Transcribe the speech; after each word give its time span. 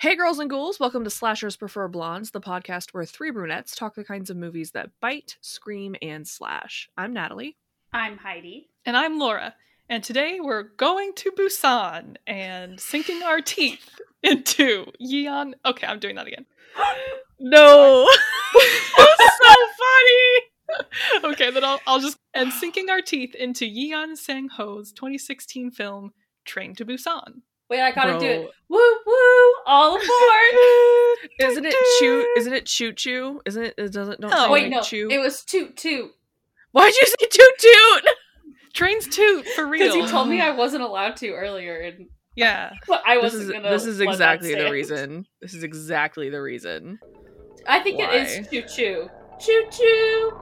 Hey, 0.00 0.14
girls 0.14 0.38
and 0.38 0.48
ghouls, 0.48 0.78
welcome 0.78 1.02
to 1.02 1.10
Slashers 1.10 1.56
Prefer 1.56 1.88
Blondes, 1.88 2.30
the 2.30 2.40
podcast 2.40 2.90
where 2.94 3.04
three 3.04 3.32
brunettes 3.32 3.74
talk 3.74 3.96
the 3.96 4.04
kinds 4.04 4.30
of 4.30 4.36
movies 4.36 4.70
that 4.70 4.90
bite, 5.00 5.38
scream, 5.40 5.96
and 6.00 6.24
slash. 6.24 6.88
I'm 6.96 7.12
Natalie. 7.12 7.56
I'm 7.92 8.16
Heidi. 8.16 8.68
And 8.86 8.96
I'm 8.96 9.18
Laura. 9.18 9.56
And 9.88 10.04
today 10.04 10.38
we're 10.38 10.62
going 10.62 11.14
to 11.16 11.32
Busan 11.32 12.14
and 12.28 12.78
sinking 12.78 13.24
our 13.24 13.40
teeth 13.40 13.98
into 14.22 14.86
Yeon. 15.02 15.54
Okay, 15.66 15.88
I'm 15.88 15.98
doing 15.98 16.14
that 16.14 16.28
again. 16.28 16.46
No! 17.40 18.08
so 18.52 19.54
funny! 19.78 21.32
okay, 21.32 21.50
then 21.50 21.64
I'll, 21.64 21.80
I'll 21.88 22.00
just. 22.00 22.18
And 22.34 22.52
sinking 22.52 22.88
our 22.90 23.00
teeth 23.00 23.34
into 23.34 23.64
Yeon 23.64 24.16
Sang 24.16 24.48
Ho's 24.48 24.92
2016 24.92 25.72
film 25.72 26.12
Train 26.44 26.74
to 26.76 26.84
Busan. 26.84 27.42
Wait, 27.70 27.80
I 27.80 27.90
gotta 27.92 28.12
Bro. 28.12 28.20
do 28.20 28.26
it. 28.26 28.50
Woo 28.68 28.96
woo! 29.06 29.54
All 29.66 29.94
aboard! 29.96 31.30
Isn't 31.50 31.66
it 31.66 31.74
choo? 31.98 32.26
Isn't 32.38 32.52
it 32.54 32.66
choo 32.66 32.92
choo? 32.92 33.40
Isn't 33.46 33.62
it? 33.62 33.74
It 33.76 33.92
doesn't. 33.92 34.20
Don't 34.20 34.32
Oh, 34.34 34.46
say 34.46 34.50
Wait, 34.50 34.62
like 34.64 34.70
no, 34.72 34.80
choo. 34.82 35.08
it 35.10 35.18
was 35.18 35.42
toot 35.44 35.76
toot. 35.76 36.10
Why'd 36.72 36.94
you 36.94 37.06
say 37.06 37.26
toot 37.30 37.52
toot? 37.58 38.08
Trains 38.72 39.06
toot 39.08 39.46
for 39.48 39.66
real. 39.68 39.82
Because 39.84 39.96
you 39.96 40.06
told 40.08 40.28
me 40.28 40.40
I 40.40 40.50
wasn't 40.52 40.82
allowed 40.82 41.16
to 41.16 41.30
earlier, 41.32 41.78
and 41.80 42.06
Yeah. 42.36 42.70
but 42.88 43.02
I 43.06 43.18
wasn't 43.18 43.44
is 43.44 43.50
gonna. 43.52 43.70
this 43.70 43.84
is 43.86 44.00
exactly 44.00 44.54
the 44.54 44.70
reason. 44.70 45.26
This 45.42 45.54
is 45.54 45.62
exactly 45.62 46.30
the 46.30 46.40
reason. 46.40 46.98
I 47.66 47.80
think 47.80 48.00
it 48.00 48.08
Why? 48.08 48.14
is 48.16 48.48
choo 48.48 48.62
choo. 48.62 49.08
Choo 49.40 49.64
choo. 49.70 50.40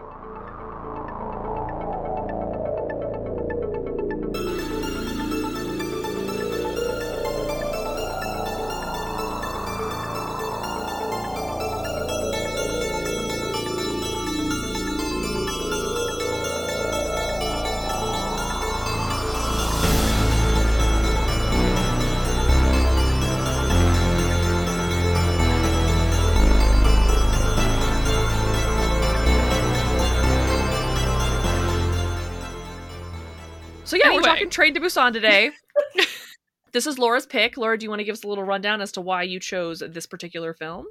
Busan 34.97 35.13
today. 35.13 35.51
this 36.73 36.87
is 36.87 36.99
Laura's 36.99 37.27
pick. 37.27 37.59
Laura, 37.59 37.77
do 37.77 37.85
you 37.85 37.91
want 37.91 38.01
to 38.01 38.05
give 38.05 38.15
us 38.15 38.25
a 38.25 38.29
little 38.29 38.45
rundown 38.45 38.81
as 38.81 38.93
to 38.93 39.03
why 39.03 39.23
you 39.23 39.39
chose 39.39 39.83
this 39.87 40.07
particular 40.07 40.55
film? 40.55 40.87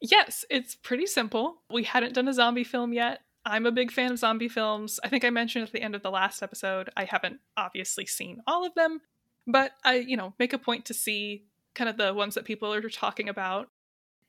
Yes, 0.00 0.44
it's 0.48 0.76
pretty 0.76 1.06
simple. 1.06 1.62
We 1.68 1.82
hadn't 1.82 2.14
done 2.14 2.28
a 2.28 2.32
zombie 2.32 2.62
film 2.62 2.92
yet. 2.92 3.20
I'm 3.44 3.66
a 3.66 3.72
big 3.72 3.90
fan 3.90 4.12
of 4.12 4.18
zombie 4.20 4.48
films. 4.48 5.00
I 5.02 5.08
think 5.08 5.24
I 5.24 5.30
mentioned 5.30 5.66
at 5.66 5.72
the 5.72 5.82
end 5.82 5.96
of 5.96 6.02
the 6.02 6.10
last 6.10 6.40
episode, 6.40 6.90
I 6.96 7.04
haven't 7.04 7.40
obviously 7.56 8.06
seen 8.06 8.42
all 8.46 8.64
of 8.64 8.74
them, 8.74 9.00
but 9.44 9.72
I, 9.84 9.96
you 9.96 10.16
know, 10.16 10.34
make 10.38 10.52
a 10.52 10.58
point 10.58 10.84
to 10.86 10.94
see 10.94 11.44
kind 11.74 11.90
of 11.90 11.96
the 11.96 12.14
ones 12.14 12.36
that 12.36 12.44
people 12.44 12.72
are 12.72 12.88
talking 12.88 13.28
about. 13.28 13.70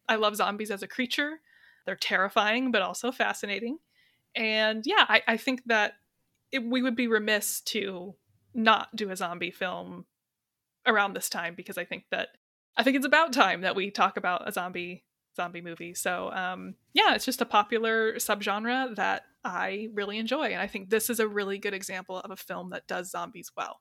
I 0.07 0.15
love 0.15 0.37
zombies 0.37 0.71
as 0.71 0.81
a 0.81 0.87
creature. 0.87 1.39
They're 1.85 1.95
terrifying, 1.95 2.71
but 2.71 2.81
also 2.81 3.11
fascinating. 3.11 3.77
And 4.35 4.83
yeah, 4.87 5.05
I, 5.07 5.21
I 5.27 5.37
think 5.37 5.61
that 5.67 5.97
it, 6.51 6.63
we 6.63 6.81
would 6.81 6.95
be 6.95 7.07
remiss 7.07 7.61
to 7.61 8.15
not 8.53 8.95
do 8.95 9.09
a 9.09 9.15
zombie 9.15 9.51
film 9.51 10.05
around 10.85 11.13
this 11.13 11.29
time 11.29 11.55
because 11.55 11.77
I 11.77 11.85
think 11.85 12.05
that 12.11 12.29
I 12.77 12.83
think 12.83 12.95
it's 12.95 13.05
about 13.05 13.33
time 13.33 13.61
that 13.61 13.75
we 13.75 13.91
talk 13.91 14.17
about 14.17 14.47
a 14.47 14.51
zombie 14.51 15.03
zombie 15.35 15.61
movie. 15.61 15.93
So 15.93 16.31
um, 16.31 16.75
yeah, 16.93 17.15
it's 17.15 17.25
just 17.25 17.41
a 17.41 17.45
popular 17.45 18.15
subgenre 18.15 18.95
that 18.95 19.23
I 19.43 19.89
really 19.93 20.17
enjoy, 20.17 20.47
and 20.47 20.61
I 20.61 20.67
think 20.67 20.89
this 20.89 21.09
is 21.09 21.19
a 21.19 21.27
really 21.27 21.57
good 21.57 21.73
example 21.73 22.19
of 22.19 22.31
a 22.31 22.35
film 22.35 22.71
that 22.71 22.87
does 22.87 23.11
zombies 23.11 23.51
well, 23.55 23.79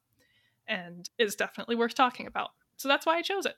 and 0.67 1.09
is 1.19 1.35
definitely 1.35 1.77
worth 1.77 1.95
talking 1.95 2.27
about. 2.27 2.51
So 2.77 2.89
that's 2.89 3.07
why 3.07 3.17
I 3.17 3.23
chose 3.23 3.47
it. 3.47 3.57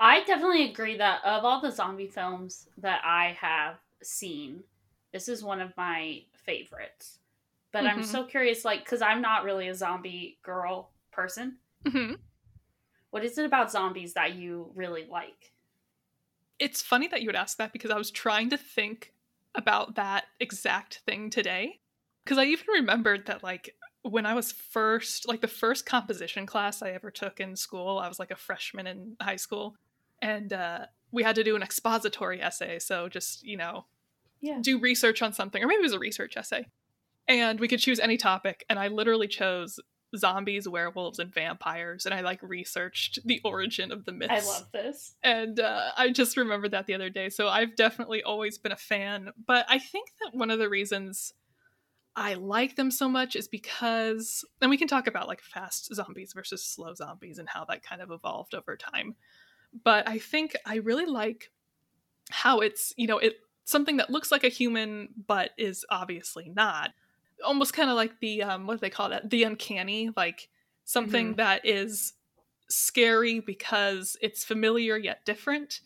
I 0.00 0.24
definitely 0.24 0.70
agree 0.70 0.96
that 0.96 1.20
of 1.24 1.44
all 1.44 1.60
the 1.60 1.70
zombie 1.70 2.08
films 2.08 2.68
that 2.78 3.00
I 3.04 3.36
have 3.40 3.76
seen, 4.02 4.64
this 5.12 5.28
is 5.28 5.44
one 5.44 5.60
of 5.60 5.76
my 5.76 6.22
favorites. 6.32 7.18
But 7.74 7.86
I'm 7.88 7.98
Mhm. 8.02 8.04
so 8.04 8.24
curious, 8.24 8.64
like, 8.64 8.84
because 8.84 9.02
I'm 9.02 9.20
not 9.20 9.42
really 9.42 9.66
a 9.66 9.74
zombie 9.74 10.38
girl 10.44 10.92
person. 11.10 11.58
Mhm. 11.82 12.20
What 13.10 13.24
is 13.24 13.36
it 13.36 13.44
about 13.44 13.72
zombies 13.72 14.14
that 14.14 14.34
you 14.36 14.70
really 14.76 15.06
like? 15.06 15.52
It's 16.60 16.80
funny 16.80 17.08
that 17.08 17.20
you 17.20 17.26
would 17.26 17.34
ask 17.34 17.58
that 17.58 17.72
because 17.72 17.90
I 17.90 17.98
was 17.98 18.12
trying 18.12 18.48
to 18.50 18.56
think 18.56 19.12
about 19.56 19.96
that 19.96 20.26
exact 20.38 20.98
thing 20.98 21.30
today. 21.30 21.80
Because 22.22 22.38
I 22.38 22.44
even 22.44 22.66
remembered 22.68 23.26
that, 23.26 23.42
like, 23.42 23.76
when 24.02 24.24
I 24.24 24.34
was 24.34 24.52
first, 24.52 25.26
like, 25.26 25.40
the 25.40 25.48
first 25.48 25.84
composition 25.84 26.46
class 26.46 26.80
I 26.80 26.90
ever 26.92 27.10
took 27.10 27.40
in 27.40 27.56
school, 27.56 27.98
I 27.98 28.06
was 28.06 28.20
like 28.20 28.30
a 28.30 28.36
freshman 28.36 28.86
in 28.86 29.16
high 29.20 29.34
school, 29.34 29.76
and 30.22 30.52
uh, 30.52 30.86
we 31.10 31.24
had 31.24 31.34
to 31.34 31.42
do 31.42 31.56
an 31.56 31.62
expository 31.64 32.40
essay. 32.40 32.78
So 32.78 33.08
just, 33.08 33.42
you 33.42 33.56
know, 33.56 33.86
Yeah. 34.40 34.58
do 34.60 34.78
research 34.78 35.22
on 35.22 35.32
something, 35.32 35.60
or 35.62 35.66
maybe 35.66 35.80
it 35.80 35.82
was 35.82 35.92
a 35.92 35.98
research 35.98 36.36
essay. 36.36 36.66
And 37.26 37.58
we 37.58 37.68
could 37.68 37.80
choose 37.80 38.00
any 38.00 38.16
topic, 38.16 38.64
and 38.68 38.78
I 38.78 38.88
literally 38.88 39.28
chose 39.28 39.80
zombies, 40.16 40.68
werewolves, 40.68 41.18
and 41.18 41.32
vampires, 41.32 42.06
and 42.06 42.14
I 42.14 42.20
like 42.20 42.40
researched 42.42 43.18
the 43.24 43.40
origin 43.44 43.90
of 43.90 44.04
the 44.04 44.12
myths 44.12 44.32
I 44.32 44.46
love 44.46 44.70
this. 44.72 45.14
and 45.22 45.58
uh, 45.58 45.90
I 45.96 46.10
just 46.10 46.36
remembered 46.36 46.70
that 46.72 46.86
the 46.86 46.94
other 46.94 47.10
day. 47.10 47.30
So 47.30 47.48
I've 47.48 47.76
definitely 47.76 48.22
always 48.22 48.58
been 48.58 48.72
a 48.72 48.76
fan. 48.76 49.30
But 49.46 49.66
I 49.68 49.78
think 49.78 50.10
that 50.22 50.36
one 50.36 50.50
of 50.50 50.58
the 50.58 50.68
reasons 50.68 51.32
I 52.16 52.34
like 52.34 52.76
them 52.76 52.90
so 52.90 53.08
much 53.08 53.34
is 53.34 53.48
because, 53.48 54.44
and 54.60 54.70
we 54.70 54.76
can 54.76 54.88
talk 54.88 55.06
about 55.06 55.26
like 55.26 55.40
fast 55.40 55.92
zombies 55.92 56.32
versus 56.32 56.64
slow 56.64 56.94
zombies 56.94 57.38
and 57.38 57.48
how 57.48 57.64
that 57.64 57.82
kind 57.82 58.00
of 58.00 58.10
evolved 58.10 58.54
over 58.54 58.76
time. 58.76 59.16
But 59.82 60.08
I 60.08 60.18
think 60.18 60.54
I 60.64 60.76
really 60.76 61.06
like 61.06 61.50
how 62.30 62.60
it's, 62.60 62.94
you 62.96 63.06
know, 63.06 63.18
it 63.18 63.34
something 63.64 63.96
that 63.96 64.10
looks 64.10 64.30
like 64.30 64.44
a 64.44 64.48
human 64.48 65.08
but 65.26 65.50
is 65.58 65.84
obviously 65.90 66.52
not. 66.54 66.90
Almost 67.44 67.72
kind 67.72 67.90
of 67.90 67.96
like 67.96 68.20
the 68.20 68.42
um 68.42 68.66
what 68.66 68.74
do 68.74 68.80
they 68.80 68.90
call 68.90 69.08
that? 69.10 69.30
The 69.30 69.44
uncanny, 69.44 70.10
like 70.16 70.48
something 70.84 71.34
that 71.36 71.64
is 71.64 72.12
scary 72.68 73.40
because 73.40 74.16
it's 74.20 74.44
familiar 74.44 74.96
yet 74.96 75.24
different 75.24 75.80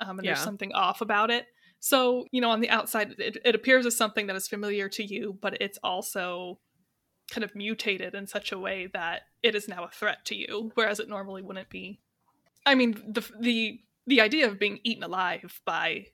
um, 0.00 0.18
and 0.18 0.26
there's 0.26 0.40
something 0.40 0.72
off 0.72 1.00
about 1.00 1.30
it. 1.30 1.46
So 1.80 2.26
you 2.30 2.40
know 2.40 2.50
on 2.50 2.60
the 2.60 2.70
outside 2.70 3.14
it, 3.18 3.38
it 3.44 3.54
appears 3.54 3.86
as 3.86 3.96
something 3.96 4.26
that 4.28 4.36
is 4.36 4.48
familiar 4.48 4.88
to 4.90 5.04
you 5.04 5.36
but 5.40 5.60
it's 5.60 5.78
also 5.82 6.58
kind 7.30 7.44
of 7.44 7.54
mutated 7.56 8.14
in 8.14 8.26
such 8.26 8.52
a 8.52 8.58
way 8.58 8.88
that 8.92 9.22
it 9.42 9.54
is 9.54 9.68
now 9.68 9.84
a 9.84 9.90
threat 9.90 10.24
to 10.26 10.36
you 10.36 10.70
whereas 10.74 11.00
it 11.00 11.08
normally 11.08 11.42
wouldn't 11.42 11.70
be. 11.70 12.00
I 12.64 12.74
mean 12.74 12.92
the 13.08 13.28
the 13.40 13.80
the 14.06 14.20
idea 14.20 14.46
of 14.46 14.58
being 14.58 14.80
eaten 14.84 15.02
alive 15.02 15.60
by 15.64 16.06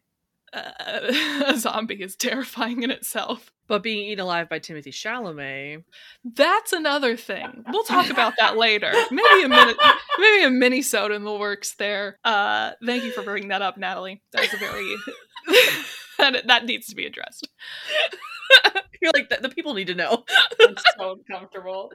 uh, 0.53 1.45
a 1.47 1.57
zombie 1.59 2.03
is 2.03 2.17
terrifying 2.17 2.83
in 2.83 2.91
itself 2.91 3.51
But 3.69 3.83
being 3.83 4.09
eaten 4.09 4.21
alive 4.25 4.49
by 4.49 4.59
Timothée 4.61 4.89
Chalamet. 4.89 5.85
that's 6.25 6.73
another 6.73 7.17
thing. 7.17 7.65
We'll 7.71 7.85
talk 7.85 8.09
about 8.11 8.35
that 8.39 8.57
later. 8.57 8.93
Maybe 9.11 9.45
a 9.45 9.49
minute, 9.49 9.77
maybe 10.19 10.45
a 10.45 10.49
minisode 10.51 11.15
in 11.15 11.25
the 11.25 11.35
works 11.35 11.75
there. 11.77 12.19
Uh, 12.25 12.73
thank 12.85 13.05
you 13.05 13.13
for 13.13 13.23
bringing 13.23 13.49
that 13.51 13.63
up, 13.63 13.77
Natalie. 13.77 14.23
That 14.33 14.45
is 14.45 14.55
a 14.55 14.57
very 14.57 14.97
that 16.19 16.47
that 16.47 16.65
needs 16.65 16.87
to 16.89 16.97
be 16.97 17.07
addressed. 17.07 17.49
You're 19.01 19.13
like 19.15 19.29
the, 19.29 19.39
the 19.43 19.49
people 19.51 19.75
need 19.75 19.87
to 19.89 19.95
know. 19.95 20.25
I'm 20.61 20.75
so 20.99 21.13
uncomfortable. 21.29 21.93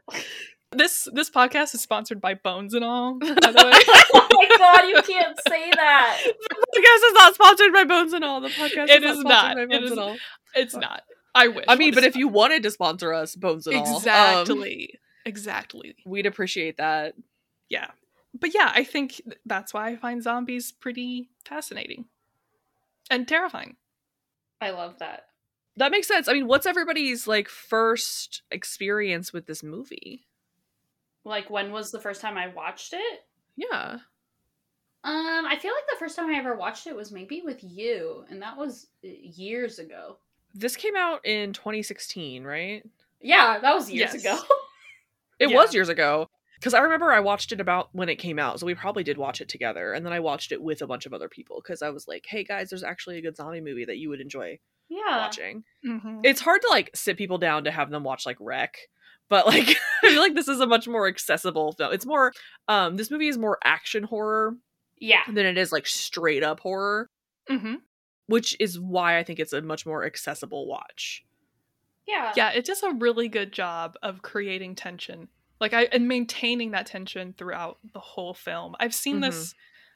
This 0.76 1.08
this 1.14 1.30
podcast 1.30 1.74
is 1.76 1.82
sponsored 1.82 2.20
by 2.22 2.34
Bones 2.34 2.74
and 2.74 2.84
All. 2.84 3.18
By 3.20 3.28
the 3.28 3.34
way, 3.36 3.96
oh 4.14 4.28
my 4.32 4.58
god, 4.58 4.88
you 4.88 5.02
can't 5.04 5.38
say 5.48 5.70
that. 5.72 6.22
the 6.26 6.32
podcast 6.80 7.08
is 7.08 7.14
not 7.14 7.36
sponsored 7.36 7.74
by 7.74 7.84
Bones 7.84 8.14
and 8.14 8.24
All. 8.24 8.42
The 8.42 8.50
podcast 8.50 8.90
It 8.90 9.04
is 9.04 9.18
is 9.18 9.24
not 9.24 9.56
sponsored 9.56 9.58
not. 9.58 9.70
by 9.70 9.76
Bones 9.78 9.86
is- 9.86 9.92
and 9.92 10.00
All. 10.00 10.18
it's 10.56 10.76
not. 10.76 11.02
I 11.36 11.48
wish. 11.48 11.66
I 11.68 11.76
mean, 11.76 11.94
but 11.94 12.04
is- 12.04 12.10
if 12.10 12.16
you 12.16 12.28
wanted 12.28 12.64
to 12.64 12.72
sponsor 12.72 13.14
us, 13.14 13.36
Bones 13.36 13.68
and 13.68 13.78
All, 13.78 13.88
um, 13.88 13.96
exactly, 13.96 15.00
exactly, 15.26 15.96
we'd 16.06 16.26
appreciate 16.26 16.78
that. 16.78 17.16
yeah. 17.70 17.92
But 18.40 18.56
yeah, 18.56 18.72
I 18.74 18.84
think 18.84 19.22
that's 19.46 19.76
why 19.76 19.90
I 19.90 19.96
find 19.96 20.24
zombies 20.24 20.72
pretty 20.72 21.30
fascinating 21.46 22.06
and 23.12 23.28
terrifying. 23.28 23.76
I 24.60 24.72
love 24.72 24.98
that. 25.00 25.26
That 25.78 25.92
makes 25.92 26.08
sense. 26.08 26.28
I 26.28 26.34
mean, 26.34 26.48
what's 26.48 26.66
everybody's 26.66 27.28
like 27.28 27.48
first 27.48 28.42
experience 28.50 29.34
with 29.34 29.46
this 29.46 29.62
movie? 29.62 30.26
Like, 31.26 31.50
when 31.50 31.72
was 31.72 31.92
the 31.92 32.00
first 32.00 32.22
time 32.22 32.38
I 32.38 32.48
watched 32.48 32.94
it? 32.94 33.26
Yeah. 33.56 33.98
Um, 35.06 35.46
I 35.46 35.58
feel 35.62 35.74
like 35.74 35.84
the 35.92 36.00
first 36.00 36.16
time 36.16 36.30
I 36.30 36.38
ever 36.38 36.56
watched 36.56 36.88
it 36.88 36.96
was 36.96 37.12
maybe 37.12 37.42
with 37.44 37.62
you, 37.64 38.26
and 38.30 38.42
that 38.42 38.58
was 38.58 38.88
uh, 39.04 39.08
years 39.10 39.80
ago. 39.80 40.18
This 40.54 40.76
came 40.76 40.96
out 40.96 41.26
in 41.26 41.52
2016, 41.54 42.44
right? 42.44 42.84
Yeah, 43.22 43.60
that 43.60 43.74
was 43.76 43.92
years 43.92 44.14
Yes. 44.14 44.24
ago. 44.24 44.40
It 45.40 45.50
Yeah. 45.50 45.58
was 45.58 45.74
years 45.74 45.90
ago. 45.90 46.30
because 46.60 46.74
I 46.76 46.80
remember 46.80 47.12
I 47.12 47.20
watched 47.20 47.52
it 47.52 47.60
about 47.60 47.90
when 47.92 48.08
it 48.08 48.16
came 48.16 48.40
out, 48.40 48.58
so 48.60 48.66
we 48.66 48.76
probably 48.76 49.04
did 49.04 49.18
watch 49.18 49.42
it 49.42 49.50
together, 49.50 49.92
and 49.92 50.06
then 50.06 50.14
I 50.14 50.22
watched 50.22 50.54
it 50.54 50.62
with 50.62 50.82
a 50.82 50.88
bunch 50.88 51.06
of 51.06 51.14
other 51.14 51.28
people 51.28 51.60
because 51.62 51.82
I 51.82 51.90
was 51.90 52.08
like, 52.08 52.26
"Hey 52.26 52.46
guys, 52.46 52.70
there's 52.70 52.84
actually 52.84 53.18
a 53.18 53.22
good 53.22 53.36
zombie 53.36 53.60
movie 53.60 53.84
that 53.84 53.98
you 53.98 54.08
would 54.10 54.22
enjoy 54.22 54.60
Yeah. 54.88 55.18
watching." 55.18 55.66
Mhm. 55.86 56.22
It's 56.24 56.40
hard 56.40 56.62
to 56.62 56.70
like 56.70 56.92
sit 56.96 57.18
people 57.18 57.38
down 57.40 57.66
to 57.66 57.72
have 57.72 57.90
them 57.90 58.04
watch 58.06 58.26
like 58.26 58.38
REC, 58.40 58.78
but 59.30 59.46
like 59.48 59.68
I 60.04 60.10
feel 60.10 60.22
like 60.22 60.36
this 60.36 60.48
is 60.48 60.60
a 60.60 60.68
much 60.68 60.88
more 60.88 61.08
accessible 61.08 61.72
film. 61.74 61.94
It's 61.94 62.06
more, 62.06 62.34
um, 62.68 62.98
this 62.98 63.10
movie 63.12 63.28
is 63.30 63.38
more 63.38 63.58
action 63.64 64.04
horror 64.04 64.56
Yeah. 65.00 65.24
than 65.28 65.46
it 65.46 65.58
is 65.58 65.72
like 65.72 65.88
straight 65.88 66.44
up 66.44 66.60
horror, 66.60 67.08
Mhm. 67.50 67.78
which 68.28 68.56
is 68.60 68.80
why 68.80 69.18
I 69.18 69.24
think 69.24 69.40
it's 69.40 69.54
a 69.54 69.62
much 69.62 69.86
more 69.86 70.06
accessible 70.06 70.68
watch. 70.68 71.24
Yeah. 72.06 72.34
Yeah, 72.36 72.50
it 72.52 72.66
does 72.66 72.84
a 72.84 72.92
really 72.92 73.30
good 73.30 73.54
job 73.54 73.96
of 74.04 74.22
creating 74.22 74.76
tension. 74.76 75.30
Like 75.62 75.74
I 75.74 75.84
and 75.84 76.08
maintaining 76.10 76.72
that 76.72 76.86
tension 76.86 77.34
throughout 77.38 77.78
the 77.94 78.00
whole 78.02 78.34
film. 78.34 78.76
I've 78.80 78.94
seen 78.94 79.22
this 79.22 79.56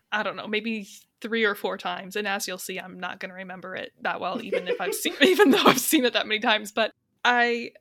I 0.09 0.23
don't 0.23 0.37
know, 0.37 0.47
maybe 0.47 0.87
3 1.19 1.43
or 1.43 1.53
4 1.53 1.77
times 1.77 2.15
and 2.15 2.25
as 2.27 2.47
you'll 2.47 2.57
see 2.57 2.79
I'm 2.79 2.97
not 2.97 3.19
going 3.19 3.29
to 3.31 3.35
remember 3.35 3.75
it 3.75 3.91
that 4.03 4.21
well 4.21 4.41
even 4.41 4.69
if 4.69 4.79
I've 4.79 4.93
seen 4.95 5.15
even 5.21 5.49
though 5.51 5.63
I've 5.65 5.79
seen 5.81 6.05
it 6.05 6.13
that 6.13 6.27
many 6.27 6.39
times, 6.39 6.71
but 6.71 6.93
I 7.25 7.71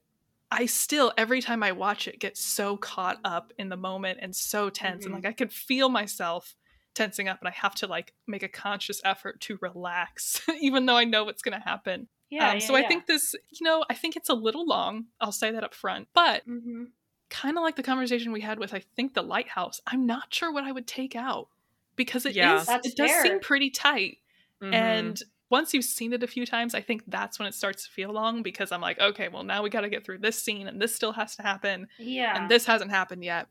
I 0.50 0.66
still 0.66 1.12
every 1.16 1.40
time 1.42 1.62
I 1.62 1.72
watch 1.72 2.06
it 2.08 2.20
get 2.20 2.36
so 2.36 2.76
caught 2.76 3.18
up 3.24 3.52
in 3.58 3.68
the 3.68 3.76
moment 3.76 4.18
and 4.22 4.34
so 4.34 4.70
tense 4.70 5.04
and 5.04 5.12
Mhm. 5.12 5.18
like 5.18 5.26
I 5.26 5.32
could 5.32 5.52
feel 5.52 5.88
myself 5.88 6.54
tensing 6.94 7.28
up 7.28 7.40
and 7.40 7.48
I 7.48 7.52
have 7.52 7.74
to 7.76 7.86
like 7.86 8.14
make 8.26 8.42
a 8.42 8.48
conscious 8.48 9.00
effort 9.04 9.40
to 9.42 9.58
relax 9.60 10.40
even 10.60 10.86
though 10.86 10.96
I 10.96 11.04
know 11.04 11.24
what's 11.24 11.42
going 11.42 11.58
to 11.58 11.64
happen. 11.64 12.08
Yeah. 12.30 12.50
um, 12.52 12.60
so 12.60 12.74
I 12.74 12.82
think 12.86 13.06
this, 13.06 13.34
you 13.50 13.64
know, 13.64 13.84
I 13.90 13.94
think 13.94 14.16
it's 14.16 14.28
a 14.28 14.34
little 14.34 14.66
long. 14.66 15.06
I'll 15.20 15.32
say 15.32 15.50
that 15.52 15.64
up 15.64 15.74
front, 15.74 16.08
but 16.14 16.42
hmm 16.44 16.84
kind 17.28 17.58
of 17.58 17.64
like 17.64 17.74
the 17.74 17.82
conversation 17.82 18.30
we 18.30 18.40
had 18.40 18.58
with, 18.60 18.72
I 18.72 18.78
think, 18.94 19.14
the 19.14 19.22
lighthouse. 19.22 19.80
I'm 19.86 20.06
not 20.06 20.32
sure 20.32 20.52
what 20.52 20.62
I 20.64 20.70
would 20.70 20.86
take 20.86 21.16
out 21.16 21.48
because 21.96 22.24
it 22.24 22.30
is. 22.30 22.36
Yeah. 22.36 22.62
That's 22.64 22.86
it 22.88 22.96
does 22.96 23.10
fair. 23.10 23.22
seem 23.22 23.40
pretty 23.40 23.68
tight, 23.70 24.18
Mhm. 24.62 24.72
and 24.72 25.22
once 25.48 25.72
you've 25.72 25.84
seen 25.84 26.12
it 26.12 26.22
a 26.22 26.26
few 26.26 26.44
times, 26.44 26.74
I 26.74 26.80
think 26.80 27.02
that's 27.06 27.38
when 27.38 27.46
it 27.48 27.54
starts 27.54 27.84
to 27.86 27.90
feel 27.92 28.12
long 28.12 28.42
because 28.42 28.72
I'm 28.72 28.80
like, 28.80 29.00
okay, 29.00 29.28
well 29.28 29.44
now 29.44 29.62
we 29.62 29.70
got 29.70 29.82
to 29.82 29.88
get 29.88 30.04
through 30.04 30.18
this 30.18 30.42
scene, 30.42 30.66
and 30.66 30.80
this 30.80 30.94
still 30.94 31.12
has 31.12 31.36
to 31.36 31.42
happen, 31.42 31.88
Yeah. 31.98 32.36
and 32.36 32.50
this 32.50 32.66
hasn't 32.66 32.90
happened 32.90 33.24
yet. 33.24 33.46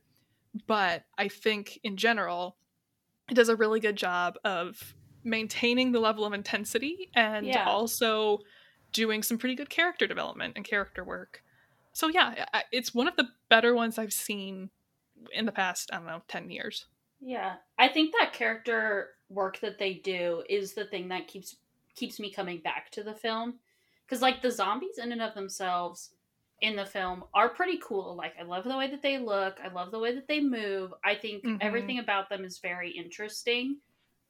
But 0.68 1.04
I 1.18 1.28
think 1.28 1.80
in 1.84 1.98
general, 1.98 2.58
it 3.30 3.34
does 3.34 3.50
a 3.50 3.56
really 3.56 3.80
good 3.80 3.96
job 3.96 4.36
of 4.44 4.96
maintaining 5.24 5.92
the 5.92 6.00
level 6.00 6.26
of 6.26 6.34
intensity 6.34 7.10
and 7.16 7.46
Yeah. 7.48 7.66
also 7.66 8.40
doing 8.94 9.24
some 9.24 9.38
pretty 9.38 9.56
good 9.56 9.70
character 9.70 10.08
development 10.08 10.54
and 10.56 10.64
character 10.64 11.04
work. 11.04 11.44
So 11.94 12.08
yeah, 12.08 12.46
it's 12.72 12.94
one 12.94 13.08
of 13.08 13.16
the 13.16 13.30
better 13.50 13.74
ones 13.74 13.98
I've 13.98 14.14
seen 14.14 14.70
in 15.32 15.46
the 15.46 15.52
past, 15.52 15.90
I 15.92 15.98
don't 15.98 16.06
know, 16.08 16.22
10 16.28 16.50
years. 16.52 16.88
Yeah. 17.20 17.56
I 17.78 17.88
think 17.88 18.14
that 18.20 18.34
character 18.34 19.12
work 19.30 19.60
that 19.62 19.80
they 19.80 19.96
do 19.96 20.44
is 20.50 20.74
the 20.74 20.86
thing 20.86 21.08
that 21.10 21.28
keeps 21.28 21.56
keeps 21.96 22.20
me 22.20 22.32
coming 22.32 22.60
back 22.60 22.92
to 22.92 23.04
the 23.04 23.14
film. 23.14 23.60
Cuz 24.08 24.22
like 24.22 24.42
the 24.42 24.52
zombies 24.52 24.98
in 24.98 25.12
and 25.12 25.22
of 25.22 25.34
themselves 25.34 26.14
in 26.62 26.76
the 26.76 26.86
film 26.86 27.24
are 27.34 27.50
pretty 27.50 27.78
cool. 27.84 28.16
Like 28.16 28.34
I 28.40 28.44
love 28.44 28.64
the 28.64 28.78
way 28.78 28.88
that 28.90 29.02
they 29.02 29.18
look. 29.18 29.60
I 29.64 29.68
love 29.70 29.92
the 29.92 30.00
way 30.00 30.14
that 30.16 30.28
they 30.28 30.40
move. 30.40 30.94
I 31.04 31.16
think 31.16 31.44
Mhm. 31.44 31.58
everything 31.62 32.00
about 32.00 32.30
them 32.30 32.46
is 32.46 32.60
very 32.60 32.92
interesting. 32.92 33.82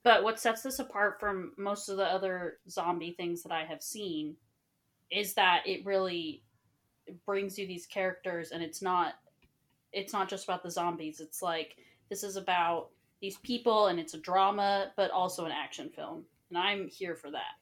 But 0.04 0.24
what 0.24 0.40
sets 0.40 0.62
this 0.62 0.80
apart 0.80 1.20
from 1.20 1.54
most 1.58 1.90
of 1.90 1.98
the 1.98 2.06
other 2.06 2.60
zombie 2.70 3.14
things 3.14 3.44
that 3.44 3.52
I 3.52 3.66
have 3.66 3.82
seen 3.84 4.38
is 5.12 5.34
that 5.36 5.66
it 5.68 5.86
really 5.86 6.44
brings 7.26 7.58
you 7.60 7.68
these 7.68 7.86
characters 7.86 8.52
and 8.52 8.64
it's 8.64 8.82
not 8.82 9.16
it's 9.92 10.12
not 10.12 10.28
just 10.28 10.44
about 10.44 10.62
the 10.62 10.70
zombies. 10.72 11.22
It's 11.22 11.42
like 11.42 11.78
this 12.10 12.24
is 12.24 12.36
about 12.36 12.90
these 13.22 13.38
people 13.38 13.88
and 13.88 14.00
it's 14.00 14.14
a 14.14 14.20
drama 14.20 14.92
but 14.98 15.10
also 15.12 15.46
an 15.46 15.52
action 15.52 15.90
film. 15.90 16.26
And 16.50 16.58
I'm 16.58 16.88
here 16.88 17.16
for 17.16 17.32
that. 17.32 17.56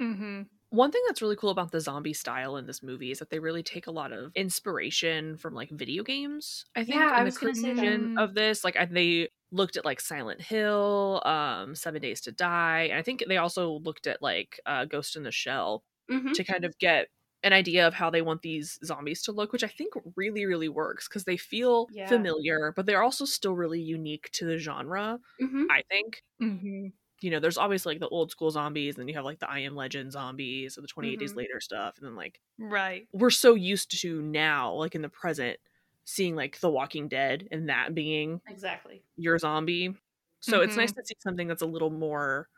Mm-hmm. 0.00 0.42
One 0.70 0.90
thing 0.90 1.02
that's 1.06 1.22
really 1.22 1.36
cool 1.36 1.50
about 1.50 1.70
the 1.72 1.80
zombie 1.80 2.12
style 2.12 2.56
in 2.56 2.66
this 2.66 2.82
movie 2.82 3.10
is 3.10 3.18
that 3.20 3.30
they 3.30 3.38
really 3.38 3.62
take 3.62 3.86
a 3.86 3.90
lot 3.92 4.12
of 4.12 4.32
inspiration 4.34 5.36
from 5.36 5.54
like 5.54 5.70
video 5.70 6.02
games. 6.02 6.66
I 6.74 6.84
think 6.84 6.94
Yeah, 6.94 7.12
I 7.14 7.22
in 7.22 7.24
was 7.24 7.34
the 7.34 7.38
gonna 7.38 7.54
say 7.54 7.74
creation 7.74 8.10
of 8.16 8.34
this, 8.34 8.62
like 8.64 8.76
I, 8.76 8.84
they 8.84 9.30
looked 9.52 9.76
at 9.76 9.84
like 9.84 10.00
Silent 10.00 10.40
Hill, 10.42 11.22
um, 11.24 11.74
Seven 11.74 12.02
Days 12.02 12.20
to 12.22 12.32
Die, 12.32 12.82
and 12.82 12.98
I 12.98 13.02
think 13.02 13.24
they 13.26 13.38
also 13.38 13.78
looked 13.78 14.06
at 14.06 14.20
like 14.20 14.60
uh, 14.66 14.84
Ghost 14.84 15.16
in 15.16 15.22
the 15.22 15.32
Shell 15.32 15.84
Mm-hmm. 16.10 16.34
to 16.34 16.44
kind 16.44 16.64
of 16.64 16.76
get 16.78 17.08
an 17.42 17.52
idea 17.52 17.86
of 17.86 17.94
how 17.94 18.10
they 18.10 18.22
want 18.22 18.42
these 18.42 18.78
zombies 18.84 19.22
to 19.22 19.32
look, 19.32 19.52
which 19.52 19.64
I 19.64 19.68
think 19.68 19.94
really 20.16 20.44
really 20.46 20.68
works 20.68 21.08
because 21.08 21.24
they 21.24 21.36
feel 21.38 21.88
Yeah. 21.88 22.06
familiar, 22.06 22.72
but 22.76 22.84
they're 22.86 23.02
also 23.02 23.24
still 23.24 23.54
really 23.54 23.80
unique 23.80 24.30
to 24.32 24.44
the 24.44 24.58
genre. 24.58 25.20
Mm-hmm. 25.40 25.66
I 25.70 25.82
think 25.90 26.22
Mm-hmm. 26.40 26.88
You 27.20 27.30
know, 27.30 27.40
there's 27.40 27.58
obviously 27.58 27.94
like 27.94 28.00
the 28.00 28.08
old 28.08 28.30
school 28.30 28.50
zombies, 28.50 28.98
and 28.98 29.08
you 29.08 29.14
have 29.16 29.24
like 29.24 29.38
the 29.40 29.50
I 29.50 29.60
Am 29.60 29.74
Legend 29.76 30.12
zombies, 30.12 30.78
or 30.78 30.82
the 30.82 30.88
28 30.88 31.18
Days 31.20 31.32
Mhm. 31.32 31.36
Later 31.36 31.60
stuff, 31.60 31.96
and 31.98 32.06
then 32.06 32.16
like 32.16 32.40
Right. 32.58 33.08
we're 33.12 33.30
so 33.30 33.54
used 33.54 33.90
to 34.02 34.22
now, 34.22 34.72
like 34.74 34.94
in 34.94 35.02
the 35.02 35.08
present, 35.08 35.58
seeing 36.04 36.36
like 36.36 36.60
The 36.60 36.70
Walking 36.70 37.08
Dead 37.08 37.48
and 37.52 37.68
that 37.68 37.94
being 37.94 38.40
Exactly. 38.48 39.04
your 39.16 39.38
zombie. 39.38 39.94
So 40.40 40.60
it's 40.62 40.76
Mhm. 40.76 40.78
nice 40.78 40.92
to 40.92 41.02
see 41.04 41.16
something 41.20 41.48
that's 41.48 41.62
a 41.62 41.66
little 41.66 41.90
more. 41.90 42.48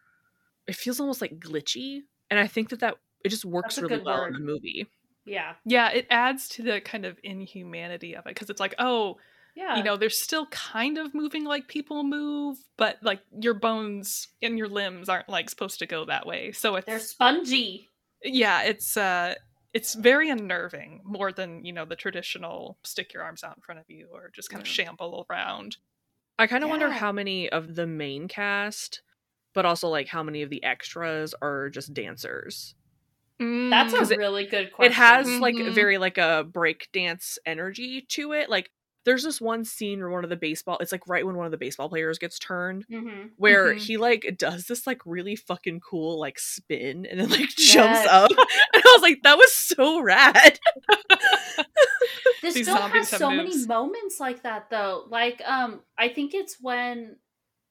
It 0.69 0.77
feels 0.77 1.01
almost 1.01 1.21
like 1.23 1.41
glitchy, 1.41 2.03
and 2.31 2.39
I 2.41 2.47
think 2.49 2.71
that 2.71 2.81
that 2.81 2.97
it 3.25 3.31
just 3.31 3.45
works 3.47 3.77
That's 3.77 3.83
really 3.83 4.01
well 4.05 4.25
word. 4.25 4.29
in 4.29 4.35
the 4.35 4.41
movie. 4.41 4.89
Yeah. 5.25 5.57
Yeah, 5.65 5.91
it 5.91 6.07
adds 6.11 6.49
to 6.51 6.63
the 6.63 6.81
kind 6.81 7.05
of 7.05 7.19
inhumanity 7.23 8.15
of 8.17 8.27
it 8.27 8.31
because 8.35 8.51
it's 8.51 8.61
like, 8.61 8.75
oh, 8.79 9.19
Yeah. 9.59 9.77
you 9.77 9.83
know, 9.83 9.97
they're 9.97 10.09
still 10.09 10.47
kind 10.47 10.99
of 10.99 11.15
moving 11.15 11.45
like 11.45 11.67
people 11.67 12.05
move, 12.05 12.59
but 12.77 12.97
like 13.03 13.21
your 13.41 13.55
bones 13.55 14.29
and 14.41 14.57
your 14.57 14.69
limbs 14.69 15.09
aren't 15.09 15.29
like 15.29 15.51
supposed 15.51 15.81
to 15.81 15.87
go 15.87 16.05
that 16.05 16.27
way. 16.27 16.53
So 16.53 16.77
it's 16.77 16.87
they're 16.87 17.01
spongy. 17.01 17.89
yeah, 18.23 18.63
it's 18.63 18.97
uh 18.97 19.35
it's 19.75 19.95
very 19.95 20.31
unnerving 20.31 21.01
more 21.05 21.33
than, 21.33 21.65
you 21.65 21.73
know, 21.73 21.85
the 21.85 21.97
traditional 21.97 22.79
stick 22.85 23.13
your 23.13 23.23
arms 23.25 23.43
out 23.45 23.57
in 23.57 23.63
front 23.63 23.81
of 23.81 23.87
you 23.91 24.09
or 24.13 24.31
just 24.35 24.49
kind 24.49 24.61
of 24.63 24.69
shamble 24.69 25.27
around. 25.29 25.77
I 26.39 26.47
kind 26.47 26.63
of 26.63 26.71
wonder 26.71 26.91
how 26.91 27.11
many 27.11 27.49
of 27.51 27.75
the 27.75 27.87
main 27.87 28.29
cast, 28.29 29.03
but 29.55 29.67
also 29.67 29.89
like 29.89 30.07
how 30.07 30.23
many 30.23 30.43
of 30.43 30.51
the 30.51 30.63
extras 30.63 31.35
are 31.43 31.69
just 31.69 31.93
dancers. 31.93 32.77
That's 33.41 33.93
Mm. 33.95 34.11
a 34.11 34.13
it- 34.15 34.19
really 34.19 34.47
good 34.47 34.73
question. 34.73 34.93
it 34.93 34.97
has 34.97 35.29
like 35.41 35.55
Mhm. 35.57 35.73
very 35.75 35.99
like 35.99 36.17
a 36.19 36.45
break 36.45 36.89
dance 36.93 37.39
energy 37.45 38.01
to 38.11 38.33
it 38.33 38.49
like 38.49 38.71
there's 39.05 39.23
this 39.23 39.41
one 39.41 39.65
scene 39.65 40.01
where 40.01 40.11
one 40.11 40.25
of 40.25 40.31
the 40.31 40.37
baseball 40.37 40.77
it's 40.81 40.93
like 40.93 41.07
right 41.09 41.25
when 41.25 41.37
one 41.37 41.47
of 41.47 41.53
the 41.53 41.57
baseball 41.59 41.89
players 41.89 42.19
gets 42.19 42.39
turned 42.39 42.85
Mm-hmm. 42.91 43.29
where 43.37 43.75
Mhm. 43.75 43.79
he 43.79 43.97
like 43.97 44.35
does 44.39 44.65
this 44.67 44.87
like 44.87 45.01
really 45.07 45.37
fucking 45.37 45.81
cool 45.81 46.19
like 46.19 46.39
spin 46.39 47.07
and 47.07 47.19
then 47.21 47.31
like 47.31 47.49
jumps 47.57 48.01
Yes. 48.01 48.07
up 48.09 48.31
and 48.31 48.39
i 48.85 48.93
was 48.97 49.03
like 49.03 49.23
that 49.23 49.39
was 49.39 49.53
so 49.55 50.01
rad 50.01 50.59
This 52.43 52.55
These 52.55 52.67
film 52.69 52.91
has 52.93 53.09
so 53.09 53.31
moves. 53.31 53.55
many 53.57 53.67
moments 53.67 54.21
like 54.21 54.43
that 54.45 54.71
though. 54.71 55.05
Like 55.09 55.43
um 55.45 55.81
I 55.99 56.09
think 56.09 56.35
it's 56.35 56.57
when 56.61 57.17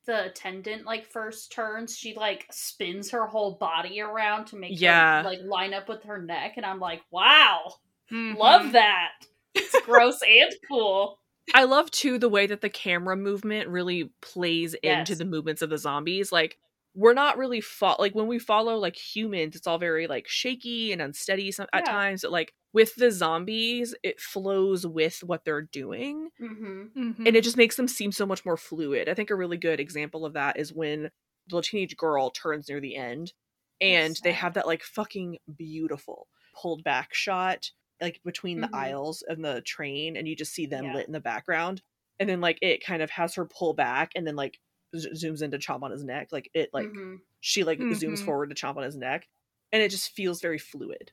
the 0.05 0.25
attendant 0.25 0.85
like 0.85 1.05
first 1.09 1.51
turns, 1.53 1.95
she 1.97 2.13
like 2.15 2.45
spins 2.51 3.11
her 3.11 3.25
whole 3.27 3.55
body 3.55 4.01
around 4.01 4.45
to 4.47 4.57
make 4.57 4.79
Yeah. 4.79 5.23
her 5.23 5.29
like 5.29 5.39
line 5.43 5.73
up 5.73 5.87
with 5.87 6.03
her 6.03 6.21
neck 6.21 6.53
and 6.57 6.65
I'm 6.65 6.79
like, 6.79 7.01
"Wow. 7.11 7.75
Mhm. 8.11 8.37
Love 8.37 8.73
that." 8.73 9.11
It's 9.57 9.81
gross 9.85 10.19
and 10.21 10.53
cool. 10.69 11.19
i 11.55 11.63
love 11.63 11.89
too 11.91 12.17
the 12.17 12.29
way 12.29 12.45
that 12.47 12.61
the 12.61 12.69
camera 12.69 13.15
movement 13.15 13.69
really 13.69 14.11
plays 14.21 14.73
into 14.83 15.15
the 15.15 15.25
movements 15.25 15.61
of 15.61 15.69
the 15.69 15.77
zombies 15.77 16.31
like 16.31 16.57
we're 16.95 17.13
not 17.13 17.37
really 17.37 17.61
fo- 17.61 17.95
like 17.99 18.15
when 18.15 18.27
we 18.27 18.39
follow 18.39 18.77
like 18.77 18.95
humans 18.97 19.55
it's 19.55 19.67
all 19.67 19.77
very 19.77 20.07
like 20.07 20.27
shaky 20.27 20.91
and 20.91 21.01
unsteady 21.01 21.51
some- 21.51 21.67
at 21.73 21.85
times 21.85 22.21
but 22.23 22.31
like 22.31 22.53
with 22.73 22.95
the 22.95 23.11
zombies 23.11 23.95
it 24.03 24.19
flows 24.19 24.85
with 24.85 25.23
what 25.23 25.45
they're 25.45 25.61
doing 25.61 26.29
Mhm. 26.41 26.91
Mhm. 26.95 27.25
and 27.25 27.35
it 27.35 27.43
just 27.43 27.55
makes 27.57 27.75
them 27.77 27.87
seem 27.87 28.11
so 28.11 28.25
much 28.25 28.43
more 28.45 28.57
fluid. 28.57 29.07
I 29.09 29.13
think 29.13 29.29
a 29.29 29.35
really 29.35 29.57
good 29.57 29.79
example 29.79 30.25
of 30.25 30.33
that 30.33 30.59
is 30.59 30.73
when 30.73 31.09
the 31.47 31.61
teenage 31.61 31.95
girl 31.95 32.29
turns 32.29 32.67
near 32.67 32.81
the 32.81 32.95
end 32.97 33.31
and 33.79 34.17
they 34.23 34.33
have 34.33 34.55
that 34.55 34.67
like 34.67 34.83
fucking 34.83 35.37
beautiful 35.55 36.27
pulled 36.59 36.83
back 36.83 37.13
shot 37.13 37.71
like 38.01 38.21
between 38.23 38.61
the 38.61 38.67
Mhm. 38.67 38.73
aisles 38.75 39.23
and 39.27 39.43
the 39.43 39.61
train 39.61 40.17
and 40.17 40.27
you 40.27 40.35
just 40.35 40.53
see 40.53 40.65
them 40.65 40.85
Yeah. 40.85 40.93
lit 40.95 41.07
in 41.07 41.13
the 41.13 41.19
background 41.19 41.81
and 42.19 42.29
then 42.29 42.41
like 42.41 42.59
it 42.61 42.83
kind 42.83 43.01
of 43.01 43.09
has 43.11 43.35
her 43.35 43.45
pull 43.45 43.73
back 43.73 44.11
and 44.15 44.25
then 44.27 44.35
like 44.35 44.59
z- 44.95 45.09
zooms 45.11 45.41
in 45.41 45.51
to 45.51 45.57
chomp 45.57 45.83
on 45.83 45.91
his 45.91 46.03
neck 46.03 46.29
like 46.31 46.49
it 46.53 46.69
like 46.73 46.87
Mhm. 46.87 47.21
she 47.41 47.63
like 47.63 47.79
zooms 47.79 48.19
Mhm. 48.21 48.25
forward 48.25 48.49
to 48.49 48.55
chomp 48.55 48.77
on 48.77 48.83
his 48.83 48.95
neck 48.97 49.27
and 49.71 49.81
it 49.83 49.89
just 49.91 50.11
feels 50.11 50.41
very 50.41 50.57
fluid 50.59 51.11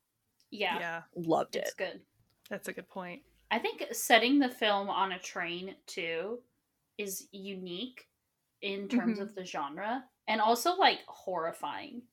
Yeah. 0.51 0.79
yeah, 0.79 1.03
loved 1.17 1.57
it 1.57 1.65
It's 1.65 1.75
good. 1.75 2.07
that's 2.49 2.69
a 2.69 2.73
good 2.73 2.89
point. 2.89 3.23
I 3.51 3.59
think 3.59 3.83
setting 3.95 4.39
the 4.39 4.49
film 4.51 4.89
on 4.91 5.13
a 5.13 5.19
train 5.19 5.77
too 5.87 6.43
is 6.99 7.29
unique 7.33 8.09
in 8.63 8.89
terms 8.89 9.19
Mhm. 9.19 9.23
of 9.23 9.35
the 9.35 9.45
genre 9.45 10.09
and 10.29 10.41
also 10.41 10.75
like 10.75 11.01
horrifying. 11.07 12.09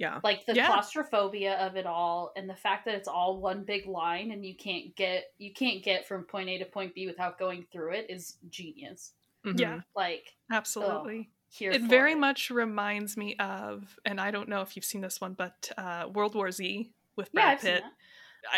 Yeah. 0.00 0.18
Like 0.24 0.46
the 0.46 0.54
Yeah. 0.54 0.66
claustrophobia 0.66 1.54
of 1.58 1.76
it 1.76 1.86
all 1.86 2.32
and 2.34 2.48
the 2.48 2.56
fact 2.56 2.86
that 2.86 2.94
it's 2.94 3.06
all 3.06 3.36
one 3.40 3.64
big 3.64 3.86
line 3.86 4.30
and 4.32 4.44
you 4.44 4.56
can't 4.56 4.96
get 4.96 5.26
you 5.38 5.52
can't 5.52 5.82
get 5.84 6.08
from 6.08 6.24
point 6.24 6.48
A 6.48 6.58
to 6.58 6.64
point 6.64 6.94
B 6.94 7.06
without 7.06 7.38
going 7.38 7.66
through 7.70 7.92
it 7.92 8.06
is 8.08 8.38
genius. 8.48 9.12
Yeah. 9.44 9.76
Mhm. 9.76 9.84
Like 9.94 10.34
Absolutely. 10.50 11.30
here 11.50 11.70
it 11.70 11.82
very 11.82 12.12
it. 12.12 12.18
much 12.18 12.50
reminds 12.50 13.16
me 13.16 13.36
of, 13.36 13.98
and 14.04 14.20
I 14.20 14.30
don't 14.30 14.48
know 14.48 14.62
if 14.62 14.74
you've 14.74 14.84
seen 14.84 15.02
this 15.02 15.20
one, 15.20 15.34
but 15.34 15.70
uh, 15.76 16.08
World 16.12 16.34
War 16.34 16.50
Z 16.50 16.92
with 17.16 17.30
Yeah, 17.34 17.42
Brad 17.42 17.52
I've 17.54 17.60
seen 17.60 17.72
Pitt. 17.74 17.82
that. 17.82 17.92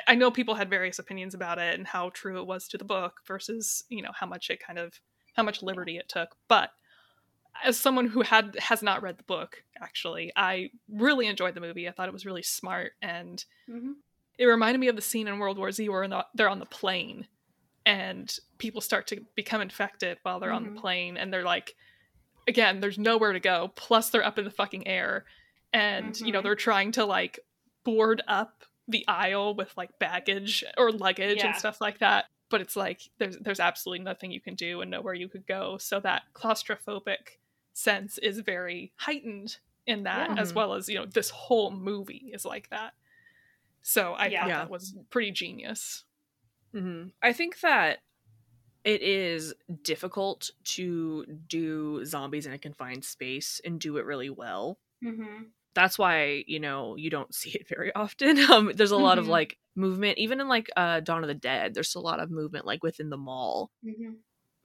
I, 0.09 0.13
I 0.13 0.15
know 0.15 0.31
people 0.31 0.55
had 0.55 0.71
various 0.71 0.99
opinions 1.01 1.35
about 1.35 1.59
it 1.59 1.75
and 1.75 1.87
how 1.89 2.11
true 2.11 2.39
it 2.41 2.47
was 2.47 2.69
to 2.69 2.79
the 2.79 2.85
book 2.85 3.21
versus 3.27 3.85
you 3.89 4.01
know 4.03 4.13
how 4.15 4.27
much 4.27 4.49
it 4.49 4.61
kind 4.65 4.79
of 4.79 5.01
how 5.35 5.43
much 5.43 5.61
liberty 5.63 5.97
it 5.97 6.09
took. 6.09 6.37
But 6.49 6.71
as 7.65 7.79
someone 7.79 8.07
who 8.07 8.23
had 8.23 8.57
has 8.59 8.83
not 8.83 9.03
read 9.03 9.19
the 9.19 9.23
book, 9.25 9.63
actually, 9.81 10.33
I 10.37 10.71
really 10.89 11.27
enjoyed 11.27 11.55
the 11.55 11.61
movie. 11.61 11.89
I 11.89 11.93
thought 11.93 12.09
it 12.09 12.13
was 12.13 12.27
really 12.27 12.43
smart, 12.43 12.93
and 13.03 13.45
Mhm. 13.69 13.95
it 14.39 14.47
reminded 14.47 14.79
me 14.79 14.89
of 14.89 14.97
the 14.97 15.03
scene 15.03 15.29
in 15.29 15.39
World 15.39 15.59
War 15.59 15.71
Z 15.71 15.89
where 15.89 16.09
they're 16.35 16.49
on 16.49 16.59
the 16.59 16.67
plane 16.67 17.27
and 17.85 18.39
people 18.59 18.81
start 18.81 19.07
to 19.09 19.21
become 19.35 19.61
infected 19.61 20.17
while 20.23 20.39
they're 20.39 20.53
on 20.53 20.65
Mhm. 20.67 20.75
the 20.75 20.81
plane, 20.81 21.17
and 21.17 21.33
they're 21.33 21.43
like, 21.45 21.75
again, 22.47 22.81
there's 22.81 22.99
nowhere 22.99 23.33
to 23.33 23.41
go. 23.41 23.73
Plus, 23.75 24.11
they're 24.11 24.25
up 24.25 24.39
in 24.39 24.45
the 24.45 24.51
fucking 24.51 24.87
air, 24.87 25.25
and 25.73 26.19
you 26.21 26.31
know 26.33 26.41
Mhm. 26.41 26.45
they're 26.45 26.55
trying 26.57 26.93
to 26.93 27.05
like 27.05 27.41
board 27.85 28.23
up 28.29 28.65
the 28.89 29.05
aisle 29.09 29.55
with 29.55 29.77
like 29.77 29.99
baggage 29.99 30.65
or 30.77 30.91
luggage 30.93 31.39
Yeah. 31.39 31.47
and 31.49 31.57
stuff 31.57 31.81
like 31.81 31.99
that. 31.99 32.27
But 32.49 32.61
it's 32.61 32.77
like 32.77 33.01
there's 33.19 33.37
there's 33.39 33.61
absolutely 33.61 34.05
nothing 34.05 34.31
you 34.31 34.41
can 34.41 34.55
do 34.55 34.81
and 34.81 34.91
nowhere 34.91 35.15
you 35.15 35.29
could 35.29 35.47
go. 35.47 35.79
So 35.79 35.99
that 36.01 36.25
claustrophobic 36.35 37.39
sense 37.75 38.19
is 38.19 38.41
very 38.41 38.93
heightened 38.97 39.59
in 39.87 40.05
that, 40.05 40.31
Yeah. 40.31 40.43
as 40.43 40.53
Mhm. 40.53 40.57
well 40.57 40.75
as 40.75 40.89
you 40.89 40.97
know 40.97 41.07
this 41.07 41.31
whole 41.31 41.71
movie 41.71 42.31
is 42.33 42.45
like 42.45 42.69
that. 42.71 42.95
So 43.83 44.15
I 44.15 44.31
Yeah. 44.31 44.41
thought 44.43 44.49
that 44.65 44.71
was 44.71 44.97
pretty 45.11 45.33
genius. 45.33 46.05
hmm 46.73 47.09
I 47.23 47.33
think 47.33 47.61
that 47.61 48.01
it 48.85 49.03
is 49.03 49.55
difficult 49.83 50.51
to 50.65 51.27
do 51.49 52.05
zombies 52.05 52.47
in 52.47 52.53
a 52.53 52.59
confined 52.59 53.05
space 53.05 53.61
and 53.65 53.81
do 53.81 53.97
it 53.99 54.05
really 54.07 54.31
well. 54.31 54.79
Mhm. 55.03 55.53
That's 55.75 55.99
why, 55.99 56.45
you 56.47 56.61
know, 56.61 56.97
you 56.97 57.11
don't 57.11 57.35
see 57.41 57.51
it 57.53 57.69
very 57.69 57.95
often. 57.95 58.37
Um, 58.51 58.73
there's 58.75 58.91
a 58.93 58.97
lot 58.99 59.19
of 59.19 59.27
Mhm. 59.27 59.29
like 59.29 59.59
movement, 59.77 60.19
even 60.19 60.41
in 60.41 60.49
like 60.49 60.71
uh, 60.77 61.01
Dawn 61.01 61.25
of 61.25 61.29
the 61.29 61.35
Dead, 61.35 61.75
there's 61.75 61.95
a 61.95 62.01
lot 62.01 62.21
of 62.21 62.31
movement 62.31 62.67
like 62.67 62.83
within 62.83 63.11
the 63.11 63.17
mall. 63.19 63.71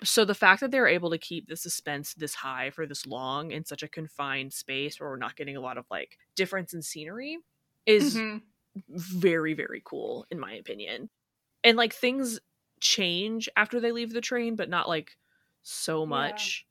So 0.04 0.26
the 0.26 0.36
fact 0.36 0.62
that 0.62 0.72
they're 0.72 0.88
able 0.88 1.10
to 1.10 1.18
keep 1.18 1.48
the 1.48 1.56
suspense 1.56 2.14
this 2.14 2.36
high 2.36 2.70
for 2.70 2.86
this 2.86 3.06
long 3.08 3.52
in 3.52 3.66
such 3.66 3.82
a 3.84 3.88
confined 3.88 4.54
space 4.54 5.00
where 5.00 5.10
we're 5.10 5.18
not 5.18 5.36
getting 5.36 5.58
a 5.58 5.62
lot 5.62 5.78
of 5.78 5.86
like 5.90 6.18
difference 6.36 6.74
in 6.74 6.82
scenery 6.84 7.40
is 7.86 8.24
Mhm. 8.24 8.48
very 8.90 9.54
very 9.56 9.82
cool 9.86 10.28
in 10.32 10.40
my 10.40 10.54
opinion. 10.54 11.10
And 11.66 11.78
like 11.78 11.94
things 11.94 12.40
change 12.82 13.50
after 13.58 13.80
they 13.82 13.94
leave 13.94 14.14
the 14.14 14.22
train 14.22 14.58
but 14.58 14.70
not 14.70 14.90
like 14.90 15.18
so 15.64 16.06
much 16.08 16.67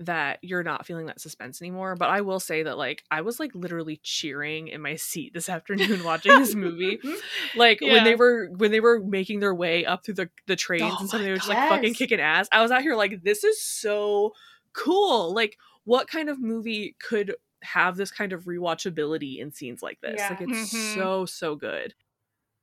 that 0.00 0.38
you're 0.42 0.62
not 0.62 0.86
feeling 0.86 1.06
that 1.06 1.20
suspense 1.20 1.60
anymore 1.60 1.96
but 1.96 2.08
i 2.08 2.20
will 2.20 2.38
say 2.38 2.62
that 2.62 2.78
like 2.78 3.02
i 3.10 3.20
was 3.20 3.40
like 3.40 3.50
literally 3.54 3.98
cheering 4.04 4.68
in 4.68 4.80
my 4.80 4.94
seat 4.94 5.34
this 5.34 5.48
afternoon 5.56 6.04
watching 6.04 6.38
this 6.38 6.54
movie. 6.54 6.98
Like 7.56 7.80
when 7.80 8.04
they 8.04 8.14
were 8.14 8.48
when 8.56 8.70
they 8.70 8.80
were 8.80 9.00
making 9.00 9.40
their 9.40 9.54
way 9.54 9.84
up 9.84 10.04
through 10.04 10.14
the 10.14 10.30
the 10.46 10.54
trains 10.56 10.84
Oh 10.96 11.00
and 11.00 11.08
something, 11.10 11.24
they 11.24 11.30
were 11.32 11.38
just 11.38 11.48
like 11.48 11.68
fucking 11.68 11.94
kicking 11.94 12.20
ass. 12.20 12.46
I 12.52 12.62
was 12.62 12.70
out 12.70 12.82
here 12.82 12.94
like 12.94 13.22
this 13.22 13.42
is 13.42 13.60
so 13.62 14.34
cool. 14.72 15.34
Like 15.34 15.56
what 15.84 16.08
kind 16.08 16.28
of 16.28 16.40
movie 16.40 16.94
could 17.00 17.34
have 17.62 17.96
this 17.96 18.10
kind 18.10 18.32
of 18.32 18.44
rewatchability 18.44 19.38
in 19.40 19.50
scenes 19.52 19.82
like 19.82 20.00
this? 20.00 20.16
Yeah. 20.18 20.28
like 20.30 20.40
it's 20.42 20.72
Mhm. 20.74 20.94
so 20.94 21.26
so 21.26 21.56
good 21.56 21.94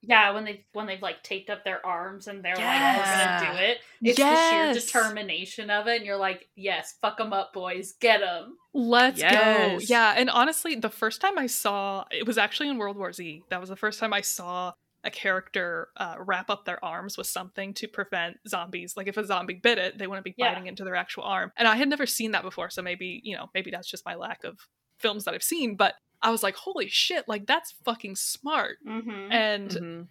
Yeah, 0.07 0.31
when 0.31 0.45
they 0.45 0.65
when 0.73 0.85
they've 0.85 1.01
like 1.01 1.23
taped 1.23 1.49
up 1.49 1.63
their 1.63 1.85
arms 1.85 2.27
and 2.27 2.43
they're 2.43 2.55
like, 2.55 2.97
"We're 2.97 3.03
gonna 3.03 3.53
do 3.53 3.63
it." 3.63 3.77
It's 4.01 4.19
the 4.19 4.49
sheer 4.49 4.73
determination 4.73 5.69
of 5.69 5.87
it, 5.87 5.97
and 5.97 6.05
you're 6.05 6.17
like, 6.17 6.47
"Yes, 6.55 6.95
fuck 7.01 7.17
them 7.17 7.33
up, 7.33 7.53
boys, 7.53 7.93
get 7.99 8.19
them." 8.19 8.57
Let's 8.73 9.21
go. 9.21 9.79
Yeah, 9.81 10.13
and 10.17 10.29
honestly, 10.29 10.75
the 10.75 10.89
first 10.89 11.21
time 11.21 11.37
I 11.37 11.47
saw 11.47 12.05
it 12.11 12.25
was 12.27 12.37
actually 12.37 12.69
in 12.69 12.77
World 12.77 12.97
War 12.97 13.11
Z. 13.13 13.43
That 13.49 13.59
was 13.59 13.69
the 13.69 13.75
first 13.75 13.99
time 13.99 14.13
I 14.13 14.21
saw 14.21 14.73
a 15.03 15.11
character 15.11 15.89
uh, 15.97 16.15
wrap 16.19 16.49
up 16.49 16.65
their 16.65 16.83
arms 16.83 17.15
with 17.17 17.27
something 17.27 17.73
to 17.75 17.87
prevent 17.87 18.37
zombies. 18.47 18.95
Like 18.97 19.07
if 19.07 19.17
a 19.17 19.25
zombie 19.25 19.53
bit 19.61 19.77
it, 19.77 19.97
they 19.99 20.07
wouldn't 20.07 20.25
be 20.25 20.33
Yeah. 20.35 20.51
biting 20.53 20.67
into 20.67 20.83
their 20.83 20.95
actual 20.95 21.23
arm. 21.23 21.51
And 21.57 21.67
I 21.67 21.75
had 21.75 21.89
never 21.89 22.05
seen 22.07 22.31
that 22.31 22.41
before, 22.43 22.69
so 22.71 22.81
maybe 22.81 23.21
you 23.23 23.35
know 23.37 23.49
maybe 23.53 23.71
that's 23.71 23.89
just 23.89 24.05
my 24.05 24.15
lack 24.15 24.43
of 24.43 24.57
films 24.99 25.25
that 25.25 25.33
I've 25.33 25.43
seen. 25.43 25.75
But 25.75 25.93
I 26.25 26.31
was 26.31 26.43
like, 26.43 26.55
holy 26.55 26.89
shit! 26.89 27.27
Like 27.27 27.45
that's 27.45 27.71
fucking 27.83 28.15
smart. 28.15 28.77
Mm-hmm. 28.85 29.31
And 29.31 29.69
Mhm. 29.69 30.07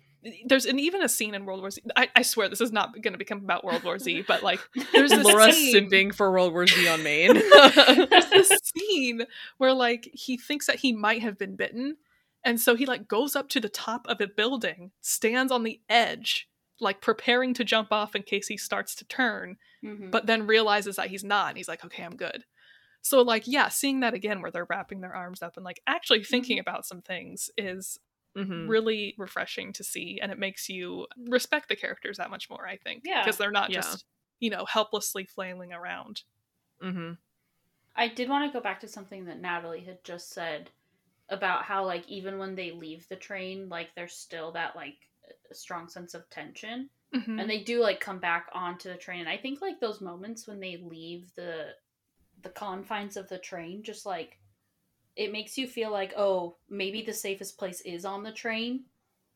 there's 0.47 0.64
an, 0.64 0.78
even 0.78 1.02
a 1.02 1.09
scene 1.09 1.35
in 1.35 1.44
World 1.44 1.61
War 1.61 1.71
Z. 1.71 1.83
I, 1.97 2.09
I 2.16 2.23
swear 2.23 2.49
this 2.49 2.61
is 2.62 2.73
not 2.73 2.92
going 3.02 3.12
to 3.12 3.18
become 3.18 3.38
about 3.38 3.64
World 3.64 3.85
War 3.85 3.99
Z, 3.99 4.25
but 4.26 4.42
like 4.42 4.61
there's 4.92 5.11
this 5.11 5.25
Laura 5.25 5.52
scene 5.52 5.90
simping 5.90 6.14
for 6.14 6.30
World 6.30 6.52
War 6.52 6.66
Z 6.66 6.88
on 6.88 7.02
main. 7.02 7.35
there's 8.14 8.30
this 8.30 8.50
scene 8.75 9.25
where 9.59 9.75
like 9.75 10.09
he 10.14 10.37
thinks 10.38 10.66
that 10.66 10.76
he 10.76 10.92
might 10.92 11.21
have 11.21 11.37
been 11.37 11.56
bitten 11.56 11.97
and 12.44 12.61
so 12.61 12.75
he 12.76 12.87
like 12.87 13.09
goes 13.09 13.35
up 13.35 13.49
to 13.50 13.61
the 13.61 13.68
top 13.68 14.06
of 14.06 14.21
a 14.21 14.26
building 14.26 14.92
stands 15.00 15.50
on 15.50 15.62
the 15.62 15.80
edge 15.88 16.49
like 16.80 17.00
preparing 17.00 17.54
to 17.54 17.64
jump 17.64 17.88
off 17.92 18.14
in 18.14 18.23
case 18.23 18.49
he 18.49 18.56
starts 18.56 18.94
to 18.94 19.04
turn 19.06 19.56
mm-hmm. 19.85 20.11
but 20.11 20.26
then 20.26 20.47
realizes 20.47 20.97
that 20.97 21.06
he's 21.09 21.25
not 21.25 21.49
and 21.49 21.56
he's 21.56 21.68
like 21.68 21.85
okay 21.85 22.02
i'm 22.02 22.16
good 22.16 22.44
so 23.04 23.20
like 23.23 23.44
yeah 23.46 23.68
seeing 23.68 24.00
that 24.00 24.14
again 24.14 24.40
where 24.40 24.50
they're 24.50 24.66
wrapping 24.68 25.00
their 25.02 25.14
arms 25.14 25.42
up 25.42 25.56
and 25.56 25.64
like 25.64 25.80
actually 25.87 26.25
thinking 26.25 26.58
about 26.58 26.87
some 26.87 27.02
things 27.02 27.50
is 27.58 27.99
Mhm. 28.37 28.68
really 28.68 29.14
refreshing 29.16 29.73
to 29.75 29.84
see 29.84 30.18
and 30.20 30.32
it 30.32 30.38
makes 30.40 30.68
you 30.68 31.06
respect 31.28 31.68
the 31.68 31.76
characters 31.76 32.16
that 32.16 32.30
much 32.30 32.50
more 32.50 32.66
i 32.66 32.76
think 32.76 33.02
Yeah. 33.04 33.23
because 33.23 33.37
they're 33.37 33.52
not 33.52 33.70
Yeah. 33.70 33.76
just 33.82 34.04
you 34.40 34.50
know 34.50 34.64
helplessly 34.64 35.25
flailing 35.25 35.73
around 35.73 36.23
mm-hmm. 36.82 37.12
I 37.96 38.08
did 38.08 38.28
want 38.28 38.50
to 38.50 38.52
go 38.58 38.61
back 38.61 38.80
to 38.80 38.88
something 38.88 39.26
that 39.26 39.40
Natalie 39.40 39.84
had 39.84 40.02
just 40.02 40.30
said 40.30 40.70
about 41.28 41.62
how 41.62 41.84
like 41.87 42.08
even 42.08 42.38
when 42.38 42.56
they 42.56 42.73
leave 42.73 43.06
the 43.08 43.14
train, 43.14 43.68
like 43.68 43.90
there's 43.94 44.14
still 44.14 44.50
that 44.52 44.75
like 44.75 44.96
strong 45.52 45.88
sense 45.88 46.12
of 46.14 46.28
tension. 46.28 46.90
Mhm. 47.14 47.40
and 47.40 47.49
they 47.49 47.62
do 47.62 47.78
like 47.80 48.00
come 48.00 48.18
back 48.18 48.49
onto 48.52 48.88
the 48.88 48.96
train 48.96 49.20
and 49.20 49.28
i 49.28 49.37
think 49.37 49.61
like 49.62 49.78
those 49.78 50.00
moments 50.00 50.49
when 50.49 50.58
they 50.58 50.76
leave 50.78 51.32
the 51.37 51.68
the 52.44 52.50
confines 52.50 53.16
of 53.16 53.28
the 53.28 53.38
train 53.38 53.82
just 53.82 54.06
like 54.06 54.38
it 55.16 55.32
makes 55.32 55.58
you 55.58 55.66
feel 55.66 55.90
like 55.90 56.12
oh 56.16 56.56
maybe 56.70 57.02
the 57.02 57.12
safest 57.12 57.58
place 57.58 57.80
is 57.80 58.04
on 58.04 58.22
the 58.22 58.32
train 58.32 58.84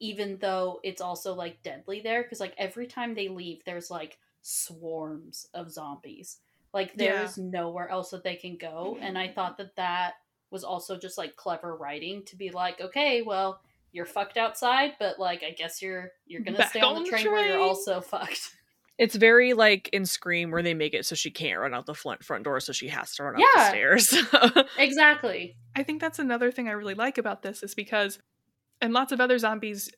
even 0.01 0.39
though 0.41 0.79
it's 0.85 1.01
also 1.01 1.35
like 1.35 1.63
deadly 1.63 2.01
there 2.01 2.23
because 2.23 2.41
like 2.41 2.55
every 2.57 2.87
time 2.87 3.15
they 3.15 3.29
leave 3.29 3.65
there's 3.65 3.91
like 3.91 4.19
swarms 4.41 5.47
of 5.55 5.71
zombies. 5.71 6.39
Like 6.73 6.95
there's 6.95 7.39
nowhere 7.39 7.89
else 7.89 8.11
that 8.11 8.23
they 8.23 8.37
can 8.37 8.59
go 8.59 8.99
and 9.01 9.17
i 9.17 9.27
thought 9.27 9.57
that 9.57 9.75
that 9.77 10.15
was 10.51 10.65
also 10.65 10.99
just 10.99 11.17
like 11.17 11.35
clever 11.35 11.75
writing 11.75 12.23
to 12.27 12.37
be 12.37 12.51
like 12.51 12.79
okay 12.79 13.23
well 13.23 13.63
you're 13.91 14.05
fucked 14.05 14.37
outside 14.37 14.93
but 14.99 15.19
like 15.19 15.43
i 15.43 15.51
guess 15.51 15.81
you're 15.81 16.11
you're 16.27 16.43
gonna 16.43 16.59
Back 16.59 16.71
stay 16.71 16.81
on 16.81 16.97
the 16.97 17.05
the 17.05 17.11
train, 17.11 17.31
where 17.33 17.47
you're 17.47 17.61
also 17.61 18.01
fucked 18.03 18.55
It's 18.99 19.15
very 19.15 19.53
like 19.53 19.89
in 19.93 20.05
Scream 20.05 20.51
where 20.51 20.63
they 20.63 20.75
make 20.75 20.93
it 20.93 21.07
so 21.07 21.15
she 21.15 21.31
can't 21.31 21.61
run 21.61 21.73
out 21.73 21.87
the 21.87 21.95
front 21.95 22.25
front 22.25 22.45
door, 22.45 22.59
so 22.61 22.73
she 22.73 22.89
has 22.89 23.15
to 23.15 23.23
run 23.25 23.37
up 23.37 23.41
the 23.55 23.69
stairs. 23.69 24.15
exactly 24.79 25.57
I 25.77 25.85
think 25.85 26.01
that's 26.01 26.19
another 26.19 26.51
thing 26.51 26.69
I 26.69 26.73
really 26.73 26.95
like 26.95 27.19
about 27.19 27.43
this 27.43 27.63
is 27.63 27.75
because, 27.75 28.19
and 28.81 28.93
lots 28.93 29.13
of 29.13 29.21
other 29.21 29.39
zombies, 29.39 29.91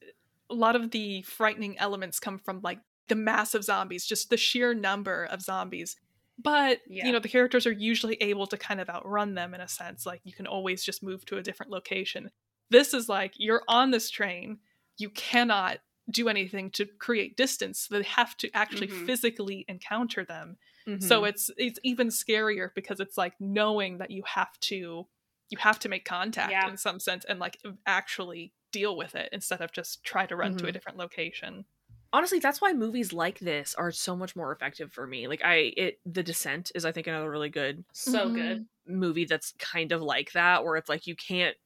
a 0.51 0.55
lot 0.55 0.77
of 0.77 0.91
the 0.91 1.23
frightening 1.23 1.79
elements 1.79 2.21
come 2.21 2.39
from 2.39 2.61
like 2.63 2.81
the 3.09 3.15
massive 3.15 3.65
zombies, 3.65 4.05
just 4.05 4.29
the 4.29 4.37
sheer 4.37 4.75
number 4.75 5.25
of 5.25 5.41
zombies. 5.41 5.97
But, 6.39 6.81
Yeah. 6.87 7.07
you 7.07 7.13
know, 7.13 7.19
the 7.19 7.29
characters 7.29 7.67
are 7.67 7.73
usually 7.73 8.17
able 8.17 8.47
to 8.49 8.57
kind 8.59 8.81
of 8.81 8.91
outrun 8.91 9.35
them 9.35 9.55
in 9.55 9.61
a 9.63 9.69
sense. 9.69 10.05
Like 10.05 10.21
you 10.25 10.33
can 10.35 10.47
always 10.47 10.85
just 10.85 11.03
move 11.03 11.25
to 11.27 11.39
a 11.39 11.43
different 11.43 11.73
location. 11.73 12.31
This 12.69 12.93
is 12.93 13.09
like 13.09 13.33
you're 13.37 13.63
on 13.67 13.91
this 13.91 14.11
train, 14.11 14.59
you 14.99 15.09
cannot 15.11 15.79
do 16.11 16.29
anything 16.29 16.71
to 16.73 16.87
create 16.87 17.37
distance. 17.37 17.89
They 17.89 18.03
have 18.03 18.37
to 18.39 18.51
actually 18.57 18.89
Mhm. 18.89 19.07
physically 19.07 19.65
encounter 19.69 20.25
them 20.25 20.57
Mm-hmm. 20.87 20.99
so 21.03 21.25
it's 21.25 21.51
it's 21.57 21.79
even 21.83 22.09
scarier 22.09 22.71
because 22.75 23.01
it's 23.01 23.17
like 23.17 23.35
knowing 23.41 23.99
that 23.99 24.11
you 24.11 24.23
have 24.27 24.59
to 24.61 25.09
you 25.49 25.59
have 25.59 25.79
to 25.81 25.89
make 25.89 26.05
contact 26.05 26.51
Yeah. 26.51 26.67
in 26.67 26.77
some 26.77 27.01
sense 27.01 27.25
and 27.25 27.39
like 27.39 27.59
actually 27.87 28.53
deal 28.73 28.97
with 28.97 29.15
it 29.15 29.29
instead 29.33 29.61
of 29.63 29.73
just 29.73 30.05
try 30.05 30.27
to 30.27 30.37
run 30.37 30.55
to 30.57 30.67
a 30.67 30.73
Mhm. 30.73 30.73
different 30.73 30.99
location 30.99 31.65
honestly, 32.13 32.39
that's 32.39 32.61
why 32.61 32.73
movies 32.73 33.13
like 33.13 33.39
this 33.39 33.75
are 33.75 33.93
so 33.93 34.17
much 34.17 34.35
more 34.37 34.53
effective 34.53 34.93
for 34.93 35.07
me. 35.07 35.29
Like 35.29 35.43
I, 35.45 35.73
it, 35.77 36.01
The 36.05 36.23
Descent 36.23 36.73
is 36.75 36.85
I 36.85 36.93
think 36.93 37.07
another 37.07 37.31
really 37.31 37.51
good 37.51 37.85
so 37.93 38.31
good 38.31 38.63
movie 38.87 39.25
that's 39.25 39.53
kind 39.59 39.93
of 39.93 40.03
like 40.03 40.33
that, 40.33 40.65
where 40.65 40.77
it's 40.77 40.89
like 40.89 41.07
you 41.07 41.15
can't 41.17 41.57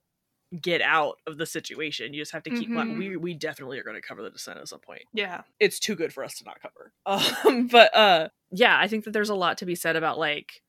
get 0.60 0.80
out 0.82 1.18
of 1.26 1.38
the 1.38 1.46
situation. 1.46 2.12
You 2.14 2.20
just 2.22 2.32
have 2.32 2.42
to 2.44 2.50
keep. 2.50 2.68
Mhm. 2.68 2.98
We 2.98 3.16
we 3.16 3.34
definitely 3.34 3.78
are 3.78 3.84
going 3.84 3.96
to 4.00 4.06
cover 4.06 4.22
The 4.22 4.30
Descent 4.30 4.58
at 4.58 4.68
some 4.68 4.80
point. 4.80 5.02
yeah 5.12 5.42
it's 5.60 5.78
too 5.78 5.94
good 5.94 6.12
for 6.12 6.24
us 6.24 6.38
to 6.38 6.44
not 6.44 6.60
cover. 6.60 6.92
Um, 7.46 7.66
but 7.68 7.94
uh, 7.94 8.28
yeah, 8.50 8.78
I 8.78 8.88
think 8.88 9.04
that 9.04 9.12
there's 9.12 9.30
a 9.30 9.34
lot 9.34 9.58
to 9.58 9.66
be 9.66 9.74
said 9.74 9.96
about 9.96 10.18
like 10.18 10.62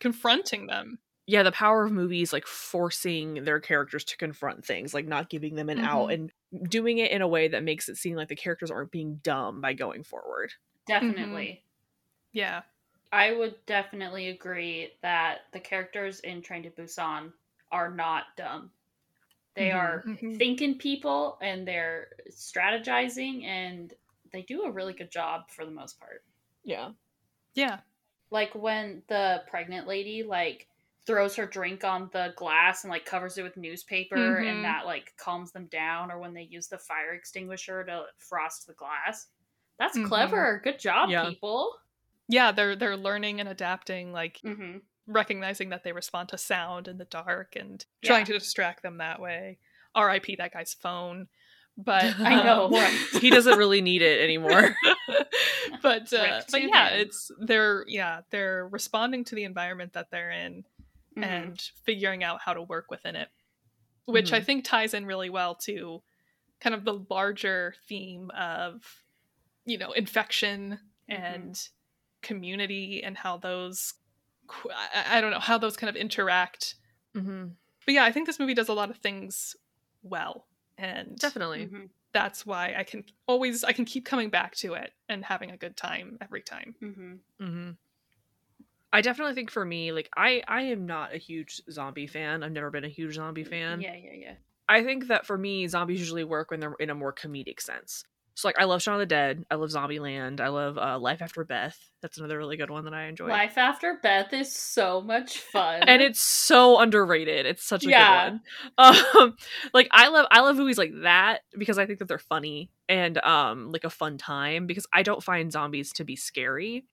confronting 0.00 0.66
them 0.66 0.98
yeah, 1.30 1.42
the 1.42 1.52
power 1.52 1.84
of 1.84 1.92
movies 1.92 2.32
like 2.32 2.46
forcing 2.46 3.44
their 3.44 3.60
characters 3.60 4.02
to 4.04 4.16
confront 4.16 4.64
things, 4.64 4.94
like 4.94 5.06
not 5.06 5.28
giving 5.28 5.56
them 5.56 5.68
an 5.68 5.78
out 5.78 6.06
and 6.06 6.32
doing 6.70 6.96
it 6.96 7.10
in 7.10 7.20
a 7.20 7.28
way 7.28 7.48
that 7.48 7.62
makes 7.62 7.90
it 7.90 7.98
seem 7.98 8.16
like 8.16 8.28
the 8.28 8.34
characters 8.34 8.70
aren't 8.70 8.90
being 8.90 9.20
dumb 9.22 9.60
by 9.60 9.74
going 9.74 10.04
forward. 10.04 10.54
Definitely. 10.86 11.62
Yeah. 12.32 12.62
I 13.12 13.32
would 13.32 13.56
definitely 13.66 14.28
agree 14.30 14.92
that 15.02 15.40
the 15.52 15.60
characters 15.60 16.20
in 16.20 16.40
Train 16.40 16.62
to 16.62 16.70
Busan 16.70 17.30
are 17.70 17.90
not 17.90 18.24
dumb. 18.38 18.70
They 19.54 19.70
Mhm. 19.70 19.72
are 19.72 20.06
Mhm. 20.06 20.38
thinking 20.38 20.78
people 20.78 21.38
and 21.42 21.66
they're 21.66 22.12
strategizing 22.30 23.44
and 23.44 23.92
they 24.32 24.42
do 24.42 24.62
a 24.64 24.70
really 24.70 24.92
good 24.94 25.10
job 25.10 25.50
for 25.50 25.64
the 25.64 25.70
most 25.72 25.98
part. 25.98 26.24
Yeah. 26.62 26.92
Yeah. 27.54 27.82
Like 28.30 28.54
when 28.54 29.02
the 29.08 29.44
pregnant 29.48 29.86
lady 29.86 30.22
like 30.22 30.68
throws 31.06 31.36
her 31.36 31.46
drink 31.46 31.84
on 31.84 32.10
the 32.12 32.34
glass 32.36 32.84
and 32.84 32.90
like 32.90 33.06
covers 33.06 33.38
it 33.38 33.42
with 33.42 33.56
newspaper 33.56 34.38
Mhm. 34.38 34.44
and 34.46 34.64
that 34.64 34.84
like 34.84 35.14
calms 35.16 35.52
them 35.52 35.66
down 35.68 36.10
or 36.10 36.18
when 36.18 36.34
they 36.34 36.42
use 36.42 36.68
the 36.68 36.78
fire 36.78 37.12
extinguisher 37.14 37.84
to 37.84 38.06
frost 38.18 38.66
the 38.66 38.74
glass. 38.74 39.28
That's 39.78 39.96
Mhm. 39.96 39.98
clever. 39.98 40.60
Good 40.62 40.78
job, 40.78 41.10
Yeah. 41.10 41.16
people. 41.16 41.78
Yeah, 42.28 42.52
they're 42.52 42.76
they're 42.76 42.96
learning 42.96 43.40
and 43.40 43.48
adapting, 43.48 44.12
like 44.12 44.44
hmm 44.44 44.78
recognizing 45.08 45.70
that 45.70 45.82
they 45.82 45.92
respond 45.92 46.28
to 46.28 46.38
sound 46.38 46.86
in 46.86 46.98
the 46.98 47.04
dark 47.06 47.56
and 47.56 47.84
Yeah. 48.02 48.08
trying 48.10 48.26
to 48.26 48.32
distract 48.34 48.82
them 48.84 48.98
that 48.98 49.20
way. 49.20 49.58
R.I.P. 49.94 50.36
that 50.36 50.52
guy's 50.52 50.74
phone. 50.74 51.26
But 51.76 52.04
I 52.20 52.42
know, 52.44 52.66
um, 52.66 52.72
right? 52.72 52.98
he 53.20 53.30
doesn't 53.30 53.56
really 53.58 53.80
need 53.80 54.02
it 54.02 54.20
anymore. 54.22 54.76
but 55.82 56.12
uh, 56.12 56.42
but 56.50 56.62
yeah, 56.62 56.90
him. 56.90 57.00
it's 57.00 57.30
they're 57.40 57.84
yeah 57.86 58.20
they're 58.30 58.66
responding 58.68 59.24
to 59.24 59.34
the 59.34 59.44
environment 59.44 59.92
that 59.94 60.10
they're 60.10 60.30
in 60.30 60.64
Mhm. 61.16 61.24
and 61.24 61.60
figuring 61.84 62.22
out 62.22 62.40
how 62.44 62.52
to 62.52 62.62
work 62.62 62.90
within 62.90 63.16
it, 63.16 63.28
which 64.04 64.32
I 64.32 64.40
Mhm. 64.40 64.44
think 64.44 64.64
ties 64.64 64.92
in 64.94 65.06
really 65.06 65.30
well 65.30 65.54
to 65.66 66.02
kind 66.60 66.74
of 66.74 66.84
the 66.84 67.00
larger 67.10 67.74
theme 67.88 68.30
of 68.36 69.04
you 69.64 69.78
know 69.78 69.92
infection 69.92 70.80
Mhm. 71.08 71.14
and 71.34 71.68
community 72.22 73.02
and 73.04 73.16
how 73.16 73.36
those 73.36 73.94
qu- 73.94 74.07
I, 74.74 75.18
I 75.18 75.20
don't 75.20 75.30
know 75.30 75.38
how 75.40 75.58
those 75.58 75.76
kind 75.76 75.88
of 75.90 75.96
interact. 75.96 76.74
hmm 77.14 77.46
But 77.86 77.94
yeah, 77.94 78.04
I 78.04 78.12
think 78.12 78.26
this 78.26 78.38
movie 78.38 78.54
does 78.54 78.68
a 78.68 78.74
lot 78.74 78.90
of 78.90 78.96
things 78.98 79.56
well, 80.02 80.46
and 80.76 81.16
Definitely. 81.18 81.66
Mhm. 81.66 81.88
that's 82.12 82.44
why 82.46 82.74
I 82.76 82.84
can 82.84 83.04
always 83.26 83.64
I 83.64 83.72
can 83.72 83.84
keep 83.84 84.04
coming 84.04 84.30
back 84.30 84.54
to 84.56 84.74
it 84.74 84.92
and 85.08 85.24
having 85.24 85.50
a 85.50 85.56
good 85.56 85.76
time 85.76 86.18
every 86.20 86.42
time. 86.42 86.74
Mhm. 86.82 87.18
hmm 87.40 87.70
I 88.92 89.02
definitely 89.02 89.34
think 89.34 89.50
for 89.50 89.64
me, 89.64 89.92
like 89.92 90.08
I, 90.16 90.42
I 90.48 90.62
am 90.62 90.86
not 90.86 91.14
a 91.14 91.18
huge 91.18 91.60
zombie 91.70 92.06
fan. 92.06 92.42
I've 92.42 92.52
never 92.52 92.70
been 92.70 92.84
a 92.84 92.88
huge 92.88 93.14
zombie 93.16 93.44
fan. 93.44 93.82
Yeah, 93.82 93.94
yeah, 93.96 94.12
yeah. 94.14 94.34
I 94.68 94.82
think 94.82 95.08
that 95.08 95.26
for 95.26 95.36
me, 95.36 95.66
zombies 95.68 95.98
usually 96.00 96.24
work 96.24 96.50
when 96.50 96.60
they're 96.60 96.72
in 96.74 96.90
a 96.90 96.94
more 96.94 97.12
comedic 97.12 97.60
sense. 97.60 98.04
So 98.38 98.46
like 98.46 98.60
I 98.60 98.66
love 98.66 98.80
Shaun 98.80 98.94
of 98.94 99.00
the 99.00 99.06
Dead, 99.06 99.44
I 99.50 99.56
love 99.56 99.70
Zombieland, 99.70 100.40
I 100.40 100.46
love 100.46 100.78
uh, 100.78 100.96
Life 100.96 101.22
After 101.22 101.42
Beth. 101.44 101.76
That's 102.02 102.18
another 102.18 102.38
really 102.38 102.56
good 102.56 102.70
one 102.70 102.84
that 102.84 102.94
I 102.94 103.06
enjoy. 103.06 103.26
Life 103.26 103.58
After 103.58 103.98
Beth 104.00 104.32
is 104.32 104.54
so 104.54 105.00
much 105.00 105.40
fun. 105.40 105.82
and 105.88 106.00
it's 106.00 106.20
so 106.20 106.78
underrated. 106.78 107.46
It's 107.46 107.64
such 107.64 107.84
a 107.84 107.90
Yeah. 107.90 108.26
good 108.26 108.30
one. 108.30 108.40
Um, 109.18 109.36
like 109.74 109.88
I 109.90 110.06
love 110.06 110.26
I 110.30 110.38
love 110.42 110.54
movies 110.56 110.78
like 110.78 110.92
that 111.02 111.40
because 111.58 111.78
I 111.78 111.86
think 111.86 111.98
that 111.98 112.06
they're 112.06 112.16
funny 112.20 112.70
and 112.88 113.18
um 113.24 113.72
like 113.72 113.82
a 113.82 113.90
fun 113.90 114.18
time 114.18 114.68
because 114.68 114.86
I 114.92 115.02
don't 115.02 115.20
find 115.22 115.50
zombies 115.50 115.92
to 115.94 116.04
be 116.04 116.14
scary. 116.14 116.84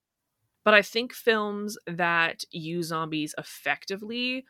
But 0.64 0.74
I 0.74 0.82
think 0.82 1.12
films 1.12 1.78
that 1.86 2.42
use 2.50 2.86
zombies 2.88 3.36
effectively 3.38 4.46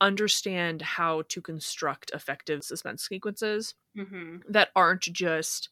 understand 0.00 0.82
how 0.82 1.22
to 1.30 1.42
construct 1.42 2.12
effective 2.14 2.62
suspense 2.62 3.08
sequences 3.08 3.74
Mhm. 3.96 4.42
that 4.48 4.68
aren't 4.76 5.02
just 5.02 5.70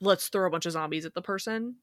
let's 0.00 0.28
throw 0.28 0.46
a 0.46 0.50
bunch 0.50 0.66
of 0.66 0.72
zombies 0.72 1.04
at 1.06 1.14
the 1.14 1.22
person 1.22 1.76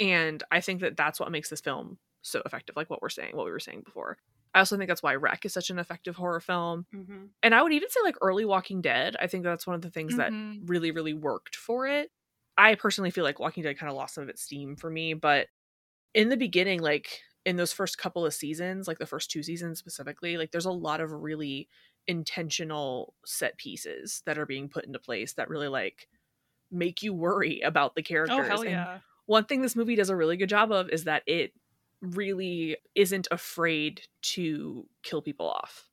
and 0.00 0.42
i 0.50 0.60
think 0.60 0.80
that 0.80 0.96
that's 0.96 1.20
what 1.20 1.30
makes 1.32 1.50
this 1.50 1.60
film 1.60 1.98
so 2.22 2.42
effective 2.46 2.76
like 2.76 2.88
what 2.90 3.02
we're 3.02 3.08
saying 3.08 3.34
what 3.36 3.44
we 3.46 3.50
were 3.52 3.60
saying 3.60 3.82
before 3.84 4.16
i 4.54 4.58
also 4.60 4.76
think 4.76 4.88
that's 4.88 5.02
why 5.02 5.14
REC 5.14 5.44
is 5.44 5.52
such 5.52 5.70
an 5.70 5.78
effective 5.78 6.16
horror 6.16 6.40
film 6.40 6.86
Mhm. 6.94 7.28
and 7.42 7.54
i 7.54 7.62
would 7.62 7.72
even 7.72 7.90
say 7.90 8.00
like 8.02 8.16
early 8.20 8.44
walking 8.44 8.80
dead 8.80 9.16
i 9.20 9.26
think 9.26 9.44
that's 9.44 9.66
one 9.66 9.76
of 9.76 9.82
the 9.82 9.90
things 9.90 10.16
that 10.16 10.32
Mhm. 10.32 10.68
really 10.68 10.90
really 10.90 11.14
worked 11.14 11.56
for 11.56 11.86
it 11.86 12.10
i 12.56 12.74
personally 12.74 13.10
feel 13.10 13.24
like 13.24 13.38
walking 13.40 13.62
dead 13.62 13.78
kind 13.78 13.90
of 13.90 13.96
lost 13.96 14.14
some 14.14 14.22
of 14.24 14.28
its 14.30 14.42
steam 14.42 14.76
for 14.76 14.90
me 14.90 15.14
but 15.14 15.48
in 16.14 16.28
the 16.28 16.36
beginning 16.36 16.80
like 16.80 17.20
in 17.44 17.56
those 17.56 17.72
first 17.72 17.98
couple 17.98 18.24
of 18.26 18.34
seasons 18.34 18.86
like 18.86 18.98
the 18.98 19.06
first 19.06 19.30
two 19.30 19.42
seasons 19.42 19.78
specifically 19.78 20.36
like 20.36 20.50
there's 20.52 20.66
a 20.66 20.70
lot 20.70 21.00
of 21.00 21.10
really 21.12 21.68
intentional 22.06 23.14
set 23.24 23.56
pieces 23.58 24.22
that 24.26 24.38
are 24.38 24.46
being 24.46 24.68
put 24.68 24.84
into 24.84 24.98
place 24.98 25.32
that 25.34 25.48
really 25.48 25.68
like 25.68 26.08
make 26.72 27.02
you 27.02 27.12
worry 27.12 27.60
about 27.60 27.94
the 27.94 28.02
characters 28.02 28.38
Oh 28.40 28.42
hell 28.48 28.62
And 28.62 28.70
yeah! 28.70 28.98
one 29.26 29.44
thing 29.44 29.60
this 29.62 29.76
movie 29.76 29.94
does 29.94 30.10
a 30.10 30.16
really 30.16 30.36
good 30.36 30.48
job 30.48 30.72
of 30.72 30.88
is 30.90 31.04
that 31.04 31.22
it 31.26 31.52
really 32.00 32.76
isn't 32.94 33.28
afraid 33.30 34.02
to 34.22 34.86
kill 35.02 35.22
people 35.22 35.48
off 35.48 35.88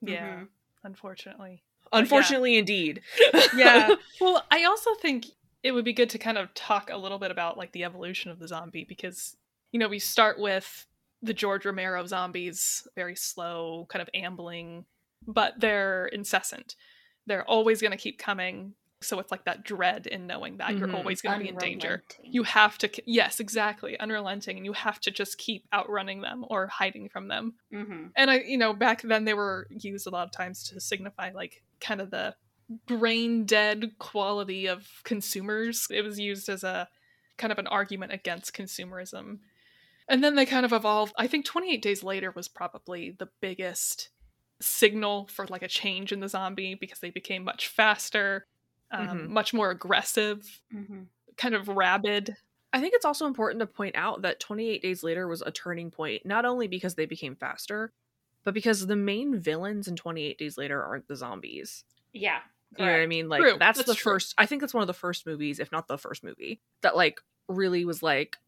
Yeah, 0.00 0.36
Mhm. 0.40 0.48
unfortunately. 0.84 1.62
unfortunately 1.92 2.56
indeed 2.56 3.02
Yeah. 3.56 3.94
well, 4.20 4.44
I 4.50 4.64
also 4.64 4.94
think 4.94 5.26
it 5.62 5.72
would 5.72 5.84
be 5.84 5.92
good 5.92 6.10
to 6.10 6.18
kind 6.18 6.38
of 6.38 6.52
talk 6.54 6.88
a 6.90 6.96
little 6.96 7.18
bit 7.18 7.30
about 7.30 7.58
like 7.58 7.72
the 7.72 7.84
evolution 7.84 8.30
of 8.30 8.38
the 8.38 8.46
zombie 8.48 8.84
because 8.84 9.36
you 9.72 9.80
know 9.80 9.88
we 9.88 9.98
start 9.98 10.38
with 10.38 10.86
the 11.22 11.34
George 11.34 11.66
Romero 11.66 12.06
zombies, 12.06 12.86
very 12.96 13.14
slow, 13.14 13.86
kind 13.90 14.00
of 14.00 14.08
ambling, 14.14 14.86
but 15.26 15.52
they're 15.60 16.06
incessant. 16.06 16.76
They're 17.26 17.44
always 17.44 17.82
going 17.82 17.90
to 17.90 17.98
keep 17.98 18.18
coming. 18.18 18.72
So 19.02 19.18
it's 19.18 19.30
like 19.30 19.44
that 19.44 19.64
dread 19.64 20.06
in 20.06 20.26
knowing 20.26 20.58
that 20.58 20.76
you're 20.76 20.88
Mhm. 20.88 20.94
always 20.94 21.22
going 21.22 21.38
to 21.38 21.42
be 21.42 21.48
in 21.48 21.56
danger. 21.56 22.02
You 22.22 22.42
have 22.42 22.76
to, 22.78 22.90
yes, 23.06 23.40
exactly, 23.40 23.98
unrelenting, 23.98 24.58
and 24.58 24.66
you 24.66 24.74
have 24.74 25.00
to 25.00 25.10
just 25.10 25.38
keep 25.38 25.66
outrunning 25.72 26.20
them 26.20 26.44
or 26.50 26.66
hiding 26.66 27.08
from 27.08 27.28
them. 27.28 27.54
Mhm. 27.72 28.12
And 28.14 28.30
I, 28.30 28.40
you 28.40 28.58
know, 28.58 28.74
back 28.74 29.00
then 29.02 29.24
they 29.24 29.32
were 29.34 29.66
used 29.70 30.06
a 30.06 30.10
lot 30.10 30.24
of 30.26 30.32
times 30.32 30.62
to 30.70 30.80
signify 30.80 31.30
like 31.30 31.62
kind 31.80 32.00
of 32.02 32.10
the 32.10 32.36
brain 32.86 33.46
dead 33.46 33.98
quality 33.98 34.66
of 34.66 34.86
consumers. 35.04 35.86
It 35.90 36.02
was 36.02 36.20
used 36.20 36.48
as 36.50 36.62
a 36.62 36.88
kind 37.38 37.52
of 37.52 37.58
an 37.58 37.66
argument 37.68 38.12
against 38.12 38.54
consumerism. 38.54 39.40
And 40.08 40.22
then 40.22 40.34
they 40.34 40.44
kind 40.44 40.66
of 40.66 40.72
evolved. 40.72 41.14
I 41.16 41.26
think 41.26 41.46
28 41.46 41.80
Days 41.80 42.02
Later 42.02 42.32
was 42.32 42.48
probably 42.48 43.10
the 43.18 43.30
biggest 43.40 44.10
signal 44.60 45.26
for 45.28 45.46
like 45.46 45.62
a 45.62 45.68
change 45.68 46.12
in 46.12 46.20
the 46.20 46.28
zombie 46.28 46.74
because 46.74 46.98
they 47.00 47.08
became 47.10 47.44
much 47.44 47.68
faster, 47.68 48.46
um, 48.90 49.08
Mhm. 49.08 49.28
much 49.28 49.52
more 49.54 49.70
aggressive, 49.70 50.60
Mhm. 50.74 51.06
kind 51.36 51.54
of 51.54 51.68
rabid. 51.68 52.36
I 52.72 52.80
think 52.80 52.94
it's 52.94 53.04
also 53.04 53.26
important 53.26 53.60
to 53.60 53.66
point 53.66 53.96
out 53.96 54.22
that 54.22 54.38
28 54.40 54.80
Days 54.82 55.02
Later 55.02 55.26
was 55.26 55.42
a 55.42 55.50
turning 55.50 55.90
point, 55.90 56.24
not 56.24 56.44
only 56.44 56.68
because 56.68 56.94
they 56.94 57.06
became 57.06 57.34
faster, 57.36 57.92
but 58.44 58.54
because 58.54 58.86
the 58.86 58.96
main 58.96 59.38
villains 59.38 59.88
in 59.88 59.96
28 59.96 60.38
Days 60.38 60.56
Later 60.56 60.82
aren't 60.82 61.08
the 61.08 61.16
zombies. 61.16 61.84
Yeah. 62.12 62.40
You 62.78 62.86
know 62.86 62.92
what 62.92 63.00
I 63.00 63.06
mean? 63.06 63.28
Like 63.28 63.40
True, 63.42 63.56
that's, 63.58 63.78
that's 63.78 63.88
the 63.88 63.94
true. 63.94 64.12
first 64.12 64.34
I 64.38 64.46
think 64.46 64.60
that's 64.60 64.72
one 64.74 64.82
of 64.82 64.86
the 64.86 64.92
first 64.94 65.26
movies, 65.26 65.58
if 65.58 65.72
not 65.72 65.88
the 65.88 65.98
first 65.98 66.22
movie, 66.22 66.60
that 66.82 66.94
like 66.96 67.20
really 67.48 67.84
was 67.84 68.00
like, 68.02 68.38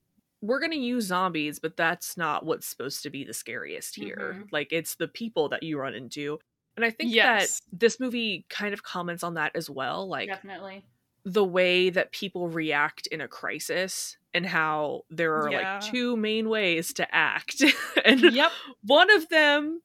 we're 0.41 0.61
gonna 0.61 0.77
use 0.77 1.07
zombies, 1.07 1.59
but 1.59 1.77
that's 1.77 2.17
not 2.17 2.45
what's 2.47 2.67
supposed 2.67 3.03
to 3.03 3.11
be 3.11 3.25
the 3.25 3.35
scariest 3.35 3.97
here. 3.97 4.37
Mhm. 4.45 4.53
Like 4.53 4.73
it's 4.73 4.95
the 4.95 5.09
people 5.09 5.49
that 5.49 5.65
you 5.65 5.77
run 5.79 5.95
into. 5.95 6.39
And 6.77 6.85
I 6.85 6.91
think 6.91 7.13
Yes. 7.15 7.61
that 7.71 7.79
this 7.81 8.01
movie 8.01 8.47
kind 8.49 8.73
of 8.73 8.83
comments 8.83 9.23
on 9.23 9.35
that 9.35 9.53
as 9.55 9.69
well. 9.69 10.09
Like 10.09 10.29
Definitely. 10.29 10.85
the 11.25 11.45
way 11.45 11.91
that 11.91 12.13
people 12.13 12.49
react 12.49 13.07
in 13.09 13.21
a 13.21 13.29
crisis 13.29 14.17
and 14.35 14.47
how 14.47 15.03
there 15.11 15.35
are 15.37 15.51
Yeah. 15.51 15.75
like 15.75 15.83
two 15.93 16.17
main 16.17 16.49
ways 16.49 16.93
to 16.95 17.15
act 17.15 17.63
and 18.05 18.21
Yep. 18.21 18.51
one 18.85 19.11
of 19.11 19.29
them 19.29 19.83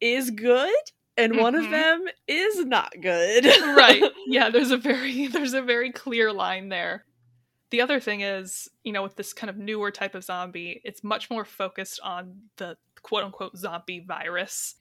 is 0.00 0.30
good 0.30 0.74
and 1.18 1.36
one 1.38 1.54
of 1.54 1.64
Mhm. 1.66 1.70
them 1.70 2.04
is 2.26 2.64
not 2.64 2.92
good 3.00 3.44
right 3.76 4.02
yeah 4.26 4.50
there's 4.50 4.70
a 4.70 4.76
very 4.76 5.26
there's 5.28 5.54
a 5.54 5.62
very 5.62 5.90
clear 5.92 6.32
line 6.32 6.68
there 6.70 7.04
the 7.70 7.80
other 7.80 8.00
thing 8.00 8.20
is 8.22 8.68
you 8.84 8.92
know 8.92 9.02
with 9.02 9.16
this 9.16 9.32
kind 9.32 9.48
of 9.50 9.56
newer 9.56 9.90
type 9.90 10.14
of 10.14 10.24
zombie 10.24 10.80
it's 10.84 11.02
much 11.04 11.30
more 11.30 11.44
focused 11.44 12.00
on 12.02 12.42
the 12.56 12.76
quote 13.02 13.24
unquote 13.24 13.56
zombie 13.56 14.00
virus 14.00 14.74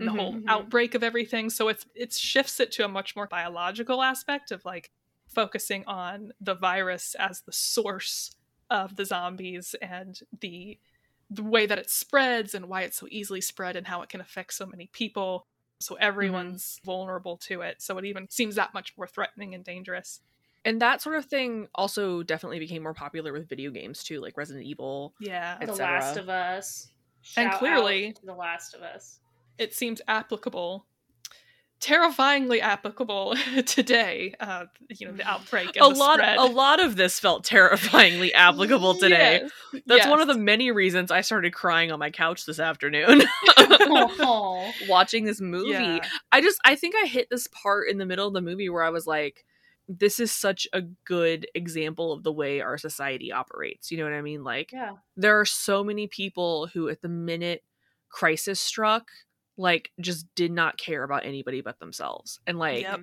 and 0.00 0.08
the 0.08 0.12
Mhm, 0.12 0.16
whole 0.18 0.32
mhm. 0.34 0.44
outbreak 0.48 0.94
of 0.94 1.02
everything 1.02 1.50
so 1.50 1.68
it's 1.68 1.86
it 1.94 2.12
shifts 2.12 2.58
it 2.60 2.72
to 2.72 2.84
a 2.84 2.88
much 2.88 3.14
more 3.16 3.26
biological 3.26 4.02
aspect 4.02 4.50
of 4.50 4.64
like 4.64 4.90
focusing 5.28 5.84
on 5.86 6.32
the 6.40 6.54
virus 6.54 7.14
as 7.18 7.40
the 7.42 7.52
source 7.52 8.34
of 8.70 8.96
the 8.96 9.04
zombies 9.04 9.74
and 9.82 10.20
the 10.40 10.78
the 11.30 11.42
way 11.42 11.64
that 11.66 11.78
it 11.78 11.88
spreads 11.88 12.54
and 12.54 12.66
why 12.68 12.82
it's 12.82 12.98
so 12.98 13.06
easily 13.10 13.40
spread 13.40 13.74
and 13.76 13.86
how 13.86 14.02
it 14.02 14.08
can 14.08 14.20
affect 14.20 14.52
so 14.52 14.66
many 14.66 14.88
people 14.92 15.46
so 15.80 15.94
everyone's 15.96 16.78
vulnerable 16.84 17.36
to 17.36 17.60
it 17.62 17.80
so 17.82 17.96
it 17.98 18.04
even 18.04 18.28
seems 18.30 18.54
that 18.56 18.74
much 18.74 18.92
more 18.96 19.06
threatening 19.06 19.54
and 19.54 19.64
dangerous 19.64 20.20
and 20.64 20.80
that 20.80 21.02
sort 21.02 21.16
of 21.16 21.24
thing 21.24 21.66
also 21.74 22.22
definitely 22.22 22.58
became 22.60 22.82
more 22.82 22.94
popular 22.94 23.32
with 23.32 23.48
video 23.48 23.70
games 23.70 24.04
too 24.04 24.20
like 24.20 24.36
resident 24.36 24.64
evil 24.66 25.14
yeah 25.20 25.58
The. 25.64 25.72
Last 25.74 26.16
of 26.18 26.28
Us. 26.28 26.88
And 27.36 27.52
clearly- 27.52 28.08
out 28.08 28.16
to 28.16 28.26
The 28.26 28.34
Last 28.34 28.74
of 28.74 28.82
Us. 28.82 29.20
It 29.62 29.74
seems 29.74 30.00
applicable 30.08 30.86
terrifyingly 31.82 32.60
applicable 32.60 33.34
today 33.66 34.32
uh 34.38 34.66
you 34.88 35.04
know 35.04 35.12
the 35.12 35.28
outbreak 35.28 35.76
and 35.76 35.84
a 35.84 35.88
the 35.88 35.98
lot 35.98 36.20
spread. 36.20 36.38
a 36.38 36.44
lot 36.44 36.78
of 36.78 36.94
this 36.94 37.18
felt 37.18 37.42
terrifyingly 37.42 38.32
applicable 38.34 38.94
today. 38.94 39.42
Yes, 39.72 39.82
That's 39.86 40.06
one 40.06 40.20
of 40.20 40.28
the 40.28 40.38
many 40.38 40.70
reasons 40.70 41.10
I 41.10 41.22
started 41.22 41.52
crying 41.52 41.90
on 41.90 41.98
my 41.98 42.10
couch 42.10 42.46
this 42.46 42.60
afternoon 42.60 43.22
watching 44.88 45.24
this 45.24 45.40
movie. 45.40 45.72
Yeah. 45.72 45.98
I 46.30 46.40
just 46.40 46.60
I 46.64 46.76
think 46.76 46.94
I 46.94 47.06
hit 47.06 47.28
this 47.30 47.48
part 47.48 47.88
in 47.88 47.98
the 47.98 48.06
middle 48.06 48.28
of 48.28 48.34
the 48.34 48.42
movie 48.42 48.68
where 48.68 48.84
I 48.84 48.90
was 48.90 49.08
like 49.08 49.44
this 49.88 50.20
is 50.20 50.30
such 50.30 50.68
a 50.72 50.82
good 51.04 51.48
example 51.52 52.12
of 52.12 52.22
the 52.22 52.32
way 52.32 52.60
our 52.60 52.78
society 52.78 53.32
operates. 53.32 53.90
You 53.90 53.98
know 53.98 54.04
what 54.04 54.12
I 54.12 54.22
mean? 54.22 54.44
Like 54.44 54.70
yeah. 54.70 54.92
there 55.16 55.40
are 55.40 55.44
so 55.44 55.82
many 55.82 56.06
people 56.06 56.68
who 56.68 56.88
at 56.88 57.02
the 57.02 57.08
minute 57.08 57.64
crisis 58.08 58.60
struck 58.60 59.10
like 59.56 59.90
just 60.00 60.26
did 60.34 60.50
not 60.52 60.78
care 60.78 61.02
about 61.04 61.24
anybody 61.24 61.60
but 61.60 61.78
themselves. 61.78 62.40
And 62.46 62.58
like 62.58 62.82
Yep. 62.82 63.00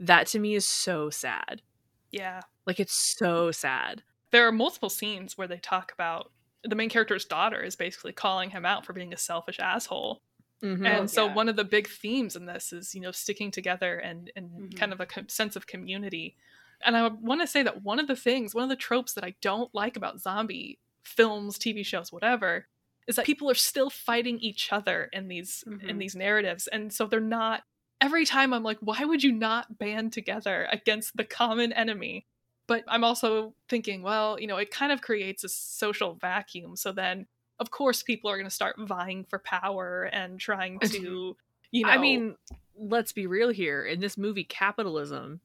that 0.00 0.26
to 0.28 0.38
me 0.38 0.54
is 0.54 0.66
so 0.66 1.10
sad. 1.10 1.62
yeah 2.10 2.40
Like 2.66 2.80
it's 2.80 3.16
so 3.16 3.50
sad. 3.50 4.02
there 4.30 4.46
are 4.48 4.52
multiple 4.52 4.90
scenes 4.90 5.36
where 5.38 5.46
they 5.48 5.58
talk 5.58 5.92
about 5.92 6.32
the 6.64 6.74
main 6.76 6.88
character's 6.88 7.24
daughter 7.24 7.60
is 7.62 7.76
basically 7.76 8.12
calling 8.12 8.50
him 8.50 8.64
out 8.64 8.84
for 8.86 8.92
being 8.92 9.12
a 9.12 9.16
selfish 9.16 9.58
asshole 9.60 10.22
Mhm. 10.62 10.86
and 10.86 11.10
so 11.10 11.26
yeah. 11.26 11.34
one 11.34 11.48
of 11.48 11.56
the 11.56 11.64
big 11.64 11.88
themes 11.88 12.36
in 12.36 12.46
this 12.46 12.72
is 12.72 12.94
you 12.94 13.00
know 13.00 13.10
sticking 13.12 13.50
together 13.50 13.98
and 13.98 14.30
and 14.34 14.50
Mhm. 14.50 14.76
kind 14.78 14.92
of 14.92 15.00
a 15.00 15.06
com- 15.06 15.28
sense 15.28 15.56
of 15.56 15.66
community 15.66 16.36
and 16.80 16.96
i 16.96 17.06
want 17.08 17.40
to 17.42 17.46
say 17.46 17.62
that 17.62 17.82
one 17.82 17.98
of 18.00 18.06
the 18.06 18.16
things 18.16 18.54
one 18.54 18.64
of 18.64 18.70
the 18.70 18.76
tropes 18.76 19.12
that 19.12 19.24
i 19.24 19.34
don't 19.42 19.74
like 19.74 19.96
about 19.96 20.20
zombie 20.20 20.78
films 21.02 21.58
tv 21.58 21.84
shows 21.84 22.10
whatever 22.12 22.66
is 23.06 23.16
that 23.16 23.26
people 23.26 23.50
are 23.50 23.54
still 23.54 23.90
fighting 23.90 24.38
each 24.40 24.72
other 24.72 25.08
in 25.12 25.28
these 25.28 25.62
in 25.66 25.78
Mhm. 25.80 25.98
these 25.98 26.16
narratives 26.16 26.66
and 26.68 26.92
so 26.92 27.06
they're 27.06 27.20
not 27.20 27.62
every 28.00 28.24
time 28.24 28.52
i'm 28.52 28.62
like 28.62 28.78
why 28.80 29.04
would 29.04 29.22
you 29.22 29.32
not 29.32 29.78
band 29.78 30.12
together 30.12 30.66
against 30.70 31.16
the 31.16 31.24
common 31.24 31.72
enemy 31.72 32.26
but 32.66 32.82
i'm 32.88 33.04
also 33.04 33.54
thinking 33.68 34.02
well 34.02 34.38
you 34.40 34.46
know 34.46 34.56
it 34.56 34.70
kind 34.70 34.92
of 34.92 35.00
creates 35.02 35.44
a 35.44 35.48
social 35.48 36.14
vacuum 36.14 36.76
so 36.76 36.92
then 36.92 37.26
of 37.60 37.70
course 37.70 38.02
people 38.02 38.30
are 38.30 38.36
going 38.36 38.48
to 38.48 38.54
start 38.54 38.76
vying 38.78 39.24
for 39.24 39.38
power 39.38 40.04
and 40.12 40.40
trying 40.40 40.78
to 40.80 41.36
you 41.70 41.84
know 41.84 41.90
I 41.90 41.98
mean, 41.98 42.36
let's 42.76 43.12
be 43.12 43.26
real 43.26 43.50
here. 43.50 43.84
In 43.84 43.98
this 44.00 44.16
movie, 44.16 44.44
capitalism 44.44 45.40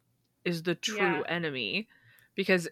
is 0.45 0.62
the 0.63 0.76
true 0.76 0.98
Yeah. 0.98 1.24
enemy 1.28 1.88
because 2.36 2.67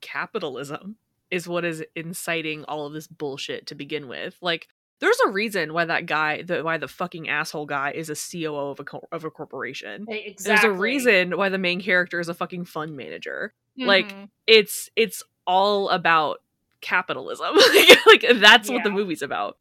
capitalism 0.00 0.96
is 1.34 1.48
what 1.48 1.64
is 1.64 1.84
inciting 1.96 2.64
all 2.64 2.86
of 2.86 2.92
this 2.92 3.06
bullshit 3.06 3.66
to 3.68 3.74
begin 3.74 4.08
with. 4.08 4.36
Like, 4.40 4.68
there's 5.00 5.18
a 5.26 5.30
reason 5.30 5.72
why 5.74 5.84
that 5.84 6.06
guy, 6.06 6.42
the, 6.42 6.62
why 6.62 6.78
the 6.78 6.88
fucking 6.88 7.28
asshole 7.28 7.66
guy 7.66 7.90
is 7.92 8.08
a 8.10 8.14
COO 8.14 8.70
of 8.70 8.80
a 8.80 8.84
co- 8.84 9.08
of 9.12 9.24
a 9.24 9.30
corporation. 9.30 10.06
Exactly. 10.08 10.44
There's 10.44 10.64
a 10.64 10.72
reason 10.80 11.36
why 11.36 11.48
the 11.48 11.58
main 11.58 11.80
character 11.80 12.20
is 12.20 12.28
a 12.28 12.34
fucking 12.34 12.64
fund 12.66 12.96
manager. 12.96 13.52
like, 13.76 14.08
Mhm. 14.14 14.28
It's 14.46 14.88
it's 14.94 15.22
all 15.46 15.88
about 15.88 16.40
capitalism. 16.80 17.54
like, 17.56 18.06
like, 18.06 18.24
that's 18.40 18.70
what 18.70 18.84
the 18.84 18.90
movie's 18.90 19.22
about. 19.22 19.58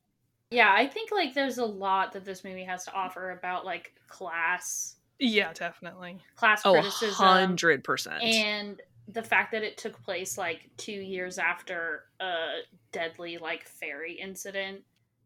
Yeah, 0.52 0.72
I 0.72 0.86
think 0.86 1.12
like 1.12 1.34
there's 1.34 1.58
a 1.58 1.66
lot 1.66 2.14
that 2.14 2.26
this 2.26 2.44
movie 2.44 2.64
has 2.66 2.86
to 2.86 2.94
offer 2.94 3.32
about 3.32 3.66
like 3.66 3.96
class, 4.08 4.96
yeah 5.20 5.52
definitely 5.54 6.20
class 6.36 6.62
Oh, 6.66 6.74
criticism, 6.74 7.16
hundred 7.16 7.84
percent. 7.84 8.22
and 8.24 8.80
the 9.08 9.24
fact 9.24 9.52
that 9.52 9.64
it 9.64 9.78
took 9.78 10.02
place 10.04 10.38
like 10.38 10.70
two 10.78 10.92
years 10.92 11.38
after 11.38 12.06
a 12.20 12.60
deadly 12.92 13.38
like 13.38 13.68
ferry 13.68 14.14
incident 14.14 14.82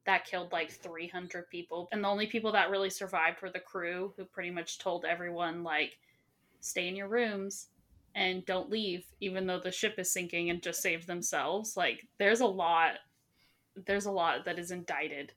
that 0.05 0.25
killed 0.25 0.51
like 0.51 0.71
300 0.71 1.49
people 1.49 1.87
and 1.91 2.03
the 2.03 2.07
only 2.07 2.27
people 2.27 2.51
that 2.51 2.69
really 2.71 2.89
survived 2.89 3.41
were 3.41 3.51
the 3.51 3.59
crew 3.59 4.13
who 4.17 4.25
pretty 4.25 4.49
much 4.49 4.79
told 4.79 5.05
everyone 5.05 5.63
like 5.63 5.97
stay 6.59 6.87
in 6.87 6.95
your 6.95 7.07
rooms 7.07 7.67
and 8.15 8.45
don't 8.45 8.69
leave 8.69 9.05
even 9.21 9.45
though 9.45 9.59
the 9.59 9.71
ship 9.71 9.95
is 9.97 10.11
sinking 10.11 10.49
and 10.49 10.63
just 10.63 10.81
save 10.81 11.05
themselves. 11.05 11.77
Like 11.77 12.07
there's 12.17 12.41
a 12.41 12.47
lot 12.47 12.93
there's 13.85 14.07
a 14.07 14.11
lot 14.11 14.43
that 14.45 14.57
is 14.57 14.71
indicted 14.71 15.33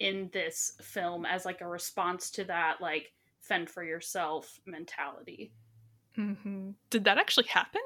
in 0.00 0.28
this 0.32 0.72
film 0.82 1.24
as 1.24 1.44
like 1.44 1.60
a 1.60 1.68
response 1.68 2.30
to 2.32 2.44
that 2.44 2.80
like 2.80 3.12
fend 3.40 3.70
for 3.70 3.84
yourself 3.84 4.58
mentality 4.66 5.52
hmm 6.18 6.70
did 6.90 7.04
that 7.04 7.16
actually 7.18 7.46
happen 7.46 7.80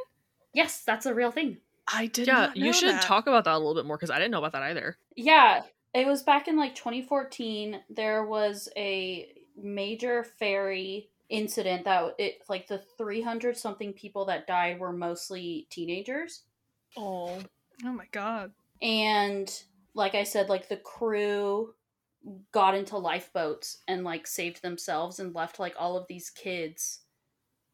yes 0.55 0.83
that's 0.85 1.07
a 1.07 1.15
real 1.15 1.31
thing 1.31 1.59
i 1.89 2.07
did 2.07 2.27
yeah, 2.27 2.47
not 2.47 2.57
you 2.57 2.73
should 2.73 2.89
that. 2.89 3.03
talk 3.03 3.27
about 3.27 3.45
that 3.45 3.55
a 3.55 3.59
little 3.59 3.75
bit 3.75 3.85
more 3.85 3.97
because 3.97 4.11
I 4.11 4.19
didn't 4.19 4.31
know 4.31 4.39
about 4.39 4.53
that 4.53 4.63
either. 4.63 4.97
Yeah, 5.17 5.63
it 5.93 6.07
was 6.07 6.23
back 6.23 6.47
in 6.49 6.57
like 6.57 6.75
2014. 6.77 7.81
There 7.91 8.25
was 8.25 8.69
a 8.77 9.33
major 9.61 10.23
ferry 10.25 11.11
incident 11.29 11.85
that 11.85 12.15
it 12.19 12.43
like 12.49 12.69
the 12.69 12.79
300 12.97 13.57
something 13.57 13.93
people 13.93 14.25
that 14.27 14.47
died 14.47 14.79
were 14.79 14.93
mostly 14.93 15.67
teenagers. 15.71 16.45
oh 16.97 17.39
oh 17.85 17.93
my 17.93 18.07
god 18.13 18.53
And 18.81 19.53
like 19.95 20.15
I 20.15 20.25
said, 20.25 20.49
like 20.49 20.69
the 20.69 20.77
crew 20.79 21.75
got 22.53 22.75
into 22.75 22.97
lifeboats 22.97 23.79
and 23.89 24.05
like 24.05 24.27
saved 24.27 24.63
themselves 24.63 25.19
and 25.19 25.35
left 25.35 25.59
like 25.59 25.75
all 25.79 25.97
of 25.97 26.07
these 26.09 26.31
kids 26.31 27.01
my 27.01 27.02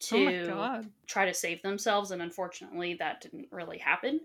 to 0.00 0.46
god 0.46 0.86
try 1.06 1.24
to 1.26 1.34
save 1.34 1.60
themselves 1.62 2.10
and 2.10 2.22
unfortunately 2.22 2.94
that 2.94 3.20
didn't 3.20 3.48
really 3.50 3.78
happen. 3.78 4.20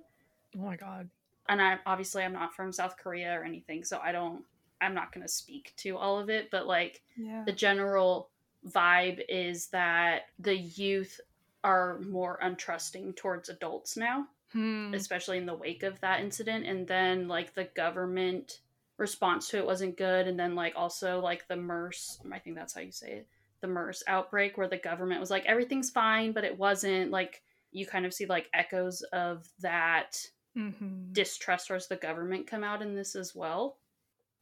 Oh 0.57 0.61
my 0.61 0.75
god. 0.75 1.09
and 1.49 1.61
I 1.61 1.79
obviously 1.85 2.23
I'm 2.23 2.33
not 2.33 2.53
from 2.53 2.71
South 2.71 2.95
Korea 2.97 3.39
or 3.39 3.43
anything, 3.43 3.83
so 3.83 3.99
I 4.03 4.11
don't 4.11 4.43
I'm 4.81 4.93
not 4.93 5.11
going 5.13 5.25
to 5.25 5.31
speak 5.31 5.73
to 5.77 5.97
all 5.97 6.19
of 6.19 6.29
it, 6.29 6.49
but 6.51 6.67
like 6.67 7.01
yeah 7.17 7.43
the 7.45 7.51
general 7.53 8.29
vibe 8.69 9.21
is 9.29 9.67
that 9.67 10.23
the 10.39 10.55
youth 10.55 11.19
are 11.63 11.99
more 11.99 12.37
untrusting 12.43 13.15
towards 13.15 13.49
adults 13.49 13.97
now, 13.97 14.27
Hmm. 14.51 14.93
especially 14.93 15.37
in 15.39 15.45
the 15.47 15.55
wake 15.55 15.81
of 15.83 15.99
that 16.01 16.19
incident 16.21 16.65
and 16.67 16.87
then 16.87 17.27
like 17.27 17.55
the 17.55 17.63
government 17.75 18.59
response 18.97 19.47
to 19.49 19.57
it 19.57 19.65
wasn't 19.65 19.97
good 19.97 20.27
and 20.27 20.39
then 20.39 20.53
like 20.53 20.73
also 20.75 21.19
like 21.19 21.47
the 21.47 21.55
MERS, 21.55 22.19
I 22.31 22.37
think 22.39 22.55
that's 22.55 22.73
how 22.75 22.81
you 22.81 22.91
say 22.91 23.11
it, 23.13 23.27
the 23.63 23.67
MERS 23.67 24.03
outbreak 24.07 24.57
where 24.57 24.67
the 24.67 24.77
government 24.77 25.19
was 25.19 25.31
like 25.31 25.45
everything's 25.45 25.89
fine, 25.89 26.33
but 26.33 26.43
it 26.43 26.59
wasn't 26.59 27.09
like 27.09 27.41
you 27.71 27.87
kind 27.87 28.05
of 28.05 28.13
see 28.13 28.27
like 28.27 28.47
echoes 28.53 29.01
of 29.13 29.47
that 29.61 30.15
Mhm. 30.55 31.11
distrust 31.13 31.67
towards 31.69 31.87
the 31.87 31.95
government 31.95 32.45
come 32.45 32.63
out 32.63 32.83
in 32.83 32.93
this 32.93 33.15
as 33.15 33.33
well. 33.33 33.79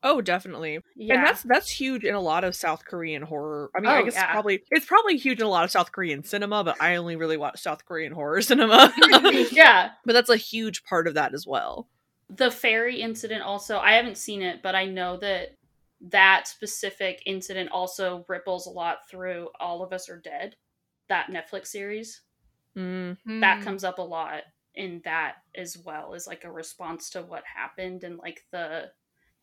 Oh, 0.04 0.20
definitely. 0.20 0.80
Yeah, 0.96 1.16
And 1.16 1.26
that's 1.28 1.44
that's 1.44 1.70
huge 1.70 2.04
in 2.04 2.16
a 2.16 2.20
lot 2.20 2.44
of 2.44 2.56
South 2.56 2.84
Korean 2.84 3.22
horror. 3.22 3.70
I 3.76 3.80
mean, 3.80 3.90
I 3.92 4.00
Oh, 4.00 4.04
guess 4.06 4.16
yeah. 4.16 4.32
probably 4.32 4.64
it's 4.72 4.86
probably 4.88 5.16
huge 5.16 5.40
in 5.40 5.46
a 5.46 5.50
lot 5.50 5.64
of 5.64 5.72
South 5.72 5.92
Korean 5.92 6.24
cinema, 6.24 6.64
but 6.64 6.82
I 6.82 6.96
only 6.96 7.16
really 7.16 7.38
watch 7.38 7.62
South 7.62 7.86
Korean 7.86 8.12
horror 8.12 8.42
cinema. 8.52 8.92
yeah. 9.52 9.92
but 10.04 10.14
that's 10.14 10.30
a 10.30 10.36
huge 10.36 10.84
part 10.84 11.08
of 11.08 11.14
that 11.14 11.34
as 11.34 11.46
well. 11.48 11.88
The 12.30 12.50
ferry 12.52 13.00
incident 13.02 13.44
also, 13.44 13.78
I 13.78 13.94
haven't 13.94 14.18
seen 14.18 14.42
it, 14.42 14.62
but 14.64 14.74
I 14.76 14.86
know 14.86 15.18
that 15.18 15.56
that 16.02 16.48
specific 16.48 17.22
incident 17.26 17.70
also 17.72 18.26
ripples 18.28 18.66
a 18.68 18.72
lot 18.72 19.08
through 19.10 19.50
All 19.60 19.84
of 19.84 19.94
Us 19.94 20.10
Are 20.10 20.20
Dead, 20.20 20.56
that 21.10 21.28
Netflix 21.28 21.68
series. 21.68 22.22
Mm. 22.76 23.18
That 23.40 23.60
Hmm. 23.60 23.64
comes 23.64 23.84
up 23.84 24.00
a 24.00 24.02
lot 24.02 24.44
in 24.76 25.02
that 25.04 25.38
as 25.56 25.78
well 25.78 26.14
as 26.14 26.28
like 26.28 26.44
a 26.46 26.52
response 26.52 27.10
to 27.12 27.22
what 27.22 27.44
happened 27.46 28.04
and 28.06 28.18
like 28.18 28.46
the 28.52 28.94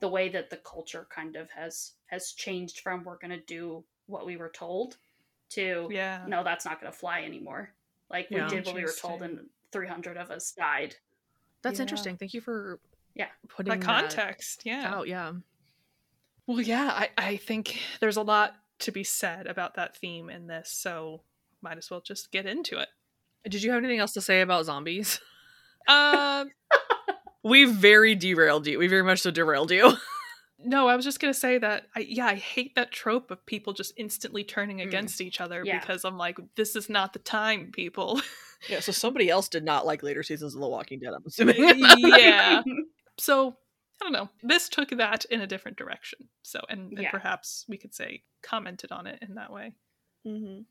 the 0.00 0.08
way 0.08 0.28
that 0.30 0.48
the 0.48 0.56
culture 0.58 1.06
kind 1.10 1.36
of 1.36 1.50
has 1.50 1.94
has 2.06 2.32
changed 2.32 2.80
from 2.80 3.04
we're 3.04 3.18
going 3.18 3.30
to 3.30 3.44
do 3.44 3.84
what 4.06 4.24
we 4.24 4.36
were 4.38 4.48
told 4.48 4.96
to 5.50 5.88
yeah 5.92 6.24
no, 6.26 6.42
that's 6.44 6.64
not 6.64 6.80
going 6.80 6.90
to 6.92 6.98
fly 6.98 7.22
anymore. 7.22 7.74
Like 8.10 8.30
we 8.32 8.36
Yeah. 8.36 8.48
did 8.48 8.64
what 8.64 8.74
we 8.74 8.84
were 8.84 8.92
told, 8.92 9.22
and 9.22 9.50
300 9.72 10.16
of 10.16 10.30
us 10.30 10.52
died. 10.52 10.96
That's 11.62 11.78
Yeah. 11.78 11.82
interesting. 11.82 12.16
Thank 12.16 12.34
you 12.34 12.40
for 12.40 12.80
Yeah. 13.14 13.30
putting 13.48 13.70
that 13.70 13.80
context 13.80 14.62
yeah 14.64 14.94
out. 14.94 15.08
Yeah. 15.08 15.32
Well, 16.48 16.60
yeah, 16.60 16.90
I, 16.92 17.10
I 17.16 17.36
think 17.36 17.78
there's 18.00 18.16
a 18.16 18.22
lot 18.22 18.54
to 18.80 18.90
be 18.90 19.04
said 19.04 19.46
about 19.46 19.74
that 19.76 19.96
theme 19.96 20.30
in 20.30 20.46
this, 20.48 20.70
so 20.72 21.22
might 21.62 21.78
as 21.78 21.90
well 21.90 22.00
just 22.00 22.32
get 22.32 22.46
into 22.46 22.78
it. 22.80 22.88
Did 23.48 23.62
you 23.62 23.70
have 23.70 23.78
anything 23.78 24.00
else 24.00 24.14
to 24.14 24.20
say 24.20 24.40
about 24.40 24.64
zombies? 24.64 25.20
Um, 25.86 26.50
We 27.44 27.64
very 27.66 28.14
derailed 28.16 28.66
you. 28.66 28.78
We 28.80 28.88
very 28.88 29.04
much 29.04 29.20
so 29.20 29.30
derailed 29.30 29.70
you. 29.70 29.92
no, 30.58 30.88
I 30.88 30.96
was 30.96 31.04
just 31.04 31.20
gonna 31.20 31.32
say 31.32 31.56
that 31.58 31.86
I 31.94 32.00
yeah, 32.00 32.26
I 32.26 32.34
hate 32.34 32.74
that 32.74 32.90
trope 32.90 33.30
of 33.30 33.46
people 33.46 33.72
just 33.72 33.92
instantly 33.96 34.42
turning 34.42 34.78
Mm. 34.78 34.88
against 34.88 35.20
each 35.20 35.40
other 35.40 35.62
Yeah. 35.64 35.78
because 35.78 36.04
I'm 36.04 36.18
like, 36.18 36.36
this 36.56 36.74
is 36.76 36.88
not 36.90 37.12
the 37.12 37.20
time, 37.20 37.70
people. 37.72 38.20
yeah. 38.68 38.80
So 38.80 38.90
somebody 38.92 39.30
else 39.30 39.48
did 39.48 39.64
not 39.64 39.86
like 39.86 40.02
later 40.02 40.22
seasons 40.24 40.54
of 40.54 40.60
The 40.60 40.68
Walking 40.68 40.98
Dead. 40.98 41.12
I'm 41.14 41.22
assuming. 41.26 41.56
yeah. 42.18 42.62
So 43.18 43.56
I 44.00 44.04
don't 44.04 44.12
know. 44.12 44.28
This 44.42 44.68
took 44.68 44.90
that 44.90 45.24
in 45.26 45.40
a 45.40 45.46
different 45.46 45.76
direction. 45.76 46.28
So 46.42 46.60
and, 46.68 46.92
and 46.92 47.02
Yeah. 47.02 47.10
perhaps 47.10 47.64
we 47.68 47.76
could 47.76 47.94
say 47.94 48.22
commented 48.42 48.92
on 48.92 49.06
it 49.06 49.18
in 49.22 49.34
that 49.34 49.52
way. 49.52 49.72
Mm-hmm. 50.26 50.62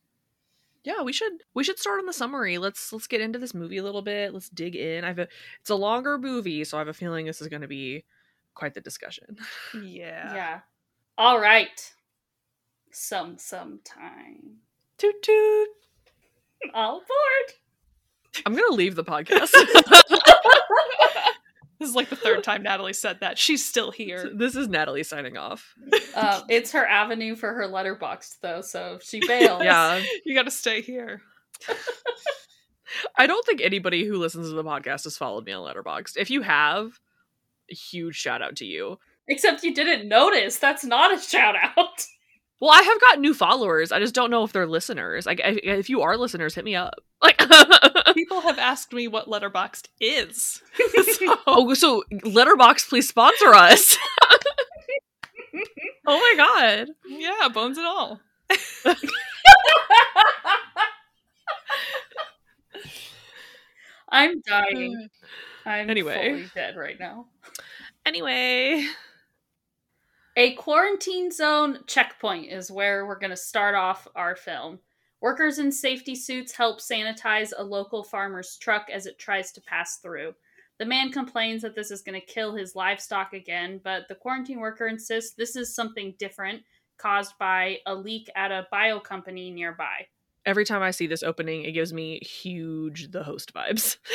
Yeah, 0.84 1.02
we 1.04 1.12
should 1.12 1.34
we 1.54 1.64
should 1.66 1.80
start 1.80 2.00
on 2.00 2.06
the 2.06 2.14
summary. 2.14 2.58
Let's 2.58 2.94
let's 2.94 3.08
get 3.08 3.20
into 3.20 3.40
this 3.40 3.54
movie 3.54 3.78
a 3.78 3.84
little 3.84 4.02
bit. 4.02 4.34
Let's 4.34 4.48
dig 4.50 4.76
in. 4.76 5.04
I've 5.04 5.20
a 5.20 5.28
it's 5.60 5.70
a 5.70 5.76
longer 5.76 6.18
movie, 6.18 6.64
so 6.64 6.78
I 6.78 6.80
have 6.82 6.88
a 6.88 6.94
feeling 6.94 7.26
this 7.26 7.42
is 7.42 7.48
going 7.50 7.62
to 7.64 7.68
be 7.68 8.06
quite 8.54 8.74
the 8.74 8.82
discussion. 8.82 9.38
Yeah. 9.74 10.34
yeah. 10.34 10.60
All 11.18 11.40
right. 11.40 11.94
some 12.92 13.38
sometime. 13.38 14.58
Toot 14.98 15.22
toot. 15.22 15.68
All 16.74 16.98
aboard. 16.98 17.54
I'm 18.46 18.56
gonna 18.56 18.74
leave 18.76 18.96
the 18.96 19.04
podcast. 19.04 19.52
This 21.80 21.90
is 21.90 21.96
like 21.96 22.10
the 22.10 22.16
third 22.16 22.44
time 22.44 22.64
Natalie 22.64 22.94
said 22.94 23.20
that. 23.22 23.38
She's 23.38 23.64
still 23.64 23.92
here. 23.92 24.32
this 24.34 24.56
is 24.56 24.68
Natalie 24.68 25.04
signing 25.04 25.38
off. 25.38 25.76
Uh, 26.16 26.42
it's 26.50 26.72
her 26.72 26.86
avenue 26.88 27.36
for 27.36 27.54
her 27.54 27.68
Letterboxd, 27.68 28.38
though. 28.42 28.62
So 28.62 28.96
if 28.96 29.04
she 29.04 29.20
bails, 29.26 29.64
Yeah. 29.64 30.02
You 30.26 30.34
got 30.36 30.44
to 30.44 30.52
stay 30.52 30.82
here. 30.82 31.22
I 33.18 33.28
don't 33.28 33.46
think 33.46 33.62
anybody 33.62 34.06
who 34.06 34.18
listens 34.18 34.50
to 34.50 34.56
the 34.56 34.64
podcast 34.64 35.04
has 35.04 35.18
followed 35.18 35.46
me 35.46 35.52
on 35.52 35.64
Letterboxd. 35.68 36.14
If 36.18 36.30
you 36.30 36.42
have, 36.42 37.00
a 37.72 37.76
huge 37.76 38.16
shout 38.16 38.42
out 38.42 38.56
to 38.58 38.66
you. 38.66 38.98
Except 39.28 39.64
you 39.64 39.74
didn't 39.74 40.08
notice. 40.08 40.58
That's 40.58 40.84
not 40.86 41.14
a 41.14 41.20
shout 41.22 41.56
out. 41.62 42.06
Well, 42.60 42.72
I 42.72 42.82
have 42.82 43.00
got 43.02 43.20
new 43.20 43.34
followers. 43.36 43.92
I 43.92 44.00
just 44.00 44.16
don't 44.16 44.32
know 44.32 44.44
if 44.44 44.52
they're 44.52 44.66
listeners. 44.66 45.26
Like, 45.28 45.40
if 45.44 45.58
if 45.64 45.90
you 45.90 46.02
are 46.02 46.18
listeners, 46.18 46.56
hit 46.56 46.66
me 46.66 46.76
up. 46.76 46.96
Like, 47.22 47.40
People 48.14 48.42
have 48.42 48.60
asked 48.60 48.94
me 48.94 49.08
what 49.08 49.28
Letterboxd 49.28 49.88
is. 50.00 50.62
So- 51.18 51.38
oh, 51.48 51.74
so 51.74 52.04
Letterboxd, 52.12 52.90
please 52.90 53.08
sponsor 53.10 53.54
us. 53.56 53.98
oh 56.06 56.18
my 56.20 56.34
god. 56.38 56.90
yeah, 57.08 57.48
bones 57.50 57.78
and 57.80 57.88
all. 57.88 58.22
I'm 64.10 64.42
dying. 64.42 65.10
Uh, 65.66 65.70
I'm 65.70 65.90
Anyway. 65.90 66.30
fully 66.32 66.50
dead 66.56 66.76
right 66.78 67.00
now. 67.00 67.28
Anyway, 68.06 68.86
A 70.40 70.54
quarantine 70.54 71.32
zone 71.32 71.80
checkpoint 71.88 72.52
is 72.52 72.70
where 72.70 73.08
we're 73.08 73.18
going 73.18 73.32
to 73.32 73.36
start 73.36 73.74
off 73.74 74.08
our 74.16 74.36
film. 74.36 74.78
Workers 75.20 75.58
in 75.58 75.72
safety 75.72 76.14
suits 76.14 76.52
help 76.52 76.80
sanitize 76.80 77.54
a 77.58 77.64
local 77.64 78.04
farmer's 78.04 78.56
truck 78.62 78.86
as 78.94 79.08
it 79.08 79.18
tries 79.18 79.52
to 79.54 79.62
pass 79.62 79.98
through. 79.98 80.36
The 80.78 80.86
man 80.86 81.12
complains 81.12 81.64
that 81.64 81.74
this 81.74 81.90
is 81.90 82.04
going 82.04 82.22
to 82.22 82.34
kill 82.34 82.56
his 82.56 82.76
livestock 82.76 83.34
again, 83.34 83.82
but 83.84 84.04
the 84.10 84.14
quarantine 84.14 84.60
worker 84.60 84.86
insists 84.86 85.34
this 85.34 85.56
is 85.56 85.74
something 85.74 86.14
different 86.20 86.62
caused 87.00 87.34
by 87.40 87.78
a 87.88 87.96
leak 87.96 88.30
at 88.36 88.52
a 88.52 88.68
bio 88.70 89.00
company 89.00 89.50
nearby. 89.50 90.06
Every 90.48 90.64
time 90.66 90.82
I 90.82 90.92
see 90.92 91.06
this 91.08 91.22
opening, 91.24 91.64
it 91.66 91.74
gives 91.74 91.92
me 91.94 92.20
huge 92.20 93.12
The 93.12 93.24
Host 93.24 93.54
vibes. 93.54 93.98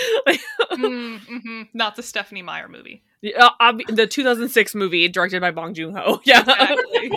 Mm, 0.72 1.18
mhm. 1.26 1.68
Not 1.74 1.96
the 1.96 2.02
Stephenie 2.02 2.40
Meyer 2.40 2.66
movie. 2.66 3.02
Yeah, 3.20 3.50
ob- 3.60 3.82
the 3.88 4.06
2006 4.06 4.74
movie 4.74 5.06
directed 5.06 5.42
by 5.42 5.50
Bong 5.50 5.74
Joon 5.74 5.94
Ho. 5.94 6.22
Yeah, 6.24 6.40
Exactly. 6.40 7.12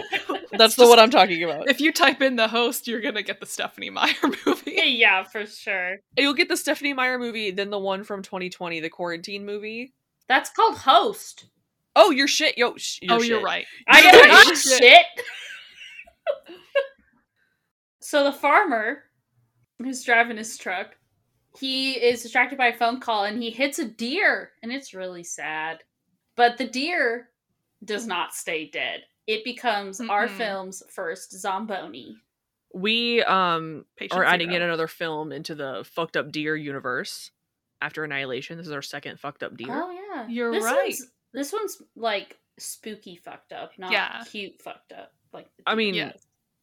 that's 0.58 0.76
the 0.76 0.86
one 0.86 1.00
I'm 1.00 1.10
talking 1.10 1.42
about. 1.42 1.70
if 1.70 1.80
you 1.80 1.94
type 1.94 2.22
in 2.22 2.36
the 2.36 2.50
host, 2.50 2.86
you're 2.86 3.00
gonna 3.00 3.24
get 3.24 3.40
the 3.40 3.46
Stephenie 3.46 3.90
Meyer 3.92 4.14
movie. 4.46 4.74
yeah, 4.76 5.24
for 5.24 5.46
sure. 5.46 6.00
You'll 6.18 6.34
get 6.34 6.50
the 6.50 6.58
Stephenie 6.58 6.92
Meyer 6.94 7.18
movie, 7.18 7.52
then 7.52 7.70
the 7.70 7.80
one 7.80 8.04
from 8.04 8.22
2020, 8.22 8.82
the 8.82 8.90
quarantine 8.90 9.46
movie. 9.46 9.94
That's 10.28 10.50
called 10.50 10.80
Host. 10.80 11.46
Oh, 11.96 12.12
your 12.12 12.28
shit, 12.28 12.58
yo. 12.58 12.76
Sh- 12.76 13.00
your 13.04 13.20
oh, 13.20 13.22
you're 13.22 13.42
right. 13.42 13.66
I 13.88 14.02
You're 14.02 14.12
got 14.12 14.46
right. 14.48 14.58
shit. 14.58 15.06
so 18.02 18.26
the 18.26 18.34
farmer 18.34 19.04
who's 19.80 20.04
driving 20.04 20.38
his 20.38 20.58
truck, 20.58 20.96
he 21.60 21.94
is 21.94 22.22
distracted 22.24 22.58
by 22.58 22.68
a 22.68 22.78
phone 22.78 23.00
call 23.00 23.24
and 23.26 23.42
he 23.42 23.50
hits 23.50 23.80
a 23.80 23.86
deer, 23.86 24.52
and 24.62 24.72
it's 24.72 24.94
really 24.94 25.24
sad. 25.24 25.80
But 26.36 26.58
the 26.58 26.68
deer 26.68 27.30
does 27.84 28.06
not 28.08 28.34
stay 28.34 28.70
dead. 28.70 29.02
It 29.28 29.44
becomes 29.44 30.02
our 30.02 30.28
Mm-mm. 30.28 30.38
film's 30.38 30.84
first 30.90 31.32
zomboni. 31.40 32.18
We 32.74 33.24
um 33.24 33.86
Patient 33.96 34.20
are 34.20 34.26
adding 34.26 34.50
zero. 34.50 34.58
in 34.58 34.62
another 34.64 34.88
film 34.88 35.32
into 35.32 35.56
the 35.56 35.88
fucked 35.94 36.18
up 36.18 36.32
deer 36.32 36.56
universe 36.58 37.32
after 37.82 38.04
Annihilation. 38.04 38.58
This 38.58 38.68
is 38.68 38.74
our 38.74 38.82
second 38.82 39.20
fucked 39.20 39.44
up 39.44 39.56
deer. 39.56 39.68
Oh 39.72 39.92
yeah, 39.92 40.28
You're 40.28 40.52
this 40.52 40.64
right. 40.64 40.84
One's, 40.84 41.08
this 41.34 41.54
one's 41.54 41.82
like 41.96 42.38
spooky 42.60 43.16
fucked 43.16 43.54
up, 43.54 43.72
not 43.78 43.92
Yeah. 43.92 44.24
cute 44.30 44.62
fucked 44.62 44.92
up. 44.92 45.14
Like 45.32 45.48
I 45.66 45.76
mean, 45.76 45.94
deer. 45.94 46.14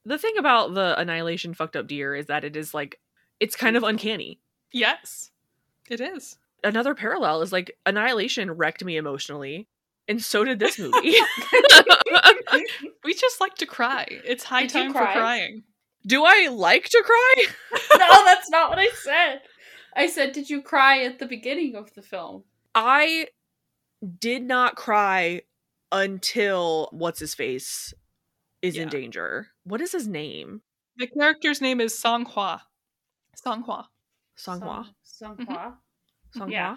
Yeah. 0.05 0.13
The 0.13 0.19
thing 0.19 0.35
about 0.39 0.75
the 0.75 0.99
Annihilation 0.99 1.55
fucked 1.55 1.77
up 1.77 1.87
deer 1.87 2.15
is 2.15 2.27
that 2.27 2.45
it 2.45 2.57
is 2.57 2.75
like 2.75 3.01
it's 3.41 3.57
kind 3.57 3.77
of 3.77 3.83
uncanny. 3.83 4.41
Yes, 4.73 5.31
it 5.91 6.01
is. 6.01 6.39
Another 6.65 6.95
parallel 6.95 7.43
is 7.43 7.53
like 7.53 7.77
Annihilation 7.87 8.51
wrecked 8.53 8.85
me 8.85 8.97
emotionally, 8.97 9.69
and 10.09 10.23
so 10.23 10.45
did 10.45 10.59
this 10.59 10.79
movie. 10.79 11.17
We 13.05 13.15
just 13.15 13.41
like 13.41 13.55
to 13.57 13.67
cry. 13.67 14.07
It's 14.25 14.45
high 14.45 14.63
Did 14.63 14.75
you 14.75 14.83
time 14.83 14.93
for 14.93 14.99
crying. 14.99 15.65
Do 16.07 16.25
I 16.25 16.49
like 16.51 16.89
to 16.89 17.03
cry? 17.05 17.47
no, 17.99 18.09
that's 18.25 18.51
not 18.51 18.71
what 18.71 18.79
I 18.79 18.89
said. 18.91 19.43
I 19.95 20.07
said, 20.07 20.33
did 20.33 20.49
you 20.49 20.63
cry 20.63 21.05
at 21.05 21.19
the 21.19 21.27
beginning 21.27 21.77
of 21.77 21.93
the 21.95 22.03
film? 22.03 22.45
I 22.75 23.29
did 24.19 24.43
not 24.43 24.75
cry 24.75 25.43
until 25.91 26.89
what's 26.93 27.21
his 27.21 27.35
face 27.35 27.93
is 28.63 28.77
in 28.77 28.89
danger. 28.89 29.49
What 29.65 29.81
is 29.81 29.93
his 29.93 30.07
name? 30.09 30.63
The 30.97 31.07
character's 31.07 31.61
name 31.61 31.81
is 31.81 31.93
Songhua. 31.95 32.61
Songhua. 33.45 33.87
Songhua. 34.39 34.87
Song- 35.03 35.37
Mhm. 35.37 35.47
Songhua. 35.47 35.75
Songhua. 36.37 36.51
Yeah. 36.51 36.77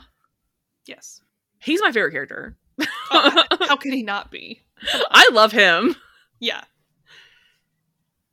Yes. 0.86 1.22
He's 1.60 1.82
my 1.82 1.92
favorite 1.92 2.12
character. 2.12 2.58
Oh, 3.12 3.44
how 3.68 3.76
could 3.78 3.94
he 3.94 4.04
not 4.04 4.32
be? 4.32 4.62
I 5.10 5.30
love 5.32 5.52
him. 5.52 5.96
Yeah. 6.40 6.64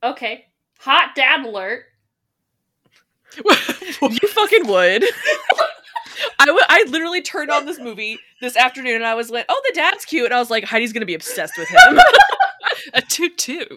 Okay. 0.03 0.45
Hot 0.79 1.11
dad 1.15 1.45
alert. 1.45 1.85
You 4.01 4.27
fucking 4.29 4.67
would. 4.67 5.03
I 6.39 6.51
would. 6.51 6.63
I 6.69 6.83
literally 6.89 7.21
turned 7.21 7.49
on 7.49 7.65
this 7.65 7.79
movie 7.79 8.19
this 8.41 8.55
afternoon 8.55 8.95
and 8.95 9.05
I 9.05 9.15
was 9.15 9.29
like, 9.31 9.45
"Oh, 9.49 9.61
the 9.67 9.73
dad's 9.73 10.05
cute," 10.05 10.25
and 10.25 10.33
I 10.33 10.39
was 10.39 10.51
like, 10.51 10.63
"Heidi's 10.65 10.93
gonna 10.93 11.05
be 11.07 11.15
obsessed 11.15 11.57
with 11.57 11.67
him." 11.69 11.79
A 12.93 13.01
toot 13.01 13.37
toot. 13.37 13.69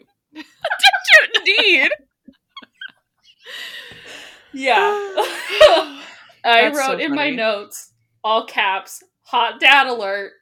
Indeed. 1.36 1.90
Yeah. 4.52 4.74
I 4.76 6.00
That's 6.44 6.76
wrote 6.76 6.86
so 6.86 7.04
in 7.04 7.14
my 7.14 7.30
notes, 7.30 7.92
all 8.22 8.46
caps, 8.46 9.02
hot 9.22 9.60
dad 9.60 9.86
alert, 9.86 10.32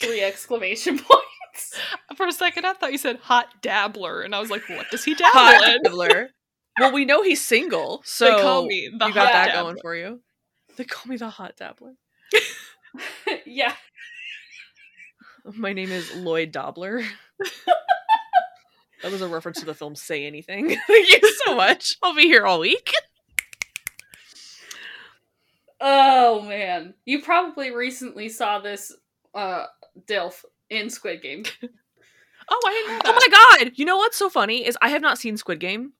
three 0.00 0.20
exclamation 0.24 0.98
points. 0.98 1.78
For 2.16 2.26
a 2.26 2.32
second, 2.32 2.66
I 2.66 2.72
thought 2.74 2.92
you 2.92 2.98
said 2.98 3.18
hot 3.18 3.46
dabbler, 3.62 4.22
and 4.22 4.34
I 4.34 4.40
was 4.40 4.50
like, 4.50 4.68
what 4.68 4.90
does 4.90 5.04
he 5.04 5.14
dabble 5.14 5.38
Hot 5.38 5.68
in? 5.68 5.82
dabbler. 5.82 6.30
Well, 6.80 6.92
we 6.92 7.04
know 7.04 7.22
he's 7.22 7.44
single, 7.44 8.02
so 8.04 8.24
they 8.24 8.42
call 8.42 8.66
me 8.66 8.88
the 8.88 9.06
you 9.06 9.12
hot 9.12 9.14
got 9.14 9.32
that 9.32 9.46
dabbler. 9.48 9.62
going 9.72 9.76
for 9.82 9.94
you. 9.94 10.20
They 10.76 10.84
call 10.84 11.10
me 11.10 11.16
the 11.16 11.28
hot 11.28 11.56
dabbler. 11.56 11.92
yeah. 13.46 13.74
My 15.44 15.72
name 15.72 15.90
is 15.90 16.14
Lloyd 16.14 16.50
Dobler. 16.52 17.02
That 19.02 19.12
was 19.12 19.20
a 19.22 19.28
reference 19.28 19.60
to 19.60 19.66
the 19.66 19.74
film 19.74 19.94
Say 19.94 20.24
Anything. 20.26 20.68
Thank 20.86 21.22
you 21.22 21.32
so 21.44 21.54
much. 21.56 21.96
I'll 22.02 22.14
be 22.14 22.22
here 22.22 22.46
all 22.46 22.60
week. 22.60 22.92
Oh 25.80 26.42
man. 26.42 26.94
You 27.04 27.22
probably 27.22 27.70
recently 27.74 28.28
saw 28.28 28.58
this 28.60 28.92
uh 29.34 29.64
DILF 30.06 30.44
in 30.70 30.90
Squid 30.90 31.22
Game. 31.22 31.44
Oh, 32.50 32.60
I 32.66 32.72
didn't 32.72 33.04
know 33.04 33.12
Oh 33.12 33.12
my 33.14 33.60
god! 33.66 33.72
You 33.76 33.84
know 33.84 33.96
what's 33.98 34.16
so 34.16 34.28
funny 34.28 34.66
is 34.66 34.76
I 34.82 34.88
have 34.88 35.00
not 35.00 35.16
seen 35.16 35.36
Squid 35.36 35.60
Game, 35.60 35.92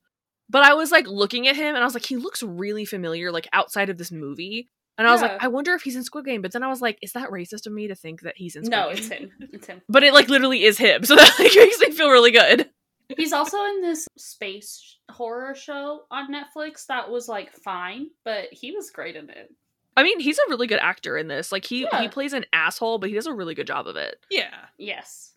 but 0.50 0.62
I 0.64 0.74
was 0.74 0.90
like 0.90 1.06
looking 1.06 1.46
at 1.46 1.54
him 1.54 1.68
and 1.76 1.78
I 1.78 1.84
was 1.84 1.94
like, 1.94 2.04
he 2.04 2.16
looks 2.16 2.42
really 2.42 2.84
familiar, 2.84 3.30
like 3.30 3.46
outside 3.52 3.88
of 3.90 3.96
this 3.96 4.10
movie. 4.10 4.68
And 4.98 5.06
I 5.06 5.12
was 5.12 5.22
like, 5.22 5.42
I 5.42 5.46
wonder 5.48 5.72
if 5.74 5.82
he's 5.82 5.94
in 5.94 6.02
Squid 6.02 6.24
Game. 6.26 6.42
But 6.42 6.52
then 6.52 6.64
I 6.64 6.68
was 6.68 6.82
like, 6.82 6.98
is 7.00 7.12
that 7.12 7.30
racist 7.30 7.66
of 7.66 7.72
me 7.72 7.86
to 7.88 7.94
think 7.94 8.22
that 8.22 8.34
he's 8.36 8.56
in 8.56 8.64
Squid 8.64 8.76
No, 8.76 8.88
Game? 8.88 8.96
it's 8.98 9.08
him. 9.08 9.30
It's 9.52 9.66
him. 9.68 9.82
But 9.88 10.02
it 10.02 10.12
like 10.12 10.28
literally 10.28 10.64
is 10.64 10.76
him, 10.78 11.04
so 11.04 11.14
that 11.14 11.32
like 11.38 11.52
makes 11.54 11.78
me 11.78 11.92
feel 11.92 12.10
really 12.10 12.32
good. 12.32 12.68
He's 13.16 13.32
also 13.32 13.58
in 13.64 13.82
this 13.82 14.08
space 14.16 14.96
horror 15.10 15.54
show 15.54 16.02
on 16.10 16.32
Netflix 16.32 16.86
that 16.86 17.10
was 17.10 17.28
like 17.28 17.52
fine, 17.52 18.08
but 18.24 18.48
he 18.52 18.72
was 18.72 18.90
great 18.90 19.16
in 19.16 19.28
it. 19.30 19.52
I 19.96 20.02
mean, 20.02 20.20
he's 20.20 20.38
a 20.38 20.48
really 20.48 20.66
good 20.66 20.78
actor 20.80 21.18
in 21.18 21.28
this. 21.28 21.52
Like 21.52 21.64
he 21.66 21.82
Yeah. 21.82 22.00
he 22.00 22.08
plays 22.08 22.32
an 22.32 22.46
asshole, 22.52 22.98
but 22.98 23.10
he 23.10 23.14
does 23.14 23.26
a 23.26 23.34
really 23.34 23.54
good 23.54 23.66
job 23.66 23.86
of 23.86 23.96
it. 23.96 24.16
Yeah. 24.30 24.54
Yes. 24.78 25.32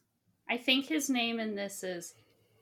I 0.49 0.57
think 0.57 0.85
his 0.85 1.09
name 1.09 1.39
in 1.39 1.55
this 1.55 1.83
is 1.83 2.13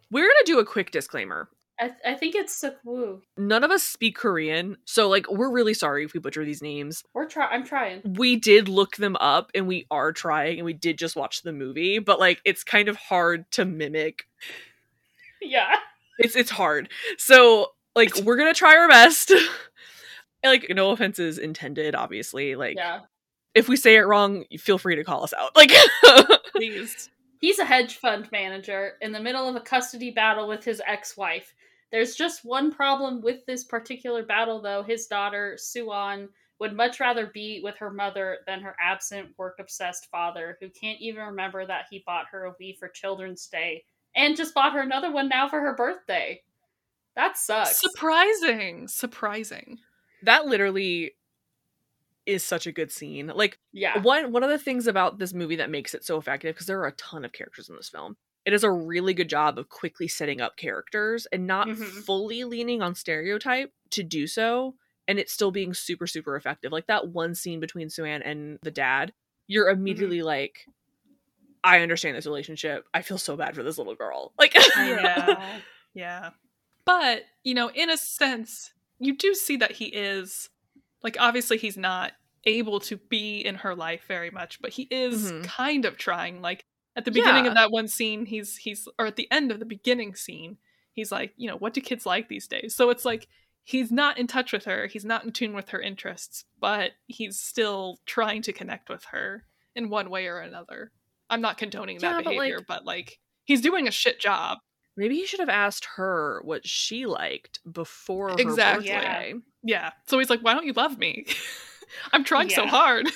We're 0.10 0.24
gonna 0.28 0.46
do 0.46 0.60
a 0.60 0.66
quick 0.66 0.92
disclaimer. 0.92 1.50
I, 1.80 1.88
th- 1.88 2.00
I 2.06 2.14
think 2.14 2.36
it's 2.36 2.60
Sukwu. 2.64 3.22
None 3.36 3.64
of 3.64 3.72
us 3.72 3.82
speak 3.82 4.16
Korean, 4.16 4.78
so 4.86 5.10
like 5.10 5.30
we're 5.30 5.50
really 5.52 5.74
sorry 5.74 6.06
if 6.06 6.14
we 6.14 6.20
butcher 6.20 6.46
these 6.46 6.62
names. 6.62 7.04
We're 7.14 7.28
try 7.28 7.48
I'm 7.48 7.64
trying. 7.66 8.02
We 8.18 8.36
did 8.36 8.70
look 8.70 8.96
them 8.98 9.16
up 9.18 9.52
and 9.56 9.68
we 9.68 9.86
are 9.92 10.12
trying 10.12 10.60
and 10.60 10.66
we 10.66 10.74
did 10.74 10.98
just 11.00 11.16
watch 11.16 11.42
the 11.42 11.52
movie, 11.52 12.00
but 12.00 12.20
like 12.20 12.42
it's 12.46 12.64
kind 12.64 12.88
of 12.90 12.96
hard 12.96 13.50
to 13.54 13.66
mimic. 13.66 14.24
Yeah. 15.44 15.76
It's 16.20 16.36
it's 16.36 16.52
hard. 16.52 16.90
So 17.18 17.68
like 17.96 18.16
we're 18.24 18.38
gonna 18.38 18.54
try 18.54 18.76
our 18.78 18.88
best. 18.90 19.32
Like 20.46 20.66
no 20.72 20.92
offenses 20.92 21.38
intended, 21.38 21.96
obviously. 21.96 22.56
Like 22.58 22.76
Yeah. 22.76 23.00
if 23.56 23.70
we 23.70 23.78
say 23.78 23.96
it 23.96 24.02
wrong, 24.02 24.44
feel 24.60 24.78
free 24.78 24.98
to 24.98 25.04
call 25.06 25.24
us 25.24 25.34
out. 25.34 25.52
Like 25.56 25.72
Please. 26.52 27.10
He's 27.40 27.60
a 27.60 27.66
hedge 27.66 27.96
fund 27.96 28.28
manager 28.32 28.94
in 29.02 29.14
the 29.14 29.22
middle 29.22 29.48
of 29.48 29.56
a 29.56 29.62
custody 29.62 30.12
battle 30.12 30.48
with 30.48 30.64
his 30.64 30.82
ex 30.86 31.16
wife. 31.16 31.54
There's 31.94 32.16
just 32.16 32.44
one 32.44 32.74
problem 32.74 33.22
with 33.22 33.46
this 33.46 33.64
particular 33.64 34.24
battle, 34.26 34.62
though. 34.62 34.84
His 34.84 35.08
daughter, 35.08 35.56
Suan, 35.58 36.28
would 36.60 36.76
much 36.76 37.00
rather 37.00 37.28
be 37.28 37.62
with 37.64 37.78
her 37.78 37.92
mother 37.92 38.40
than 38.48 38.60
her 38.62 38.76
absent, 38.82 39.30
work 39.38 39.58
obsessed 39.60 40.10
father, 40.12 40.58
who 40.60 40.70
can't 40.70 41.00
even 41.00 41.24
remember 41.24 41.66
that 41.66 41.86
he 41.90 42.04
bought 42.06 42.26
her 42.32 42.48
a 42.48 42.54
Wii 42.62 42.78
for 42.78 42.90
Children's 42.90 43.48
Day 43.48 43.84
and 44.16 44.36
just 44.38 44.54
bought 44.54 44.74
her 44.74 44.82
another 44.82 45.12
one 45.12 45.30
now 45.30 45.48
for 45.50 45.60
her 45.62 45.76
birthday. 45.76 46.42
That 47.16 47.38
sucks. 47.38 47.80
Surprising. 47.80 48.88
Surprising. 48.88 49.80
That 50.24 50.46
literally 50.46 51.16
is 52.26 52.44
such 52.44 52.66
a 52.68 52.72
good 52.72 52.92
scene. 52.92 53.28
Like 53.36 53.60
yeah. 53.72 54.00
one 54.02 54.32
one 54.32 54.44
of 54.44 54.50
the 54.50 54.58
things 54.58 54.88
about 54.88 55.20
this 55.20 55.34
movie 55.34 55.58
that 55.58 55.70
makes 55.70 55.94
it 55.94 56.06
so 56.06 56.18
effective 56.18 56.56
because 56.56 56.68
there 56.68 56.80
are 56.80 56.88
a 56.88 56.94
ton 56.94 57.26
of 57.26 57.34
characters 57.34 57.70
in 57.70 57.76
this 57.76 57.90
film. 57.90 58.16
It 58.46 58.52
does 58.52 58.64
a 58.64 58.72
really 58.72 59.14
good 59.14 59.30
job 59.30 59.58
of 59.58 59.70
quickly 59.70 60.08
setting 60.08 60.42
up 60.42 60.58
characters 60.58 61.28
and 61.32 61.46
not 61.48 61.68
Mhm. 61.68 61.86
fully 62.06 62.44
leaning 62.44 62.82
on 62.82 62.96
stereotype 62.96 63.72
to 63.92 64.04
do 64.04 64.26
so 64.28 64.76
and 65.08 65.20
it's 65.20 65.34
still 65.34 65.52
being 65.52 65.74
super 65.74 66.08
super 66.08 66.36
effective. 66.36 66.72
Like 66.72 66.88
that 66.88 67.10
one 67.10 67.36
scene 67.36 67.60
between 67.60 67.90
Suan 67.90 68.22
and 68.22 68.58
the 68.64 68.72
dad, 68.72 69.14
you're 69.48 69.70
immediately 69.70 70.22
like 70.22 70.66
I 71.64 71.80
understand 71.82 72.18
this 72.18 72.26
relationship. 72.26 72.86
I 72.94 73.02
feel 73.02 73.18
so 73.18 73.36
bad 73.38 73.56
for 73.56 73.64
this 73.64 73.78
little 73.78 73.96
girl. 73.96 74.34
Like 74.40 74.54
Yeah. 74.78 75.60
yeah. 75.94 76.30
But, 76.86 77.24
you 77.44 77.54
know, 77.54 77.70
in 77.70 77.90
a 77.90 77.98
sense, 77.98 78.74
you 79.00 79.16
do 79.16 79.34
see 79.34 79.58
that 79.58 79.72
he 79.72 79.86
is 79.86 80.50
like 81.02 81.16
obviously 81.20 81.58
he's 81.58 81.78
not 81.78 82.14
able 82.46 82.80
to 82.82 82.98
be 82.98 83.40
in 83.40 83.56
her 83.56 83.74
life 83.76 84.02
very 84.08 84.30
much, 84.30 84.62
but 84.62 84.72
he 84.72 84.84
is 84.92 85.32
Mhm. 85.32 85.44
kind 85.46 85.86
of 85.86 85.98
trying. 85.98 86.42
Like 86.42 86.66
at 86.96 87.06
the 87.06 87.12
beginning 87.12 87.46
Yeah. 87.46 87.52
of 87.52 87.56
that 87.56 87.72
one 87.72 87.88
scene, 87.88 88.26
he's 88.26 88.58
he's 88.58 88.88
or 89.00 89.06
at 89.08 89.16
the 89.16 89.32
end 89.32 89.52
of 89.52 89.60
the 89.60 89.66
beginning 89.66 90.16
scene, 90.16 90.58
he's 90.92 91.12
like, 91.12 91.34
you 91.38 91.48
know, 91.48 91.56
what 91.58 91.74
do 91.74 91.80
kids 91.82 92.06
like 92.06 92.28
these 92.28 92.48
days? 92.48 92.76
So 92.76 92.90
it's 92.90 93.06
like 93.06 93.28
he's 93.64 93.92
not 93.92 94.18
in 94.18 94.28
touch 94.28 94.52
with 94.52 94.66
her, 94.66 94.88
he's 94.88 95.06
not 95.06 95.24
in 95.24 95.32
tune 95.32 95.54
with 95.54 95.70
her 95.70 95.80
interests, 95.82 96.44
but 96.60 96.92
he's 97.08 97.40
still 97.40 98.00
trying 98.06 98.42
to 98.42 98.52
connect 98.52 98.90
with 98.90 99.06
her 99.06 99.46
in 99.76 99.90
one 99.90 100.10
way 100.10 100.28
or 100.28 100.40
another. 100.40 100.92
I'm 101.30 101.42
not 101.42 101.58
condoning 101.58 102.00
that 102.00 102.08
Yeah, 102.08 102.18
but, 102.18 102.26
like- 102.26 102.38
behavior, 102.38 102.66
but 102.68 102.86
like 102.86 103.20
he's 103.46 103.62
doing 103.62 103.88
a 103.88 103.92
shit 103.92 104.20
job. 104.20 104.60
Maybe 104.96 105.16
he 105.16 105.26
should 105.26 105.40
have 105.40 105.50
asked 105.50 105.86
her 105.96 106.42
what 106.46 106.68
she 106.68 107.08
liked 107.08 107.60
before 107.72 108.30
her 108.30 108.36
Exactly. 108.38 108.90
birthday. 108.92 109.34
Yeah. 109.64 109.92
So 110.06 110.20
he's 110.20 110.30
like, 110.30 110.42
why 110.42 110.54
don't 110.54 110.66
you 110.68 110.74
love 110.74 111.00
me? 111.00 111.26
I'm 112.14 112.24
trying 112.24 112.50
so 112.50 112.68
hard. 112.68 113.10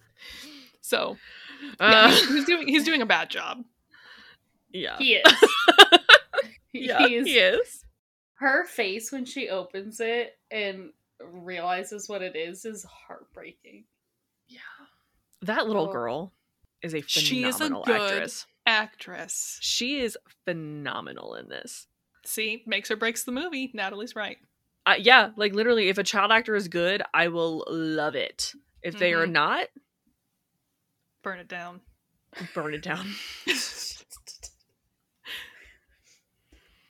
so 0.80 1.16
Uh, 1.78 2.10
he's, 2.10 2.28
he's 2.28 2.44
doing 2.44 2.66
he's 2.68 2.84
doing 2.84 3.02
a 3.02 3.06
bad 3.06 3.30
job. 3.30 3.62
yeah. 4.72 4.96
He 4.98 5.14
is. 5.14 5.44
yeah, 6.72 7.06
he 7.06 7.14
is. 7.16 7.26
he 7.26 7.34
is. 7.38 7.84
Her 8.34 8.64
face 8.64 9.12
when 9.12 9.24
she 9.24 9.48
opens 9.48 10.00
it 10.00 10.36
and 10.50 10.90
realizes 11.22 12.08
what 12.08 12.22
it 12.22 12.34
is 12.34 12.64
is 12.64 12.84
heartbreaking. 12.84 13.84
Yeah. 14.48 14.58
That 15.42 15.66
little 15.68 15.88
Oh. 15.88 15.92
girl 15.92 16.32
is 16.82 16.94
a 16.94 17.02
She 17.02 17.44
is 17.44 17.56
a 17.56 17.64
phenomenal 17.64 17.84
good- 17.84 18.12
actress. 18.12 18.46
Actress. 18.66 19.58
She 19.60 20.00
is 20.00 20.16
phenomenal 20.44 21.34
in 21.34 21.48
this. 21.48 21.86
See, 22.24 22.62
makes 22.66 22.90
or 22.90 22.96
breaks 22.96 23.24
the 23.24 23.32
movie. 23.32 23.70
Natalie's 23.74 24.14
right. 24.14 24.38
Uh, 24.86 24.94
yeah, 24.98 25.30
like 25.36 25.52
literally, 25.54 25.88
if 25.88 25.98
a 25.98 26.04
child 26.04 26.30
actor 26.30 26.54
is 26.54 26.68
good, 26.68 27.02
I 27.12 27.28
will 27.28 27.64
love 27.68 28.14
it. 28.14 28.52
If 28.82 28.98
they 28.98 29.12
are 29.14 29.26
Mhm. 29.26 29.32
not, 29.32 29.68
Burn 31.22 31.38
it 31.38 31.48
down. 31.48 31.80
burn 32.54 32.74
it 32.74 32.82
down. 32.82 33.14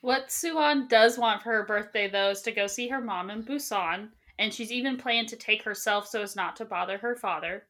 What 0.01 0.33
Suan 0.33 0.89
does 0.89 1.17
want 1.17 1.43
for 1.43 1.53
her 1.53 1.65
birthday, 1.65 2.09
though, 2.11 2.31
is 2.31 2.43
to 2.43 2.51
go 2.53 2.67
see 2.67 2.89
her 2.89 3.01
mom 3.01 3.31
in 3.31 3.45
Busan, 3.45 4.09
and 4.39 4.53
she's 4.53 4.73
even 4.73 4.97
planned 4.97 5.29
to 5.29 5.37
take 5.37 5.63
herself 5.63 6.09
so 6.09 6.23
as 6.23 6.35
not 6.35 6.57
to 6.57 6.65
bother 6.65 6.99
her 6.99 7.15
father. 7.15 7.69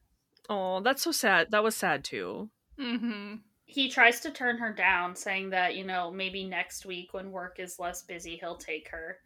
Oh, 0.49 0.81
that's 0.81 1.01
so 1.01 1.11
sad. 1.11 1.51
That 1.51 1.63
was 1.63 1.75
sad 1.75 2.03
too. 2.03 2.49
Mm-hmm. 2.79 3.35
He 3.65 3.89
tries 3.89 4.19
to 4.21 4.31
turn 4.31 4.57
her 4.57 4.73
down, 4.73 5.15
saying 5.15 5.51
that, 5.51 5.75
you 5.75 5.85
know, 5.85 6.11
maybe 6.11 6.43
next 6.43 6.85
week 6.85 7.13
when 7.13 7.31
work 7.31 7.59
is 7.59 7.79
less 7.79 8.03
busy, 8.03 8.37
he'll 8.37 8.57
take 8.57 8.89
her. 8.89 9.17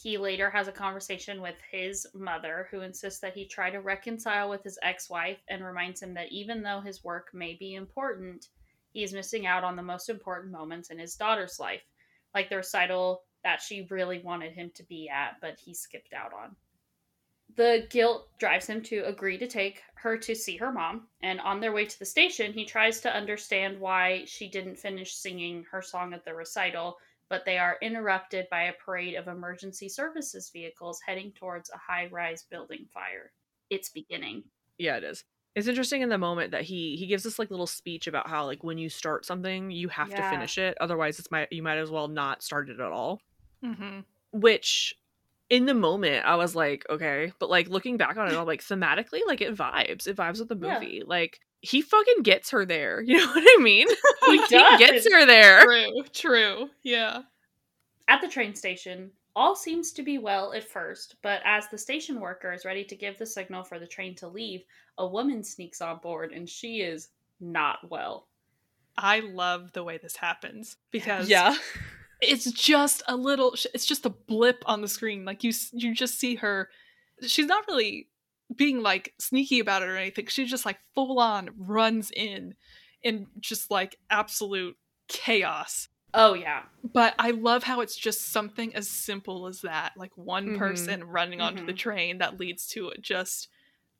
He 0.00 0.16
later 0.18 0.50
has 0.50 0.68
a 0.68 0.72
conversation 0.72 1.42
with 1.42 1.56
his 1.70 2.06
mother, 2.14 2.68
who 2.70 2.80
insists 2.80 3.20
that 3.20 3.34
he 3.34 3.46
try 3.46 3.70
to 3.70 3.80
reconcile 3.80 4.48
with 4.48 4.62
his 4.62 4.78
ex 4.82 5.10
wife 5.10 5.38
and 5.48 5.64
reminds 5.64 6.02
him 6.02 6.14
that 6.14 6.32
even 6.32 6.62
though 6.62 6.80
his 6.80 7.04
work 7.04 7.28
may 7.34 7.54
be 7.54 7.74
important, 7.74 8.48
he 8.92 9.02
is 9.02 9.12
missing 9.12 9.46
out 9.46 9.64
on 9.64 9.76
the 9.76 9.82
most 9.82 10.08
important 10.08 10.52
moments 10.52 10.90
in 10.90 10.98
his 10.98 11.14
daughter's 11.14 11.58
life, 11.60 11.82
like 12.34 12.48
the 12.48 12.56
recital 12.56 13.22
that 13.44 13.60
she 13.60 13.86
really 13.90 14.20
wanted 14.20 14.52
him 14.52 14.70
to 14.74 14.84
be 14.84 15.08
at, 15.08 15.36
but 15.40 15.58
he 15.58 15.74
skipped 15.74 16.12
out 16.12 16.32
on. 16.32 16.56
The 17.56 17.86
guilt 17.90 18.28
drives 18.38 18.66
him 18.66 18.82
to 18.84 19.00
agree 19.06 19.36
to 19.38 19.46
take 19.46 19.82
her 19.94 20.16
to 20.18 20.34
see 20.34 20.56
her 20.56 20.72
mom, 20.72 21.08
and 21.22 21.40
on 21.40 21.60
their 21.60 21.72
way 21.72 21.84
to 21.84 21.98
the 21.98 22.04
station, 22.04 22.52
he 22.52 22.64
tries 22.64 23.00
to 23.00 23.14
understand 23.14 23.78
why 23.78 24.24
she 24.26 24.48
didn't 24.48 24.78
finish 24.78 25.14
singing 25.14 25.64
her 25.70 25.82
song 25.82 26.14
at 26.14 26.24
the 26.24 26.34
recital, 26.34 26.96
but 27.28 27.44
they 27.44 27.58
are 27.58 27.78
interrupted 27.82 28.46
by 28.50 28.64
a 28.64 28.72
parade 28.72 29.14
of 29.14 29.28
emergency 29.28 29.88
services 29.88 30.50
vehicles 30.50 31.00
heading 31.06 31.32
towards 31.32 31.70
a 31.70 31.78
high 31.78 32.08
rise 32.10 32.44
building 32.50 32.86
fire. 32.92 33.32
It's 33.70 33.90
beginning. 33.90 34.44
Yeah, 34.78 34.96
it 34.96 35.04
is. 35.04 35.24
It's 35.54 35.68
interesting 35.68 36.00
in 36.00 36.08
the 36.08 36.18
moment 36.18 36.52
that 36.52 36.62
he 36.62 36.96
he 36.96 37.06
gives 37.06 37.22
this 37.22 37.38
like 37.38 37.50
little 37.50 37.66
speech 37.66 38.06
about 38.06 38.28
how 38.28 38.46
like 38.46 38.64
when 38.64 38.78
you 38.78 38.88
start 38.88 39.26
something, 39.26 39.70
you 39.70 39.88
have 39.88 40.08
to 40.08 40.30
finish 40.30 40.56
it. 40.56 40.76
Otherwise, 40.80 41.18
it's 41.18 41.30
my 41.30 41.46
you 41.50 41.62
might 41.62 41.76
as 41.76 41.90
well 41.90 42.08
not 42.08 42.42
start 42.42 42.70
it 42.70 42.80
at 42.80 42.92
all. 42.92 43.20
Mm-hmm. 43.62 44.00
Which 44.32 44.94
in 45.52 45.66
the 45.66 45.74
moment 45.74 46.24
I 46.24 46.36
was 46.36 46.56
like, 46.56 46.86
okay, 46.88 47.30
but 47.38 47.50
like 47.50 47.68
looking 47.68 47.98
back 47.98 48.16
on 48.16 48.26
it, 48.26 48.34
I'm 48.34 48.46
like 48.46 48.62
thematically, 48.62 49.20
like 49.26 49.42
it 49.42 49.54
vibes. 49.54 50.06
It 50.06 50.16
vibes 50.16 50.38
with 50.38 50.48
the 50.48 50.56
Yeah. 50.56 50.80
movie. 50.80 51.02
Like 51.06 51.40
he 51.60 51.82
fucking 51.82 52.22
gets 52.22 52.50
her 52.52 52.64
there. 52.64 53.02
You 53.06 53.18
know 53.18 53.26
what 53.26 53.44
I 53.46 53.62
mean? 53.62 53.86
He 54.26 54.38
Like, 54.38 54.48
does. 54.48 54.78
gets 54.78 55.12
her 55.12 55.26
there. 55.26 55.62
True. 55.64 56.02
True. 56.12 56.70
Yeah. 56.82 57.22
At 58.08 58.22
the 58.22 58.28
train 58.28 58.54
station, 58.54 59.10
all 59.36 59.54
seems 59.54 59.92
to 59.92 60.02
be 60.02 60.16
well 60.16 60.54
at 60.54 60.64
first, 60.64 61.16
but 61.22 61.42
as 61.44 61.68
the 61.68 61.76
station 61.78 62.18
worker 62.18 62.52
is 62.54 62.64
ready 62.64 62.84
to 62.84 62.96
give 62.96 63.18
the 63.18 63.26
signal 63.26 63.62
for 63.62 63.78
the 63.78 63.86
train 63.86 64.14
to 64.16 64.28
leave, 64.28 64.62
a 64.96 65.06
woman 65.06 65.44
sneaks 65.44 65.82
on 65.82 65.98
board 65.98 66.32
and 66.32 66.48
she 66.48 66.80
is 66.80 67.08
not 67.40 67.78
well. 67.90 68.26
I 68.96 69.20
love 69.20 69.72
the 69.72 69.84
way 69.84 69.98
this 69.98 70.16
happens 70.16 70.76
because 70.90 71.28
Yeah. 71.28 71.54
it's 72.22 72.50
just 72.52 73.02
a 73.08 73.16
little 73.16 73.54
it's 73.74 73.84
just 73.86 74.06
a 74.06 74.10
blip 74.10 74.62
on 74.66 74.80
the 74.80 74.88
screen 74.88 75.24
like 75.24 75.42
you 75.44 75.52
you 75.72 75.94
just 75.94 76.18
see 76.18 76.36
her 76.36 76.68
she's 77.26 77.46
not 77.46 77.66
really 77.68 78.08
being 78.56 78.80
like 78.82 79.12
sneaky 79.18 79.58
about 79.60 79.82
it 79.82 79.88
or 79.88 79.96
anything 79.96 80.26
she 80.26 80.44
just 80.44 80.64
like 80.66 80.78
full 80.94 81.18
on 81.18 81.50
runs 81.56 82.10
in 82.14 82.54
in 83.02 83.26
just 83.40 83.70
like 83.70 83.98
absolute 84.10 84.76
chaos 85.08 85.88
Oh, 86.14 86.34
yeah. 86.34 86.64
but 86.92 87.14
i 87.18 87.30
love 87.30 87.62
how 87.64 87.80
it's 87.80 87.96
just 87.96 88.30
something 88.32 88.74
as 88.76 88.86
simple 88.88 89.46
as 89.46 89.62
that 89.62 89.92
like 89.96 90.16
one 90.16 90.50
Mhm. 90.50 90.58
person 90.58 91.04
running 91.04 91.40
onto 91.40 91.64
the 91.66 91.72
Mhm. 91.72 91.78
train 91.78 92.18
that 92.18 92.38
leads 92.38 92.66
to 92.68 92.92
just 93.00 93.48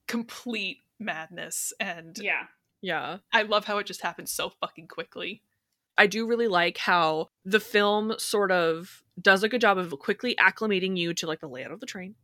complete 0.07 0.79
madness 0.99 1.73
and 1.81 2.19
Yeah. 2.19 2.47
Yeah. 2.83 3.19
i 3.33 3.43
love 3.43 3.65
how 3.65 3.79
it 3.79 3.87
just 3.87 4.03
happens 4.03 4.31
so 4.31 4.51
fucking 4.51 4.89
quickly 4.89 5.43
I 5.99 6.07
do 6.07 6.27
really 6.27 6.49
like 6.49 6.79
how 6.79 7.29
the 7.45 7.61
film 7.61 8.15
sort 8.19 8.51
of 8.53 9.03
does 9.21 9.43
a 9.43 9.49
good 9.49 9.61
job 9.61 9.79
of 9.79 9.91
quickly 9.99 10.35
acclimating 10.37 10.97
you 10.97 11.13
to 11.15 11.27
like 11.27 11.41
the 11.41 11.49
layout 11.49 11.73
of 11.73 11.81
the 11.81 11.87
train, 11.87 12.15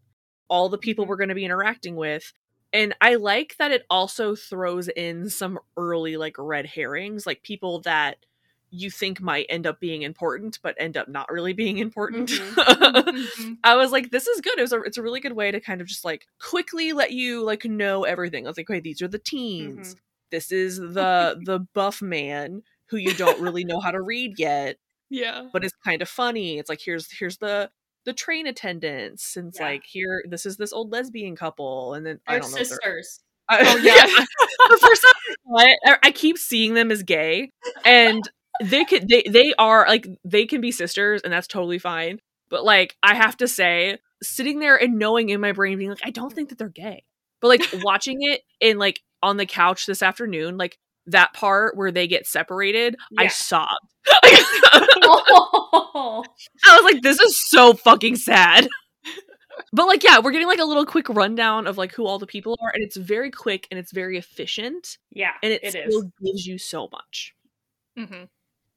all 0.48 0.68
the 0.68 0.78
people 0.78 1.04
Mhm. 1.04 1.08
we're 1.08 1.16
going 1.16 1.28
to 1.28 1.34
be 1.34 1.44
interacting 1.44 1.96
with. 1.96 2.32
And 2.72 2.94
I 3.00 3.14
like 3.14 3.56
that 3.58 3.72
it 3.72 3.84
also 3.90 4.34
throws 4.34 4.88
in 4.88 5.28
some 5.30 5.58
early 5.76 6.16
like 6.16 6.36
red 6.38 6.66
herrings, 6.66 7.26
like 7.26 7.42
people 7.42 7.80
that 7.82 8.24
you 8.70 8.90
think 8.90 9.18
might 9.18 9.46
end 9.48 9.66
up 9.66 9.80
being 9.80 10.02
important 10.02 10.58
but 10.62 10.74
end 10.78 10.94
up 10.98 11.08
not 11.08 11.30
really 11.32 11.54
being 11.54 11.78
important. 11.78 12.28
Mhm. 12.28 12.54
Mhm. 13.08 13.58
I 13.64 13.76
was 13.76 13.90
like, 13.92 14.10
this 14.10 14.26
is 14.26 14.40
good. 14.42 14.58
It 14.58 14.62
was 14.62 14.72
a, 14.72 14.80
it's 14.82 14.98
a 14.98 15.02
really 15.02 15.20
good 15.20 15.32
way 15.32 15.50
to 15.50 15.60
kind 15.60 15.80
of 15.80 15.86
just 15.86 16.04
like 16.04 16.26
quickly 16.38 16.92
let 16.92 17.10
you 17.12 17.42
like 17.42 17.64
know 17.64 18.04
everything. 18.04 18.46
I 18.46 18.50
was 18.50 18.56
like, 18.58 18.68
okay, 18.70 18.80
these 18.80 19.00
are 19.02 19.08
the 19.08 19.18
teens. 19.18 19.96
This 20.30 20.52
is 20.52 20.76
the 20.78 21.40
the 21.44 21.60
buff 21.74 22.02
man 22.02 22.62
who 22.90 22.98
you 22.98 23.14
don't 23.14 23.40
really 23.40 23.64
know 23.64 23.80
how 23.80 23.90
to 23.90 24.00
read 24.02 24.38
yet, 24.38 24.76
yeah 25.10 25.48
but 25.52 25.64
it's 25.64 25.74
kind 25.84 26.02
of 26.02 26.08
funny. 26.08 26.58
It's 26.58 26.68
like 26.68 26.80
here's 26.84 27.10
here's 27.18 27.38
the 27.38 27.70
the 28.04 28.12
train 28.12 28.46
attendants, 28.46 29.36
and 29.36 29.48
it's 29.48 29.58
Yeah. 29.60 29.66
like 29.66 29.84
here 29.84 30.22
this 30.28 30.46
is 30.46 30.56
this 30.56 30.72
old 30.72 30.90
lesbian 30.92 31.36
couple, 31.36 31.94
and 31.94 32.06
then 32.06 32.20
I 32.26 32.38
don't 32.38 32.50
know. 32.52 32.56
sisters. 32.58 33.20
I- 33.48 33.60
Oh, 33.60 33.76
yeah. 33.82 33.94
yeah. 33.94 34.24
the 34.68 34.78
first 34.80 35.02
time 35.02 35.12
I, 35.30 35.34
saw 35.34 35.66
it, 35.66 35.78
I- 35.86 36.08
I 36.08 36.10
keep 36.12 36.38
seeing 36.38 36.74
them 36.74 36.90
as 36.90 37.02
gay, 37.02 37.50
and 37.84 38.22
they 38.62 38.84
could 38.84 39.08
they 39.08 39.22
they 39.28 39.54
are 39.58 39.86
like 39.88 40.06
they 40.24 40.46
can 40.46 40.60
be 40.60 40.70
sisters, 40.72 41.22
and 41.22 41.32
that's 41.32 41.46
totally 41.46 41.78
fine. 41.78 42.20
But 42.50 42.64
like 42.64 42.96
I 43.02 43.14
have 43.14 43.36
to 43.38 43.48
say, 43.48 43.98
sitting 44.22 44.58
there 44.60 44.76
and 44.76 44.98
knowing 44.98 45.28
in 45.30 45.40
my 45.40 45.52
brain, 45.52 45.78
being 45.78 45.90
like, 45.90 46.00
I 46.04 46.10
don't 46.10 46.32
think 46.32 46.48
that 46.50 46.58
they're 46.58 46.68
gay, 46.68 47.04
but 47.40 47.48
like 47.48 47.62
watching 47.82 48.18
it 48.20 48.42
in 48.60 48.78
like 48.78 49.00
on 49.22 49.36
the 49.38 49.46
couch 49.46 49.86
this 49.86 50.02
afternoon, 50.02 50.56
like 50.58 50.78
that 51.10 51.32
part 51.34 51.76
where 51.76 51.90
they 51.90 52.06
get 52.06 52.26
separated, 52.26 52.96
I 53.16 53.28
sobbed. 53.28 53.70
oh, 55.02 56.24
I 56.64 56.76
was 56.76 56.84
like, 56.84 57.02
this 57.02 57.18
is 57.20 57.50
so 57.50 57.74
fucking 57.74 58.16
sad. 58.16 58.68
But 59.72 59.86
like, 59.86 60.04
yeah, 60.04 60.18
we're 60.20 60.30
getting 60.30 60.46
like 60.46 60.60
a 60.60 60.64
little 60.64 60.86
quick 60.86 61.08
rundown 61.08 61.66
of 61.66 61.76
like 61.76 61.92
who 61.92 62.06
all 62.06 62.18
the 62.18 62.26
people 62.26 62.56
are, 62.62 62.70
and 62.72 62.82
it's 62.82 62.96
very 62.96 63.30
quick 63.30 63.66
and 63.70 63.78
it's 63.78 63.92
very 63.92 64.16
efficient, 64.16 64.98
yeah, 65.10 65.32
and 65.42 65.52
it, 65.52 65.62
it 65.62 65.70
still 65.70 66.02
is. 66.02 66.06
gives 66.24 66.46
you 66.46 66.58
so 66.58 66.88
much. 66.92 67.34
hmm 67.96 68.24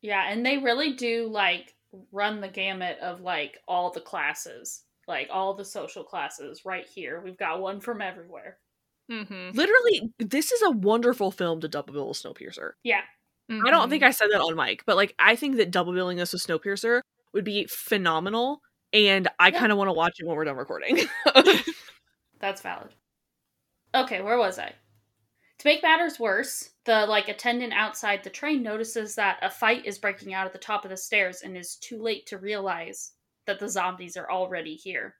Yeah, 0.01 0.29
and 0.29 0.45
they 0.45 0.57
really 0.57 0.93
do 0.93 1.27
like 1.27 1.75
run 2.11 2.41
the 2.41 2.47
gamut 2.47 2.97
of 2.99 3.21
like 3.21 3.59
all 3.67 3.91
the 3.91 4.01
classes, 4.01 4.83
like 5.07 5.29
all 5.31 5.53
the 5.53 5.65
social 5.65 6.03
classes 6.03 6.65
right 6.65 6.87
here. 6.87 7.21
We've 7.21 7.37
got 7.37 7.61
one 7.61 7.79
from 7.79 8.01
everywhere. 8.01 8.57
Hmm 9.09 9.51
Literally, 9.53 10.13
this 10.19 10.51
is 10.51 10.61
a 10.61 10.71
wonderful 10.71 11.31
film 11.31 11.59
to 11.61 11.67
double 11.67 11.93
bill 11.93 12.07
with 12.09 12.17
Snowpiercer. 12.17 12.71
Yeah, 12.83 13.01
I 13.65 13.71
don't 13.71 13.89
think 13.89 14.03
I 14.03 14.11
said 14.11 14.27
that 14.31 14.41
on 14.41 14.55
mic, 14.55 14.83
but 14.85 14.95
like 14.97 15.15
I 15.19 15.35
think 15.35 15.57
that 15.57 15.71
double 15.71 15.93
billing 15.93 16.17
this 16.17 16.33
with 16.33 16.43
Snowpiercer 16.45 17.01
would 17.33 17.45
be 17.45 17.67
phenomenal, 17.69 18.61
and 18.93 19.27
I 19.39 19.51
Yeah. 19.51 19.59
kind 19.59 19.71
of 19.71 19.77
want 19.77 19.89
to 19.89 19.93
watch 19.93 20.15
it 20.19 20.27
when 20.27 20.35
we're 20.37 20.45
done 20.45 20.57
recording. 20.57 20.99
that's 22.39 22.61
valid. 22.61 22.93
Okay, 23.95 24.21
where 24.21 24.37
was 24.37 24.59
I? 24.59 24.75
To 25.59 25.67
make 25.67 25.83
matters 25.83 26.19
worse, 26.19 26.71
the 26.85 27.05
like 27.07 27.29
attendant 27.29 27.73
outside 27.73 28.23
the 28.23 28.29
train 28.31 28.63
notices 28.63 29.15
that 29.15 29.39
a 29.41 29.49
fight 29.49 29.85
is 29.85 29.99
breaking 29.99 30.33
out 30.33 30.47
at 30.47 30.53
the 30.53 30.59
top 30.59 30.85
of 30.85 30.91
the 30.91 30.97
stairs 30.97 31.41
and 31.43 31.57
is 31.57 31.77
too 31.77 32.01
late 32.01 32.25
to 32.27 32.37
realize 32.39 33.13
that 33.45 33.59
the 33.59 33.69
zombies 33.69 34.17
are 34.17 34.31
already 34.31 34.75
here. 34.75 35.17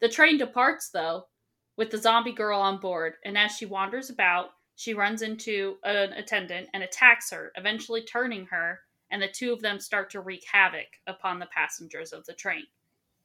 The 0.00 0.08
train 0.10 0.38
departs 0.38 0.90
though, 0.90 1.28
with 1.76 1.90
the 1.90 1.98
zombie 1.98 2.32
girl 2.32 2.60
on 2.60 2.78
board, 2.78 3.14
and 3.24 3.36
as 3.36 3.52
she 3.52 3.66
wanders 3.66 4.10
about, 4.10 4.50
she 4.76 4.94
runs 4.94 5.22
into 5.22 5.76
an 5.84 6.12
attendant 6.12 6.68
and 6.74 6.82
attacks 6.82 7.30
her, 7.30 7.52
eventually 7.56 8.02
turning 8.02 8.46
her, 8.46 8.80
and 9.10 9.22
the 9.22 9.28
two 9.28 9.52
of 9.52 9.60
them 9.60 9.78
start 9.78 10.10
to 10.10 10.20
wreak 10.20 10.44
havoc 10.50 10.86
upon 11.06 11.38
the 11.38 11.46
passengers 11.46 12.12
of 12.12 12.24
the 12.26 12.32
train. 12.32 12.64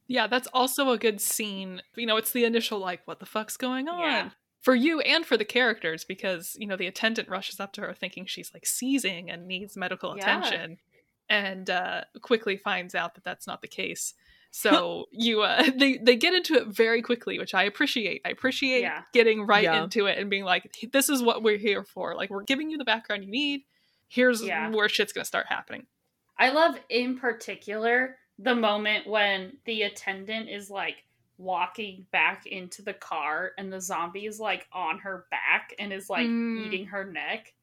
Yeah, 0.07 0.27
that's 0.27 0.47
also 0.53 0.91
a 0.91 0.97
good 0.97 1.19
scene. 1.19 1.81
You 1.95 2.05
know, 2.05 2.17
it's 2.17 2.31
the 2.31 2.45
initial 2.45 2.79
like, 2.79 3.01
what 3.05 3.19
the 3.19 3.25
fuck's 3.25 3.57
going 3.57 3.87
on? 3.89 3.99
Yeah. 3.99 4.29
For 4.61 4.75
you 4.75 4.99
and 5.01 5.25
for 5.25 5.37
the 5.37 5.45
characters, 5.45 6.03
because, 6.03 6.55
you 6.59 6.67
know, 6.67 6.75
the 6.75 6.87
attendant 6.87 7.29
rushes 7.29 7.59
up 7.59 7.73
to 7.73 7.81
her 7.81 7.93
thinking 7.93 8.25
she's 8.25 8.53
like 8.53 8.65
seizing 8.65 9.29
and 9.29 9.47
needs 9.47 9.77
medical 9.77 10.15
Yeah. 10.15 10.23
attention 10.23 10.77
and 11.29 11.69
uh, 11.69 12.01
quickly 12.21 12.57
finds 12.57 12.95
out 12.95 13.15
that 13.15 13.23
that's 13.23 13.47
not 13.47 13.61
the 13.61 13.67
case. 13.67 14.13
So 14.51 15.05
you 15.11 15.41
uh 15.41 15.63
they 15.77 15.97
they 15.97 16.15
get 16.15 16.33
into 16.33 16.55
it 16.55 16.67
very 16.67 17.01
quickly, 17.01 17.37
which 17.39 17.53
I 17.53 17.63
appreciate. 17.63 18.21
I 18.25 18.29
appreciate 18.29 18.81
Yeah. 18.81 19.03
getting 19.13 19.45
right 19.45 19.63
Yeah. 19.63 19.83
into 19.83 20.05
it 20.07 20.17
and 20.17 20.29
being 20.29 20.43
like, 20.45 20.73
this 20.91 21.09
is 21.09 21.21
what 21.21 21.43
we're 21.43 21.57
here 21.57 21.83
for. 21.83 22.15
Like 22.15 22.29
we're 22.29 22.43
giving 22.43 22.69
you 22.69 22.77
the 22.77 22.85
background 22.85 23.23
you 23.23 23.31
need. 23.31 23.61
Here's 24.07 24.41
Yeah. 24.41 24.69
where 24.69 24.89
shit's 24.89 25.13
gonna 25.13 25.25
start 25.25 25.47
happening. 25.47 25.85
I 26.37 26.49
love 26.49 26.79
in 26.89 27.17
particular 27.17 28.17
the 28.39 28.55
moment 28.55 29.07
when 29.07 29.57
the 29.65 29.83
attendant 29.83 30.49
is 30.49 30.69
like 30.69 31.03
walking 31.39 32.05
back 32.11 32.45
into 32.47 32.81
the 32.81 32.93
car 32.93 33.51
and 33.57 33.71
the 33.71 33.79
zombie 33.81 34.25
is 34.25 34.39
like 34.39 34.67
on 34.71 34.97
her 34.99 35.25
back 35.29 35.73
and 35.77 35.91
is 35.93 36.09
like 36.09 36.25
Mm. 36.27 36.65
eating 36.65 36.85
her 36.87 37.03
neck. 37.03 37.53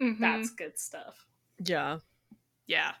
Mhm. 0.00 0.18
That's 0.18 0.50
good 0.50 0.78
stuff. 0.78 1.26
yeah, 1.64 1.98
Yeah. 2.66 2.94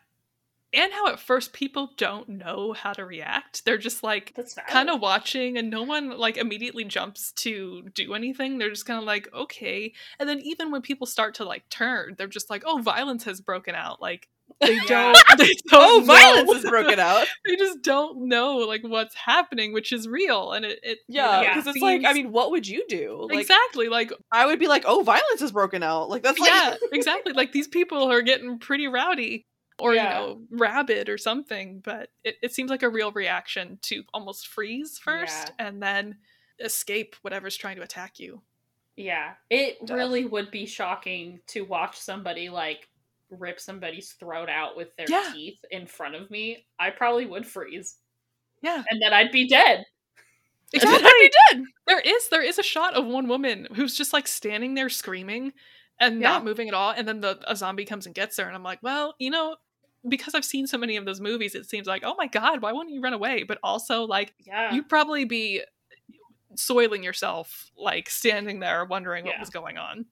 And 0.74 0.92
how 0.92 1.08
at 1.08 1.20
first 1.20 1.52
people 1.52 1.90
don't 1.96 2.28
know 2.28 2.72
how 2.72 2.92
to 2.94 3.04
react. 3.04 3.64
They're 3.64 3.78
just 3.78 4.02
like 4.02 4.34
kind 4.68 4.88
of 4.88 5.00
watching 5.00 5.58
and 5.58 5.68
no 5.70 5.82
one 5.82 6.16
like 6.18 6.36
immediately 6.38 6.84
jumps 6.84 7.32
to 7.32 7.82
do 7.94 8.14
anything. 8.14 8.58
They're 8.58 8.70
just 8.70 8.86
kind 8.86 8.98
of 8.98 9.04
like, 9.04 9.28
okay. 9.34 9.92
And 10.18 10.28
then 10.28 10.40
even 10.40 10.70
when 10.70 10.80
people 10.82 11.06
start 11.06 11.34
to 11.36 11.44
like 11.44 11.68
turn, 11.68 12.14
they're 12.16 12.26
just 12.26 12.48
like, 12.48 12.62
oh, 12.66 12.78
violence 12.78 13.24
has 13.24 13.40
broken 13.40 13.74
out. 13.74 14.00
Like 14.00 14.28
they 14.60 14.78
don't 14.80 15.16
they 15.38 15.52
don't 15.68 16.02
oh, 16.02 16.04
violence 16.06 16.50
know. 16.50 16.56
is 16.56 16.64
broken 16.64 16.98
out. 16.98 17.26
they 17.46 17.56
just 17.56 17.82
don't 17.82 18.28
know 18.28 18.56
like 18.58 18.82
what's 18.82 19.14
happening, 19.14 19.72
which 19.72 19.92
is 19.92 20.08
real. 20.08 20.52
And 20.52 20.64
it, 20.64 20.80
it 20.82 20.98
you 21.08 21.20
Yeah, 21.20 21.26
know, 21.26 21.42
Yeah. 21.42 21.54
because 21.54 21.74
it's 21.74 21.82
like, 21.82 22.02
I 22.06 22.12
mean, 22.12 22.32
what 22.32 22.50
would 22.50 22.66
you 22.66 22.84
do? 22.88 23.26
Like, 23.30 23.40
exactly 23.40 23.88
like 23.88 24.12
I 24.30 24.46
would 24.46 24.58
be 24.58 24.68
like, 24.68 24.84
oh, 24.86 25.02
violence 25.02 25.42
is 25.42 25.52
broken 25.52 25.82
out. 25.82 26.08
Like 26.08 26.22
that's 26.22 26.38
like, 26.38 26.50
yeah, 26.50 26.76
exactly. 26.92 27.32
Like 27.34 27.52
these 27.52 27.68
people 27.68 28.10
are 28.10 28.22
getting 28.22 28.58
pretty 28.58 28.88
rowdy 28.88 29.46
or 29.82 29.94
Yeah. 29.94 30.20
you 30.20 30.26
know 30.26 30.42
rabid 30.50 31.08
or 31.08 31.18
something. 31.18 31.80
But 31.80 32.10
it, 32.24 32.36
it 32.42 32.54
seems 32.54 32.70
like 32.70 32.82
a 32.82 32.88
real 32.88 33.12
reaction 33.12 33.78
to 33.82 34.02
almost 34.14 34.48
freeze 34.48 34.98
first 34.98 35.52
Yeah. 35.58 35.66
and 35.66 35.82
then 35.82 36.16
escape 36.60 37.16
whatever's 37.22 37.56
trying 37.56 37.76
to 37.76 37.82
attack 37.82 38.18
you. 38.20 38.42
Yeah. 38.96 39.32
It 39.50 39.78
really 39.90 40.24
would 40.24 40.50
be 40.50 40.66
shocking 40.66 41.40
to 41.48 41.62
watch 41.62 41.98
somebody 41.98 42.48
like 42.48 42.88
rip 43.30 43.58
somebody's 43.58 44.12
throat 44.12 44.48
out 44.50 44.76
with 44.76 44.94
their 44.96 45.06
Yeah. 45.08 45.30
teeth 45.32 45.58
in 45.70 45.86
front 45.86 46.14
of 46.14 46.30
me. 46.30 46.66
I 46.78 46.90
probably 46.90 47.26
would 47.26 47.46
freeze. 47.46 47.96
Yeah, 48.62 48.82
And 48.90 49.00
then 49.02 49.12
I'd 49.12 49.32
be 49.32 49.48
dead. 49.48 49.84
exactly. 50.72 51.30
Did. 51.50 51.64
there 51.86 52.00
is 52.00 52.28
there 52.28 52.42
is 52.42 52.58
a 52.58 52.62
shot 52.62 52.94
of 52.94 53.04
one 53.06 53.28
woman 53.28 53.66
who's 53.74 53.96
just 53.96 54.12
like 54.12 54.28
standing 54.28 54.74
there 54.74 54.88
screaming 54.88 55.52
and 56.00 56.18
not 56.20 56.44
moving 56.44 56.68
at 56.68 56.74
all, 56.74 56.90
and 56.90 57.06
then 57.06 57.20
the 57.20 57.38
a 57.46 57.54
zombie 57.56 57.84
comes 57.84 58.06
and 58.06 58.14
gets 58.14 58.36
her, 58.38 58.44
and 58.46 58.54
I'm 58.54 58.62
like, 58.62 58.82
well, 58.82 59.14
you 59.18 59.30
know. 59.30 59.56
Because 60.08 60.34
I've 60.34 60.44
seen 60.44 60.66
so 60.66 60.78
many 60.78 60.96
of 60.96 61.04
those 61.04 61.20
movies, 61.20 61.54
it 61.54 61.68
seems 61.68 61.86
like, 61.86 62.02
oh 62.04 62.14
my 62.18 62.26
god, 62.26 62.62
why 62.62 62.72
wouldn't 62.72 62.94
you 62.94 63.00
run 63.00 63.12
away? 63.12 63.44
But 63.44 63.58
also, 63.62 64.02
like, 64.04 64.34
Yeah. 64.44 64.72
you'd 64.74 64.88
probably 64.88 65.24
be 65.24 65.60
eh, 65.60 65.64
soiling 66.56 67.04
yourself, 67.04 67.70
like 67.76 68.10
standing 68.10 68.60
there 68.60 68.84
wondering 68.84 69.24
what 69.24 69.38
was 69.38 69.50
going 69.50 69.78
on. 69.78 70.06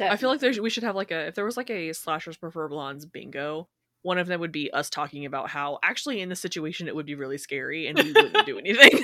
I 0.00 0.16
feel 0.16 0.28
like 0.28 0.40
there's 0.40 0.60
we 0.60 0.68
should 0.70 0.82
have 0.82 0.96
like 0.96 1.10
a 1.10 1.28
if 1.28 1.34
there 1.34 1.44
was 1.46 1.56
like 1.56 1.70
a 1.70 1.92
slashers 1.94 2.36
prefer 2.36 2.68
blondes 2.68 3.06
bingo. 3.06 3.68
One 4.02 4.18
of 4.18 4.26
them 4.26 4.40
would 4.40 4.52
be 4.52 4.70
us 4.70 4.90
talking 4.90 5.24
about 5.26 5.48
how 5.50 5.78
actually 5.82 6.20
in 6.20 6.28
this 6.28 6.40
situation 6.40 6.88
it 6.88 6.94
would 6.94 7.06
be 7.06 7.14
really 7.14 7.38
scary 7.38 7.86
and 7.88 7.98
we 7.98 8.12
wouldn't 8.12 8.46
do 8.46 8.58
anything. 8.58 8.90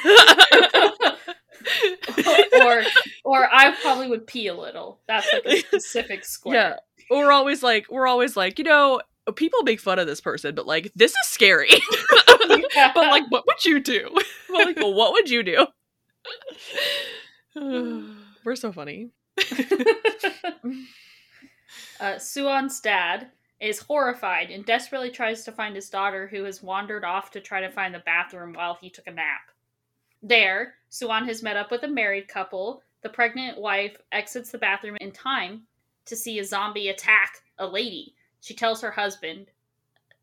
or 2.63 2.83
or 3.25 3.49
I 3.53 3.75
probably 3.83 4.09
would 4.09 4.27
pee 4.27 4.47
a 4.49 4.55
little. 4.55 5.01
That's 5.09 5.31
like 5.33 5.45
a 5.47 5.61
specific 5.67 6.25
square. 6.25 6.55
yeah, 6.55 6.77
we're 7.17 7.33
always 7.33 7.63
like 7.63 7.87
we're 7.91 8.07
always 8.07 8.37
like 8.37 8.59
you 8.59 8.65
know 8.65 9.01
people 9.33 9.63
make 9.63 9.81
fun 9.81 9.99
of 9.99 10.07
this 10.07 10.21
person, 10.21 10.55
but 10.55 10.67
like 10.67 10.93
this 10.95 11.13
is 11.13 11.27
scary. 11.29 11.71
Yeah. 12.75 12.93
but 12.95 13.07
like, 13.09 13.25
what 13.31 13.47
would 13.47 13.65
you 13.65 13.81
do? 13.81 14.11
We're 14.51 14.65
like, 14.65 14.77
well, 14.77 14.93
what 14.93 15.13
would 15.13 15.31
you 15.31 15.43
do? 15.43 15.67
We're 18.45 18.57
so 18.57 18.73
funny. 18.73 19.11
uh, 22.01 22.17
Suan's 22.19 22.81
dad 22.81 23.31
is 23.61 23.79
horrified 23.79 24.51
and 24.51 24.65
desperately 24.67 25.11
tries 25.11 25.45
to 25.45 25.53
find 25.53 25.75
his 25.75 25.89
daughter, 25.89 26.27
who 26.27 26.45
has 26.45 26.63
wandered 26.63 27.05
off 27.05 27.31
to 27.31 27.41
try 27.41 27.61
to 27.61 27.71
find 27.71 27.95
the 27.95 28.01
bathroom 28.01 28.53
while 28.55 28.77
he 28.81 28.91
took 28.91 29.07
a 29.07 29.13
nap. 29.13 29.51
There, 30.23 30.75
Suon 30.91 31.27
has 31.27 31.43
met 31.43 31.57
up 31.57 31.71
with 31.71 31.85
a 31.85 31.89
married 31.89 32.29
couple. 32.29 32.83
The 33.03 33.09
pregnant 33.09 33.59
wife 33.59 33.97
exits 34.13 34.51
the 34.51 34.59
bathroom 34.59 34.97
in 35.01 35.13
time 35.13 35.63
to 36.07 36.17
see 36.17 36.39
a 36.39 36.45
zombie 36.45 36.89
attack 36.89 37.37
a 37.59 37.67
lady. 37.67 38.14
She 38.45 38.53
tells 38.55 38.83
her 38.83 38.91
husband, 38.91 39.47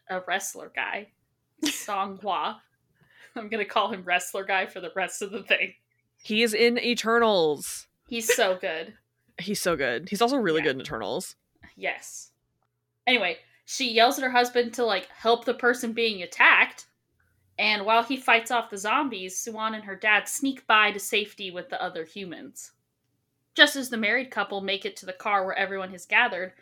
a 0.08 0.22
wrestler 0.28 0.72
guy, 0.76 1.08
Sang-hwa. 1.64 2.58
I'm 3.36 3.50
gonna 3.50 3.66
call 3.66 3.92
him 3.92 4.04
wrestler 4.04 4.44
guy 4.46 4.68
for 4.68 4.80
the 4.80 4.92
rest 4.96 5.24
of 5.24 5.32
the 5.32 5.42
thing. 5.42 5.74
He 6.22 6.44
is 6.44 6.54
in 6.54 6.78
Eternals. 6.78 7.88
He's 8.08 8.32
so 8.36 8.58
good. 8.62 8.94
He's 9.40 9.60
so 9.60 9.76
good. 9.76 10.08
He's 10.10 10.22
also 10.22 10.38
really 10.38 10.60
Yeah. 10.60 10.66
good 10.66 10.76
in 10.76 10.82
Eternals. 10.82 11.36
Yes. 11.76 12.30
Anyway, 13.08 13.38
she 13.66 13.92
yells 13.92 14.20
at 14.20 14.24
her 14.24 14.30
husband 14.30 14.76
to 14.76 14.86
like 14.86 15.08
help 15.08 15.46
the 15.46 15.56
person 15.56 15.92
being 15.94 16.22
attacked. 16.22 16.86
And 17.58 17.88
while 17.88 18.04
he 18.04 18.18
fights 18.18 18.52
off 18.52 18.70
the 18.70 18.78
zombies, 18.78 19.36
Suan 19.40 19.74
and 19.74 19.84
her 19.86 19.96
dad 19.96 20.28
sneak 20.28 20.68
by 20.68 20.92
to 20.92 21.00
safety 21.00 21.50
with 21.50 21.70
the 21.70 21.82
other 21.82 22.06
humans. 22.06 22.74
Just 23.56 23.76
as 23.76 23.90
the 23.90 23.98
married 23.98 24.30
couple 24.30 24.62
make 24.62 24.86
it 24.86 24.96
to 24.98 25.08
the 25.08 25.14
car 25.14 25.44
where 25.44 25.58
everyone 25.58 25.90
has 25.92 26.06
gathered, 26.06 26.54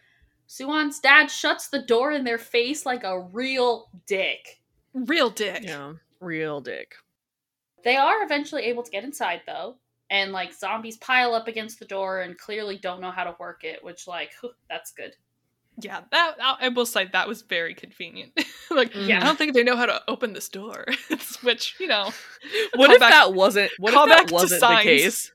Suan's 0.51 0.99
dad 0.99 1.29
shuts 1.29 1.67
the 1.67 1.83
door 1.83 2.11
in 2.11 2.23
their 2.23 2.39
face 2.39 2.83
like 2.83 3.03
a 3.03 3.19
real 3.19 3.87
dick. 4.07 4.59
Real 4.95 5.29
dick. 5.29 5.61
Yeah, 5.63 5.93
real 6.19 6.59
dick. 6.59 6.95
They 7.83 7.97
are 7.97 8.23
eventually 8.23 8.63
able 8.63 8.81
to 8.81 8.89
get 8.89 9.03
inside 9.03 9.41
though, 9.45 9.75
and 10.09 10.31
like 10.31 10.51
zombies 10.51 10.97
pile 10.97 11.35
up 11.35 11.47
against 11.47 11.77
the 11.77 11.85
door 11.85 12.21
and 12.21 12.35
clearly 12.35 12.79
don't 12.79 12.99
know 12.99 13.11
how 13.11 13.25
to 13.25 13.35
work 13.39 13.63
it, 13.63 13.83
which 13.83 14.07
like 14.07 14.31
that's 14.67 14.89
good. 14.91 15.15
Yeah, 15.81 16.01
that 16.11 16.37
I 16.41 16.55
I 16.61 16.69
will 16.69 16.87
say 16.87 17.07
that 17.13 17.27
was 17.27 17.43
very 17.43 17.75
convenient. 17.75 18.31
like, 18.71 18.93
Yeah. 18.95 19.21
I 19.21 19.25
don't 19.25 19.37
think 19.37 19.53
they 19.53 19.63
know 19.63 19.75
how 19.77 19.85
to 19.85 20.01
open 20.07 20.33
this 20.33 20.49
door. 20.49 20.85
Which 21.43 21.75
you 21.79 21.85
know, 21.87 22.11
What 22.75 22.89
if 22.91 22.99
back- 22.99 23.11
that 23.11 23.33
wasn't? 23.33 23.71
What 23.77 23.93
call 23.93 24.09
if 24.09 24.17
that 24.17 24.31
wasn't 24.31 24.61
the 24.61 24.79
case? 24.81 25.31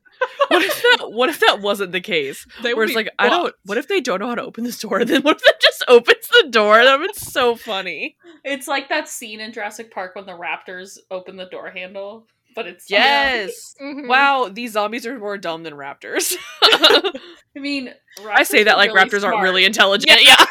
What 0.49 0.63
if 0.63 0.83
that? 0.83 1.11
What 1.13 1.29
if 1.31 1.41
that 1.41 1.61
wasn't 1.61 1.93
the 1.93 2.01
case? 2.01 2.47
they 2.63 2.73
it's 2.73 2.95
like, 2.95 3.11
I 3.19 3.29
don't. 3.29 3.55
What 3.65 3.79
if 3.79 3.89
they 3.89 4.01
don't 4.01 4.21
know 4.21 4.29
how 4.29 4.35
to 4.35 4.43
open 4.43 4.65
this 4.65 4.79
door? 4.79 5.05
Then 5.05 5.23
what 5.23 5.37
if 5.37 5.43
that 5.43 5.61
just 5.61 5.85
opens 5.89 6.29
the 6.29 6.49
door? 6.51 6.85
That 6.85 6.99
would 6.99 7.09
be 7.09 7.15
so 7.15 7.57
funny. 7.57 8.17
It's 8.45 8.69
like 8.69 8.89
that 8.91 9.09
scene 9.09 9.41
in 9.41 9.53
Jurassic 9.53 9.91
Park 9.91 10.15
when 10.15 10.27
the 10.27 10.33
raptors 10.33 10.99
open 11.11 11.37
the 11.37 11.47
door 11.47 11.71
handle. 11.71 12.27
but 12.55 12.67
it's 12.67 12.91
Yes. 12.91 13.75
Mhm. 13.83 14.07
Wow, 14.09 14.49
these 14.53 14.73
zombies 14.73 15.07
are 15.07 15.19
more 15.19 15.37
dumb 15.39 15.63
than 15.65 15.75
raptors. 15.75 16.37
I 16.63 17.13
mean, 17.57 17.93
I 18.31 18.43
say 18.45 18.65
that 18.65 18.77
like 18.77 18.93
really 18.93 19.09
raptors 19.09 19.21
smart. 19.21 19.35
aren't 19.35 19.43
really 19.45 19.65
intelligent. 19.65 20.21
Yeah. 20.23 20.45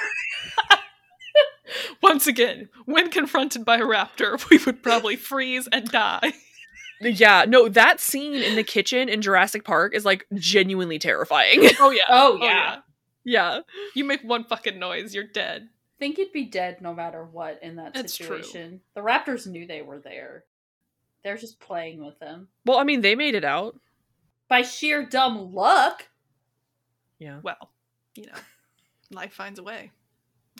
Once 2.02 2.28
again, 2.28 2.70
when 2.86 3.10
confronted 3.10 3.64
by 3.66 3.78
a 3.78 3.82
raptor, 3.84 4.38
we 4.50 4.58
would 4.66 4.84
probably 4.84 5.16
freeze 5.16 5.68
and 5.72 5.86
die. 5.90 6.34
Yeah. 7.06 7.46
No, 7.48 7.70
that 7.70 8.00
scene 8.00 8.34
in 8.34 8.56
the 8.56 8.64
kitchen 8.64 9.10
in 9.10 9.22
Jurassic 9.22 9.64
Park 9.64 9.96
is 9.96 10.06
like 10.06 10.26
genuinely 10.34 11.00
terrifying. 11.00 11.70
Oh 11.80 11.92
yeah. 11.92 12.04
Oh, 12.10 12.38
oh 12.40 12.44
yeah. 12.44 12.78
yeah. 13.24 13.60
You 13.96 14.04
make 14.06 14.22
one 14.22 14.44
fucking 14.44 14.80
noise, 14.80 15.14
you're 15.14 15.24
dead. 15.26 15.64
I 15.64 16.00
think 16.00 16.18
you'd 16.18 16.32
be 16.32 16.46
dead 16.46 16.82
no 16.82 16.94
matter 16.94 17.24
what 17.24 17.60
in 17.62 17.76
that 17.78 17.94
That's 17.94 18.16
true. 18.16 18.28
situation. 18.28 18.82
The 18.96 19.02
raptors 19.02 19.48
knew 19.48 19.66
they 19.66 19.82
were 19.82 20.00
there. 20.00 20.44
They're 21.24 21.38
just 21.38 21.60
playing 21.60 22.04
with 22.06 22.20
them. 22.20 22.50
Well, 22.66 22.78
I 22.78 22.84
mean, 22.84 23.02
they 23.02 23.16
made 23.16 23.36
it 23.36 23.46
out. 23.46 23.80
By 24.50 24.62
sheer 24.64 25.06
dumb 25.06 25.54
luck. 25.54 26.08
Yeah. 27.20 27.40
Well, 27.42 27.72
you 28.16 28.26
know, 28.26 28.34
life 29.12 29.34
finds 29.34 29.60
a 29.60 29.64
way. 29.64 29.92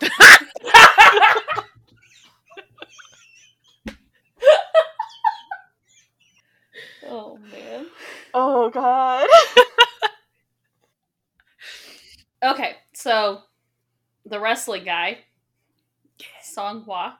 oh 7.08 7.38
man. 7.52 7.86
Oh 8.32 8.70
God. 8.70 9.28
Okay, 12.44 12.74
so 12.92 13.40
the 14.26 14.38
wrestling 14.38 14.84
guy, 14.84 15.18
Sang-hwa, 16.42 17.14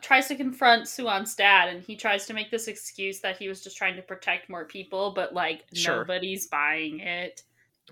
tries 0.00 0.28
to 0.28 0.36
confront 0.36 0.88
Suan's 0.88 1.34
dad, 1.34 1.68
and 1.68 1.82
he 1.82 1.96
tries 1.96 2.26
to 2.26 2.34
make 2.34 2.50
this 2.50 2.66
excuse 2.66 3.20
that 3.20 3.36
he 3.36 3.46
was 3.46 3.62
just 3.62 3.76
trying 3.76 3.96
to 3.96 4.02
protect 4.02 4.48
more 4.48 4.64
people, 4.64 5.12
but 5.14 5.34
like 5.34 5.64
Sure. 5.74 5.98
nobody's 5.98 6.46
buying 6.46 7.00
it. 7.00 7.42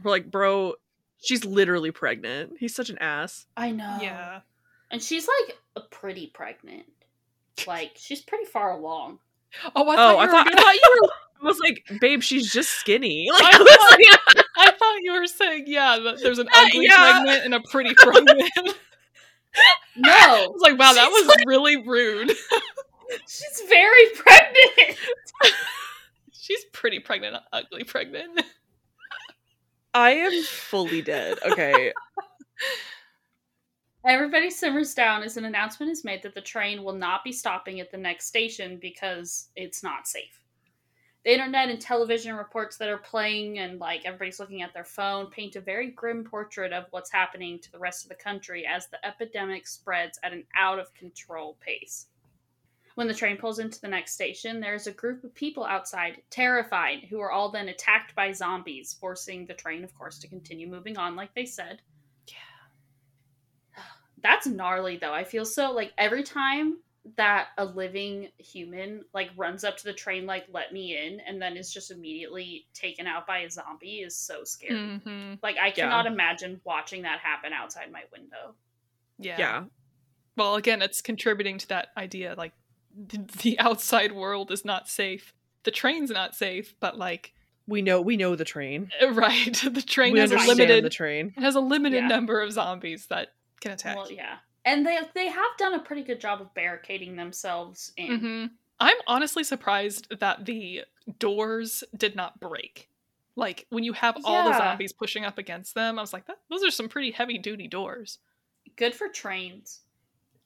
We're 0.03 0.13
like, 0.13 0.31
bro, 0.31 0.75
she's 1.23 1.45
literally 1.45 1.91
pregnant. 1.91 2.55
He's 2.59 2.75
such 2.75 2.89
an 2.89 2.99
ass. 2.99 3.45
I 3.55 3.71
know. 3.71 3.99
Yeah. 4.01 4.41
And 4.91 5.03
she's 5.03 5.29
like 5.29 5.59
a 5.77 5.81
pretty 5.81 6.29
pregnant. 6.29 6.87
Like 7.67 7.93
she's 7.97 8.23
pretty 8.23 8.47
far 8.47 8.73
along. 8.73 9.19
Oh, 9.77 9.89
I 9.89 9.93
oh, 9.93 9.97
thought, 9.97 9.99
oh, 9.99 10.13
you, 10.13 10.19
I 10.19 10.25
were 10.25 10.31
thought, 10.31 10.49
I 10.49 10.55
thought 10.55 10.75
you 10.75 10.99
were. 11.03 11.09
I 11.43 11.47
was 11.47 11.59
like, 11.59 11.85
babe, 12.01 12.23
she's 12.23 12.53
just 12.53 12.71
skinny. 12.71 13.29
Like, 13.33 13.43
I 13.43 13.57
I 13.57 13.59
was 13.59 13.99
like, 14.37 14.47
I 14.59 14.71
thought 14.73 14.99
you 15.03 15.13
were 15.13 15.27
saying, 15.27 15.65
yeah, 15.67 15.99
that 15.99 16.23
there's 16.23 16.39
an 16.39 16.49
ugly 16.55 16.87
yeah. 16.87 16.97
pregnant 17.23 17.45
and 17.45 17.55
a 17.55 17.61
pretty 17.71 17.95
pregnant. 17.95 18.51
No. 19.97 20.11
I 20.11 20.47
was 20.51 20.63
like, 20.63 20.79
wow, 20.79 20.93
that 20.93 21.11
She's 21.15 21.27
was 21.27 21.37
really 21.47 21.77
rude. 21.77 22.31
she's 23.29 23.63
very 23.69 24.07
pregnant. 24.17 24.99
She's 26.33 26.65
pretty 26.73 27.01
pregnant, 27.01 27.35
not 27.35 27.45
ugly 27.53 27.85
pregnant. 27.85 28.43
I 29.95 30.13
am 30.13 30.43
fully 30.45 31.03
dead. 31.03 31.39
Okay. 31.45 31.93
Everybody 34.05 34.51
simmers 34.51 34.95
down 34.95 35.23
as 35.23 35.37
an 35.37 35.45
announcement 35.45 35.93
is 35.93 36.05
made 36.05 36.23
that 36.23 36.35
the 36.35 36.41
train 36.41 36.83
will 36.83 36.95
not 36.95 37.23
be 37.23 37.31
stopping 37.33 37.79
at 37.79 37.91
the 37.93 37.99
next 37.99 38.27
station 38.27 38.79
because 38.81 39.49
it's 39.55 39.83
not 39.83 40.09
safe. 40.09 40.42
The 41.25 41.33
internet 41.33 41.69
and 41.69 41.81
television 41.81 42.35
reports 42.35 42.77
that 42.79 42.89
are 42.89 42.99
playing 42.99 43.61
and 43.61 43.79
like 43.79 44.05
everybody's 44.05 44.41
looking 44.41 44.63
at 44.63 44.75
their 44.75 44.85
phone 44.85 45.27
paint 45.27 45.55
a 45.55 45.61
very 45.61 45.89
grim 45.89 46.25
portrait 46.25 46.73
of 46.73 46.87
what's 46.91 47.13
happening 47.13 47.61
to 47.61 47.71
the 47.71 47.79
rest 47.79 48.05
of 48.05 48.09
the 48.09 48.17
country 48.17 48.67
as 48.67 48.89
the 48.89 49.05
epidemic 49.07 49.69
spreads 49.69 50.19
at 50.25 50.33
an 50.33 50.45
out 50.57 50.81
of 50.81 50.93
control 50.95 51.57
pace. 51.61 52.07
When 52.97 53.07
the 53.07 53.15
train 53.15 53.37
pulls 53.37 53.61
into 53.61 53.81
the 53.81 53.89
next 53.89 54.13
station, 54.13 54.61
there 54.61 54.75
is 54.75 54.87
a 54.89 54.93
group 54.93 55.23
of 55.25 55.35
people 55.35 55.65
outside, 55.65 56.21
terrified, 56.29 57.05
who 57.09 57.21
are 57.21 57.31
all 57.31 57.51
then 57.51 57.69
attacked 57.69 58.15
by 58.15 58.33
zombies, 58.33 58.93
forcing 58.93 59.47
the 59.47 59.55
train, 59.55 59.83
of 59.85 59.97
course, 59.97 60.19
to 60.19 60.29
continue 60.29 60.67
moving 60.67 60.99
on 60.99 61.17
like 61.17 61.35
they 61.35 61.47
said. 61.47 61.81
Yeah. 62.27 63.83
That's 64.23 64.47
gnarly 64.49 64.97
though. 64.97 65.15
I 65.15 65.23
feel 65.23 65.45
so 65.45 65.71
like 65.71 65.93
every 65.97 66.25
time 66.25 66.79
that 67.17 67.49
a 67.59 67.65
living 67.65 68.29
human 68.39 69.05
like 69.13 69.29
runs 69.37 69.65
up 69.65 69.77
to 69.77 69.85
the 69.85 69.93
train 69.93 70.25
like 70.25 70.45
let 70.53 70.73
me 70.73 70.97
in 70.97 71.19
and 71.21 71.43
then 71.43 71.57
is 71.57 71.73
just 71.73 71.91
immediately 71.91 72.65
taken 72.75 73.09
out 73.09 73.27
by 73.27 73.39
a 73.39 73.51
zombie 73.51 73.99
is 74.03 74.17
so 74.17 74.45
scary. 74.45 74.75
Mm-hmm. 74.79 75.35
Like 75.43 75.57
I 75.61 75.73
cannot 75.73 76.07
imagine 76.07 76.61
watching 76.65 77.03
that 77.03 77.19
happen 77.19 77.53
outside 77.53 77.91
my 77.91 78.03
window. 78.13 78.55
Yeah. 79.19 79.37
Yeah. 79.39 79.65
Well, 80.37 80.55
again, 80.55 80.81
it's 80.81 81.03
contributing 81.03 81.59
to 81.59 81.69
that 81.69 81.89
idea 81.97 82.35
like 82.39 82.53
th- 83.09 83.27
the 83.43 83.59
outside 83.59 84.13
world 84.13 84.53
is 84.53 84.65
not 84.65 84.89
safe. 84.89 85.35
The 85.65 85.71
train's 85.73 86.11
not 86.11 86.37
safe, 86.37 86.75
but 86.79 86.97
like 86.99 87.33
We 87.67 87.83
know 87.83 88.01
we 88.01 88.17
know 88.17 88.37
the 88.37 88.45
train. 88.45 88.91
right, 89.11 89.53
the 89.73 89.83
train 89.83 90.13
we 90.13 90.21
has 90.21 90.31
a 90.31 90.35
understand 90.35 90.59
limited 90.59 90.85
the 90.85 90.91
train. 90.91 91.35
it 91.37 91.41
has 91.43 91.57
a 91.57 91.61
limited 91.61 92.03
Yeah. 92.03 92.09
number 92.09 92.41
of 92.41 92.53
zombies 92.53 93.07
that 93.09 93.33
can 93.61 93.73
attack. 93.73 93.97
Well, 93.97 94.11
yeah. 94.13 94.37
And 94.65 94.87
they 94.87 94.99
they 95.15 95.29
have 95.29 95.57
done 95.59 95.75
a 95.75 95.81
pretty 95.81 96.03
good 96.03 96.21
job 96.21 96.41
of 96.41 96.53
barricading 96.55 97.17
themselves 97.17 97.93
in. 97.97 98.19
hmm 98.19 98.47
I'm 98.81 98.97
honestly 99.07 99.45
surprised 99.45 100.09
that 100.19 100.45
the 100.45 100.83
doors 101.19 101.85
did 101.97 102.17
not 102.17 102.41
break. 102.41 102.89
Like 103.37 103.67
when 103.71 103.85
you 103.85 103.93
have 103.93 104.17
all 104.25 104.51
the 104.51 104.57
zombies 104.59 104.93
pushing 104.93 105.25
up 105.25 105.39
against 105.39 105.75
them, 105.75 105.99
I 105.99 106.03
was 106.03 106.13
like, 106.13 106.27
that, 106.27 106.39
those 106.51 106.65
are 106.65 106.71
some 106.71 106.89
pretty 106.89 107.13
heavy 107.13 107.39
duty 107.39 107.69
doors. 107.69 108.19
Good 108.77 108.95
for 108.95 109.09
trains. 109.09 109.81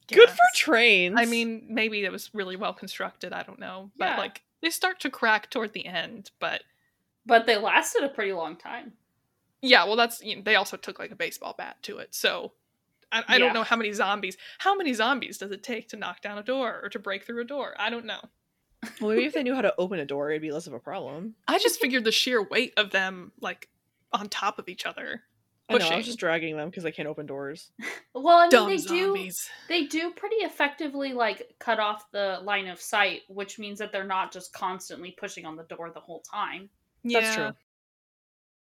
Good 0.09 0.29
for 0.31 0.39
trains. 0.55 1.15
I 1.19 1.25
mean, 1.25 1.67
maybe 1.69 2.05
it 2.05 2.13
was 2.13 2.31
really 2.35 2.57
well 2.57 2.75
constructed. 2.75 3.33
I 3.33 3.43
don't 3.43 3.59
know, 3.59 3.91
but 3.99 4.09
Yeah. 4.11 4.17
like 4.19 4.43
they 4.63 4.71
start 4.71 5.01
to 5.01 5.11
crack 5.11 5.51
toward 5.51 5.73
the 5.73 5.87
end. 5.87 6.31
But 6.39 6.63
But 7.25 7.47
they 7.47 7.57
lasted 7.57 8.05
a 8.05 8.09
pretty 8.09 8.33
long 8.33 8.57
time. 8.57 8.93
yeah, 9.63 9.85
well, 9.85 9.97
that's 9.97 10.23
you 10.23 10.37
know, 10.37 10.43
they 10.43 10.57
also 10.57 10.77
took 10.77 10.99
like 10.99 11.11
a 11.11 11.17
baseball 11.17 11.55
bat 11.57 11.83
to 11.85 11.99
it, 11.99 12.15
so 12.15 12.53
I, 13.17 13.25
I 13.29 13.33
Yeah. 13.37 13.39
don't 13.39 13.55
know 13.55 13.63
how 13.65 13.77
many 13.77 13.93
zombies. 13.93 14.37
How 14.59 14.75
many 14.77 14.93
zombies 14.95 15.39
does 15.39 15.51
it 15.51 15.63
take 15.63 15.89
to 15.91 15.97
knock 15.97 16.21
down 16.23 16.39
a 16.39 16.43
door 16.43 16.81
or 16.83 16.89
to 16.91 16.99
break 16.99 17.25
through 17.25 17.41
a 17.43 17.45
door? 17.47 17.75
I 17.79 17.91
don't 17.91 18.05
know. 18.07 18.21
well, 19.01 19.11
maybe 19.11 19.25
if 19.25 19.33
they 19.35 19.43
knew 19.43 19.55
how 19.55 19.63
to 19.63 19.75
open 19.79 19.99
a 19.99 20.05
door, 20.05 20.31
it'd 20.31 20.43
be 20.43 20.53
less 20.53 20.67
of 20.67 20.73
a 20.73 20.79
problem. 20.79 21.35
I 21.49 21.59
just 21.59 21.81
figured 21.81 22.05
the 22.05 22.13
sheer 22.13 22.43
weight 22.47 22.75
of 22.77 22.91
them 22.91 23.33
like 23.41 23.69
on 24.13 24.29
top 24.29 24.59
of 24.59 24.69
each 24.69 24.87
other. 24.87 25.23
Pushing. 25.69 25.69
I 25.69 25.73
know. 25.73 25.75
I 25.75 25.79
Pushing. 25.89 25.97
was 25.97 26.07
just 26.07 26.19
dragging 26.21 26.57
them 26.57 26.71
because 26.71 26.85
they 26.85 26.93
can't 26.93 27.09
open 27.09 27.27
doors. 27.27 27.73
Well, 28.15 28.39
I 28.39 28.43
mean 28.43 28.51
Dumb 28.51 28.69
they 28.69 28.77
do 28.77 29.31
they 29.69 29.85
do 29.87 30.11
pretty 30.13 30.37
effectively 30.37 31.13
like 31.13 31.55
cut 31.59 31.81
off 31.81 32.11
the 32.13 32.39
line 32.45 32.69
of 32.69 32.81
sight, 32.81 33.23
which 33.29 33.59
means 33.59 33.79
that 33.81 33.91
they're 33.91 34.05
not 34.05 34.33
just 34.33 34.53
constantly 34.53 35.11
pushing 35.19 35.45
on 35.45 35.57
the 35.57 35.65
door 35.65 35.91
the 35.93 35.99
whole 36.01 36.21
time. 36.21 36.71
Yeah. 37.03 37.21
That's 37.21 37.35
true. 37.35 37.51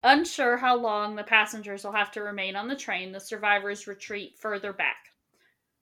Unsure 0.04 0.58
how 0.58 0.76
long 0.76 1.16
the 1.16 1.24
passengers 1.24 1.84
will 1.84 1.92
have 1.92 2.12
to 2.12 2.22
remain 2.22 2.56
on 2.56 2.68
the 2.68 2.76
train, 2.76 3.12
the 3.12 3.20
survivors 3.20 3.86
retreat 3.88 4.38
further 4.38 4.74
back. 4.74 5.12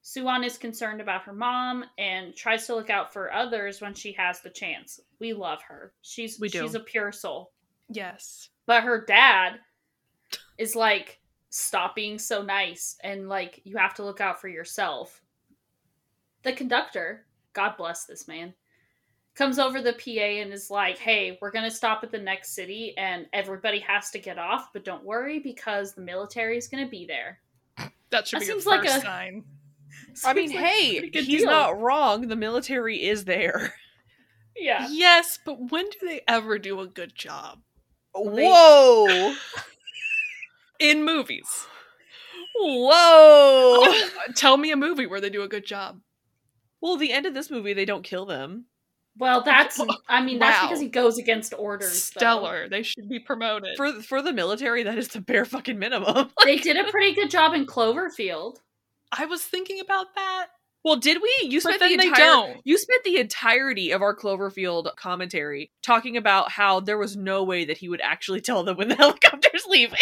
Suan 0.02 0.44
is 0.44 0.58
concerned 0.58 1.00
about 1.00 1.22
her 1.22 1.32
mom 1.32 1.84
and 1.98 2.34
tries 2.34 2.66
to 2.66 2.74
look 2.74 2.90
out 2.90 3.12
for 3.12 3.32
others 3.32 3.80
when 3.80 3.94
she 3.94 4.12
has 4.12 4.40
the 4.40 4.50
chance. 4.50 5.00
We 5.18 5.32
love 5.32 5.60
her. 5.68 5.92
She's 6.02 6.38
We 6.40 6.48
do. 6.48 6.62
she's 6.62 6.74
a 6.74 6.80
pure 6.80 7.12
soul. 7.12 7.52
Yes. 7.88 8.50
But 8.66 8.82
her 8.84 9.04
dad 9.04 9.58
is 10.58 10.76
like, 10.76 11.20
stop 11.50 11.94
being 11.94 12.18
so 12.18 12.42
nice 12.42 12.96
and 13.02 13.28
like 13.28 13.60
you 13.64 13.76
have 13.76 13.94
to 13.94 14.04
look 14.04 14.20
out 14.20 14.40
for 14.40 14.48
yourself. 14.48 15.20
The 16.42 16.52
conductor, 16.52 17.26
God 17.52 17.76
bless 17.76 18.04
this 18.06 18.28
man, 18.28 18.54
comes 19.34 19.58
over 19.58 19.80
the 19.80 19.92
PA 19.92 20.20
and 20.20 20.52
is 20.52 20.70
like, 20.70 20.98
hey, 20.98 21.38
we're 21.40 21.50
gonna 21.50 21.70
stop 21.70 22.02
at 22.04 22.10
the 22.10 22.18
next 22.18 22.54
city 22.54 22.94
and 22.98 23.26
everybody 23.32 23.78
has 23.80 24.10
to 24.10 24.18
get 24.18 24.38
off, 24.38 24.72
but 24.72 24.84
don't 24.84 25.04
worry 25.04 25.38
because 25.38 25.94
the 25.94 26.02
military 26.02 26.56
is 26.58 26.68
gonna 26.68 26.88
be 26.88 27.06
there. 27.06 27.38
That 28.10 28.26
should 28.26 28.40
That 28.40 28.40
be 28.40 28.46
your 28.46 28.54
seems 28.56 28.66
like 28.66 28.82
first 28.82 28.98
a- 28.98 29.00
sign. 29.00 29.44
I 30.24 30.34
mean, 30.34 30.50
like 30.50 30.58
hey, 30.58 31.10
he's 31.12 31.42
deal. 31.42 31.50
not 31.50 31.80
wrong. 31.80 32.28
The 32.28 32.36
military 32.36 33.04
is 33.04 33.24
there. 33.24 33.74
Yeah. 34.56 34.88
Yes, 34.90 35.38
but 35.42 35.70
when 35.70 35.88
do 35.88 35.98
they 36.06 36.20
ever 36.28 36.58
do 36.58 36.80
a 36.80 36.86
good 36.86 37.14
job? 37.14 37.60
Whoa! 38.14 39.32
In 40.80 41.02
movies. 41.04 41.66
Whoa! 42.56 43.94
Tell 44.34 44.56
me 44.56 44.70
a 44.72 44.76
movie 44.76 45.06
where 45.06 45.20
they 45.20 45.30
do 45.30 45.42
a 45.42 45.48
good 45.48 45.64
job. 45.64 46.00
well, 46.80 46.96
the 46.96 47.12
end 47.12 47.26
of 47.26 47.32
this 47.32 47.50
movie, 47.50 47.72
they 47.72 47.84
don't 47.86 48.02
kill 48.04 48.26
them. 48.26 48.66
Well, 49.18 49.42
that's 49.44 49.80
I 50.08 50.22
mean, 50.22 50.38
that's 50.38 50.62
Wow. 50.62 50.68
because 50.68 50.80
he 50.80 50.88
goes 50.88 51.18
against 51.18 51.54
orders. 51.58 52.10
though. 52.10 52.18
Stellar. 52.20 52.68
They 52.68 52.82
should 52.82 53.08
be 53.08 53.18
promoted. 53.18 53.76
For 53.76 53.92
for 54.02 54.22
the 54.22 54.32
military, 54.32 54.82
that 54.84 54.96
is 54.98 55.08
the 55.08 55.20
bare 55.20 55.44
fucking 55.44 55.78
minimum. 55.78 56.30
They 56.44 56.56
did 56.56 56.76
a 56.76 56.84
pretty 56.90 57.14
good 57.14 57.30
job 57.30 57.52
in 57.54 57.66
Cloverfield. 57.66 58.56
I 59.12 59.26
was 59.26 59.42
thinking 59.42 59.80
about 59.80 60.14
that. 60.14 60.46
Well, 60.82 60.96
did 60.96 61.20
we? 61.20 61.48
You 61.48 61.60
spent 61.60 61.78
the 61.80 61.92
entire 61.92 62.10
don't. 62.14 62.60
you 62.64 62.78
spent 62.78 63.04
the 63.04 63.18
entirety 63.18 63.90
of 63.90 64.00
our 64.00 64.16
Cloverfield 64.16 64.94
commentary 64.96 65.70
talking 65.82 66.16
about 66.16 66.50
how 66.50 66.80
there 66.80 66.96
was 66.96 67.16
no 67.16 67.44
way 67.44 67.66
that 67.66 67.76
he 67.76 67.88
would 67.90 68.00
actually 68.00 68.40
tell 68.40 68.62
them 68.64 68.78
when 68.78 68.88
the 68.88 68.94
helicopter's 68.96 69.66
leaving. 69.68 69.98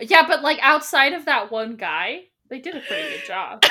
Yeah, 0.00 0.26
but 0.26 0.42
like 0.42 0.58
outside 0.60 1.12
of 1.12 1.26
that 1.26 1.52
one 1.52 1.76
guy, 1.76 2.22
they 2.50 2.58
did 2.58 2.74
a 2.74 2.80
pretty 2.80 3.10
good 3.16 3.26
job. 3.26 3.62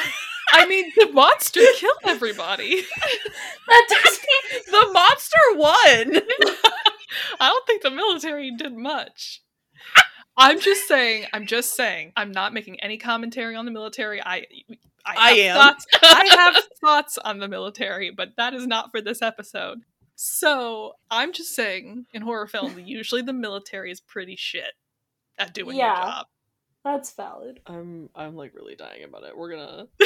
I 0.52 0.66
mean, 0.68 0.92
the 0.96 1.12
monster 1.12 1.62
killed 1.76 1.98
everybody. 2.06 2.82
that 3.68 3.86
does 3.90 4.20
the 4.68 4.90
monster 4.94 5.40
won. 5.56 5.76
I 7.40 7.48
don't 7.50 7.68
think 7.68 7.82
the 7.82 7.92
military 7.92 8.52
did 8.52 8.74
much. 8.76 9.42
I'm 10.38 10.60
just 10.60 10.88
saying. 10.88 11.26
I'm 11.34 11.46
just 11.46 11.76
saying. 11.76 12.12
I'm 12.18 12.32
not 12.32 12.54
making 12.54 12.80
any 12.82 12.98
commentary 12.98 13.56
on 13.56 13.66
the 13.66 13.72
military. 13.72 14.22
I, 14.22 14.46
I, 15.06 15.16
I 15.18 15.32
have 15.32 15.38
am. 15.38 15.56
Thoughts, 15.58 15.86
I 16.02 16.26
have 16.54 16.64
thoughts 16.82 17.18
on 17.18 17.40
the 17.40 17.48
military, 17.48 18.12
but 18.12 18.30
that 18.38 18.54
is 18.54 18.68
not 18.68 18.92
for 18.92 19.02
this 19.02 19.22
episode. 19.22 19.80
So 20.16 20.94
I'm 21.12 21.34
just 21.34 21.56
saying, 21.56 22.06
in 22.14 22.22
horror 22.22 22.48
films, 22.48 22.78
usually 22.86 23.22
the 23.22 23.34
military 23.34 23.92
is 23.92 24.02
pretty 24.02 24.36
shit 24.36 24.74
at 25.38 25.54
doing 25.54 25.78
Yeah. 25.78 25.96
your 25.96 26.06
job. 26.12 26.26
That's 26.86 27.12
valid. 27.16 27.60
I'm 27.66 28.10
I'm 28.16 28.36
like 28.38 28.54
really 28.56 28.76
dying 28.76 29.04
about 29.04 29.24
it. 29.26 29.36
We're 29.36 29.50
gonna 29.50 29.88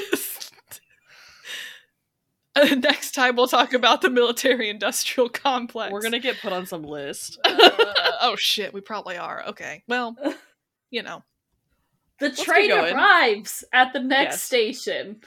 Uh, 2.56 2.76
Next 2.76 3.12
time 3.12 3.36
we'll 3.36 3.48
talk 3.48 3.74
about 3.74 4.02
the 4.02 4.10
military-industrial 4.10 5.30
complex. 5.30 5.92
we're 5.92 6.02
gonna 6.02 6.18
get 6.20 6.40
put 6.42 6.52
on 6.54 6.66
some 6.66 6.84
list. 6.84 7.38
Uh, 8.02 8.12
oh 8.22 8.36
shit, 8.36 8.74
we 8.74 8.82
probably 8.82 9.18
are. 9.18 9.44
Okay, 9.48 9.84
well, 9.88 10.16
you 10.90 11.04
know. 11.04 11.24
The 12.20 12.30
get 12.30 12.38
train 12.40 12.72
arrives 12.72 13.64
at 13.74 13.94
the 13.94 14.00
next 14.00 14.34
Yes. 14.36 14.42
station. 14.44 15.22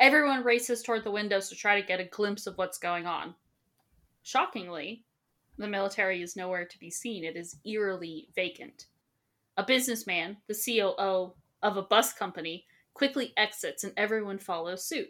Everyone 0.00 0.42
races 0.44 0.82
toward 0.82 1.04
the 1.04 1.10
windows 1.10 1.48
to 1.50 1.54
try 1.56 1.80
to 1.80 1.86
get 1.86 2.00
a 2.00 2.04
glimpse 2.04 2.46
of 2.46 2.56
what's 2.58 2.78
going 2.78 3.06
on. 3.06 3.34
Shockingly, 4.22 5.04
the 5.58 5.68
military 5.68 6.22
is 6.22 6.36
nowhere 6.36 6.64
to 6.66 6.78
be 6.78 6.90
seen. 6.90 7.24
It 7.24 7.36
is 7.36 7.56
eerily 7.66 8.28
vacant. 8.34 8.86
A 9.56 9.64
businessman, 9.64 10.38
the 10.48 10.54
COO 10.54 11.34
of 11.62 11.76
a 11.76 11.82
bus 11.82 12.12
company, 12.12 12.66
quickly 12.92 13.32
exits 13.36 13.84
and 13.84 13.92
everyone 13.96 14.38
follows 14.38 14.84
suit. 14.84 15.08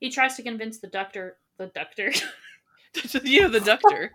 He 0.00 0.10
tries 0.10 0.36
to 0.36 0.42
convince 0.42 0.78
the 0.78 0.88
doctor, 0.88 1.38
the 1.58 1.66
doctor, 1.68 2.12
you 3.24 3.42
know 3.42 3.48
the 3.48 3.60
doctor. 3.60 4.12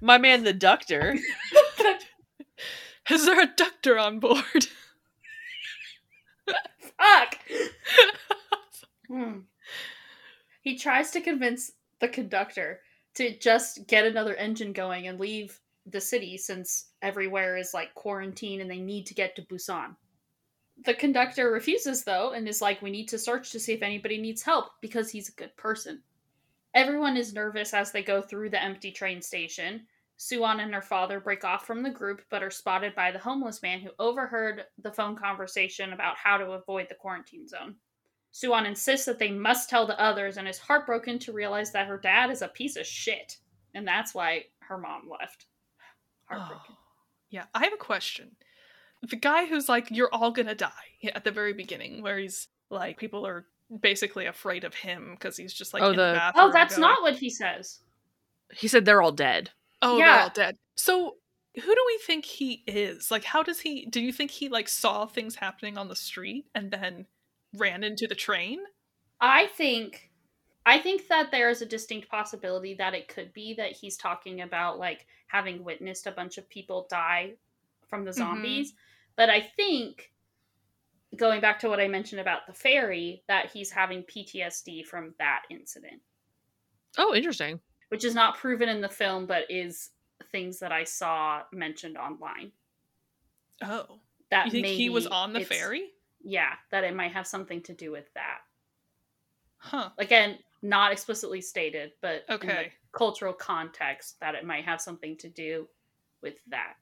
my 0.00 0.18
man, 0.18 0.44
the 0.44 0.52
doctor. 0.52 1.16
Is 3.10 3.24
there 3.24 3.40
a 3.40 3.52
doctor 3.56 3.98
on 3.98 4.18
board? 4.18 4.66
Fuck! 6.46 7.38
Hmm. 9.08 9.40
He 10.62 10.76
tries 10.76 11.12
to 11.12 11.20
convince 11.20 11.72
the 12.00 12.08
conductor 12.08 12.80
to 13.14 13.38
just 13.38 13.86
get 13.86 14.04
another 14.04 14.34
engine 14.34 14.72
going 14.72 15.06
and 15.06 15.20
leave 15.20 15.60
the 15.86 16.00
city 16.00 16.36
since 16.36 16.90
everywhere 17.02 17.56
is 17.56 17.72
like 17.72 17.94
quarantine 17.94 18.60
and 18.60 18.70
they 18.70 18.78
need 18.78 19.06
to 19.06 19.14
get 19.14 19.36
to 19.36 19.42
Busan. 19.42 19.96
The 20.84 20.94
conductor 20.94 21.50
refuses 21.50 22.04
though 22.04 22.32
and 22.32 22.48
is 22.48 22.60
like, 22.60 22.82
We 22.82 22.90
need 22.90 23.08
to 23.08 23.18
search 23.18 23.50
to 23.52 23.60
see 23.60 23.72
if 23.72 23.82
anybody 23.82 24.18
needs 24.18 24.42
help 24.42 24.66
because 24.80 25.10
he's 25.10 25.28
a 25.28 25.32
good 25.32 25.56
person. 25.56 26.02
Everyone 26.74 27.16
is 27.16 27.32
nervous 27.32 27.72
as 27.72 27.92
they 27.92 28.02
go 28.02 28.20
through 28.20 28.50
the 28.50 28.62
empty 28.62 28.92
train 28.92 29.22
station. 29.22 29.86
Suan 30.18 30.60
and 30.60 30.74
her 30.74 30.82
father 30.82 31.20
break 31.20 31.44
off 31.44 31.66
from 31.66 31.82
the 31.82 31.90
group 31.90 32.22
but 32.30 32.42
are 32.42 32.50
spotted 32.50 32.94
by 32.94 33.10
the 33.10 33.18
homeless 33.18 33.62
man 33.62 33.80
who 33.80 33.90
overheard 33.98 34.64
the 34.82 34.92
phone 34.92 35.16
conversation 35.16 35.92
about 35.92 36.16
how 36.16 36.36
to 36.36 36.52
avoid 36.52 36.88
the 36.88 36.94
quarantine 36.94 37.46
zone. 37.46 37.76
Suan 38.32 38.66
insists 38.66 39.06
that 39.06 39.18
they 39.18 39.30
must 39.30 39.70
tell 39.70 39.86
the 39.86 39.98
others 39.98 40.36
and 40.36 40.46
is 40.46 40.58
heartbroken 40.58 41.18
to 41.20 41.32
realize 41.32 41.72
that 41.72 41.86
her 41.86 41.96
dad 41.96 42.30
is 42.30 42.42
a 42.42 42.48
piece 42.48 42.76
of 42.76 42.86
shit. 42.86 43.38
And 43.74 43.86
that's 43.86 44.14
why 44.14 44.44
her 44.60 44.76
mom 44.76 45.08
left. 45.08 45.46
Heartbroken. 46.28 46.60
Oh. 46.70 46.76
Yeah, 47.28 47.44
I 47.54 47.64
have 47.64 47.72
a 47.72 47.76
question. 47.76 48.36
The 49.02 49.16
guy 49.16 49.46
who's 49.46 49.68
like, 49.68 49.90
"You're 49.90 50.08
all 50.14 50.30
gonna 50.30 50.54
die" 50.54 50.70
at 51.12 51.24
the 51.24 51.32
very 51.32 51.52
beginning, 51.52 52.00
where 52.00 52.18
he's 52.18 52.46
like, 52.70 52.98
people 52.98 53.26
are 53.26 53.46
basically 53.80 54.26
afraid 54.26 54.62
of 54.62 54.74
him 54.74 55.10
because 55.14 55.36
he's 55.36 55.52
just 55.52 55.74
like, 55.74 55.82
Oh, 55.82 55.90
in 55.90 55.96
the, 55.96 56.06
the- 56.06 56.12
bathroom 56.14 56.44
Oh, 56.46 56.52
that's 56.52 56.76
going, 56.76 56.88
not 56.88 57.02
what 57.02 57.16
he 57.16 57.28
says. 57.28 57.80
He 58.52 58.68
said 58.68 58.84
they're 58.84 59.02
all 59.02 59.10
dead. 59.12 59.50
Oh, 59.82 59.96
they're 59.96 60.06
Yeah. 60.06 60.22
all 60.22 60.30
dead. 60.32 60.56
So, 60.76 61.16
who 61.56 61.74
do 61.74 61.84
we 61.86 62.00
think 62.06 62.24
he 62.24 62.62
is? 62.68 63.10
Like, 63.10 63.24
how 63.24 63.42
does 63.42 63.58
he? 63.60 63.86
Do 63.86 64.00
you 64.00 64.12
think 64.12 64.30
he 64.30 64.48
like 64.48 64.68
saw 64.68 65.04
things 65.06 65.34
happening 65.34 65.76
on 65.76 65.88
the 65.88 65.96
street 65.96 66.46
and 66.54 66.70
then 66.70 67.06
ran 67.54 67.82
into 67.82 68.06
the 68.06 68.14
train? 68.14 68.60
I 69.20 69.46
think 69.48 70.10
I 70.66 70.78
think 70.80 71.06
that 71.08 71.30
there 71.30 71.48
is 71.48 71.62
a 71.62 71.66
distinct 71.66 72.08
possibility 72.08 72.74
that 72.74 72.92
it 72.94 73.08
could 73.08 73.32
be 73.32 73.54
that 73.54 73.72
he's 73.72 73.96
talking 73.96 74.40
about 74.42 74.78
like 74.78 75.06
having 75.28 75.64
witnessed 75.64 76.06
a 76.06 76.12
bunch 76.12 76.38
of 76.38 76.48
people 76.50 76.86
die 76.90 77.36
from 77.88 78.04
the 78.04 78.10
Mhm. 78.10 78.14
zombies. 78.14 78.74
But 79.16 79.30
I 79.30 79.40
think 79.40 80.12
going 81.16 81.40
back 81.40 81.60
to 81.60 81.68
what 81.68 81.80
I 81.80 81.88
mentioned 81.88 82.20
about 82.20 82.46
the 82.46 82.52
ferry, 82.52 83.24
that 83.28 83.50
he's 83.52 83.70
having 83.70 84.02
PTSD 84.04 84.82
from 84.82 85.14
that 85.18 85.44
incident, 85.50 86.02
Oh, 86.98 87.14
interesting. 87.14 87.60
which 87.88 88.04
is 88.04 88.14
not 88.14 88.36
proven 88.36 88.68
in 88.68 88.80
the 88.80 88.88
film, 88.88 89.26
but 89.26 89.50
is 89.50 89.92
things 90.32 90.58
that 90.58 90.72
I 90.72 90.84
saw 90.84 91.44
mentioned 91.52 91.96
online. 91.96 92.52
Oh, 93.62 94.00
That 94.30 94.46
you 94.46 94.50
think 94.50 94.66
he 94.66 94.90
was 94.90 95.06
on 95.06 95.32
the 95.32 95.44
ferry? 95.44 95.94
Yeah, 96.20 96.56
that 96.70 96.84
it 96.84 96.94
might 96.94 97.12
have 97.12 97.26
something 97.26 97.62
to 97.62 97.74
do 97.74 97.92
with 97.92 98.12
that. 98.14 98.40
Huh. 99.58 99.90
Again, 99.98 100.38
not 100.68 100.92
explicitly 100.92 101.40
stated, 101.40 101.92
but 102.02 102.16
in 102.16 102.22
the 102.28 102.34
Okay. 102.34 102.72
cultural 102.92 103.32
context 103.32 104.18
that 104.20 104.34
it 104.34 104.44
might 104.44 104.64
have 104.64 104.80
something 104.80 105.16
to 105.18 105.28
do 105.28 105.68
with 106.22 106.34
that. 106.48 106.74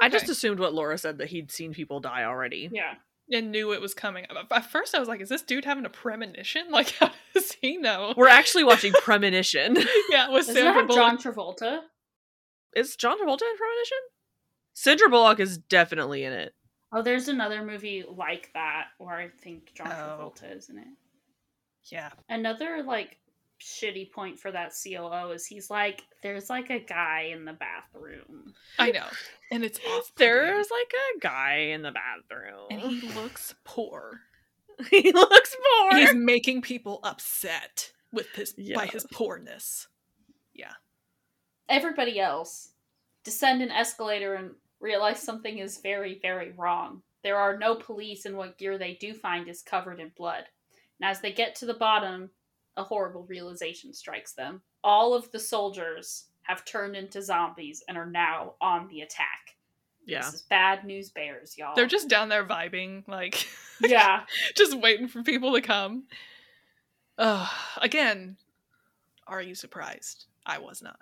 I 0.00 0.08
just 0.08 0.28
assumed 0.28 0.58
what 0.58 0.74
Laura 0.74 0.98
said 0.98 1.18
that 1.18 1.28
he'd 1.28 1.50
seen 1.52 1.72
people 1.72 2.00
die 2.00 2.24
already. 2.24 2.68
Yeah. 2.72 2.94
and 3.32 3.50
knew 3.50 3.72
it 3.72 3.80
was 3.80 3.94
coming. 3.94 4.26
At 4.50 4.70
first, 4.70 4.94
I 4.94 4.98
was 4.98 5.08
like, 5.08 5.22
"Is 5.22 5.30
this 5.30 5.40
dude 5.40 5.64
having 5.64 5.86
a 5.86 5.88
premonition? 5.90 6.66
Like, 6.70 6.90
how 6.90 7.10
does 7.32 7.52
he 7.52 7.78
know?" 7.78 8.12
We're 8.18 8.28
actually 8.28 8.64
watching 8.72 8.92
Premonition. 8.92 9.78
yeah, 10.10 10.28
with 10.28 10.44
Sandra 10.44 10.74
that 10.74 10.88
Bullock. 10.88 10.94
John 11.00 11.16
Travolta? 11.18 11.80
Is 12.76 12.96
John 12.96 13.16
Travolta 13.18 13.42
in 13.42 13.56
Premonition? 13.56 13.98
Sandra 14.74 15.08
Bullock 15.08 15.40
is 15.40 15.56
definitely 15.56 16.24
in 16.24 16.32
it. 16.34 16.54
Oh, 16.92 17.00
there's 17.00 17.28
another 17.28 17.64
movie 17.64 18.04
like 18.06 18.50
that 18.52 18.88
where 18.98 19.16
I 19.16 19.28
think 19.28 19.72
John 19.74 19.86
Oh. 19.90 19.92
Travolta 20.34 20.54
is 20.56 20.68
in 20.68 20.76
it. 20.78 20.86
Yeah, 21.90 22.10
Another 22.28 22.82
like 22.82 23.18
shitty 23.60 24.10
point 24.12 24.38
for 24.38 24.50
that 24.50 24.72
COO 24.72 25.30
is 25.32 25.46
he's 25.46 25.70
like, 25.70 26.02
there's 26.22 26.50
like 26.50 26.70
a 26.70 26.80
guy 26.80 27.30
in 27.32 27.44
the 27.44 27.52
bathroom. 27.52 28.54
I 28.78 28.90
know, 28.90 29.06
and 29.50 29.64
it's 29.64 29.78
off. 29.88 30.12
There's 30.16 30.68
like 30.70 30.92
a 31.16 31.20
guy 31.20 31.56
in 31.72 31.82
the 31.82 31.92
bathroom. 31.92 32.66
and 32.70 32.80
he 32.80 33.12
looks 33.12 33.54
poor. 33.64 34.20
he 34.90 35.12
looks 35.12 35.56
poor. 35.56 35.98
He's 35.98 36.14
making 36.14 36.62
people 36.62 37.00
upset 37.02 37.92
with 38.12 38.28
his 38.34 38.54
by 38.74 38.86
his 38.86 39.06
poorness. 39.12 39.88
Yeah. 40.52 40.72
Everybody 41.68 42.20
else 42.20 42.70
descend 43.24 43.62
an 43.62 43.70
escalator 43.70 44.34
and 44.34 44.50
realize 44.80 45.20
something 45.22 45.58
is 45.58 45.78
very, 45.78 46.18
very 46.20 46.52
wrong. 46.52 47.02
There 47.22 47.38
are 47.38 47.56
no 47.56 47.74
police, 47.74 48.26
and 48.26 48.36
what 48.36 48.58
gear 48.58 48.76
they 48.76 48.94
do 48.94 49.14
find 49.14 49.48
is 49.48 49.62
covered 49.62 49.98
in 49.98 50.12
blood. 50.16 50.44
And 51.04 51.10
as 51.10 51.20
they 51.20 51.32
get 51.32 51.54
to 51.56 51.66
the 51.66 51.74
bottom, 51.74 52.30
a 52.78 52.82
horrible 52.82 53.24
realization 53.24 53.92
strikes 53.92 54.32
them. 54.32 54.62
All 54.82 55.12
of 55.12 55.30
the 55.32 55.38
soldiers 55.38 56.28
have 56.44 56.64
turned 56.64 56.96
into 56.96 57.20
zombies 57.20 57.84
and 57.86 57.98
are 57.98 58.06
now 58.06 58.54
on 58.58 58.88
the 58.88 59.02
attack. 59.02 59.56
yeah. 60.06 60.22
This 60.22 60.32
is 60.32 60.42
bad 60.42 60.84
news 60.86 61.10
bears, 61.10 61.58
y'all. 61.58 61.74
They're 61.74 61.86
just 61.86 62.08
down 62.08 62.30
there 62.30 62.46
vibing, 62.46 63.06
like 63.06 63.46
yeah. 63.82 64.22
just 64.56 64.80
waiting 64.80 65.06
for 65.06 65.22
people 65.22 65.52
to 65.52 65.60
come. 65.60 66.04
Uh, 67.18 67.48
again, 67.82 68.38
are 69.26 69.42
you 69.42 69.54
surprised? 69.54 70.24
I 70.46 70.58
was 70.58 70.80
not. 70.80 71.00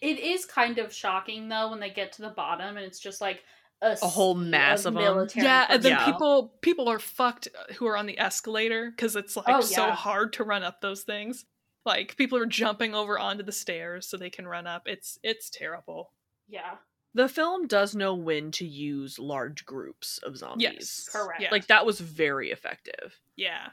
It 0.00 0.18
is 0.18 0.46
kind 0.46 0.78
of 0.78 0.94
shocking 0.94 1.50
though 1.50 1.68
when 1.68 1.80
they 1.80 1.90
get 1.90 2.12
to 2.12 2.22
the 2.22 2.30
bottom 2.30 2.78
and 2.78 2.86
it's 2.86 3.00
just 3.00 3.20
like 3.20 3.44
a, 3.84 3.98
A 4.02 4.08
whole 4.08 4.34
sea 4.34 4.40
mass 4.48 4.84
of 4.84 4.96
'em. 4.96 5.02
military. 5.02 5.44
yeah, 5.44 5.66
and 5.68 5.82
then 5.82 5.92
Yeah. 5.92 6.04
people 6.06 6.54
people 6.62 6.88
are 6.88 6.98
fucked 6.98 7.48
who 7.76 7.86
are 7.86 7.96
on 7.96 8.06
the 8.06 8.18
escalator 8.18 8.90
because 8.90 9.14
it's 9.16 9.36
like 9.36 9.46
Oh, 9.48 9.60
so 9.60 9.86
yeah. 9.86 9.94
hard 9.94 10.32
to 10.34 10.44
run 10.44 10.62
up 10.62 10.80
those 10.80 11.02
things. 11.02 11.44
Like 11.84 12.16
people 12.16 12.38
are 12.38 12.46
jumping 12.46 12.94
over 12.94 13.18
onto 13.18 13.42
the 13.44 13.52
stairs 13.52 14.06
so 14.08 14.16
they 14.16 14.30
can 14.30 14.46
run 14.48 14.66
up. 14.66 14.82
It's 14.86 15.18
it's 15.22 15.50
terrible. 15.50 16.12
yeah, 16.48 16.76
The 17.14 17.28
film 17.28 17.66
does 17.66 17.94
know 17.94 18.14
when 18.14 18.50
to 18.52 18.66
use 18.66 19.18
large 19.18 19.64
groups 19.66 20.18
of 20.18 20.36
zombies. 20.36 20.64
Yes, 20.64 21.08
correct. 21.12 21.40
Yeah. 21.42 21.50
Like 21.52 21.66
that 21.68 21.84
was 21.86 22.00
very 22.00 22.50
effective. 22.50 23.20
Yeah. 23.36 23.68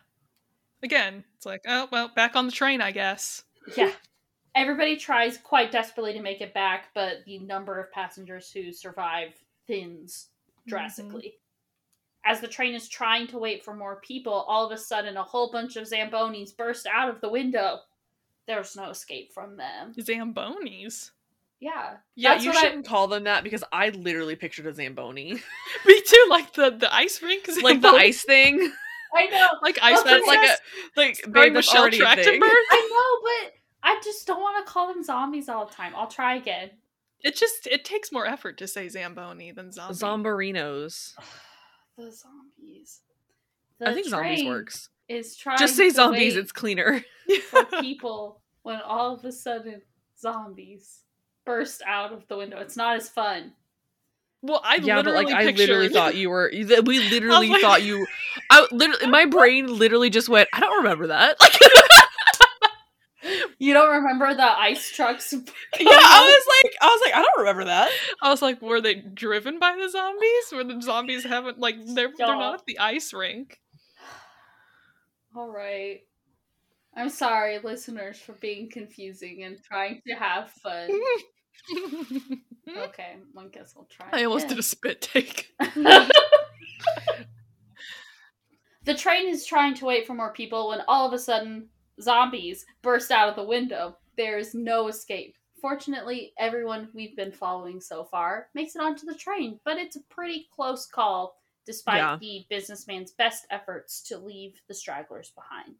Again, 0.84 1.24
it's 1.38 1.46
like 1.46 1.62
oh 1.68 1.88
well, 1.92 2.10
back 2.16 2.36
on 2.36 2.46
the 2.48 2.52
train, 2.52 2.82
I 2.82 2.92
guess. 2.92 3.44
Yeah. 3.78 3.92
Everybody 4.54 4.98
tries 4.98 5.38
quite 5.38 5.72
desperately 5.72 6.12
to 6.14 6.22
make 6.22 6.42
it 6.42 6.54
back, 6.54 6.90
but 6.94 7.24
the 7.26 7.40
number 7.40 7.80
of 7.80 7.90
passengers 7.94 8.52
who 8.52 8.74
survive 8.74 9.34
thins 9.72 10.28
mm-hmm. 10.60 10.70
drastically. 10.70 11.36
As 12.26 12.40
the 12.40 12.48
train 12.48 12.76
is 12.76 12.88
trying 12.88 13.26
to 13.28 13.40
wait 13.40 13.64
for 13.64 13.74
more 13.74 14.02
people, 14.02 14.34
all 14.34 14.66
of 14.66 14.72
a 14.72 14.78
sudden 14.78 15.18
a 15.18 15.24
whole 15.24 15.52
bunch 15.52 15.76
of 15.76 15.88
Zambonis 15.88 16.56
burst 16.56 16.86
out 16.86 17.10
of 17.10 17.22
the 17.22 17.30
window. 17.30 17.80
There's 18.48 18.76
no 18.76 18.90
escape 18.90 19.34
from 19.34 19.58
them. 19.58 19.94
Zambonis. 19.98 21.12
Yeah. 21.60 21.98
Yeah, 22.16 22.36
you 22.36 22.54
shouldn't 22.54 22.88
call 22.88 23.08
them 23.08 23.24
that 23.24 23.44
because 23.44 23.64
I 23.72 23.90
literally 23.90 24.36
pictured 24.36 24.66
a 24.68 24.74
Zamboni. 24.74 25.34
Me 25.86 26.02
too. 26.02 26.28
Like 26.30 26.54
the 26.54 26.72
the 26.72 26.94
ice 26.94 27.22
rink. 27.22 27.48
like 27.64 27.82
the 27.82 27.88
ice 27.88 28.24
thing. 28.24 28.72
I 29.16 29.28
know. 29.28 29.48
Like 29.62 29.80
ice 29.82 30.04
Well, 30.04 30.06
That's 30.06 30.28
like 30.28 30.50
a 30.50 31.00
like 31.00 31.32
babe, 31.32 31.54
Michelle 31.54 31.82
already 31.82 32.02
a 32.02 32.16
thing. 32.16 32.42
Trachtenberg. 32.42 32.64
I 32.72 32.90
know, 32.92 33.30
but 33.30 33.54
I 33.84 34.02
just 34.04 34.28
don't 34.28 34.42
want 34.42 34.66
to 34.66 34.72
call 34.72 34.94
them 34.94 35.04
zombies 35.04 35.50
all 35.50 35.66
the 35.66 35.74
time. 35.74 35.94
I'll 35.96 36.08
try 36.08 36.36
again. 36.36 36.72
It 37.24 37.36
just 37.36 37.68
it 37.68 37.86
takes 37.86 38.12
more 38.12 38.26
effort 38.26 38.58
to 38.60 38.68
say 38.68 38.88
Zamboni 38.90 39.52
than 39.52 39.72
zombie. 39.72 39.96
Zombarinos. 39.96 41.14
the 41.98 42.12
zombies. 42.12 43.02
I 43.84 43.94
think 43.94 44.08
zombies 44.08 44.40
train 44.42 44.48
works. 44.50 44.90
Is 45.08 45.36
trying 45.36 45.58
Just 45.58 45.76
say 45.76 45.90
to 45.90 45.96
zombies, 45.96 46.36
it's 46.36 46.52
cleaner. 46.52 47.04
for 47.50 47.66
people 47.82 48.42
when 48.64 48.80
all 48.82 49.14
of 49.14 49.26
a 49.26 49.32
sudden 49.32 49.82
zombies 50.20 51.02
burst 51.46 51.82
out 51.86 52.14
of 52.14 52.28
the 52.28 52.38
window. 52.38 52.60
It's 52.60 52.78
not 52.78 52.96
as 52.96 53.10
fun. 53.10 53.54
well, 54.42 54.62
I 54.64 54.76
yeah, 54.76 54.96
but 54.98 55.06
literally 55.06 55.26
like 55.34 55.34
I 55.48 55.52
literally 55.52 55.90
thought 55.90 56.16
you 56.16 56.30
were 56.30 56.50
we 56.54 57.00
literally 57.10 57.50
like- 57.50 57.62
thought 57.62 57.84
you 57.84 58.06
I 58.50 58.68
literally 58.72 59.08
my 59.08 59.26
brain 59.26 59.68
literally 59.78 60.10
just 60.10 60.30
went, 60.30 60.48
I 60.54 60.60
don't 60.60 60.78
remember 60.78 61.08
that. 61.08 61.38
Like 61.42 61.60
You 63.62 63.76
don't 63.76 64.02
remember 64.02 64.34
the 64.34 64.60
ice 64.60 64.92
trucks? 64.92 65.32
Yeah, 65.80 65.88
I 65.88 66.26
was 66.26 66.46
like 66.64 66.74
I 66.82 66.86
was 66.88 67.02
like, 67.06 67.14
I 67.16 67.22
don't 67.22 67.38
remember 67.38 67.66
that. 67.66 67.92
I 68.22 68.30
was 68.32 68.42
like, 68.42 68.60
were 68.60 68.82
they 68.82 68.96
driven 68.96 69.60
by 69.60 69.76
the 69.80 69.88
zombies? 69.88 70.52
Were 70.52 70.64
the 70.64 70.82
zombies 70.82 71.24
haven't 71.24 71.60
like 71.60 71.76
they're 71.86 72.10
they're 72.18 72.28
not 72.28 72.56
at 72.56 72.66
the 72.66 72.80
ice 72.80 73.14
rink? 73.14 73.60
All 75.36 75.48
right. 75.48 76.00
I'm 76.98 77.10
sorry, 77.10 77.60
listeners, 77.64 78.18
for 78.20 78.34
being 78.34 78.70
confusing 78.72 79.44
and 79.44 79.60
trying 79.64 80.02
to 80.08 80.16
have 80.16 80.50
fun. 80.52 80.90
Okay, 82.68 83.18
I 83.38 83.48
guess 83.48 83.74
I'll 83.76 83.88
try. 83.90 84.08
I 84.12 84.24
almost 84.24 84.46
again. 84.46 84.56
did 84.56 84.60
a 84.60 84.64
spit 84.64 85.02
take. 85.02 85.48
the 88.86 88.94
train 88.96 89.28
is 89.28 89.46
trying 89.46 89.74
to 89.76 89.86
wait 89.86 90.08
for 90.08 90.14
more 90.14 90.32
people 90.32 90.70
when 90.70 90.82
all 90.88 91.08
of 91.08 91.14
a 91.14 91.20
sudden 91.20 91.70
zombies 92.02 92.66
burst 92.82 93.12
out 93.12 93.30
of 93.30 93.36
the 93.36 93.44
window. 93.44 93.98
There 94.18 94.38
is 94.38 94.54
no 94.54 94.88
escape. 94.88 95.36
Fortunately, 95.62 96.34
everyone 96.40 96.90
we've 96.94 97.16
been 97.16 97.32
following 97.32 97.80
so 97.80 98.04
far 98.04 98.48
makes 98.56 98.76
it 98.76 98.82
onto 98.82 99.06
the 99.06 99.14
train, 99.16 99.60
but 99.64 99.78
it's 99.78 99.96
a 99.96 100.02
pretty 100.10 100.48
close 100.54 100.86
call 100.88 101.38
despite 101.66 101.98
Yeah. 101.98 102.18
the 102.20 102.46
businessman's 102.50 103.12
best 103.12 103.46
efforts 103.52 104.02
to 104.04 104.18
leave 104.18 104.60
the 104.68 104.74
stragglers 104.74 105.32
behind. 105.36 105.76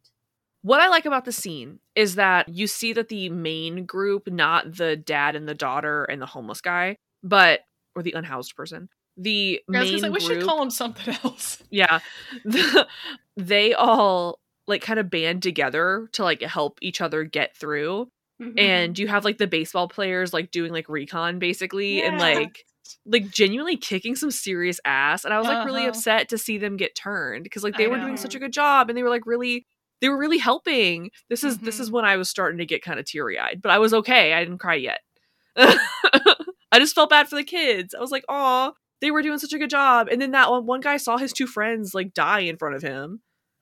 What 0.62 0.80
I 0.80 0.90
like 0.90 1.08
about 1.08 1.26
the 1.26 1.32
scene 1.32 1.80
is 1.96 2.14
that 2.16 2.48
you 2.48 2.68
see 2.68 2.94
that 2.94 3.08
the 3.10 3.30
main 3.30 3.86
group, 3.88 4.28
not 4.32 4.76
the 4.78 4.96
dad 4.96 5.36
and 5.36 5.48
the 5.50 5.56
daughter 5.56 6.04
and 6.04 6.22
the 6.22 6.28
homeless 6.28 6.62
guy, 6.62 6.98
but 7.24 7.62
or 7.96 8.04
the 8.04 8.12
unhoused 8.12 8.56
person, 8.56 8.88
the 9.18 9.60
I 9.68 9.80
was 9.80 9.90
gonna 9.90 9.92
main 9.94 10.00
say, 10.02 10.10
we 10.10 10.20
group, 10.20 10.40
should 10.40 10.44
call 10.48 10.62
him 10.62 10.70
something 10.70 11.16
else. 11.24 11.64
yeah, 11.72 12.00
the, 12.46 12.88
they 13.36 13.74
all 13.74 14.40
like 14.68 14.82
kind 14.82 15.00
of 15.00 15.10
band 15.10 15.44
together 15.44 16.08
to 16.14 16.24
like 16.24 16.42
help 16.42 16.80
each 16.82 17.02
other 17.02 17.24
get 17.24 17.56
through. 17.58 18.08
Mm-hmm. 18.42 18.58
And 18.60 19.00
you 19.00 19.08
have 19.08 19.24
like 19.26 19.38
the 19.38 19.48
baseball 19.48 19.88
players 19.88 20.34
like 20.34 20.52
doing 20.52 20.72
like 20.72 20.90
recon 20.90 21.40
basically, 21.40 22.02
and 22.04 22.18
like 22.20 22.66
like 23.06 23.30
genuinely 23.30 23.78
kicking 23.78 24.16
some 24.16 24.32
serious 24.32 24.80
ass. 24.86 25.24
And 25.26 25.34
I 25.34 25.38
was 25.40 25.48
like 25.48 25.66
really 25.66 25.82
Uh-huh. 25.82 25.90
upset 25.90 26.30
to 26.30 26.38
see 26.38 26.58
them 26.58 26.76
get 26.78 26.96
turned 26.96 27.44
because 27.44 27.64
like 27.64 27.76
I 27.76 27.78
they 27.78 27.88
were 27.88 27.98
know. 27.98 28.06
doing 28.06 28.18
such 28.18 28.36
a 28.36 28.40
good 28.40 28.52
job 28.54 28.90
and 28.90 28.98
they 28.98 29.04
were 29.04 29.10
like 29.10 29.26
really 29.26 29.66
they 30.02 30.10
were 30.10 30.18
really 30.18 30.40
helping. 30.40 31.12
This 31.30 31.44
is 31.44 31.60
this 31.60 31.80
is 31.80 31.90
Mhm. 31.90 31.94
when 31.94 32.06
I 32.06 32.18
was 32.18 32.30
starting 32.30 32.58
to 32.58 32.66
get 32.66 32.82
kind 32.82 33.00
of 33.00 33.06
teary 33.06 33.38
eyed, 33.38 33.62
but 33.62 33.72
I 33.72 33.78
was 33.78 33.94
okay. 33.94 34.34
I 34.34 34.44
didn't 34.44 34.58
cry 34.60 34.76
yet. 34.76 35.00
I 35.56 36.80
just 36.80 36.96
felt 36.96 37.10
bad 37.10 37.28
for 37.28 37.36
the 37.36 37.44
kids. 37.44 37.94
I 37.94 38.00
was 38.00 38.12
like, 38.12 38.24
oh, 38.30 38.74
they 39.02 39.12
were 39.12 39.22
doing 39.22 39.38
such 39.40 39.54
a 39.54 39.60
good 39.60 39.70
job. 39.70 40.08
And 40.12 40.22
then 40.22 40.32
that 40.32 40.50
one, 40.50 40.66
one 40.66 40.82
guy 40.82 40.98
saw 40.98 41.18
his 41.18 41.34
two 41.34 41.48
friends 41.48 41.94
like 41.94 42.14
die 42.14 42.42
in 42.42 42.58
front 42.58 42.76
of 42.76 42.82
him. 42.82 43.22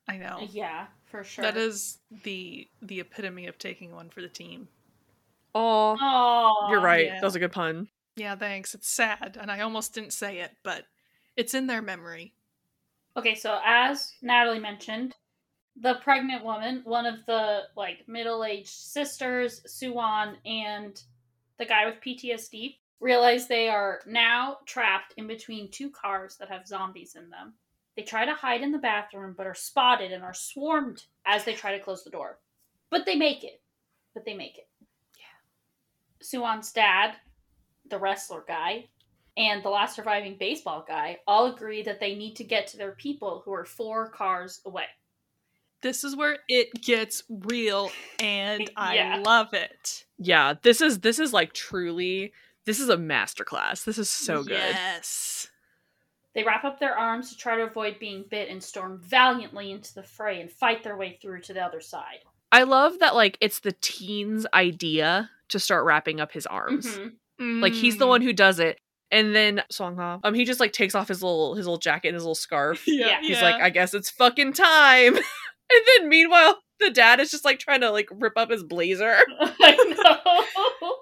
I 0.10 0.18
know. 0.18 0.48
Yeah, 0.52 0.88
for 1.06 1.24
sure. 1.24 1.44
That 1.44 1.56
is 1.56 2.00
the 2.24 2.68
the 2.82 3.00
epitome 3.00 3.46
of 3.48 3.58
taking 3.60 3.94
one 3.94 4.10
for 4.10 4.22
the 4.22 4.28
team. 4.28 4.68
Oh, 5.54 5.96
Oh, 6.02 6.68
you're 6.72 6.82
right. 6.82 7.06
yeah. 7.06 7.20
That 7.20 7.24
was 7.26 7.36
a 7.36 7.40
good 7.40 7.52
pun. 7.52 7.88
Yeah, 8.16 8.36
thanks. 8.36 8.74
It's 8.74 8.90
sad, 8.90 9.38
and 9.40 9.52
I 9.52 9.62
almost 9.62 9.94
didn't 9.94 10.14
say 10.14 10.40
it, 10.40 10.52
but 10.64 10.86
it's 11.38 11.54
in 11.54 11.68
their 11.68 11.82
memory. 11.82 12.34
Okay, 13.16 13.36
so 13.36 13.60
as 13.64 14.14
Natalie 14.22 14.60
mentioned, 14.60 15.16
the 15.80 15.96
pregnant 16.04 16.44
woman, 16.44 16.82
one 16.86 17.06
of 17.06 17.26
the 17.28 17.62
like 17.78 18.08
middle-aged 18.08 18.68
sisters, 18.68 19.62
Suwan, 19.68 20.36
and 20.46 21.02
the 21.58 21.66
guy 21.66 21.86
with 21.86 22.02
PTSD 22.02 22.78
realize 23.00 23.48
they 23.48 23.70
are 23.70 24.02
now 24.06 24.58
trapped 24.66 25.14
in 25.18 25.28
between 25.28 25.70
two 25.72 25.90
cars 25.90 26.36
that 26.38 26.50
have 26.50 26.68
zombies 26.68 27.16
in 27.16 27.30
them. 27.30 27.54
They 28.00 28.06
try 28.06 28.24
to 28.24 28.34
hide 28.34 28.62
in 28.62 28.72
the 28.72 28.78
bathroom 28.78 29.34
but 29.38 29.46
are 29.46 29.54
spotted 29.54 30.14
and 30.14 30.24
are 30.24 30.34
swarmed 30.34 31.04
as 31.26 31.44
they 31.44 31.54
try 31.54 31.78
to 31.78 31.84
close 31.84 32.06
the 32.06 32.10
door. 32.10 32.40
But 32.90 33.06
they 33.06 33.18
make 33.18 33.44
it. 33.44 33.62
But 34.14 34.24
they 34.24 34.34
make 34.34 34.58
it. 34.58 34.70
Yeah. 35.18 36.26
Suwan's 36.26 36.72
dad, 36.72 37.16
the 37.90 38.00
wrestler 38.00 38.46
guy, 38.48 38.86
and 39.36 39.62
the 39.62 39.70
last 39.70 39.98
surviving 39.98 40.38
baseball 40.40 40.86
guy 40.88 41.18
all 41.28 41.54
agree 41.54 41.84
that 41.84 42.00
they 42.00 42.16
need 42.16 42.36
to 42.38 42.46
get 42.46 42.68
to 42.68 42.78
their 42.78 42.94
people 42.94 43.42
who 43.44 43.52
are 43.52 43.66
four 43.66 44.08
cars 44.12 44.62
away. 44.66 44.86
This 45.82 46.06
is 46.06 46.16
where 46.16 46.38
it 46.48 46.70
gets 46.82 47.24
real, 47.28 47.92
and 48.18 48.72
I 48.78 48.96
Yeah. 48.96 49.22
love 49.26 49.54
it. 49.54 50.06
Yeah, 50.18 50.54
this 50.64 50.80
is 50.80 51.00
this 51.00 51.20
is 51.20 51.34
like 51.34 51.52
truly 51.52 52.32
this 52.66 52.80
is 52.80 52.88
a 52.88 52.96
masterclass. 52.96 53.84
This 53.84 53.98
is 53.98 54.10
so 54.10 54.42
good. 54.42 54.54
Yes. 54.54 55.49
They 56.36 56.44
wrap 56.44 56.64
up 56.64 56.80
their 56.80 56.98
arms 56.98 57.32
to 57.32 57.38
try 57.38 57.56
to 57.58 57.64
avoid 57.64 57.98
being 58.00 58.24
bit 58.30 58.50
and 58.50 58.64
storm 58.64 59.02
valiantly 59.04 59.72
into 59.72 59.94
the 59.94 60.04
fray 60.04 60.40
and 60.42 60.52
fight 60.52 60.84
their 60.84 60.96
way 60.98 61.18
through 61.22 61.42
to 61.42 61.54
the 61.54 61.62
other 61.62 61.82
side. 61.82 62.20
I 62.52 62.64
love 62.64 63.00
that 63.00 63.16
like 63.16 63.38
it's 63.42 63.60
the 63.60 63.74
teen's 63.82 64.46
idea 64.54 65.30
to 65.50 65.60
start 65.60 65.86
wrapping 65.86 66.20
up 66.20 66.32
his 66.32 66.46
arms. 66.46 66.86
Mhm. 67.40 67.62
Like 67.62 67.74
he's 67.74 67.98
the 67.98 68.06
Mm. 68.06 68.10
one 68.10 68.22
who 68.22 68.34
does 68.34 68.60
it. 68.60 68.80
And 69.12 69.36
then 69.36 69.64
Sang-hwa, 69.72 70.20
um, 70.24 70.34
he 70.36 70.46
just 70.46 70.60
like 70.60 70.72
takes 70.72 70.94
off 70.94 71.08
his 71.08 71.24
little 71.24 71.56
his 71.56 71.66
little 71.66 71.80
jacket 71.80 72.10
and 72.10 72.16
his 72.16 72.24
little 72.24 72.36
scarf. 72.36 72.84
Yeah, 72.88 73.08
Yeah. 73.08 73.22
He's 73.22 73.42
like, 73.42 73.60
I 73.62 73.70
guess 73.72 73.94
it's 73.96 74.10
fucking 74.12 74.54
time. 74.54 75.16
and 75.72 75.82
then 75.98 76.10
meanwhile, 76.10 76.60
the 76.80 76.92
dad 76.92 77.20
is 77.20 77.32
just 77.32 77.44
like 77.46 77.58
trying 77.60 77.82
to 77.82 77.90
like 77.92 78.08
rip 78.12 78.34
up 78.38 78.52
his 78.52 78.64
blazer. 78.64 79.18
I 79.40 80.76
know. 80.84 80.96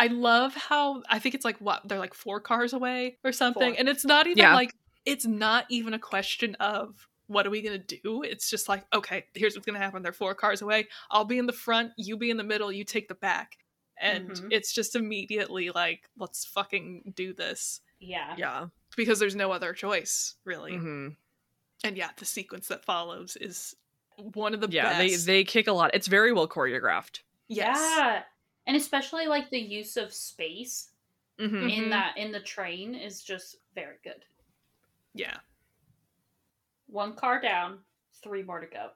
I 0.00 0.06
love 0.08 0.54
how 0.54 1.02
I 1.08 1.18
think 1.18 1.34
it's 1.34 1.44
like 1.44 1.58
what 1.58 1.82
they're 1.86 1.98
like 1.98 2.14
four 2.14 2.40
cars 2.40 2.72
away 2.72 3.18
or 3.24 3.32
something, 3.32 3.72
Four. 3.72 3.78
and 3.78 3.88
it's 3.88 4.04
not 4.04 4.26
even 4.26 4.38
Yeah. 4.38 4.54
like 4.54 4.74
it's 5.04 5.26
not 5.26 5.66
even 5.68 5.94
a 5.94 5.98
question 5.98 6.54
of 6.56 7.06
what 7.26 7.46
are 7.46 7.50
we 7.50 7.62
gonna 7.62 7.78
do. 7.78 8.22
It's 8.22 8.48
just 8.50 8.68
like 8.68 8.84
okay, 8.94 9.24
here's 9.34 9.54
what's 9.54 9.66
gonna 9.66 9.78
happen. 9.78 10.02
They're 10.02 10.12
four 10.12 10.34
cars 10.34 10.62
away. 10.62 10.88
I'll 11.10 11.24
be 11.24 11.38
in 11.38 11.46
the 11.46 11.52
front. 11.52 11.92
You 11.96 12.16
be 12.16 12.30
in 12.30 12.36
the 12.38 12.44
middle. 12.44 12.72
You 12.72 12.84
take 12.84 13.08
the 13.08 13.14
back, 13.14 13.58
and 13.98 14.30
Mhm. 14.30 14.48
it's 14.50 14.72
just 14.72 14.96
immediately 14.96 15.70
like 15.70 16.08
let's 16.16 16.44
fucking 16.46 17.12
do 17.14 17.32
this 17.34 17.80
yeah. 18.00 18.34
Yeah. 18.38 18.66
because 18.96 19.18
there's 19.18 19.36
no 19.36 19.52
other 19.52 19.72
choice 19.74 20.34
really. 20.44 20.76
hmm 20.76 21.08
And 21.84 21.96
yeah, 21.96 22.10
the 22.16 22.24
sequence 22.24 22.68
that 22.68 22.84
follows 22.84 23.36
is 23.36 23.74
one 24.16 24.52
of 24.54 24.60
the 24.60 24.68
Yeah, 24.70 24.98
best. 24.98 25.26
they 25.26 25.32
they 25.32 25.44
kick 25.44 25.66
a 25.66 25.72
lot. 25.72 25.90
It's 25.94 26.06
very 26.08 26.32
well 26.32 26.48
choreographed. 26.48 27.20
yes. 27.48 27.76
Yeah. 27.78 28.22
And 28.66 28.76
especially 28.76 29.26
like 29.26 29.50
the 29.50 29.58
use 29.60 29.96
of 29.96 30.12
space 30.12 30.90
hmm 31.38 31.46
Mhm. 31.46 31.72
in 31.84 31.90
that 31.90 32.16
in 32.18 32.32
the 32.32 32.40
train 32.40 32.94
is 32.94 33.22
just 33.22 33.56
very 33.74 33.96
good. 34.04 34.24
Yeah. 35.14 35.38
One 36.86 37.14
car 37.14 37.40
down, 37.40 37.78
three 38.22 38.42
more 38.42 38.60
to 38.60 38.66
go. 38.66 38.90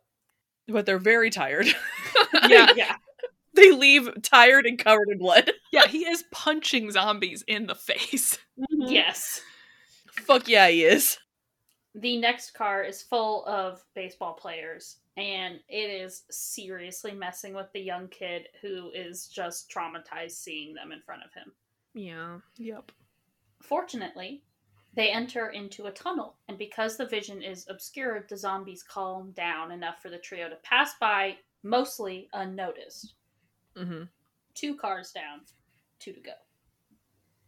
But 0.68 0.86
they're 0.86 0.98
very 0.98 1.30
tired. 1.30 1.66
Yeah. 2.48 2.72
yeah. 2.76 2.96
they 3.54 3.70
leave 3.72 4.10
tired 4.22 4.66
and 4.66 4.78
covered 4.78 5.08
in 5.08 5.18
blood. 5.18 5.50
Yeah, 5.72 5.86
he 5.88 6.04
is 6.06 6.22
punching 6.30 6.90
zombies 6.92 7.42
in 7.48 7.66
the 7.66 7.74
face. 7.74 8.38
Yes. 8.68 9.40
Fuck 10.06 10.46
yeah, 10.46 10.68
he 10.68 10.84
is. 10.84 11.18
The 11.96 12.16
next 12.18 12.52
car 12.52 12.84
is 12.84 13.02
full 13.02 13.44
of 13.46 13.82
baseball 13.94 14.34
players, 14.34 14.98
and 15.16 15.60
it 15.68 15.90
is 15.90 16.24
seriously 16.30 17.12
messing 17.12 17.54
with 17.54 17.72
the 17.72 17.80
young 17.80 18.08
kid 18.08 18.48
who 18.60 18.90
is 18.94 19.26
just 19.26 19.70
traumatized 19.70 20.32
seeing 20.32 20.74
them 20.74 20.92
in 20.92 21.00
front 21.02 21.22
of 21.24 21.32
him. 21.32 21.52
Yeah. 21.94 22.38
Yep. 22.56 22.90
Fortunately, 23.62 24.42
they 24.94 25.10
enter 25.10 25.50
into 25.50 25.86
a 25.86 25.92
tunnel, 25.92 26.36
and 26.48 26.58
because 26.58 26.96
the 26.96 27.06
vision 27.06 27.42
is 27.42 27.66
obscured, 27.68 28.28
the 28.28 28.36
zombies 28.36 28.82
calm 28.82 29.32
down 29.32 29.72
enough 29.72 30.00
for 30.02 30.08
the 30.08 30.18
trio 30.18 30.48
to 30.48 30.56
pass 30.56 30.92
by 31.00 31.36
mostly 31.62 32.28
unnoticed. 32.32 33.14
Mm-hmm. 33.76 34.04
Two 34.54 34.76
cars 34.76 35.10
down, 35.10 35.40
two 35.98 36.12
to 36.12 36.20
go. 36.20 36.32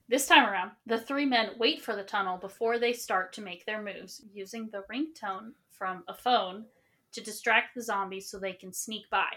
This 0.09 0.27
time 0.27 0.49
around, 0.49 0.71
the 0.87 0.99
three 0.99 1.25
men 1.25 1.51
wait 1.59 1.83
for 1.83 1.97
the 1.97 2.03
tunnel 2.05 2.39
before 2.39 2.79
they 2.79 2.93
start 2.93 3.33
to 3.35 3.43
make 3.43 3.67
their 3.67 3.83
moves, 3.83 4.23
using 4.33 4.69
the 4.71 4.85
ringtone 4.91 5.53
from 5.71 6.05
a 6.09 6.15
phone 6.15 6.65
to 7.13 7.21
distract 7.23 7.75
the 7.75 7.83
zombies 7.83 8.29
so 8.31 8.39
they 8.39 8.53
can 8.53 8.73
sneak 8.73 9.09
by. 9.11 9.29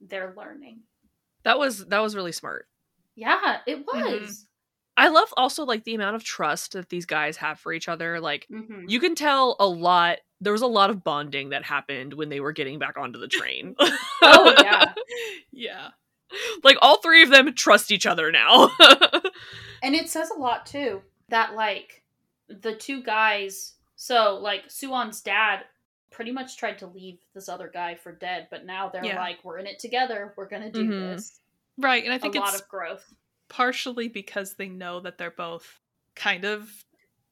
They're 0.00 0.34
learning. 0.36 0.80
That 1.44 1.58
was 1.58 1.86
that 1.86 2.00
was 2.00 2.14
really 2.16 2.32
smart. 2.32 2.66
Yeah, 3.14 3.58
it 3.66 3.84
was. 3.86 4.46
I 4.96 5.08
love 5.08 5.32
also 5.36 5.64
like 5.64 5.84
the 5.84 5.94
amount 5.94 6.16
of 6.16 6.24
trust 6.24 6.72
that 6.72 6.88
these 6.90 7.06
guys 7.06 7.36
have 7.38 7.58
for 7.58 7.72
each 7.72 7.88
other. 7.88 8.20
Like 8.20 8.46
hmm 8.50 8.84
you 8.86 9.00
can 9.00 9.14
tell 9.14 9.56
a 9.60 9.66
lot. 9.66 10.18
There 10.40 10.52
was 10.52 10.62
a 10.62 10.66
lot 10.66 10.90
of 10.90 11.04
bonding 11.04 11.50
that 11.50 11.64
happened 11.64 12.14
when 12.14 12.28
they 12.28 12.40
were 12.40 12.52
getting 12.52 12.78
back 12.78 12.98
onto 12.98 13.18
the 13.18 13.28
train. 13.28 13.76
Oh, 14.24 14.54
yeah. 14.62 14.92
Yeah. 15.52 15.88
like 16.64 16.78
all 16.80 17.00
three 17.00 17.22
of 17.22 17.30
them 17.30 17.54
trust 17.54 17.90
each 17.92 18.06
other 18.06 18.30
now. 18.32 18.70
And 19.82 19.96
it 19.96 20.08
says 20.08 20.30
a 20.30 20.38
lot 20.38 20.64
too 20.66 21.02
that 21.28 21.54
like 21.54 22.04
the 22.48 22.74
two 22.74 23.02
guys. 23.02 23.74
So 23.96 24.38
like 24.40 24.68
Suwon's 24.68 25.20
dad 25.20 25.64
pretty 26.12 26.30
much 26.30 26.56
tried 26.56 26.78
to 26.78 26.86
leave 26.86 27.18
this 27.34 27.48
other 27.48 27.68
guy 27.72 27.94
for 27.94 28.12
dead, 28.12 28.48
but 28.50 28.64
now 28.64 28.88
they're 28.88 29.04
Yeah. 29.04 29.18
like, 29.18 29.42
we're 29.44 29.58
in 29.58 29.66
it 29.66 29.78
together. 29.78 30.34
We're 30.36 30.48
gonna 30.48 30.70
do 30.70 30.84
Mhm. 30.84 31.14
this. 31.16 31.40
Right, 31.78 32.04
and 32.04 32.12
I 32.12 32.18
think 32.18 32.34
a 32.36 32.40
lot 32.40 32.54
of 32.54 32.68
growth. 32.68 33.12
partially 33.48 34.08
because 34.08 34.54
they 34.54 34.68
know 34.68 35.00
that 35.00 35.18
they're 35.18 35.30
both 35.30 35.80
kind 36.14 36.44
of 36.44 36.84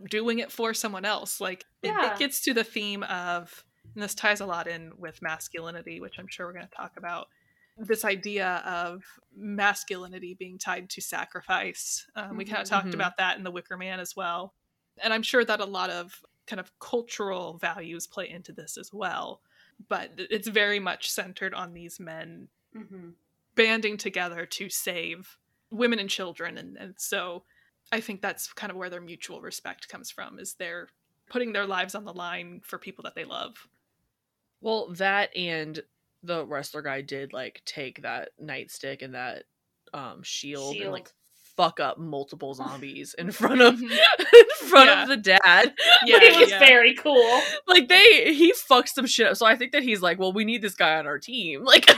doing 0.08 0.38
it 0.38 0.50
for 0.52 0.72
someone 0.74 1.04
else. 1.04 1.40
Like 1.40 1.64
it, 1.82 1.88
Yeah. 1.88 2.12
it 2.12 2.18
gets 2.18 2.40
to 2.42 2.54
the 2.54 2.64
theme 2.64 3.02
of, 3.04 3.64
and 3.94 4.02
this 4.02 4.14
ties 4.14 4.40
a 4.40 4.46
lot 4.46 4.66
in 4.66 4.96
with 4.98 5.22
masculinity, 5.22 6.00
which 6.00 6.18
I'm 6.18 6.26
sure 6.28 6.46
we're 6.46 6.52
going 6.54 6.66
to 6.68 6.74
talk 6.74 6.96
about. 6.96 7.28
This 7.76 8.04
idea 8.04 8.56
of 8.66 9.02
masculinity 9.34 10.34
being 10.34 10.58
tied 10.58 10.90
to 10.90 11.00
sacrifice. 11.00 12.06
Um, 12.14 12.36
we 12.36 12.44
kind 12.44 12.60
of 12.60 12.66
Mhm. 12.66 12.70
talked 12.70 12.88
Mhm. 12.88 12.94
about 12.94 13.16
that 13.18 13.36
in 13.38 13.44
The 13.44 13.50
Wicker 13.50 13.76
Man 13.76 14.00
as 14.00 14.14
well. 14.16 14.54
And 14.98 15.12
I'm 15.14 15.22
sure 15.22 15.44
that 15.44 15.60
a 15.60 15.64
lot 15.64 15.88
of 15.90 16.22
kind 16.50 16.60
of 16.60 16.78
cultural 16.80 17.58
values 17.58 18.06
play 18.06 18.28
into 18.28 18.52
this 18.52 18.76
as 18.76 18.92
well. 18.92 19.40
But 19.88 20.10
it's 20.16 20.48
very 20.48 20.78
much 20.78 21.10
centered 21.10 21.54
on 21.54 21.72
these 21.72 21.98
men 22.00 22.48
hmm 22.76 23.10
banding 23.56 23.96
together 23.96 24.46
to 24.46 24.70
save 24.70 25.36
women 25.72 25.98
and 25.98 26.08
children 26.08 26.56
and, 26.56 26.76
and 26.76 26.94
so 26.96 27.42
i 27.92 28.00
think 28.00 28.22
that's 28.22 28.52
kind 28.52 28.70
of 28.70 28.76
where 28.76 28.88
their 28.88 29.00
mutual 29.00 29.40
respect 29.42 29.88
comes 29.88 30.10
from 30.10 30.38
is 30.38 30.54
they're 30.54 30.88
putting 31.28 31.52
their 31.52 31.66
lives 31.66 31.96
on 31.96 32.04
the 32.04 32.12
line 32.12 32.60
for 32.64 32.78
people 32.78 33.02
that 33.02 33.14
they 33.16 33.24
love 33.24 33.68
well, 34.60 34.88
that 34.94 35.34
and 35.36 35.80
the 36.22 36.44
wrestler 36.44 36.82
guy 36.82 37.00
did 37.00 37.32
like 37.32 37.62
take 37.64 38.02
that 38.02 38.30
nightstick 38.42 39.02
and 39.02 39.14
that 39.14 39.44
um 39.94 40.22
shield, 40.22 40.76
and 40.76 40.92
like 40.92 41.06
Shield. 41.06 41.12
Fuck 41.56 41.80
up 41.80 41.98
multiple 41.98 42.54
zombies 42.54 43.14
in 43.18 43.30
front 43.32 43.60
of 43.60 43.74
Mhm. 43.74 43.90
in 44.32 44.68
front 44.68 44.88
Yeah. 44.90 45.02
of 45.02 45.08
the 45.08 45.16
dad. 45.16 45.74
yeah 46.06 46.18
it 46.22 46.38
was 46.38 46.50
yeah. 46.50 46.58
very 46.58 46.94
cool. 46.94 47.40
Like 47.66 47.88
they 47.88 48.34
he 48.34 48.52
fucks 48.52 48.88
some 48.90 49.06
shit 49.06 49.26
up. 49.28 49.36
So 49.36 49.46
I 49.46 49.56
think 49.56 49.72
that 49.72 49.82
he's 49.82 50.00
like, 50.02 50.18
well, 50.18 50.32
we 50.32 50.44
need 50.44 50.62
this 50.62 50.74
guy 50.74 50.98
on 50.98 51.06
our 51.06 51.18
team. 51.18 51.64
Like 51.70 51.88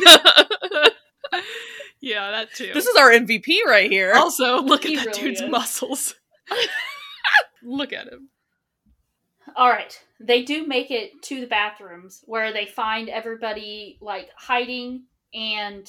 yeah 2.00 2.30
that 2.32 2.52
too 2.54 2.70
this 2.74 2.86
is 2.86 2.96
our 2.96 3.10
MVP 3.10 3.58
right 3.66 3.90
here. 3.90 4.12
also 4.14 4.60
look 4.60 4.84
at 4.84 4.94
that 4.96 5.06
really 5.06 5.20
dude's 5.20 5.40
is. 5.40 5.50
muscles 5.50 6.14
look 7.62 7.92
at 7.92 8.08
him 8.08 8.28
All 9.56 9.68
right. 9.70 9.98
They 10.20 10.42
do 10.44 10.66
make 10.66 10.90
it 10.90 11.10
to 11.24 11.40
the 11.40 11.46
bathrooms 11.46 12.22
where 12.26 12.52
they 12.52 12.66
find 12.66 13.08
everybody 13.08 13.98
like 14.00 14.28
hiding 14.36 15.04
and 15.34 15.88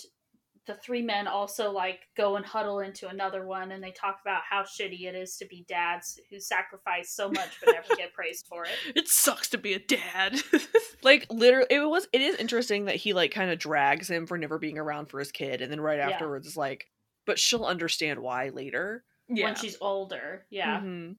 the 0.66 0.76
three 0.76 1.02
men 1.02 1.28
also 1.28 1.72
like 1.72 2.00
go 2.16 2.38
and 2.38 2.46
huddle 2.46 2.80
into 2.80 3.08
another 3.10 3.46
one 3.46 3.72
and 3.72 3.84
they 3.84 3.92
talk 3.92 4.20
about 4.22 4.42
how 4.50 4.64
shitty 4.64 5.04
it 5.06 5.14
is 5.16 5.36
to 5.38 5.46
be 5.46 5.66
dads 5.68 6.20
who 6.30 6.40
sacrifice 6.40 7.12
so 7.12 7.30
much 7.30 7.50
but 7.64 7.74
never 7.74 7.96
get 7.98 8.14
praised 8.14 8.46
for 8.48 8.64
it. 8.66 8.72
it 8.96 9.08
sucks 9.08 9.50
to 9.50 9.58
be 9.58 9.74
a 9.74 9.80
dad 9.80 10.40
like 11.04 11.26
literally 11.30 11.68
it 11.70 11.80
was 11.80 12.08
it 12.14 12.22
is 12.22 12.36
interesting 12.38 12.86
that 12.86 12.96
he 12.96 13.14
like 13.14 13.32
kind 13.32 13.52
of 13.52 13.60
drags 13.60 14.10
him 14.10 14.26
for 14.26 14.38
never 14.38 14.58
being 14.58 14.78
around 14.78 15.08
for 15.08 15.20
his 15.20 15.32
kid 15.32 15.62
and 15.62 15.72
then 15.72 15.82
right 15.82 15.98
Yeah. 15.98 16.10
afterwards 16.12 16.48
is 16.48 16.56
like 16.58 16.86
but 17.26 17.38
she'll 17.40 17.66
understand 17.66 18.20
why 18.20 18.50
later 18.50 19.04
yeah 19.30 19.46
When 19.46 19.56
she's 19.56 19.78
older. 19.82 20.46
Yeah. 20.50 20.80
Mhm. 20.80 21.16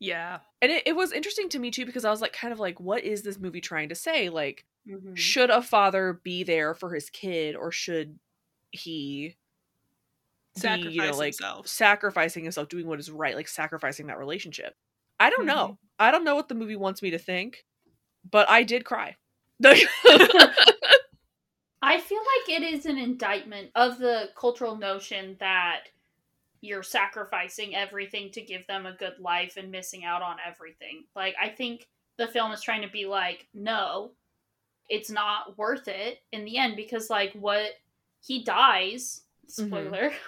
yeah 0.00 0.38
and 0.62 0.72
it, 0.72 0.82
it 0.86 0.96
was 0.96 1.12
interesting 1.12 1.48
to 1.50 1.58
me 1.58 1.70
too 1.70 1.86
because 1.86 2.04
i 2.04 2.10
was 2.10 2.20
like 2.20 2.32
kind 2.32 2.52
of 2.52 2.58
like 2.60 2.80
what 2.80 3.04
is 3.04 3.22
this 3.22 3.38
movie 3.38 3.60
trying 3.60 3.88
to 3.90 3.94
say 3.94 4.28
like 4.28 4.64
Mhm. 4.88 5.16
should 5.16 5.50
a 5.50 5.60
father 5.60 6.18
be 6.24 6.44
there 6.44 6.72
for 6.74 6.94
his 6.94 7.10
kid 7.10 7.54
or 7.54 7.70
should 7.70 8.18
he 8.70 9.36
be, 10.60 10.68
you 10.90 11.02
know 11.02 11.10
like 11.12 11.26
himself 11.26 11.68
sacrificing 11.68 12.42
himself 12.42 12.68
doing 12.68 12.86
what 12.86 12.98
is 12.98 13.10
right 13.10 13.36
like 13.36 13.48
sacrificing 13.48 14.08
that 14.08 14.18
relationship 14.18 14.74
i 15.20 15.30
don't 15.30 15.46
know 15.46 15.68
Mhm. 15.68 15.78
i 16.00 16.10
don't 16.10 16.24
know 16.24 16.34
what 16.34 16.48
the 16.48 16.54
movie 16.54 16.76
wants 16.76 17.00
me 17.00 17.10
to 17.10 17.18
think 17.18 17.64
but 18.28 18.48
i 18.50 18.62
did 18.64 18.84
cry 18.84 19.16
I 21.80 22.00
feel 22.00 22.18
like 22.18 22.60
it 22.60 22.62
is 22.62 22.86
an 22.86 22.98
indictment 22.98 23.70
of 23.74 23.98
the 23.98 24.30
cultural 24.36 24.76
notion 24.76 25.36
that 25.38 25.84
you're 26.60 26.82
sacrificing 26.82 27.74
everything 27.74 28.30
to 28.32 28.42
give 28.42 28.66
them 28.66 28.84
a 28.84 28.92
good 28.92 29.14
life 29.20 29.56
and 29.56 29.70
missing 29.70 30.04
out 30.04 30.22
on 30.22 30.36
everything. 30.44 31.04
Like, 31.14 31.36
I 31.40 31.48
think 31.48 31.86
the 32.16 32.26
film 32.26 32.50
is 32.50 32.62
trying 32.62 32.82
to 32.82 32.88
be 32.88 33.06
like, 33.06 33.46
no, 33.54 34.10
it's 34.88 35.08
not 35.10 35.56
worth 35.56 35.86
it 35.86 36.18
in 36.32 36.44
the 36.44 36.58
end 36.58 36.74
because, 36.74 37.10
like, 37.10 37.32
what 37.34 37.70
he 38.20 38.44
dies, 38.44 39.22
mm-hmm. 39.50 39.66
spoiler. 39.66 40.12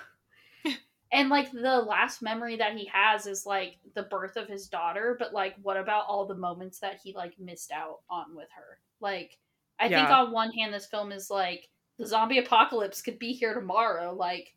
And 1.13 1.29
like 1.29 1.51
the 1.51 1.79
last 1.81 2.23
memory 2.23 2.57
that 2.59 2.77
he 2.77 2.89
has 2.93 3.27
is 3.27 3.45
like 3.45 3.79
the 3.95 4.05
birth 4.05 4.37
of 4.37 4.47
his 4.47 4.69
daughter, 4.69 5.17
but 5.19 5.33
like 5.33 5.57
what 5.61 5.77
about 5.77 6.05
all 6.07 6.27
the 6.27 6.37
moments 6.37 6.79
that 6.81 7.01
he 7.03 7.13
like 7.15 7.35
missed 7.39 7.73
out 7.73 7.99
on 8.09 8.37
with 8.37 8.49
her? 8.55 8.79
Like 9.01 9.37
I 9.79 9.89
think 9.89 10.09
on 10.09 10.31
one 10.31 10.53
hand 10.53 10.73
this 10.73 10.87
film 10.87 11.11
is 11.11 11.29
like 11.29 11.69
the 11.99 12.07
zombie 12.07 12.39
apocalypse 12.39 13.03
could 13.03 13.19
be 13.19 13.33
here 13.33 13.55
tomorrow, 13.55 14.15
like 14.15 14.55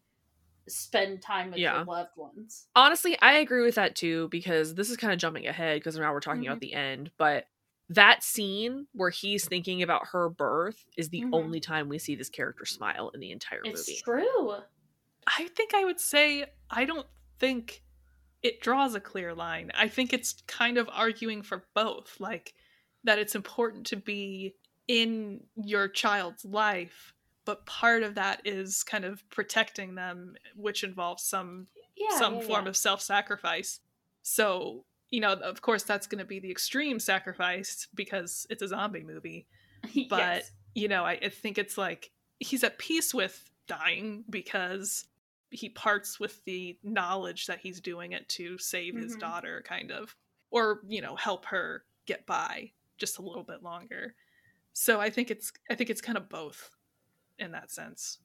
spend 0.67 1.21
time 1.23 1.49
with 1.49 1.57
Yeah. 1.57 1.77
your 1.77 1.86
loved 1.86 2.15
ones. 2.15 2.67
honestly 2.73 3.17
i 3.21 3.34
agree 3.34 3.65
with 3.65 3.75
that 3.75 3.97
too 3.97 4.29
because 4.29 4.73
this 4.75 4.89
is 4.89 4.95
kind 4.95 5.11
of 5.11 5.19
jumping 5.19 5.45
ahead 5.45 5.77
because 5.77 5.97
now 5.97 6.13
we're 6.13 6.21
talking 6.21 6.45
about 6.47 6.61
mm-hmm. 6.61 6.71
the 6.71 6.73
end 6.73 7.11
but 7.17 7.47
that 7.89 8.23
scene 8.23 8.88
where 8.93 9.09
he's 9.09 9.47
thinking 9.47 9.81
about 9.84 10.07
her 10.07 10.29
birth 10.29 10.86
is 10.97 11.09
the 11.09 11.21
Mhm. 11.21 11.34
only 11.34 11.59
time 11.59 11.89
we 11.89 11.99
see 11.99 12.15
this 12.15 12.29
character 12.29 12.65
smile 12.65 13.09
in 13.09 13.19
the 13.19 13.31
entire 13.31 13.61
It's 13.63 13.81
movie 13.81 13.91
It's 13.93 14.01
true. 14.01 14.55
I 15.27 15.47
think 15.49 15.73
I 15.73 15.86
would 15.86 15.99
say 15.99 16.45
I 16.69 16.86
don't 16.86 17.07
think 17.39 17.84
it 18.41 18.59
draws 18.61 18.95
a 18.95 18.99
clear 18.99 19.34
line. 19.34 19.71
I 19.73 19.88
think 19.88 20.11
it's 20.13 20.34
kind 20.47 20.77
of 20.77 20.89
arguing 20.91 21.43
for 21.43 21.65
both, 21.73 22.19
like 22.19 22.53
that 23.03 23.19
it's 23.19 23.36
important 23.36 23.86
to 23.88 23.95
be 23.95 24.55
in 24.88 25.45
your 25.55 25.88
child's 25.88 26.43
life, 26.45 27.13
but 27.45 27.65
part 27.65 28.03
of 28.03 28.15
that 28.15 28.41
is 28.45 28.84
kind 28.84 29.05
of 29.05 29.27
protecting 29.29 29.95
them, 29.95 30.36
which 30.55 30.84
involves 30.84 31.23
some 31.23 31.67
Yeah. 31.95 32.17
some 32.17 32.36
yeah, 32.36 32.41
form 32.47 32.65
yeah. 32.65 32.69
of 32.69 32.77
self-sacrifice. 32.77 33.79
So, 34.23 34.86
you 35.14 35.20
know, 35.22 35.34
of 35.34 35.61
course 35.61 35.84
that's 35.84 36.07
going 36.07 36.18
to 36.20 36.26
be 36.26 36.39
the 36.39 36.49
extreme 36.49 36.99
sacrifice 36.99 37.88
because 37.93 38.47
it's 38.49 38.64
a 38.64 38.68
zombie 38.68 39.03
movie 39.03 39.45
but 40.09 40.18
Yes. 40.20 40.51
you 40.74 40.88
know 40.88 41.03
I, 41.05 41.14
I 41.22 41.30
think 41.30 41.57
it's 41.57 41.78
like 41.78 42.11
he's 42.39 42.64
at 42.64 42.80
peace 42.80 43.14
with 43.14 43.51
dying 43.68 44.24
because 44.30 45.05
he 45.51 45.70
parts 45.70 46.20
with 46.20 46.43
the 46.45 46.80
knowledge 46.84 47.45
that 47.45 47.59
he's 47.59 47.80
doing 47.80 48.14
it 48.14 48.28
to 48.30 48.57
save 48.57 48.95
his 48.95 49.16
Mhm. 49.16 49.20
daughter 49.20 49.64
kind 49.68 49.91
of 49.91 50.16
or 50.49 50.82
you 50.88 51.01
know 51.01 51.16
help 51.16 51.45
her 51.45 51.86
get 52.07 52.26
by 52.26 52.72
just 52.97 53.20
a 53.20 53.22
little 53.22 53.43
bit 53.43 53.61
longer 53.61 54.16
so 54.74 54.99
i 54.99 55.09
think 55.11 55.30
it's 55.30 55.53
i 55.70 55.76
think 55.76 55.89
it's 55.91 56.01
kind 56.01 56.18
of 56.18 56.28
both 56.30 56.72
in 57.38 57.51
that 57.51 57.70
sense 57.70 58.20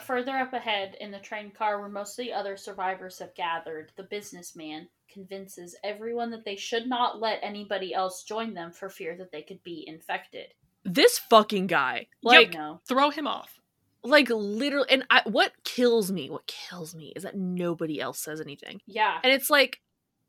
Further 0.00 0.32
up 0.32 0.52
ahead 0.54 0.96
in 1.00 1.10
the 1.10 1.18
train 1.18 1.50
car 1.50 1.78
where 1.78 1.88
most 1.88 2.18
of 2.18 2.24
the 2.24 2.32
other 2.32 2.56
survivors 2.56 3.18
have 3.18 3.34
gathered, 3.34 3.92
the 3.96 4.02
businessman 4.04 4.88
convinces 5.12 5.76
everyone 5.84 6.30
that 6.30 6.44
they 6.46 6.56
should 6.56 6.86
not 6.86 7.20
let 7.20 7.38
anybody 7.42 7.92
else 7.92 8.22
join 8.22 8.54
them 8.54 8.72
for 8.72 8.88
fear 8.88 9.14
that 9.18 9.30
they 9.30 9.42
could 9.42 9.62
be 9.62 9.84
infected. 9.86 10.46
this 10.84 11.18
fucking 11.18 11.66
guy 11.66 12.06
like 12.22 12.54
no. 12.54 12.80
throw 12.88 13.10
him 13.10 13.26
off 13.26 13.60
like 14.02 14.28
literally 14.30 14.86
and 14.90 15.04
I, 15.10 15.20
what 15.26 15.52
kills 15.64 16.10
me 16.10 16.28
what 16.30 16.46
kills 16.46 16.94
me 16.94 17.12
is 17.14 17.22
that 17.24 17.36
nobody 17.36 18.00
else 18.00 18.18
says 18.18 18.40
anything 18.40 18.80
Yeah. 18.86 19.18
and 19.22 19.30
it's 19.32 19.48
like 19.50 19.80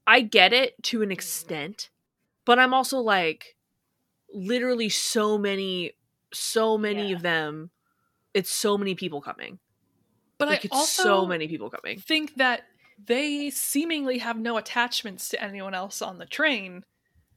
i 0.05 0.19
get 0.21 0.51
it 0.53 0.75
to 0.83 1.01
an 1.01 1.11
extent 1.11 1.89
but 2.45 2.59
i'm 2.59 2.73
also 2.73 2.99
like 2.99 3.55
literally 4.33 4.89
so 4.89 5.37
many 5.37 5.93
so 6.33 6.77
many 6.77 7.09
Yeah. 7.09 7.15
of 7.15 7.21
them 7.21 7.69
it's 8.33 8.51
so 8.51 8.77
many 8.77 8.95
people 8.95 9.21
coming 9.21 9.59
but 10.37 10.47
like 10.47 10.59
i 10.59 10.61
it's 10.65 10.75
also 10.75 11.03
so 11.03 11.25
many 11.25 11.47
people 11.47 11.69
coming 11.69 11.99
think 11.99 12.35
that 12.35 12.63
they 13.05 13.49
seemingly 13.49 14.17
have 14.19 14.37
no 14.37 14.57
attachments 14.57 15.29
to 15.29 15.43
anyone 15.43 15.73
else 15.73 16.01
on 16.01 16.17
the 16.17 16.25
train 16.25 16.83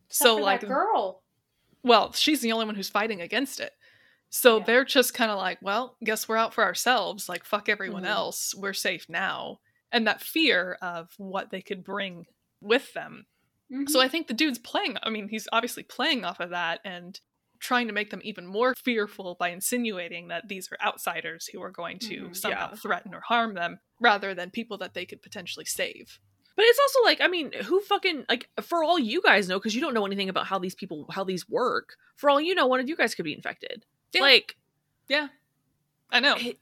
Except 0.08 0.28
so 0.28 0.36
for 0.36 0.42
like 0.42 0.60
that 0.60 0.66
girl. 0.68 1.22
well, 1.82 2.12
she's 2.12 2.40
the 2.40 2.52
only 2.52 2.66
one 2.66 2.74
who's 2.74 2.88
fighting 2.90 3.20
against 3.22 3.58
it. 3.60 3.72
So 4.30 4.58
Yeah. 4.58 4.64
they're 4.64 4.84
just 4.84 5.14
kind 5.14 5.30
of 5.30 5.38
like, 5.38 5.58
well, 5.62 5.96
guess 6.04 6.28
we're 6.28 6.36
out 6.36 6.52
for 6.54 6.62
ourselves. 6.62 7.28
Like, 7.28 7.44
fuck 7.44 7.68
everyone 7.68 8.02
Mhm. 8.04 8.08
else. 8.08 8.54
We're 8.54 8.72
safe 8.74 9.08
now. 9.08 9.60
And 9.90 10.06
that 10.06 10.20
fear 10.20 10.78
of 10.82 11.12
what 11.16 11.50
they 11.50 11.62
could 11.62 11.82
bring 11.82 12.26
with 12.60 12.92
them. 12.92 13.26
Mhm. 13.72 13.88
So 13.88 14.00
I 14.00 14.08
think 14.08 14.26
the 14.28 14.34
dude's 14.34 14.58
playing, 14.58 14.96
I 15.02 15.10
mean, 15.10 15.28
he's 15.28 15.48
obviously 15.52 15.82
playing 15.84 16.24
off 16.24 16.38
of 16.38 16.50
that 16.50 16.80
and 16.84 17.18
trying 17.60 17.86
to 17.86 17.92
make 17.92 18.10
them 18.10 18.20
even 18.24 18.46
more 18.46 18.74
fearful 18.74 19.34
by 19.38 19.48
insinuating 19.50 20.28
that 20.28 20.48
these 20.48 20.70
are 20.72 20.78
outsiders 20.86 21.46
who 21.48 21.62
are 21.62 21.70
going 21.70 21.98
to 22.00 22.24
Mhm. 22.28 22.36
somehow 22.36 22.70
Yeah. 22.70 22.76
threaten 22.76 23.14
or 23.14 23.20
harm 23.20 23.54
them 23.54 23.80
rather 24.00 24.34
than 24.34 24.50
people 24.50 24.78
that 24.78 24.94
they 24.94 25.04
could 25.06 25.22
potentially 25.22 25.64
save. 25.66 26.18
but 26.56 26.64
it's 26.64 26.78
also 26.78 27.02
like 27.02 27.20
i 27.20 27.28
mean 27.28 27.52
who 27.64 27.80
fucking 27.82 28.24
like 28.30 28.48
for 28.62 28.82
all 28.82 28.98
you 28.98 29.20
guys 29.20 29.46
know 29.46 29.58
because 29.58 29.74
you 29.74 29.80
don't 29.82 29.92
know 29.92 30.06
anything 30.06 30.30
about 30.30 30.46
how 30.46 30.58
these 30.58 30.74
people 30.74 31.04
how 31.10 31.22
these 31.22 31.46
work 31.46 31.96
for 32.16 32.30
all 32.30 32.40
you 32.40 32.54
know 32.54 32.66
one 32.66 32.80
of 32.80 32.88
you 32.88 32.96
guys 32.96 33.14
could 33.14 33.26
be 33.26 33.34
infected 33.34 33.84
Yeah. 34.14 34.22
like 34.22 34.56
Yeah. 35.06 35.28
I 36.10 36.20
know. 36.20 36.36
it- 36.36 36.58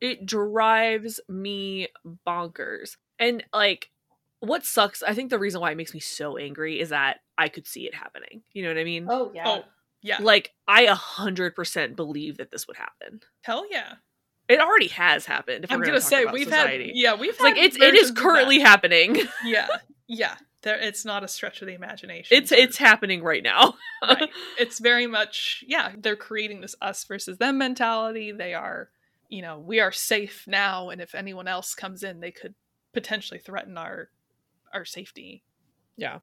It 0.00 0.24
drives 0.26 1.20
me 1.28 1.88
bonkers. 2.26 2.96
And 3.18 3.44
like 3.52 3.90
what 4.40 4.64
sucks, 4.64 5.02
I 5.02 5.12
think 5.12 5.28
the 5.30 5.38
reason 5.38 5.60
why 5.60 5.72
it 5.72 5.76
makes 5.76 5.92
me 5.92 6.00
so 6.00 6.36
angry 6.38 6.78
is 6.80 6.88
that 6.90 7.20
I 7.36 7.48
could 7.48 7.66
see 7.66 7.86
it 7.86 7.94
happening. 7.94 8.44
You 8.52 8.62
know 8.62 8.68
what 8.70 8.78
I 8.78 8.84
mean? 8.84 9.06
Oh 9.10 9.32
yeah. 9.34 9.48
Oh, 9.48 9.64
yeah. 10.02 10.18
Like 10.20 10.52
I 10.66 10.82
a 10.82 10.94
hundred 10.94 11.54
percent 11.54 11.96
believe 11.96 12.38
that 12.38 12.50
this 12.50 12.66
would 12.68 12.76
happen. 12.76 13.20
Hell 13.42 13.64
yeah. 13.70 13.94
It 14.48 14.60
already 14.60 14.88
has 14.88 15.26
happened. 15.26 15.64
If 15.64 15.72
I'm 15.72 15.80
gonna 15.82 16.00
say 16.00 16.24
we've 16.24 16.44
society. 16.48 16.88
had 16.88 16.96
yeah 16.96 17.14
we've 17.14 17.30
It's 17.30 17.40
like 17.40 17.56
had 17.56 17.66
it's 17.66 17.76
it 17.76 17.82
is 17.82 17.84
versions 17.84 18.10
of 18.10 18.14
that. 18.16 18.22
currently 18.22 18.58
happening. 18.60 19.16
yeah 19.44 19.68
yeah 20.06 20.36
there 20.62 20.78
it's 20.78 21.04
not 21.04 21.22
a 21.22 21.28
stretch 21.28 21.60
of 21.60 21.66
the 21.68 21.74
imagination 21.74 22.36
It's 22.36 22.50
it's 22.52 22.76
happening 22.78 23.22
right 23.22 23.42
now. 23.42 23.74
right. 24.02 24.30
it's 24.58 24.78
very 24.78 25.06
much 25.06 25.62
yeah 25.66 25.92
they're 25.98 26.16
creating 26.16 26.60
this 26.62 26.74
us 26.80 27.04
versus 27.04 27.38
them 27.38 27.58
mentality 27.58 28.32
they 28.32 28.54
are 28.54 28.88
you 29.28 29.42
know 29.42 29.58
we 29.58 29.80
are 29.80 29.92
safe 29.92 30.44
now 30.46 30.88
and 30.88 31.00
if 31.02 31.14
anyone 31.14 31.46
else 31.46 31.74
comes 31.74 32.02
in 32.02 32.20
they 32.20 32.30
could 32.30 32.54
potentially 32.94 33.38
threaten 33.38 33.76
our 33.76 34.08
our 34.72 34.84
safety 34.86 35.42
Yeah. 35.96 36.18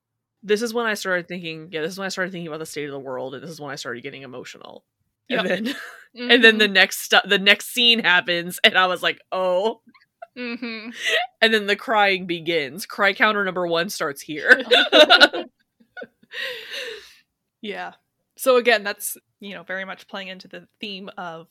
This 0.46 0.62
is 0.62 0.74
when 0.74 0.86
I 0.86 0.94
started 0.94 1.28
thinking, 1.28 1.70
yeah, 1.72 1.82
this 1.82 1.94
is 1.94 1.98
when 1.98 2.06
I 2.06 2.10
started 2.10 2.32
thinking 2.32 2.48
about 2.48 2.60
the 2.60 2.66
state 2.68 2.86
of 2.86 2.92
the 2.92 3.00
world, 3.00 3.34
and 3.34 3.44
this 3.44 3.50
is 3.50 3.60
when 3.60 3.72
I 3.72 3.76
started 3.76 4.04
getting 4.04 4.22
emotional. 4.22 4.86
And 5.30 5.42
Yep. 5.42 5.66
then 5.66 5.76
and 6.32 6.44
then 6.44 6.58
the 6.60 6.68
Mhm. 6.68 6.74
next 6.74 7.00
stu- 7.02 7.28
the 7.28 7.40
next 7.40 7.70
scene 7.74 8.00
happens, 8.00 8.60
and 8.64 8.78
I 8.78 8.86
was 8.88 9.02
like, 9.04 9.20
oh. 9.32 9.82
Mhm. 10.38 10.94
And 11.42 11.54
then 11.54 11.66
the 11.68 11.76
crying 11.76 12.26
begins. 12.28 12.86
Cry 12.86 13.14
counter 13.14 13.44
number 13.44 13.66
one 13.68 13.90
starts 13.90 14.22
here. 14.22 14.62
yeah 17.62 17.94
so 18.38 18.58
again 18.58 18.84
that's 18.84 19.18
you 19.40 19.54
know 19.54 19.64
very 19.64 19.86
much 19.86 20.08
playing 20.08 20.28
into 20.28 20.48
the 20.48 20.68
theme 20.80 21.10
of 21.18 21.48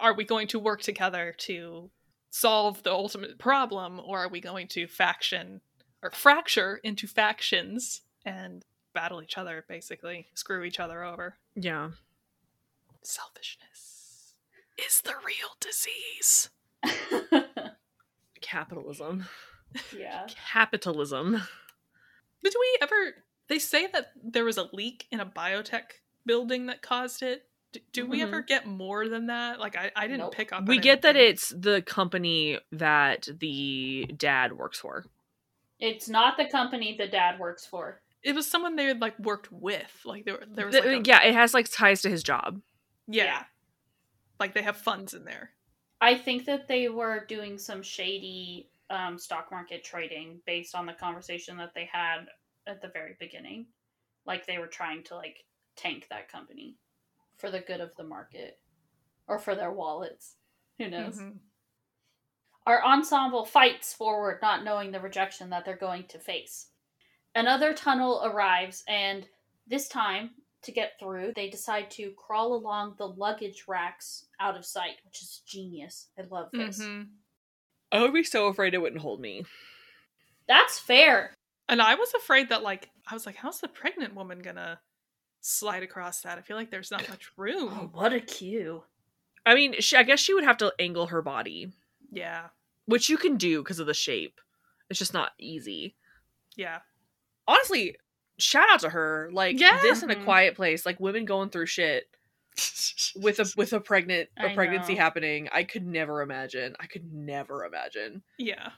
are 0.00 0.14
we 0.14 0.24
going 0.24 0.46
to 0.48 0.58
work 0.58 0.80
together 0.82 1.34
to 1.38 1.90
solve 2.30 2.82
the 2.82 2.90
ultimate 2.90 3.38
problem 3.38 4.00
or 4.04 4.20
are 4.20 4.28
we 4.28 4.40
going 4.40 4.66
to 4.68 4.86
faction 4.86 5.60
or 6.02 6.10
fracture 6.10 6.80
into 6.82 7.06
factions 7.06 8.00
and 8.26 8.64
battle 8.92 9.22
each 9.22 9.38
other 9.38 9.64
basically 9.68 10.26
screw 10.34 10.62
each 10.64 10.80
other 10.80 11.02
over 11.04 11.36
yeah. 11.54 11.90
selfishness 13.02 14.34
is 14.86 15.00
the 15.02 15.14
real 15.24 15.56
disease 15.60 16.50
Capitalism. 18.42 19.24
yeah. 19.96 20.26
Capitalism. 20.52 21.42
did 22.44 22.54
we 22.58 22.78
ever 22.82 23.14
they 23.48 23.58
say 23.58 23.86
that 23.92 24.12
there 24.22 24.44
was 24.44 24.58
a 24.58 24.68
leak 24.72 25.06
in 25.10 25.20
a 25.20 25.26
biotech 25.26 26.00
building 26.24 26.66
that 26.66 26.82
caused 26.82 27.22
it 27.22 27.46
do, 27.72 27.80
do 27.92 28.06
we 28.06 28.22
ever 28.22 28.38
mm-hmm. 28.38 28.46
get 28.46 28.66
more 28.66 29.08
than 29.08 29.26
that 29.26 29.58
like 29.60 29.76
i, 29.76 29.90
I 29.96 30.06
didn't 30.06 30.20
Nope. 30.20 30.34
pick 30.34 30.52
up 30.52 30.66
We 30.66 30.76
on 30.76 30.82
get 30.82 31.02
that 31.02 31.16
it's 31.16 31.48
the 31.50 31.82
company 31.82 32.58
that 32.72 33.28
the 33.40 34.06
dad 34.16 34.52
works 34.52 34.78
for. 34.80 35.04
It's 35.78 36.08
not 36.08 36.36
the 36.38 36.46
company 36.46 36.96
the 36.98 37.06
dad 37.06 37.38
works 37.38 37.66
for. 37.66 38.00
It 38.26 38.34
was 38.34 38.50
someone 38.50 38.76
they 38.76 38.86
had 38.86 39.00
like 39.00 39.18
worked 39.18 39.50
with 39.52 40.00
like 40.04 40.24
there, 40.24 40.40
there 40.54 40.66
was 40.66 40.74
like 40.74 40.84
a- 40.84 41.02
yeah, 41.04 41.22
it 41.24 41.34
has 41.34 41.54
like 41.54 41.70
ties 41.70 42.02
to 42.02 42.10
his 42.10 42.22
job. 42.22 42.60
yeah 43.06 43.24
Yeah. 43.24 43.42
like 44.40 44.52
they 44.54 44.62
have 44.62 44.76
funds 44.76 45.14
in 45.14 45.24
there 45.24 45.50
I 46.00 46.14
think 46.14 46.44
that 46.44 46.68
they 46.68 46.88
were 46.90 47.24
doing 47.26 47.56
some 47.58 47.82
shady 47.82 48.68
um, 48.90 49.18
stock 49.18 49.50
market 49.50 49.82
trading 49.82 50.40
based 50.46 50.74
on 50.74 50.84
the 50.86 50.92
conversation 50.92 51.56
that 51.56 51.72
they 51.74 51.88
had 51.90 52.26
at 52.66 52.82
the 52.82 52.88
very 52.88 53.16
beginning. 53.18 53.66
Like 54.26 54.46
they 54.46 54.58
were 54.58 54.66
trying 54.66 55.04
to 55.04 55.16
like 55.16 55.38
tank 55.74 56.06
that 56.10 56.30
company 56.30 56.76
for 57.38 57.50
the 57.50 57.60
good 57.60 57.80
of 57.80 57.92
the 57.96 58.04
market 58.04 58.58
or 59.26 59.38
for 59.38 59.54
their 59.54 59.72
wallets. 59.72 60.34
Who 60.78 60.90
knows? 60.90 61.18
Mhm. 61.18 61.38
Our 62.66 62.84
ensemble 62.84 63.46
fights 63.46 63.94
forward, 63.94 64.40
not 64.42 64.64
knowing 64.64 64.90
the 64.90 65.00
rejection 65.00 65.48
that 65.50 65.64
they're 65.64 65.76
going 65.76 66.04
to 66.08 66.18
face. 66.18 66.66
Another 67.36 67.72
tunnel 67.74 68.22
arrives, 68.24 68.82
and 68.88 69.26
this 69.66 69.86
time, 69.88 70.30
to 70.62 70.72
get 70.72 70.98
through, 70.98 71.32
they 71.36 71.48
decide 71.48 71.90
to 71.92 72.10
crawl 72.16 72.54
along 72.54 72.94
the 72.98 73.06
luggage 73.06 73.64
racks 73.68 74.26
out 74.40 74.56
of 74.56 74.64
sight, 74.64 74.96
which 75.04 75.22
is 75.22 75.42
genius. 75.46 76.08
I 76.18 76.22
love 76.22 76.48
this. 76.52 76.80
Mhm. 76.80 77.08
I 77.92 78.00
would 78.02 78.12
be 78.12 78.24
so 78.24 78.48
afraid 78.48 78.74
it 78.74 78.78
wouldn't 78.78 79.02
hold 79.02 79.20
me. 79.20 79.44
That's 80.48 80.78
fair. 80.78 81.34
and 81.68 81.82
i 81.82 81.96
was 81.96 82.14
afraid 82.14 82.48
that 82.50 82.62
like 82.62 82.90
i 83.08 83.14
was 83.14 83.26
like 83.26 83.34
how's 83.34 83.60
the 83.60 83.66
pregnant 83.66 84.14
woman 84.14 84.38
gonna 84.38 84.80
slide 85.40 85.82
across 85.82 86.20
that 86.20 86.38
i 86.38 86.40
feel 86.40 86.56
like 86.56 86.70
there's 86.70 86.92
not 86.92 87.08
much 87.08 87.32
room 87.36 87.68
Oh, 87.72 87.90
what 87.92 88.12
a 88.12 88.20
cue. 88.20 88.84
I 89.44 89.54
mean, 89.56 89.80
she, 89.80 89.96
I 89.96 90.04
guess 90.04 90.20
she 90.20 90.32
would 90.34 90.44
have 90.44 90.58
to 90.58 90.72
angle 90.78 91.06
her 91.08 91.22
body, 91.22 91.72
yeah 92.12 92.48
which 92.84 93.08
you 93.08 93.16
can 93.18 93.36
do 93.36 93.62
because 93.64 93.80
of 93.80 93.86
the 93.88 93.94
shape. 93.94 94.40
It's 94.88 94.98
just 95.00 95.12
not 95.12 95.32
easy. 95.38 95.96
yeah 96.54 96.78
Honestly, 97.48 97.96
shout 98.38 98.68
out 98.70 98.80
to 98.80 98.90
her. 98.90 99.30
Like 99.32 99.58
Yeah. 99.60 99.78
this 99.82 100.02
in 100.02 100.10
a 100.10 100.24
quiet 100.24 100.54
place, 100.56 100.84
like 100.86 101.00
women 101.00 101.24
going 101.24 101.50
through 101.50 101.66
shit 101.66 102.08
with 103.16 103.38
a 103.38 103.52
with 103.56 103.72
a 103.72 103.80
pregnant 103.80 104.28
a 104.38 104.50
I 104.50 104.54
pregnancy 104.54 104.94
know. 104.94 105.00
happening. 105.00 105.48
I 105.52 105.64
could 105.64 105.86
never 105.86 106.22
imagine. 106.22 106.74
I 106.80 106.86
could 106.86 107.12
never 107.12 107.64
imagine. 107.64 108.22
yeah 108.38 108.70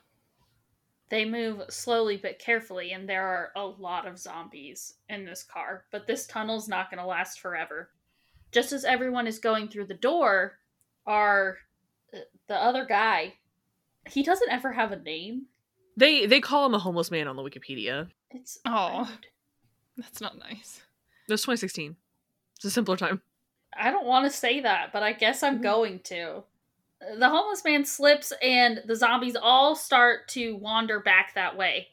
They 1.10 1.24
move 1.24 1.62
slowly 1.70 2.16
but 2.16 2.38
carefully, 2.38 2.92
and 2.92 3.08
there 3.08 3.26
are 3.26 3.52
a 3.56 3.64
lot 3.64 4.06
of 4.06 4.18
zombies 4.18 4.94
in 5.08 5.24
this 5.24 5.42
car, 5.42 5.84
but 5.90 6.06
this 6.06 6.26
tunnel's 6.26 6.68
not 6.68 6.90
going 6.90 7.00
to 7.00 7.06
last 7.06 7.40
forever. 7.40 7.90
Just 8.52 8.72
as 8.72 8.84
everyone 8.84 9.26
is 9.26 9.38
going 9.38 9.68
through 9.68 9.86
the 9.86 9.94
door, 9.94 10.58
are 11.06 11.58
uh, 12.14 12.18
the 12.48 12.54
other 12.56 12.84
guy. 12.84 13.34
He 14.06 14.22
doesn't 14.22 14.50
ever 14.50 14.72
have 14.72 14.92
a 14.92 14.98
name. 14.98 15.46
They 15.96 16.26
they 16.26 16.40
call 16.40 16.64
him 16.66 16.74
a 16.74 16.78
homeless 16.78 17.10
man 17.10 17.28
on 17.28 17.36
the 17.36 17.42
Wikipedia. 17.42 18.08
It's 18.30 18.58
Aw. 18.66 18.98
rude. 19.08 19.26
that's 19.96 20.20
not 20.20 20.38
nice 20.38 20.82
That's 21.28 21.42
2016. 21.42 21.96
It's 22.56 22.64
a 22.64 22.70
simpler 22.70 22.96
time. 22.96 23.22
I 23.76 23.90
don't 23.90 24.06
want 24.06 24.24
to 24.24 24.36
say 24.36 24.60
that, 24.60 24.92
but 24.92 25.02
I 25.02 25.12
guess 25.12 25.42
I'm 25.42 25.58
Mhm. 25.58 25.62
going 25.62 26.00
to. 26.04 26.44
The 27.16 27.28
homeless 27.28 27.62
man 27.64 27.84
slips, 27.84 28.32
and 28.42 28.82
the 28.86 28.96
zombies 28.96 29.36
all 29.36 29.76
start 29.76 30.26
to 30.28 30.56
wander 30.56 30.98
back 31.00 31.34
that 31.34 31.56
way. 31.56 31.88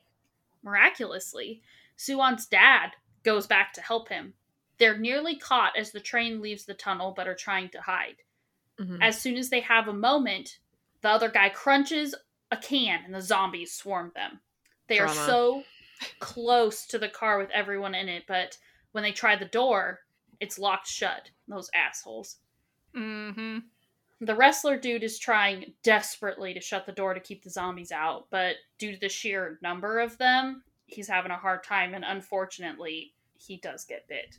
Miraculously, 0.63 1.61
Suan's 1.95 2.45
dad 2.47 2.95
goes 3.23 3.45
back 3.45 3.73
to 3.73 3.81
help 3.81 4.09
him. 4.09 4.33
They're 4.77 4.97
nearly 4.97 5.35
caught 5.37 5.77
as 5.77 5.91
the 5.91 5.99
train 5.99 6.41
leaves 6.41 6.65
the 6.65 6.73
tunnel, 6.73 7.11
but 7.11 7.27
are 7.27 7.35
trying 7.35 7.69
to 7.69 7.81
hide. 7.81 8.17
Mhm. 8.79 9.01
As 9.01 9.21
soon 9.21 9.37
as 9.37 9.49
they 9.49 9.59
have 9.61 9.87
a 9.87 9.93
moment, 9.93 10.57
the 11.01 11.09
other 11.09 11.29
guy 11.29 11.49
crunches 11.49 12.15
a 12.51 12.57
can, 12.57 13.03
and 13.05 13.13
the 13.13 13.21
zombies 13.21 13.73
swarm 13.73 14.11
them. 14.15 14.41
They 14.87 14.99
are 14.99 15.07
so 15.09 15.63
close 16.19 16.85
to 16.87 16.97
the 16.97 17.09
car 17.09 17.37
with 17.37 17.49
everyone 17.51 17.95
in 17.95 18.09
it, 18.09 18.23
but 18.27 18.57
when 18.91 19.03
they 19.03 19.11
try 19.11 19.35
the 19.35 19.45
door, 19.45 19.99
it's 20.39 20.59
locked 20.59 20.87
shut. 20.87 21.29
Those 21.47 21.69
assholes. 21.73 22.37
mm-hmm 22.95 23.59
The 24.21 24.35
wrestler 24.35 24.77
dude 24.77 25.03
is 25.03 25.19
trying 25.19 25.73
desperately 25.83 26.53
to 26.53 26.61
shut 26.61 26.85
the 26.85 26.91
door 26.91 27.13
to 27.13 27.19
keep 27.19 27.43
the 27.43 27.49
zombies 27.49 27.91
out, 27.91 28.27
but 28.29 28.55
due 28.77 28.93
to 28.93 28.99
the 28.99 29.09
sheer 29.09 29.59
number 29.61 29.99
of 29.99 30.17
them, 30.17 30.63
he's 30.85 31.07
having 31.07 31.31
a 31.31 31.37
hard 31.37 31.63
time, 31.63 31.93
and 31.93 32.05
unfortunately, 32.05 33.13
he 33.37 33.57
does 33.57 33.85
get 33.85 34.07
bit. 34.07 34.37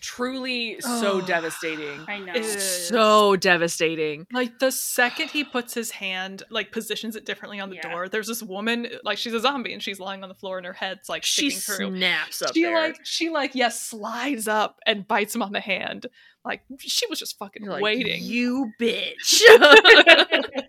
Truly 0.00 0.80
so 0.80 1.12
Oh. 1.12 1.20
devastating. 1.20 2.00
I 2.08 2.18
know. 2.18 2.34
Ew. 2.34 2.42
So 2.42 3.36
devastating. 3.36 4.26
Like 4.32 4.58
the 4.58 4.72
second 4.72 5.28
he 5.30 5.44
puts 5.44 5.74
his 5.74 5.90
hand, 5.90 6.42
like 6.50 6.72
positions 6.72 7.16
it 7.16 7.24
differently 7.26 7.60
on 7.60 7.68
the 7.70 7.76
Yeah. 7.76 7.92
door, 7.92 8.08
there's 8.08 8.26
this 8.26 8.42
woman, 8.42 8.88
like 9.04 9.18
she's 9.18 9.34
a 9.34 9.40
zombie 9.40 9.72
and 9.74 9.82
she's 9.82 10.00
lying 10.00 10.22
on 10.22 10.28
the 10.28 10.34
floor 10.34 10.56
and 10.56 10.66
her 10.66 10.72
head's 10.72 11.08
like 11.08 11.24
She 11.24 11.50
sticking 11.50 11.88
through. 11.90 11.96
snaps 11.98 12.42
up 12.42 12.54
She 12.54 12.62
there. 12.62 12.74
like 12.74 12.98
she 13.04 13.28
like 13.28 13.54
yes 13.54 13.80
slides 13.80 14.48
up 14.48 14.78
and 14.86 15.06
bites 15.06 15.34
him 15.34 15.42
on 15.42 15.52
the 15.52 15.60
hand. 15.60 16.06
Like 16.44 16.62
she 16.78 17.06
was 17.08 17.18
just 17.18 17.38
fucking 17.38 17.62
You're 17.64 17.74
like, 17.74 17.82
waiting. 17.82 18.22
You 18.22 18.72
bitch. 18.80 19.42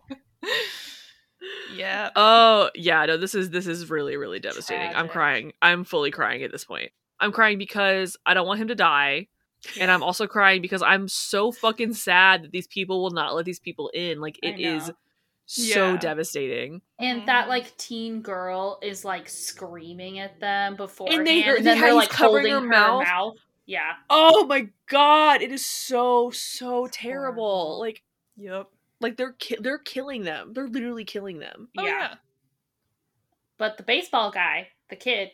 yeah. 1.74 2.10
oh 2.16 2.70
yeah, 2.76 3.06
no, 3.06 3.18
this 3.18 3.34
is 3.34 3.50
this 3.50 3.68
is 3.68 3.90
really 3.90 4.18
really 4.18 4.40
devastating. 4.40 4.94
I'm 4.96 5.08
crying. 5.08 5.54
I'm 5.62 5.84
fully 5.84 6.12
crying 6.12 6.44
at 6.44 6.52
this 6.52 6.66
point. 6.66 6.92
I'm 7.22 7.32
crying 7.32 7.58
because 7.58 8.18
I 8.26 8.34
don't 8.34 8.48
want 8.48 8.60
him 8.60 8.68
to 8.70 8.76
die. 8.76 9.28
And 9.80 9.92
I'm 9.92 10.02
also 10.02 10.26
crying 10.28 10.62
because 10.62 10.82
I'm 10.82 11.08
so 11.08 11.52
fucking 11.52 11.94
sad 11.94 12.44
that 12.44 12.52
these 12.52 12.66
people 12.68 13.02
will 13.04 13.12
not 13.12 13.36
let 13.36 13.46
these 13.46 13.60
people 13.60 13.90
in. 13.94 14.20
Like 14.20 14.40
it 14.42 14.60
is 14.60 14.92
so 15.46 15.92
Yeah. 15.92 15.98
devastating. 15.98 16.82
And 17.00 17.28
that 17.28 17.48
like 17.48 17.78
teen 17.78 18.22
girl 18.22 18.80
is 18.82 19.06
like 19.06 19.30
screaming 19.30 20.18
at 20.20 20.40
them 20.40 20.76
before 20.76 21.08
And 21.12 21.28
they- 21.28 21.44
and 21.44 21.58
they- 21.60 21.62
then 21.62 21.78
how 21.78 21.86
they're 21.86 21.94
like 21.94 22.10
covering 22.10 22.52
holding 22.52 22.54
her 22.54 22.60
her 22.62 22.66
mouth. 22.68 23.04
mouth. 23.08 23.36
Yeah, 23.68 23.94
Oh 24.10 24.46
my 24.48 24.68
god, 24.88 25.42
it 25.44 25.52
is 25.52 25.66
so 25.66 26.32
so 26.32 26.88
terrible. 26.88 27.44
horrible. 27.44 27.80
Like 27.80 28.02
Yep. 28.38 28.68
like 29.00 29.16
they're 29.18 29.34
ki- 29.34 29.58
they're 29.60 29.78
killing 29.78 30.24
them. 30.24 30.54
They're 30.54 30.68
literally 30.68 31.06
killing 31.06 31.38
them. 31.40 31.70
Oh, 31.78 31.84
oh 31.84 31.86
Yeah. 31.86 31.98
yeah. 32.00 32.16
but 33.58 33.78
the 33.78 33.84
baseball 33.84 34.32
guy, 34.32 34.70
the 34.90 34.96
kid, 34.96 35.30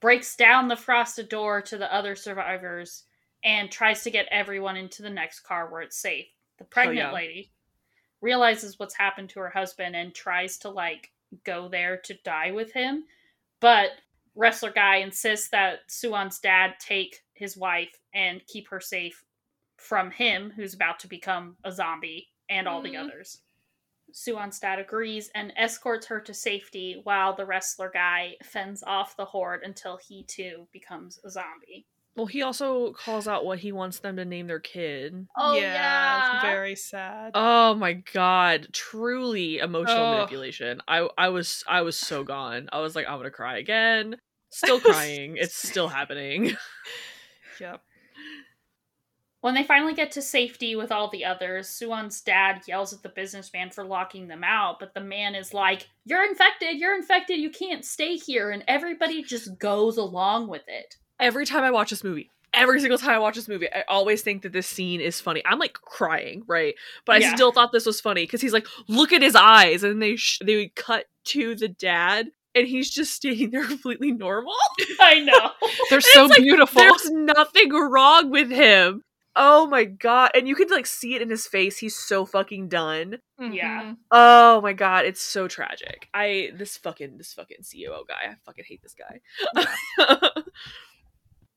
breaks 0.00 0.36
down 0.36 0.68
the 0.68 0.76
frosted 0.76 1.28
door 1.28 1.60
to 1.62 1.76
the 1.78 1.92
other 1.94 2.16
survivors 2.16 3.04
and 3.44 3.70
tries 3.70 4.02
to 4.02 4.10
get 4.10 4.26
everyone 4.30 4.76
into 4.76 5.02
the 5.02 5.10
next 5.10 5.40
car 5.40 5.70
where 5.70 5.82
it's 5.82 5.96
safe. 5.96 6.26
The 6.58 6.64
pregnant 6.64 6.98
yeah. 6.98 7.12
lady 7.12 7.52
realizes 8.20 8.78
what's 8.78 8.96
happened 8.96 9.30
to 9.30 9.40
her 9.40 9.50
husband 9.50 9.96
and 9.96 10.14
tries 10.14 10.58
to 10.58 10.68
like 10.70 11.10
go 11.44 11.68
there 11.68 11.96
to 12.04 12.14
die 12.24 12.50
with 12.50 12.72
him. 12.72 13.04
But 13.60 13.90
wrestler 14.34 14.72
guy 14.72 14.96
insists 14.96 15.48
that 15.50 15.80
Suan's 15.88 16.38
dad 16.38 16.74
take 16.78 17.20
his 17.34 17.56
wife 17.56 17.96
and 18.14 18.46
keep 18.46 18.68
her 18.68 18.80
safe 18.80 19.24
from 19.76 20.10
him, 20.10 20.52
who's 20.54 20.74
about 20.74 20.98
to 21.00 21.08
become 21.08 21.56
a 21.64 21.72
zombie, 21.72 22.28
and 22.50 22.68
all 22.68 22.82
the 22.82 22.94
Mhm. 22.94 23.04
others. 23.04 23.40
Suan's 24.12 24.58
dad 24.58 24.78
agrees 24.78 25.30
and 25.34 25.52
escorts 25.56 26.06
her 26.06 26.20
to 26.20 26.34
safety 26.34 27.00
while 27.04 27.34
the 27.34 27.46
wrestler 27.46 27.90
guy 27.92 28.36
fends 28.42 28.82
off 28.82 29.16
the 29.16 29.24
horde 29.24 29.62
until 29.62 29.96
he 29.96 30.24
too 30.24 30.66
becomes 30.72 31.18
a 31.24 31.30
zombie. 31.30 31.86
Well, 32.16 32.26
he 32.26 32.42
also 32.42 32.92
calls 32.92 33.28
out 33.28 33.44
what 33.44 33.60
he 33.60 33.70
wants 33.72 34.00
them 34.00 34.16
to 34.16 34.24
name 34.24 34.48
their 34.48 34.58
kid. 34.60 35.26
Oh 35.38 35.54
yeah, 35.54 35.60
yeah, 35.74 36.34
it's 36.34 36.42
very 36.44 36.74
sad. 36.76 37.30
Oh 37.34 37.74
my 37.74 37.92
god, 38.12 38.66
truly 38.72 39.58
emotional 39.58 39.96
Oh. 40.04 40.10
manipulation. 40.16 40.80
I 40.88 41.08
I 41.16 41.28
was 41.28 41.62
I 41.68 41.82
was 41.82 41.96
so 41.96 42.24
gone. 42.24 42.68
I 42.72 42.80
was 42.80 42.96
like 42.96 43.06
I'm 43.06 43.14
going 43.14 43.24
to 43.24 43.30
cry 43.30 43.58
again. 43.58 44.16
Still 44.50 44.80
crying. 44.80 45.36
it's 45.38 45.54
still 45.54 45.86
happening. 45.88 46.56
yep. 47.60 47.80
When 49.42 49.54
they 49.54 49.62
finally 49.64 49.94
get 49.94 50.12
to 50.12 50.22
safety 50.22 50.76
with 50.76 50.92
all 50.92 51.08
the 51.08 51.24
others, 51.24 51.68
Suan's 51.68 52.20
dad 52.20 52.60
yells 52.68 52.92
at 52.92 53.02
the 53.02 53.08
businessman 53.08 53.70
for 53.70 53.84
locking 53.84 54.28
them 54.28 54.44
out, 54.44 54.78
but 54.78 54.92
the 54.92 55.00
man 55.00 55.34
is 55.34 55.54
like, 55.54 55.88
You're 56.04 56.24
infected, 56.24 56.76
you're 56.78 56.94
infected, 56.94 57.38
you 57.38 57.50
can't 57.50 57.84
stay 57.84 58.16
here, 58.16 58.50
and 58.50 58.62
everybody 58.68 59.22
just 59.22 59.58
goes 59.58 59.96
along 59.96 60.48
with 60.48 60.64
it. 60.68 60.96
Every 61.18 61.46
time 61.46 61.62
I 61.62 61.70
watch 61.70 61.88
this 61.90 62.04
movie, 62.04 62.30
every 62.52 62.80
single 62.80 62.98
time 62.98 63.10
I 63.10 63.18
watch 63.18 63.34
this 63.36 63.48
movie, 63.48 63.68
I 63.72 63.84
always 63.88 64.20
think 64.22 64.42
that 64.42 64.52
this 64.52 64.66
scene 64.66 65.00
is 65.00 65.20
funny. 65.20 65.42
I'm 65.46 65.58
like 65.58 65.72
crying, 65.74 66.42
right? 66.46 66.74
But 67.06 67.16
I 67.16 67.18
Yeah. 67.20 67.34
still 67.34 67.52
thought 67.52 67.72
this 67.72 67.86
was 67.86 68.00
funny 68.00 68.24
because 68.24 68.40
he's 68.42 68.52
like, 68.52 68.66
"Look 68.88 69.12
at 69.12 69.22
his 69.22 69.34
eyes," 69.36 69.82
and 69.84 70.02
they 70.02 70.16
sh- 70.16 70.40
they 70.44 70.56
would 70.56 70.74
cut 70.74 71.06
to 71.26 71.54
the 71.54 71.68
dad, 71.68 72.30
and 72.54 72.66
he's 72.66 72.90
just 72.90 73.14
standing 73.14 73.50
there 73.50 73.64
completely 73.66 74.12
normal. 74.12 74.52
I 75.00 75.20
know. 75.20 75.52
They're 75.90 76.00
so 76.02 76.26
like, 76.26 76.38
beautiful. 76.42 76.82
There's 76.82 77.10
nothing 77.10 77.70
wrong 77.72 78.30
with 78.30 78.50
him. 78.50 79.02
Oh 79.36 79.66
my 79.66 79.84
god! 79.84 80.32
And 80.34 80.48
you 80.48 80.54
could 80.54 80.70
like 80.70 80.86
see 80.86 81.14
it 81.14 81.22
in 81.22 81.30
his 81.30 81.46
face. 81.46 81.78
He's 81.78 81.96
so 81.96 82.26
fucking 82.26 82.68
done. 82.68 83.18
Yeah. 83.38 83.82
Mhm. 83.82 83.96
Oh 84.10 84.60
my 84.60 84.72
god, 84.72 85.04
it's 85.06 85.22
so 85.22 85.46
tragic. 85.46 86.08
I 86.12 86.50
this 86.56 86.76
fucking 86.76 87.16
this 87.16 87.32
fucking 87.32 87.58
COO 87.70 88.04
guy. 88.08 88.30
I 88.30 88.34
fucking 88.44 88.64
hate 88.66 88.82
this 88.82 88.94
guy. 88.94 89.20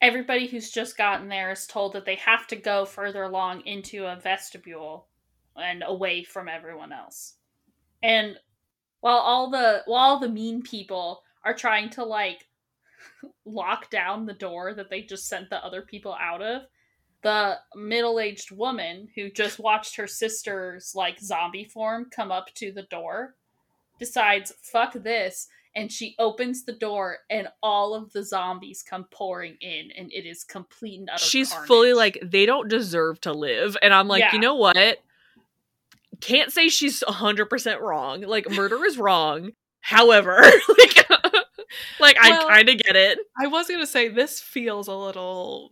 Everybody 0.02 0.48
who's 0.48 0.70
just 0.70 0.98
gotten 0.98 1.30
there 1.30 1.52
is 1.52 1.66
told 1.66 1.94
that 1.94 2.06
they 2.06 2.16
have 2.16 2.46
to 2.48 2.56
go 2.58 2.86
further 2.86 3.24
along 3.24 3.62
into 3.62 4.06
a 4.06 4.18
vestibule 4.18 5.08
and 5.56 5.84
away 5.86 6.24
from 6.24 6.50
everyone 6.50 6.92
else. 6.92 7.36
And 8.02 8.36
while 9.00 9.18
all 9.18 9.50
the 9.50 9.82
while 9.86 10.02
all 10.12 10.20
the 10.20 10.30
mean 10.30 10.62
people 10.62 11.24
are 11.46 11.54
trying 11.54 11.90
to 11.92 12.04
like 12.04 12.48
lock 13.46 13.90
down 13.90 14.26
the 14.26 14.34
door 14.34 14.74
that 14.74 14.90
they 14.90 15.02
just 15.02 15.28
sent 15.28 15.50
the 15.50 15.64
other 15.64 15.82
people 15.82 16.16
out 16.20 16.42
of, 16.42 16.64
the 17.24 17.58
middle-aged 17.76 18.52
woman 18.52 19.08
who 19.16 19.30
just 19.32 19.58
watched 19.60 19.96
her 19.96 20.08
sister's 20.08 20.94
like 20.96 21.20
zombie 21.20 21.64
form 21.66 22.06
come 22.14 22.32
up 22.32 22.54
to 22.56 22.72
the 22.72 22.84
door 22.84 23.36
decides 24.00 24.52
fuck 24.62 24.94
this 24.94 25.48
and 25.76 25.92
she 25.92 26.16
opens 26.20 26.64
the 26.66 26.74
door 26.74 27.18
and 27.30 27.48
all 27.64 27.96
of 27.96 28.12
the 28.14 28.24
zombies 28.24 28.84
come 28.88 29.06
pouring 29.12 29.56
in 29.62 29.90
and 29.98 30.12
it 30.12 30.26
is 30.28 30.44
complete 30.44 31.00
and 31.00 31.10
utter 31.10 31.24
She's 31.24 31.52
carnage. 31.52 31.68
fully 31.68 31.94
like 31.94 32.20
they 32.22 32.46
don't 32.46 32.68
deserve 32.70 33.20
to 33.22 33.34
live, 33.34 33.76
and 33.82 33.92
I'm 33.94 34.08
like, 34.08 34.20
Yeah. 34.20 34.34
you 34.34 34.40
know 34.40 34.54
what? 34.56 35.00
Can't 36.22 36.52
say 36.52 36.70
she's 36.70 37.02
100 37.02 37.48
percent 37.48 37.82
wrong. 37.82 38.22
Like 38.22 38.50
murder 38.52 38.86
is 38.86 38.98
wrong. 38.98 39.52
However, 39.82 40.38
like, 40.78 41.10
like 42.00 42.18
Well- 42.22 42.48
I 42.48 42.54
kind 42.56 42.70
of 42.70 42.78
get 42.78 42.96
it. 42.96 43.18
I 43.42 43.48
was 43.48 43.68
gonna 43.68 43.88
say 43.88 44.10
this 44.10 44.40
feels 44.40 44.88
a 44.88 44.96
little. 44.96 45.72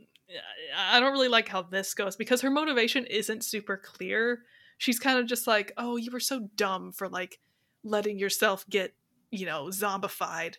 I 0.76 1.00
don't 1.00 1.12
really 1.14 1.28
like 1.28 1.48
how 1.48 1.62
this 1.64 1.94
goes 1.94 2.16
because 2.16 2.42
her 2.42 2.50
motivation 2.50 3.06
isn't 3.06 3.44
super 3.44 3.78
clear. 3.78 4.44
She's 4.78 5.00
kind 5.00 5.20
of 5.20 5.26
just 5.28 5.48
like, 5.48 5.72
"Oh, 5.78 5.98
you 5.98 6.12
were 6.12 6.20
so 6.20 6.50
dumb 6.56 6.92
for 6.92 7.08
like 7.10 7.40
letting 7.84 8.18
yourself 8.20 8.66
get, 8.70 8.94
you 9.32 9.46
know, 9.46 9.66
zombified." 9.66 10.56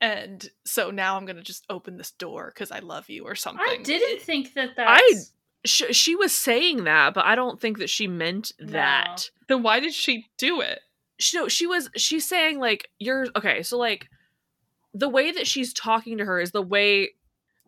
And 0.00 0.48
so 0.64 0.90
now 0.90 1.16
I'm 1.16 1.24
gonna 1.24 1.42
just 1.42 1.64
open 1.70 1.96
this 1.96 2.10
door 2.10 2.52
because 2.54 2.70
I 2.70 2.80
love 2.80 3.08
you 3.08 3.24
or 3.24 3.34
something. 3.34 3.64
I 3.66 3.82
didn't 3.82 4.20
think 4.22 4.54
that 4.54 4.76
that 4.76 4.86
I- 4.88 5.14
Sh- 5.64 5.96
she 5.96 6.14
was 6.14 6.32
saying 6.32 6.84
that, 6.84 7.12
but 7.12 7.24
I 7.24 7.34
don't 7.34 7.60
think 7.60 7.78
that 7.78 7.90
she 7.90 8.06
meant 8.06 8.52
that. 8.60 9.30
Then 9.48 9.64
why 9.64 9.80
did 9.80 9.94
she 9.94 10.26
do 10.38 10.60
it? 10.60 10.80
she, 11.18 11.38
no, 11.38 11.48
she 11.48 11.66
was 11.66 11.88
she's 11.96 12.28
saying 12.28 12.58
like 12.58 12.90
you're 12.98 13.26
okay 13.34 13.62
so 13.62 13.78
like 13.78 14.08
the 14.92 15.08
way 15.08 15.30
that 15.32 15.46
she's 15.46 15.72
talking 15.72 16.18
to 16.18 16.24
her 16.26 16.38
is 16.38 16.50
the 16.52 16.60
way 16.62 17.10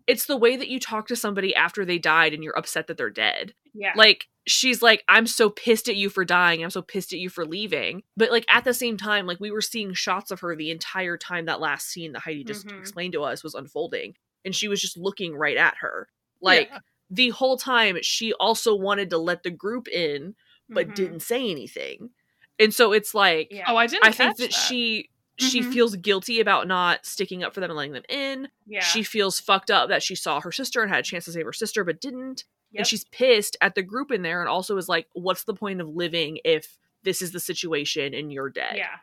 it's 0.09 0.27
the 0.27 0.37
way 0.37 0.57
that 0.57 0.69
you 0.69 0.81
talk 0.81 1.07
to 1.07 1.15
somebody 1.15 1.55
after 1.55 1.85
they 1.85 1.99
died 1.99 2.35
and 2.35 2.43
you're 2.43 2.59
upset 2.59 2.89
that 2.89 2.97
they're 2.97 3.11
dead 3.11 3.55
yeah. 3.75 3.93
like 3.95 4.27
she's 4.47 4.83
like 4.83 5.05
i'm 5.09 5.27
so 5.27 5.51
pissed 5.51 5.89
at 5.89 5.95
you 5.97 6.09
for 6.09 6.25
dying 6.25 6.65
i'm 6.65 6.71
so 6.71 6.83
pissed 6.83 7.13
at 7.13 7.19
you 7.21 7.29
for 7.29 7.45
leaving 7.47 8.03
but 8.17 8.33
like 8.33 8.47
at 8.49 8.65
the 8.65 8.75
same 8.75 8.97
time 8.97 9.27
like 9.27 9.39
we 9.39 9.51
were 9.53 9.61
seeing 9.61 9.93
shots 9.93 10.31
of 10.31 10.41
her 10.41 10.57
the 10.57 10.71
entire 10.71 11.17
time 11.17 11.45
that 11.45 11.61
last 11.61 11.89
scene 11.89 12.13
that 12.13 12.21
heidi 12.23 12.43
just 12.43 12.67
Mhm. 12.67 12.81
explained 12.81 13.13
to 13.13 13.23
us 13.23 13.45
was 13.45 13.55
unfolding 13.55 14.15
and 14.45 14.57
she 14.57 14.67
was 14.67 14.81
just 14.81 14.97
looking 14.97 15.37
right 15.37 15.57
at 15.57 15.77
her 15.81 16.09
like 16.41 16.69
Yeah. 16.73 16.79
the 17.11 17.29
whole 17.31 17.59
time 17.59 17.99
she 18.03 18.33
also 18.35 18.75
wanted 18.75 19.11
to 19.11 19.19
let 19.19 19.43
the 19.43 19.51
group 19.51 19.87
in 19.89 20.35
but 20.71 20.89
Mhm. 20.89 20.95
didn't 20.95 21.21
say 21.21 21.51
anything 21.51 22.11
and 22.59 22.73
so 22.75 22.93
it's 22.93 23.15
like 23.15 23.49
Yeah. 23.51 23.65
Oh, 23.69 23.77
I 23.77 23.87
didn't. 23.87 24.05
I 24.07 24.13
think 24.13 24.37
catch 24.37 24.49
that, 24.49 24.53
she 24.53 25.11
she 25.39 25.61
Mhm. 25.61 25.73
feels 25.73 25.97
guilty 25.97 26.41
about 26.41 26.67
not 26.67 27.07
sticking 27.07 27.43
up 27.45 27.55
for 27.55 27.61
them 27.61 27.71
and 27.71 27.77
letting 27.77 27.93
them 27.93 28.05
in. 28.09 28.49
yeah. 28.67 28.81
She 28.81 29.03
feels 29.03 29.39
fucked 29.41 29.71
up 29.71 29.89
that 29.89 30.03
she 30.03 30.15
saw 30.15 30.41
her 30.41 30.53
sister 30.53 30.83
and 30.83 30.91
had 30.91 31.01
a 31.01 31.03
chance 31.03 31.25
to 31.27 31.33
save 31.33 31.45
her 31.47 31.53
sister 31.53 31.85
but 31.85 32.01
didn't. 32.01 32.45
Yep. 32.73 32.81
And 32.81 32.87
she's 32.87 33.05
pissed 33.05 33.57
at 33.61 33.75
the 33.75 33.83
group 33.83 34.11
in 34.11 34.23
there 34.23 34.41
and 34.41 34.49
also 34.49 34.77
is 34.77 34.89
like, 34.89 35.09
what's 35.15 35.45
the 35.45 35.55
point 35.55 35.81
of 35.81 35.89
living 35.89 36.39
if 36.45 36.77
this 37.03 37.23
is 37.23 37.33
the 37.33 37.41
situation 37.41 38.13
and 38.15 38.33
you're 38.33 38.51
dead? 38.51 38.75
yeah. 38.77 38.97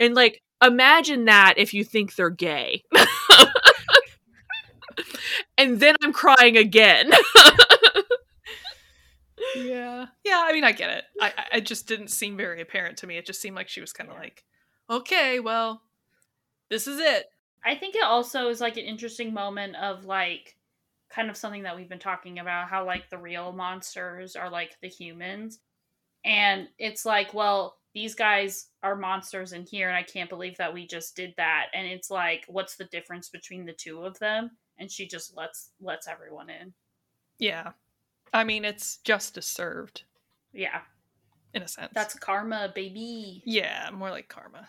And 0.00 0.14
like, 0.14 0.42
imagine 0.64 1.24
that 1.26 1.54
if 1.58 1.74
you 1.74 1.84
think 1.84 2.14
they're 2.16 2.30
gay. 2.30 2.82
and 5.58 5.78
then 5.80 5.94
I'm 6.02 6.12
crying 6.12 6.56
again. 6.56 7.10
Yeah. 9.56 10.06
Yeah, 10.24 10.42
I 10.44 10.52
mean, 10.52 10.64
I 10.64 10.72
get 10.72 10.90
it. 10.90 11.04
I, 11.20 11.32
I 11.52 11.56
it 11.58 11.66
just 11.66 11.86
didn't 11.88 12.08
seem 12.08 12.36
very 12.36 12.60
apparent 12.60 12.98
to 12.98 13.06
me. 13.06 13.16
It 13.16 13.24
just 13.26 13.40
seemed 13.40 13.56
like 13.56 13.68
she 13.68 13.80
was 13.80 13.92
kind 13.92 14.10
of 14.10 14.16
Yeah. 14.16 14.20
like, 14.22 14.44
okay, 14.90 15.40
well, 15.40 15.82
this 16.70 16.86
is 16.86 16.98
it. 16.98 17.26
I 17.64 17.74
think 17.74 17.94
it 17.94 18.04
also 18.04 18.48
is 18.48 18.60
like 18.60 18.76
an 18.76 18.84
interesting 18.84 19.34
moment 19.34 19.76
of 19.76 20.04
like 20.04 20.56
kind 21.10 21.30
of 21.30 21.36
something 21.36 21.62
that 21.62 21.74
we've 21.76 21.88
been 21.88 21.98
talking 21.98 22.38
about 22.38 22.68
how 22.68 22.84
like 22.86 23.10
the 23.10 23.18
real 23.18 23.52
monsters 23.52 24.36
are 24.36 24.50
like 24.50 24.76
the 24.80 24.88
humans. 24.88 25.58
And 26.24 26.68
it's 26.78 27.04
like, 27.06 27.32
well, 27.34 27.78
these 27.94 28.14
guys 28.14 28.68
are 28.82 28.94
monsters 28.94 29.52
in 29.52 29.64
here 29.64 29.88
and 29.88 29.96
I 29.96 30.02
can't 30.02 30.28
believe 30.30 30.56
that 30.58 30.72
we 30.72 30.86
just 30.86 31.16
did 31.16 31.34
that. 31.36 31.66
And 31.74 31.86
it's 31.86 32.10
like, 32.10 32.44
what's 32.48 32.76
the 32.76 32.84
difference 32.84 33.28
between 33.28 33.64
the 33.64 33.72
two 33.72 34.02
of 34.04 34.18
them? 34.18 34.50
And 34.78 34.90
she 34.90 35.06
just 35.08 35.36
lets 35.36 35.70
lets 35.80 36.06
everyone 36.06 36.50
in. 36.50 36.72
Yeah. 37.38 37.72
I 38.32 38.44
mean, 38.44 38.64
it's 38.64 38.98
justice 38.98 39.46
served 39.46 40.02
Yeah. 40.52 40.82
in 41.54 41.62
a 41.62 41.68
sense. 41.68 41.92
That's 41.94 42.14
karma, 42.14 42.70
baby. 42.74 43.42
yeah, 43.46 43.88
more 43.92 44.10
like 44.10 44.28
karma. 44.28 44.68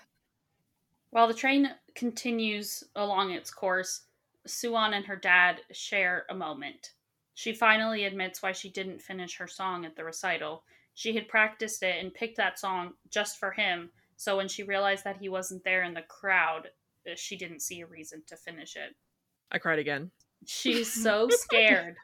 While 1.11 1.27
the 1.27 1.33
train 1.33 1.71
continues 1.95 2.83
along 2.95 3.31
its 3.31 3.51
course, 3.51 4.01
Suan 4.45 4.93
and 4.93 5.05
her 5.05 5.15
dad 5.15 5.61
share 5.71 6.25
a 6.29 6.35
moment. 6.35 6.91
She 7.33 7.53
finally 7.53 8.03
admits 8.05 8.41
why 8.41 8.51
she 8.51 8.69
didn't 8.69 9.01
finish 9.01 9.37
her 9.37 9.47
song 9.47 9.85
at 9.85 9.95
the 9.95 10.03
recital. 10.03 10.63
She 10.93 11.15
had 11.15 11.27
practiced 11.27 11.83
it 11.83 12.03
and 12.03 12.13
picked 12.13 12.37
that 12.37 12.59
song 12.59 12.93
just 13.09 13.39
for 13.39 13.51
him, 13.51 13.91
so 14.17 14.35
when 14.35 14.49
she 14.49 14.63
realized 14.63 15.05
that 15.05 15.17
he 15.17 15.29
wasn't 15.29 15.63
there 15.63 15.83
in 15.83 15.93
the 15.93 16.01
crowd, 16.01 16.67
uh, 17.09 17.15
she 17.15 17.37
didn't 17.37 17.61
see 17.61 17.79
a 17.79 17.85
reason 17.85 18.21
to 18.27 18.35
finish 18.35 18.75
it. 18.75 18.95
I 19.49 19.59
cried 19.59 19.79
again. 19.79 20.11
She's 20.45 20.91
so 21.03 21.29
scared 21.29 21.95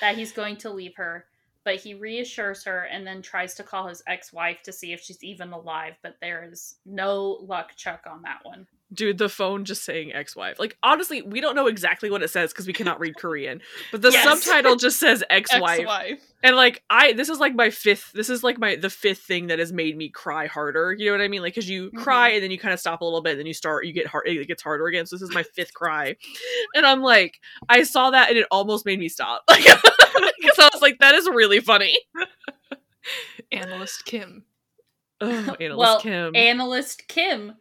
that 0.00 0.16
he's 0.16 0.30
going 0.30 0.56
to 0.58 0.70
leave 0.70 0.94
her, 0.96 1.26
but 1.68 1.76
he 1.76 1.92
reassures 1.92 2.64
her 2.64 2.84
and 2.84 3.06
then 3.06 3.20
tries 3.20 3.52
to 3.52 3.62
call 3.62 3.88
his 3.88 4.02
ex 4.06 4.32
wife 4.32 4.62
to 4.62 4.72
see 4.72 4.94
if 4.94 5.02
she's 5.02 5.22
even 5.22 5.52
alive, 5.52 5.92
but 6.02 6.16
there 6.18 6.48
is 6.50 6.76
no 6.86 7.38
luck 7.42 7.76
chuck 7.76 8.06
on 8.10 8.22
that 8.22 8.38
one. 8.42 8.66
Dude, 8.90 9.18
the 9.18 9.28
phone 9.28 9.66
just 9.66 9.84
saying 9.84 10.14
ex-wife. 10.14 10.58
Like 10.58 10.76
honestly, 10.82 11.20
we 11.20 11.42
don't 11.42 11.54
know 11.54 11.66
exactly 11.66 12.10
what 12.10 12.22
it 12.22 12.30
says 12.30 12.52
because 12.52 12.66
we 12.66 12.72
cannot 12.72 12.98
read 13.00 13.16
Korean. 13.18 13.60
But 13.92 14.00
the 14.00 14.10
Yes. 14.10 14.24
subtitle 14.24 14.76
just 14.76 14.98
says 14.98 15.22
ex-wife. 15.30 15.80
Ex-wife. 15.80 16.22
And 16.42 16.56
like 16.56 16.82
I 16.88 17.12
this 17.12 17.28
is 17.28 17.38
like 17.38 17.54
my 17.54 17.68
fifth 17.68 18.12
this 18.12 18.30
is 18.30 18.42
like 18.42 18.58
my 18.58 18.76
the 18.76 18.88
fifth 18.88 19.20
thing 19.22 19.48
that 19.48 19.58
has 19.58 19.72
made 19.72 19.94
me 19.96 20.08
cry 20.08 20.46
harder. 20.46 20.92
You 20.98 21.06
know 21.06 21.12
what 21.12 21.20
I 21.20 21.28
mean? 21.28 21.42
Like 21.42 21.54
cuz 21.54 21.68
you 21.68 21.90
Mhm. 21.90 21.98
cry 21.98 22.28
and 22.30 22.42
then 22.42 22.50
you 22.50 22.58
kind 22.58 22.72
of 22.72 22.80
stop 22.80 23.02
a 23.02 23.04
little 23.04 23.20
bit 23.20 23.32
and 23.32 23.40
then 23.40 23.46
you 23.46 23.52
start 23.54 23.84
you 23.84 23.92
get 23.92 24.06
hard 24.06 24.26
it 24.26 24.46
gets 24.48 24.62
harder 24.62 24.86
again. 24.86 25.04
So 25.04 25.16
this 25.16 25.22
is 25.22 25.32
my 25.34 25.42
fifth 25.42 25.74
cry. 25.74 26.16
And 26.74 26.86
I'm 26.86 27.02
like 27.02 27.40
I 27.68 27.82
saw 27.82 28.10
that 28.12 28.30
and 28.30 28.38
it 28.38 28.46
almost 28.50 28.86
made 28.86 28.98
me 28.98 29.08
stop. 29.10 29.42
Like 29.50 29.64
cuz 30.42 30.58
I 30.58 30.70
was 30.72 30.80
like 30.80 30.98
that 31.00 31.14
is 31.14 31.28
really 31.28 31.60
funny. 31.60 31.98
Analyst 33.52 34.04
Kim. 34.04 34.44
Ugh, 35.20 35.56
analyst 35.60 35.78
well, 35.78 36.00
Kim. 36.00 36.36
analyst 36.36 37.08
Kim 37.08 37.54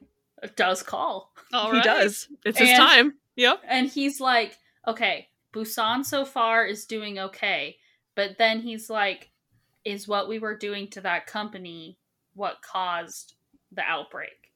does 0.55 0.83
call. 0.83 1.33
All 1.53 1.73
he 1.73 1.81
does. 1.81 2.27
It's 2.45 2.59
his 2.59 2.77
time. 2.77 3.15
Yep. 3.35 3.61
And 3.67 3.87
he's 3.87 4.19
like, 4.19 4.57
okay, 4.87 5.27
Busan 5.53 6.05
so 6.05 6.25
far 6.25 6.65
is 6.65 6.85
doing 6.85 7.19
okay. 7.19 7.77
But 8.15 8.37
then 8.37 8.61
he's 8.61 8.89
like, 8.89 9.31
is 9.85 10.07
what 10.07 10.27
we 10.27 10.39
were 10.39 10.57
doing 10.57 10.89
to 10.89 11.01
that 11.01 11.27
company 11.27 11.97
what 12.33 12.61
caused 12.61 13.35
the 13.71 13.81
outbreak? 13.81 14.53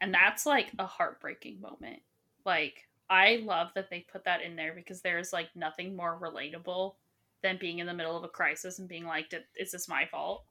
And 0.00 0.12
that's 0.12 0.46
like 0.46 0.72
a 0.78 0.86
heartbreaking 0.86 1.60
moment. 1.60 2.00
Like, 2.44 2.86
I 3.08 3.42
love 3.44 3.68
that 3.74 3.88
they 3.88 4.04
put 4.12 4.24
that 4.24 4.42
in 4.42 4.56
there 4.56 4.74
because 4.74 5.00
there's 5.00 5.32
like 5.32 5.48
nothing 5.54 5.96
more 5.96 6.18
relatable 6.20 6.94
than 7.42 7.58
being 7.58 7.78
in 7.78 7.86
the 7.86 7.94
middle 7.94 8.16
of 8.16 8.24
a 8.24 8.28
crisis 8.28 8.78
and 8.78 8.88
being 8.88 9.04
like, 9.04 9.32
is 9.58 9.70
this 9.70 9.88
my 9.88 10.06
fault? 10.10 10.44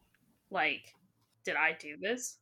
Like, 0.50 0.94
did 1.44 1.56
I 1.56 1.76
do 1.80 1.98
this? 2.00 2.38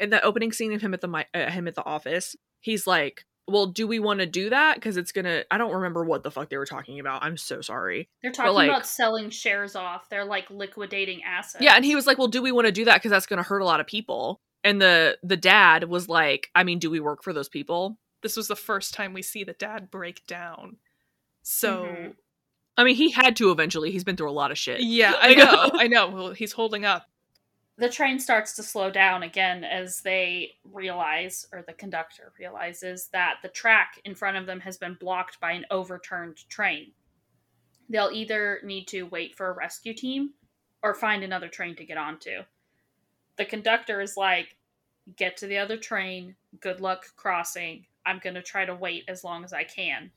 In 0.00 0.10
that 0.10 0.24
opening 0.24 0.52
scene 0.52 0.72
of 0.72 0.82
him 0.82 0.94
at 0.94 1.00
the 1.00 1.08
mi- 1.08 1.24
uh, 1.34 1.50
him 1.50 1.66
at 1.68 1.74
the 1.74 1.84
office, 1.84 2.36
he's 2.60 2.86
like, 2.86 3.24
"Well, 3.48 3.66
do 3.66 3.86
we 3.86 3.98
want 3.98 4.20
to 4.20 4.26
do 4.26 4.50
that? 4.50 4.74
Because 4.76 4.96
it's 4.96 5.12
gonna." 5.12 5.44
I 5.50 5.58
don't 5.58 5.72
remember 5.72 6.04
what 6.04 6.22
the 6.22 6.30
fuck 6.30 6.50
they 6.50 6.56
were 6.56 6.66
talking 6.66 6.98
about. 7.00 7.22
I'm 7.22 7.36
so 7.36 7.60
sorry. 7.60 8.08
They're 8.22 8.32
talking 8.32 8.52
like- 8.54 8.68
about 8.68 8.86
selling 8.86 9.30
shares 9.30 9.76
off. 9.76 10.08
They're 10.08 10.24
like 10.24 10.50
liquidating 10.50 11.22
assets. 11.24 11.62
Yeah, 11.62 11.74
and 11.76 11.84
he 11.84 11.94
was 11.94 12.06
like, 12.06 12.18
"Well, 12.18 12.28
do 12.28 12.42
we 12.42 12.52
want 12.52 12.66
to 12.66 12.72
do 12.72 12.84
that? 12.86 12.94
Because 12.96 13.10
that's 13.10 13.26
gonna 13.26 13.42
hurt 13.42 13.60
a 13.60 13.64
lot 13.64 13.80
of 13.80 13.86
people." 13.86 14.40
And 14.64 14.80
the 14.82 15.18
the 15.22 15.36
dad 15.36 15.84
was 15.84 16.08
like, 16.08 16.48
"I 16.54 16.64
mean, 16.64 16.78
do 16.78 16.90
we 16.90 17.00
work 17.00 17.22
for 17.22 17.32
those 17.32 17.48
people?" 17.48 17.98
This 18.22 18.36
was 18.36 18.48
the 18.48 18.56
first 18.56 18.94
time 18.94 19.12
we 19.12 19.22
see 19.22 19.44
the 19.44 19.52
dad 19.52 19.90
break 19.90 20.26
down. 20.26 20.78
So 21.42 21.84
Mhm. 21.84 22.14
I 22.78 22.84
mean, 22.84 22.96
he 22.96 23.10
had 23.10 23.36
to 23.36 23.50
eventually. 23.52 23.90
He's 23.90 24.04
been 24.04 24.16
through 24.16 24.30
a 24.30 24.32
lot 24.32 24.50
of 24.50 24.58
shit. 24.58 24.80
yeah, 24.80 25.14
I 25.20 25.34
know, 25.34 25.70
I 25.74 25.86
know. 25.88 26.08
Well, 26.08 26.30
he's 26.32 26.52
holding 26.52 26.84
up. 26.84 27.06
The 27.78 27.88
train 27.88 28.18
starts 28.18 28.54
to 28.56 28.62
slow 28.62 28.90
down 28.90 29.22
again 29.22 29.64
as 29.64 30.00
they 30.00 30.52
realize, 30.64 31.46
or 31.52 31.62
the 31.62 31.74
conductor 31.74 32.32
realizes, 32.38 33.08
that 33.12 33.36
the 33.42 33.48
track 33.48 34.00
in 34.04 34.14
front 34.14 34.36
of 34.36 34.46
them 34.46 34.60
has 34.60 34.78
been 34.78 34.96
blocked 34.98 35.40
by 35.40 35.52
an 35.52 35.66
overturned 35.70 36.38
train. 36.48 36.92
They'll 37.88 38.10
either 38.12 38.60
need 38.64 38.86
to 38.88 39.02
wait 39.04 39.36
for 39.36 39.48
a 39.48 39.54
rescue 39.54 39.94
team 39.94 40.30
or 40.82 40.94
find 40.94 41.22
another 41.22 41.48
train 41.48 41.76
to 41.76 41.84
get 41.84 41.98
onto. 41.98 42.42
The 43.36 43.44
conductor 43.44 44.00
is 44.00 44.16
like, 44.16 44.56
get 45.16 45.36
to 45.38 45.46
the 45.46 45.58
other 45.58 45.76
train, 45.76 46.34
good 46.60 46.80
luck 46.80 47.06
crossing. 47.16 47.86
I'm 48.04 48.20
going 48.22 48.34
to 48.34 48.42
try 48.42 48.64
to 48.64 48.74
wait 48.74 49.04
as 49.08 49.22
long 49.22 49.44
as 49.44 49.52
I 49.52 49.64
can. 49.64 50.10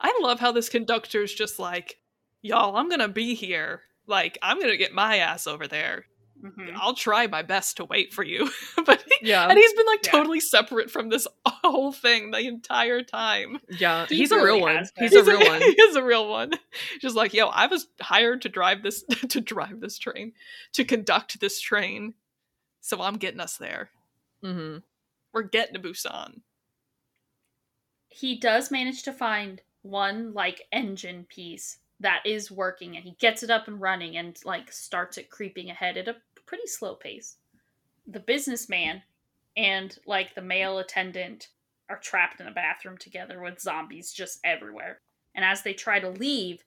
I 0.00 0.18
love 0.22 0.40
how 0.40 0.52
this 0.52 0.68
conductor 0.68 1.22
is 1.22 1.34
just 1.34 1.58
like, 1.58 1.98
y'all, 2.40 2.76
I'm 2.76 2.88
gonna 2.88 3.08
be 3.08 3.34
here. 3.34 3.82
Like, 4.06 4.38
I'm 4.40 4.58
gonna 4.58 4.78
get 4.78 4.94
my 4.94 5.18
ass 5.18 5.46
over 5.46 5.68
there. 5.68 6.06
Mhm. 6.42 6.72
I'll 6.76 6.94
try 6.94 7.26
my 7.26 7.42
best 7.42 7.76
to 7.76 7.84
wait 7.84 8.12
for 8.12 8.22
you. 8.24 8.50
but 8.86 9.04
Yeah, 9.20 9.46
and 9.48 9.58
he's 9.58 9.72
been 9.74 9.86
like 9.86 10.04
Yeah. 10.04 10.12
totally 10.12 10.40
separate 10.40 10.90
from 10.90 11.08
this 11.10 11.26
whole 11.46 11.92
thing 11.92 12.30
the 12.30 12.40
entire 12.40 13.02
time. 13.02 13.60
yeah. 13.68 14.06
He 14.06 14.16
He's 14.16 14.30
a 14.32 14.36
really 14.36 14.46
real 14.52 14.60
one. 14.60 14.76
has. 14.76 14.92
He's 14.98 15.12
a 15.14 15.22
real 15.24 15.40
one. 15.46 15.60
He 15.60 15.68
is 15.82 15.96
a 15.96 16.02
real 16.02 16.28
one. 16.28 16.52
Just 17.00 17.16
like, 17.16 17.34
yo, 17.34 17.48
I 17.48 17.66
was 17.66 17.86
hired 18.00 18.42
to 18.42 18.48
drive 18.48 18.82
this 18.82 19.02
to 19.28 19.40
drive 19.40 19.80
this 19.80 19.98
train, 19.98 20.32
to 20.72 20.84
conduct 20.84 21.40
this 21.40 21.60
train. 21.60 22.14
So 22.80 23.00
I'm 23.02 23.16
getting 23.18 23.40
us 23.40 23.56
there. 23.58 23.90
Mm-hmm. 24.42 24.78
We're 25.32 25.42
getting 25.42 25.74
to 25.74 25.80
Busan. 25.80 26.40
he 28.08 28.36
does 28.38 28.70
manage 28.70 29.02
to 29.04 29.12
find 29.12 29.60
one 29.82 30.32
like 30.34 30.62
engine 30.72 31.24
piece 31.28 31.78
that 32.00 32.22
is 32.24 32.50
working 32.50 32.96
and 32.96 33.04
he 33.04 33.12
gets 33.18 33.42
it 33.42 33.50
up 33.50 33.68
and 33.68 33.80
running 33.80 34.16
and 34.16 34.38
like 34.44 34.72
starts 34.72 35.18
it 35.18 35.30
creeping 35.30 35.70
ahead 35.70 35.96
at 35.96 36.08
a 36.08 36.16
pretty 36.50 36.66
slow 36.66 36.96
pace. 36.96 37.36
The 38.08 38.18
businessman 38.18 39.02
and 39.56 39.96
like 40.04 40.34
the 40.34 40.42
male 40.42 40.78
attendant 40.78 41.48
are 41.88 41.98
trapped 41.98 42.40
in 42.40 42.48
a 42.48 42.52
bathroom 42.52 42.98
together 42.98 43.40
with 43.40 43.60
zombies 43.60 44.12
just 44.12 44.40
everywhere. 44.42 44.98
And 45.32 45.44
as 45.44 45.62
they 45.62 45.72
try 45.72 46.00
to 46.00 46.10
leave 46.10 46.64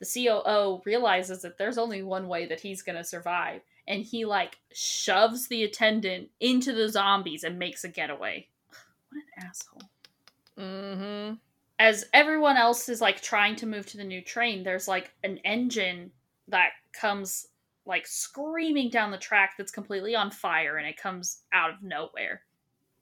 the 0.00 0.06
COO 0.06 0.80
realizes 0.86 1.42
that 1.42 1.58
there's 1.58 1.76
only 1.76 2.02
one 2.02 2.26
way 2.26 2.46
that 2.46 2.60
he's 2.60 2.80
going 2.80 2.96
to 2.96 3.04
survive 3.04 3.60
and 3.86 4.02
he 4.02 4.24
like 4.24 4.56
shoves 4.72 5.48
the 5.48 5.62
attendant 5.62 6.30
into 6.40 6.72
the 6.72 6.88
zombies 6.88 7.44
and 7.44 7.58
makes 7.58 7.84
a 7.84 7.88
getaway. 7.88 8.48
What 9.10 9.24
an 9.36 9.46
asshole. 9.46 9.90
Hmm 10.56 11.34
as 11.78 12.06
everyone 12.12 12.56
else 12.56 12.88
is 12.88 13.00
like 13.00 13.22
trying 13.22 13.54
to 13.56 13.66
move 13.66 13.86
to 13.86 13.96
the 13.96 14.04
new 14.04 14.20
train, 14.20 14.64
there's 14.64 14.88
like 14.88 15.12
an 15.22 15.38
engine 15.38 16.10
that 16.48 16.70
comes 16.92 17.46
like 17.88 18.06
screaming 18.06 18.90
down 18.90 19.10
the 19.12 19.18
track 19.18 19.56
that's 19.58 19.72
completely 19.72 20.16
on 20.16 20.30
fire 20.32 20.78
and 20.78 20.88
it 20.88 20.98
comes 20.98 21.44
out 21.52 21.70
of 21.72 21.82
nowhere. 21.82 22.44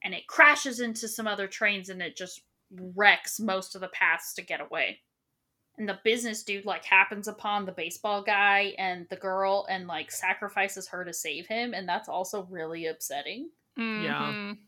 And 0.05 0.15
it 0.15 0.29
crashes 0.29 0.81
into 0.81 1.09
some 1.09 1.29
other 1.29 1.49
trains 1.49 1.91
and 1.91 2.03
it 2.03 2.17
just 2.17 2.43
wrecks 2.73 3.41
most 3.41 3.75
of 3.77 3.83
the 3.83 3.89
paths 3.89 4.35
to 4.35 4.43
get 4.43 4.61
away. 4.63 5.03
And 5.79 5.89
the 5.89 6.01
business 6.05 6.45
dude 6.45 6.67
like 6.67 6.85
happens 6.85 7.29
upon 7.29 7.67
the 7.67 7.73
baseball 7.73 8.23
guy 8.23 8.75
and 8.79 9.09
the 9.11 9.17
girl 9.17 9.67
and 9.71 9.87
like 9.89 10.11
sacrifices 10.13 10.89
her 10.89 11.05
to 11.05 11.13
save 11.15 11.47
him 11.49 11.75
and 11.75 11.89
that's 11.89 12.09
also 12.09 12.45
really 12.45 12.87
upsetting 12.87 13.51
Yeah. 13.95 14.35
Mhm. 14.35 14.59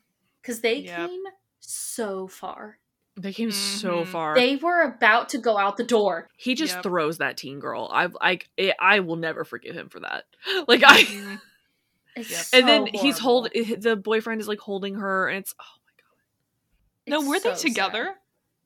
cuz 0.43 0.61
they 0.62 0.82
Yep. 0.82 1.11
came 1.11 1.24
so 1.61 2.28
far. 2.28 2.81
They 3.19 3.32
came 3.32 3.51
so 3.51 4.05
Mhm. 4.05 4.07
far. 4.07 4.35
They 4.36 4.57
were 4.57 4.82
about 4.82 5.28
to 5.31 5.39
go 5.39 5.59
out 5.59 5.77
the 5.77 5.85
door. 5.85 6.28
he 6.36 6.55
just 6.55 6.74
Yep. 6.77 6.82
throws 6.85 7.19
that 7.19 7.36
teen 7.36 7.59
girl. 7.59 7.89
I 7.93 8.07
like. 8.07 8.49
I, 8.59 8.73
I 8.81 9.01
will 9.01 9.16
never 9.16 9.45
forgive 9.45 9.74
him 9.74 9.89
for 9.89 10.01
that. 10.01 10.24
Like 10.69 10.82
I. 10.85 11.03
Mhm. 11.03 11.40
It's 12.16 12.31
Yep. 12.31 12.40
so 12.40 12.59
and 12.59 12.69
then 12.69 12.86
he's 12.86 13.19
horrible. 13.19 13.51
hold. 13.55 13.81
The 13.82 13.97
boyfriend 13.97 14.40
is 14.40 14.49
like 14.49 14.61
holding 14.61 14.95
her, 14.97 15.28
and 15.28 15.39
it's 15.39 15.55
oh 15.61 15.65
my 15.85 15.93
god. 17.16 17.23
No, 17.24 17.32
It's 17.32 17.45
were 17.45 17.51
they 17.51 17.57
together? 17.59 18.05
sad. 18.07 18.15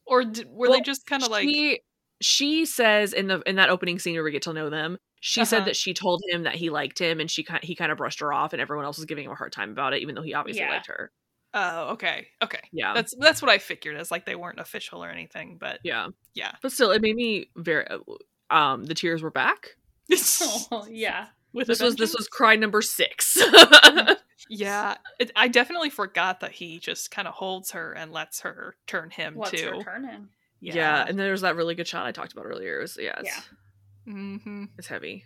Or 0.05 0.25
d- 0.25 0.45
were 0.47 0.69
Well, 0.69 0.73
they 0.79 0.81
just 0.83 1.07
kind 1.07 1.23
of 1.23 1.31
like 1.31 1.45
she 1.49 1.81
she 2.21 2.65
says 2.67 3.13
in 3.13 3.27
the 3.29 3.41
in 3.47 3.57
that 3.57 3.69
opening 3.71 3.99
scene 3.99 4.15
where 4.15 4.23
we 4.25 4.31
get 4.33 4.43
to 4.43 4.53
know 4.53 4.69
them 4.71 4.99
she 5.21 5.41
Uh-huh. 5.41 5.47
said 5.49 5.65
that 5.65 5.77
she 5.77 5.95
told 5.95 6.21
him 6.29 6.43
that 6.45 6.55
he 6.57 6.69
liked 6.71 6.99
him 6.99 7.21
and 7.21 7.31
she 7.31 7.47
he 7.63 7.75
kind 7.75 7.91
of 7.93 7.99
brushed 7.99 8.21
her 8.21 8.33
off 8.33 8.53
and 8.53 8.61
everyone 8.63 8.85
else 8.85 8.97
was 8.97 9.05
giving 9.07 9.25
him 9.25 9.31
a 9.33 9.35
hard 9.37 9.53
time 9.53 9.71
about 9.71 9.93
it 9.95 10.03
even 10.03 10.15
though 10.15 10.23
he 10.23 10.35
obviously 10.35 10.63
Yeah. 10.63 10.71
liked 10.71 10.87
her 10.87 11.11
Oh, 11.55 11.91
okay. 11.93 12.29
Okay. 12.43 12.61
yeah 12.73 12.95
That's 12.95 13.15
that's 13.19 13.43
what 13.43 13.51
I 13.51 13.59
figured 13.59 13.97
as 13.97 14.11
like 14.11 14.25
they 14.25 14.37
weren't 14.37 14.59
official 14.59 15.05
or 15.05 15.11
anything, 15.11 15.59
but 15.61 15.81
yeah 15.85 16.09
yeah. 16.35 16.53
but 16.63 16.73
still 16.73 16.91
it 16.93 17.03
made 17.03 17.15
me 17.17 17.51
very 17.57 17.87
um 18.51 18.85
the 18.85 18.95
tears 18.95 19.23
were 19.23 19.31
back 19.31 19.77
Oh, 20.41 20.87
yeah. 20.91 21.27
With 21.53 21.67
this 21.67 21.83
was 21.83 21.97
this 21.97 22.15
was 22.15 22.29
cry 22.29 22.57
number 22.57 22.81
six 22.83 23.37
Yeah, 24.49 24.97
it, 25.21 25.31
I 25.37 25.49
definitely 25.49 25.91
forgot 25.91 26.41
that 26.41 26.51
he 26.53 26.79
just 26.79 27.11
kind 27.11 27.29
of 27.29 27.35
holds 27.35 27.71
her 27.73 27.93
and 27.93 28.13
lets 28.13 28.41
her 28.41 28.75
turn 28.87 29.11
him 29.11 29.35
What's 29.35 29.51
too. 29.53 29.81
turn 29.85 30.05
in? 30.05 30.29
yeah. 30.61 30.75
yeah. 30.75 31.01
and 31.01 31.19
then 31.19 31.27
there's 31.27 31.43
that 31.43 31.57
really 31.57 31.75
good 31.75 31.87
shot 31.87 32.07
i 32.07 32.13
talked 32.13 32.33
about 32.33 32.45
earlier 32.47 32.79
it 32.79 32.83
was 32.83 32.99
yeah 33.01 33.19
it's, 33.21 33.29
Yeah. 33.29 34.13
hmm 34.13 34.65
it's 34.79 34.87
heavy 34.89 35.25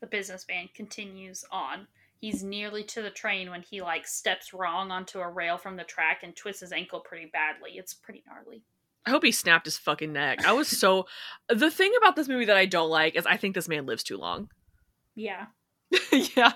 The 0.00 0.06
business 0.06 0.44
businessman 0.44 0.68
continues 0.74 1.44
on. 1.52 1.86
He's 2.20 2.42
nearly 2.42 2.84
to 2.84 3.00
the 3.00 3.10
train 3.10 3.48
when 3.50 3.62
he 3.62 3.80
like 3.80 4.06
steps 4.06 4.52
wrong 4.52 4.90
onto 4.90 5.20
a 5.20 5.28
rail 5.28 5.56
from 5.56 5.76
the 5.76 5.84
track 5.84 6.20
and 6.22 6.36
twists 6.36 6.60
his 6.60 6.72
ankle 6.72 7.00
pretty 7.00 7.30
badly. 7.32 7.72
It's 7.78 7.94
pretty 7.94 8.22
gnarly. 8.26 8.62
I 9.06 9.10
hope 9.10 9.24
he 9.24 9.32
snapped 9.32 9.64
his 9.64 9.78
fucking 9.78 10.12
neck. 10.12 10.44
I 10.44 10.52
was 10.52 10.68
so. 10.68 11.06
the 11.48 11.70
thing 11.70 11.92
about 11.96 12.16
this 12.16 12.28
movie 12.28 12.44
that 12.44 12.56
I 12.56 12.66
don't 12.66 12.90
like 12.90 13.16
is 13.16 13.24
I 13.24 13.38
think 13.38 13.54
this 13.54 13.68
man 13.68 13.86
lives 13.86 14.02
too 14.02 14.18
long. 14.18 14.50
Yeah. 15.16 15.46
yeah. 16.36 16.52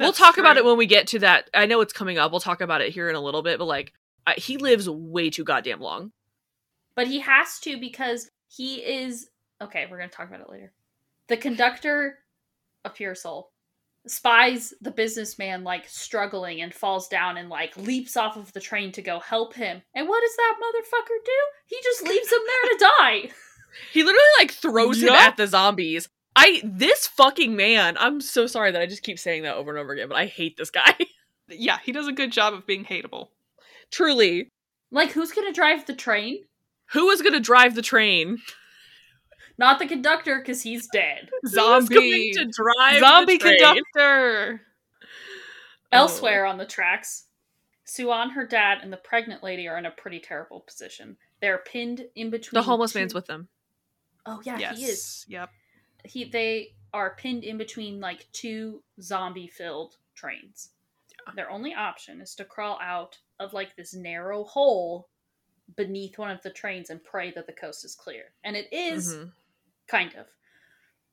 we'll 0.00 0.14
talk 0.14 0.38
about 0.38 0.56
it 0.56 0.64
when 0.64 0.78
we 0.78 0.86
get 0.86 1.06
to 1.08 1.18
that. 1.20 1.50
I 1.52 1.66
know 1.66 1.82
it's 1.82 1.92
coming 1.92 2.18
up. 2.18 2.32
We'll 2.32 2.40
talk 2.40 2.62
about 2.62 2.80
it 2.80 2.92
here 2.92 3.08
in 3.08 3.14
a 3.14 3.20
little 3.20 3.42
bit, 3.42 3.58
but 3.58 3.66
like, 3.66 3.92
I, 4.26 4.34
he 4.34 4.56
lives 4.56 4.88
way 4.88 5.28
too 5.28 5.44
goddamn 5.44 5.80
long. 5.80 6.10
But 6.96 7.06
he 7.06 7.20
has 7.20 7.60
to 7.60 7.78
because 7.78 8.30
he 8.48 8.76
is 8.76 9.28
okay, 9.60 9.86
we're 9.88 9.98
gonna 9.98 10.08
talk 10.08 10.28
about 10.28 10.40
it 10.40 10.50
later. 10.50 10.72
The 11.28 11.36
conductor 11.36 12.18
of 12.84 12.94
Pure 12.94 13.16
Soul 13.16 13.52
spies 14.06 14.74
the 14.80 14.90
businessman 14.90 15.64
like 15.64 15.88
struggling 15.88 16.60
and 16.60 16.74
falls 16.74 17.08
down 17.08 17.36
and 17.36 17.48
like 17.48 17.76
leaps 17.76 18.16
off 18.16 18.36
of 18.36 18.52
the 18.52 18.60
train 18.60 18.92
to 18.92 19.02
go 19.02 19.18
help 19.20 19.54
him. 19.54 19.82
And 19.94 20.08
what 20.08 20.20
does 20.22 20.36
that 20.36 20.54
motherfucker 20.62 21.24
do? 21.24 21.32
He 21.66 21.76
just 21.82 22.02
leaves 22.02 22.30
him 22.32 22.38
there 22.46 22.72
to 22.72 22.78
die. 22.98 23.30
He 23.92 24.04
literally 24.04 24.22
like 24.38 24.52
throws 24.52 25.02
him 25.02 25.08
at 25.08 25.36
the 25.36 25.48
zombies. 25.48 26.08
I 26.36 26.62
this 26.62 27.08
fucking 27.08 27.56
man. 27.56 27.96
I'm 27.98 28.20
so 28.20 28.46
sorry 28.46 28.70
that 28.70 28.80
I 28.80 28.86
just 28.86 29.02
keep 29.02 29.18
saying 29.18 29.42
that 29.42 29.56
over 29.56 29.70
and 29.72 29.80
over 29.80 29.92
again, 29.92 30.08
but 30.08 30.16
I 30.16 30.26
hate 30.26 30.56
this 30.56 30.70
guy. 30.70 30.94
Yeah, 31.48 31.78
he 31.84 31.90
does 31.92 32.06
a 32.06 32.12
good 32.12 32.30
job 32.32 32.54
of 32.54 32.66
being 32.68 32.84
hateable. 32.84 33.28
Truly, 33.90 34.48
Like 34.92 35.10
who's 35.10 35.32
gonna 35.32 35.52
drive 35.52 35.86
the 35.86 35.94
train? 35.94 36.44
who 36.92 37.10
is 37.10 37.20
gonna 37.20 37.40
drive 37.40 37.74
the 37.74 37.82
train? 37.82 38.38
Not 39.58 39.78
the 39.78 39.86
conductor, 39.86 40.38
because 40.38 40.62
he's 40.62 40.88
dead. 40.92 41.30
Zombie. 41.46 41.94
going 41.94 42.32
to 42.34 42.52
drive 42.52 43.00
Zombie 43.00 43.34
the 43.34 43.38
train? 43.38 43.58
conductor. 43.58 44.60
Oh. 45.92 45.98
Elsewhere 45.98 46.44
on 46.44 46.58
the 46.58 46.66
tracks, 46.66 47.26
Suan, 47.84 48.30
her 48.30 48.44
dad, 48.44 48.78
and 48.82 48.92
the 48.92 48.96
pregnant 48.96 49.44
lady 49.44 49.68
are 49.68 49.78
in 49.78 49.86
a 49.86 49.92
pretty 49.92 50.18
terrible 50.18 50.58
position. 50.58 51.16
They're 51.40 51.58
pinned 51.58 52.06
in 52.16 52.30
between 52.30 52.58
The 52.58 52.64
homeless 52.64 52.94
two- 52.94 52.98
man's 52.98 53.14
with 53.14 53.26
them. 53.26 53.46
Oh 54.26 54.40
yeah, 54.44 54.58
yes. 54.58 54.76
he 54.78 54.84
is. 54.86 55.24
Yep. 55.28 55.50
He 56.04 56.24
they 56.24 56.72
are 56.92 57.14
pinned 57.14 57.44
in 57.44 57.58
between 57.58 58.00
like 58.00 58.26
two 58.32 58.82
zombie 59.00 59.46
filled 59.46 59.94
trains. 60.16 60.70
Their 61.36 61.48
only 61.48 61.72
option 61.74 62.20
is 62.20 62.34
to 62.36 62.44
crawl 62.44 62.78
out 62.82 63.16
of 63.38 63.52
like 63.52 63.76
this 63.76 63.94
narrow 63.94 64.42
hole 64.42 65.08
beneath 65.76 66.18
one 66.18 66.30
of 66.32 66.42
the 66.42 66.50
trains 66.50 66.90
and 66.90 67.04
pray 67.04 67.30
that 67.36 67.46
the 67.46 67.52
coast 67.52 67.84
is 67.84 67.94
clear. 67.94 68.24
And 68.42 68.56
it 68.56 68.66
is, 68.72 69.14
Mhm. 69.14 69.30
Kind 69.88 70.14
of. 70.14 70.26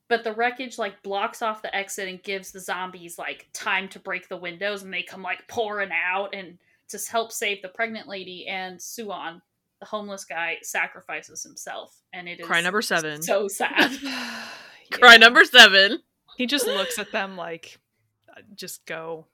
But 0.08 0.24
the 0.24 0.32
wreckage 0.34 0.78
like 0.78 1.02
blocks 1.02 1.40
off 1.42 1.62
the 1.62 1.74
exit 1.74 2.08
and 2.08 2.22
gives 2.22 2.52
the 2.52 2.60
zombies 2.60 3.18
like 3.18 3.46
time 3.52 3.88
to 3.90 3.98
break 3.98 4.28
the 4.28 4.36
windows 4.36 4.82
and 4.82 4.92
they 4.92 5.02
come 5.02 5.22
like 5.22 5.46
pouring 5.48 5.90
out 5.92 6.34
and 6.34 6.58
to 6.88 6.98
help 7.10 7.32
save 7.32 7.62
the 7.62 7.68
pregnant 7.68 8.08
lady 8.08 8.46
and 8.46 8.80
Suan, 8.82 9.40
the 9.80 9.86
homeless 9.86 10.24
guy, 10.26 10.58
sacrifices 10.62 11.42
himself. 11.42 11.96
And 12.12 12.28
it 12.28 12.40
is 12.40 12.46
Cry 12.46 12.60
number 12.60 12.82
seven. 12.82 13.22
so 13.22 13.48
sad. 13.48 13.90
Cry 14.92 15.16
number 15.16 15.44
seven. 15.44 16.00
He 16.36 16.46
just 16.46 16.66
looks 16.66 16.98
at 16.98 17.12
them 17.12 17.36
like, 17.36 17.78
uh, 18.28 18.40
just 18.54 18.84
go. 18.86 19.26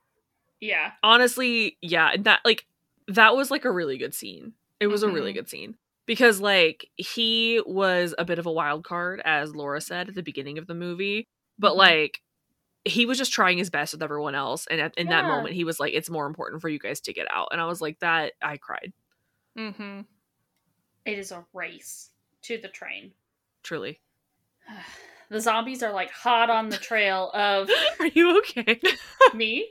yeah. 0.60 0.93
honestly, 1.02 1.77
yeah, 1.82 2.16
that 2.20 2.40
like 2.44 2.66
that 3.09 3.35
was 3.35 3.51
like 3.51 3.65
a 3.65 3.70
really 3.73 3.98
good 3.98 4.15
scene. 4.15 4.52
It 4.81 4.86
was 4.89 5.02
a 5.02 5.09
really 5.09 5.32
Mhm. 5.32 5.36
good 5.36 5.48
scene 5.48 5.74
because 6.09 6.41
like 6.41 6.89
he 6.97 7.63
was 7.65 8.13
a 8.19 8.25
bit 8.25 8.41
of 8.41 8.47
a 8.47 8.53
wild 8.53 8.83
card 8.85 9.23
as 9.25 9.55
Laura 9.55 9.81
said 9.81 10.09
at 10.09 10.17
the 10.17 10.23
beginning 10.25 10.59
of 10.59 10.67
the 10.67 10.75
movie, 10.75 11.29
but 11.61 11.75
Mhm. 11.75 11.77
like 11.77 12.21
he 12.85 13.07
was 13.07 13.19
just 13.19 13.33
trying 13.33 13.59
his 13.59 13.71
best 13.71 13.93
with 13.93 14.03
everyone 14.03 14.35
else 14.35 14.67
and 14.69 14.81
at, 14.81 14.97
in 14.97 15.09
that 15.09 15.25
moment 15.25 15.55
he 15.55 15.63
was 15.65 15.79
like 15.79 15.93
it's 15.95 16.09
more 16.11 16.27
important 16.27 16.63
for 16.63 16.69
you 16.71 16.79
guys 16.79 17.01
to 17.03 17.13
get 17.13 17.27
out 17.31 17.49
and 17.53 17.61
I 17.61 17.67
was 17.67 17.81
like 17.81 18.01
that 18.01 18.33
I 18.43 18.57
cried 18.57 18.93
Mm-hmm. 19.59 20.01
It 21.05 21.19
is 21.19 21.31
a 21.33 21.45
race 21.53 22.11
to 22.43 22.59
the 22.59 22.69
train. 22.69 23.13
truly. 23.63 24.01
The 25.31 25.41
zombies 25.43 25.83
are 25.83 25.93
like 25.93 26.11
hot 26.11 26.49
on 26.49 26.71
the 26.71 26.79
trail 26.79 27.31
of 27.35 27.69
Are 28.01 28.07
you 28.07 28.39
okay? 28.39 28.81
me. 29.35 29.69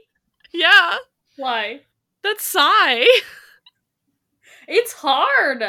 yeah. 0.53 0.97
Why? 1.35 1.81
That 2.21 2.39
sigh. 2.39 3.05
It's 4.67 4.91
hard. 4.93 5.63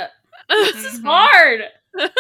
This 0.75 0.85
is 0.95 1.01
Mhm. 1.01 1.05
hard. 1.05 1.61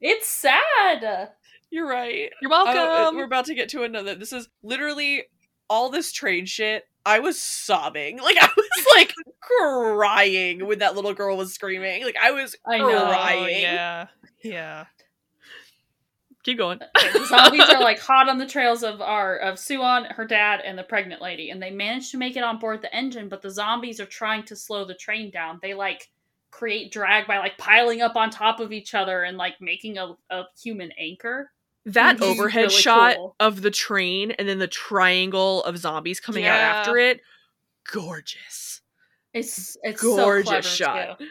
it's 0.00 0.28
sad. 0.28 1.30
You're 1.70 1.86
right. 1.88 2.30
You're 2.40 2.50
Oh, 2.52 2.64
welcome. 2.64 3.16
we're 3.16 3.24
about 3.24 3.44
to 3.46 3.54
get 3.54 3.68
to 3.70 3.82
another. 3.84 4.14
This 4.14 4.32
is 4.32 4.48
literally 4.62 5.24
all 5.68 5.88
this 5.90 6.12
train 6.12 6.46
shit. 6.46 6.86
I 7.06 7.18
was 7.20 7.40
sobbing. 7.40 8.18
Like 8.22 8.36
I 8.40 8.48
was 8.56 8.86
like 8.94 9.14
crying 9.40 10.66
when 10.66 10.80
that 10.80 10.94
little 10.96 11.14
girl 11.14 11.36
was 11.36 11.52
screaming. 11.54 12.04
Like 12.04 12.16
I 12.20 12.30
was 12.32 12.56
I 12.66 12.78
crying. 12.78 13.62
Yeah. 13.62 14.06
Yeah. 14.42 14.84
Keep 16.42 16.56
going. 16.58 16.80
Uh, 16.82 17.12
the 17.12 17.26
zombies 17.26 17.68
are 17.68 17.80
like 17.80 17.98
hot 18.00 18.28
on 18.30 18.38
the 18.38 18.46
trails 18.46 18.82
of 18.82 19.02
our 19.02 19.36
of 19.36 19.58
Suan, 19.58 20.04
her 20.06 20.24
dad, 20.24 20.60
and 20.64 20.78
the 20.78 20.82
pregnant 20.82 21.20
lady, 21.20 21.50
and 21.50 21.62
they 21.62 21.70
manage 21.70 22.10
to 22.12 22.16
make 22.16 22.34
it 22.36 22.42
on 22.42 22.58
board 22.58 22.80
the 22.80 22.94
engine, 22.94 23.28
but 23.28 23.42
the 23.42 23.50
zombies 23.50 24.00
are 24.00 24.06
trying 24.06 24.44
to 24.44 24.56
slow 24.56 24.86
the 24.86 24.94
train 24.94 25.30
down. 25.30 25.58
They 25.62 25.74
like 25.74 26.08
create 26.50 26.92
drag 26.92 27.26
by 27.26 27.38
like 27.38 27.56
piling 27.58 28.00
up 28.02 28.16
on 28.16 28.30
top 28.30 28.60
of 28.60 28.72
each 28.72 28.94
other 28.94 29.22
and 29.22 29.36
like 29.36 29.60
making 29.60 29.98
a, 29.98 30.14
a 30.30 30.44
human 30.62 30.92
anchor. 30.98 31.50
that 31.86 32.18
Which 32.20 32.28
is 32.28 32.38
overhead 32.40 32.62
really 32.64 32.74
shot 32.74 33.16
cool. 33.16 33.36
of 33.40 33.62
the 33.62 33.70
train 33.70 34.32
and 34.32 34.48
then 34.48 34.58
the 34.58 34.66
triangle 34.68 35.62
of 35.64 35.78
zombies 35.78 36.20
coming 36.20 36.44
out 36.46 36.58
after 36.60 36.96
it. 36.98 37.20
Gorgeous. 37.92 38.80
It's 39.32 39.76
it's 39.82 40.02
Gorgeous 40.02 40.66
so 40.66 40.84
shot. 40.84 41.18
too. 41.18 41.26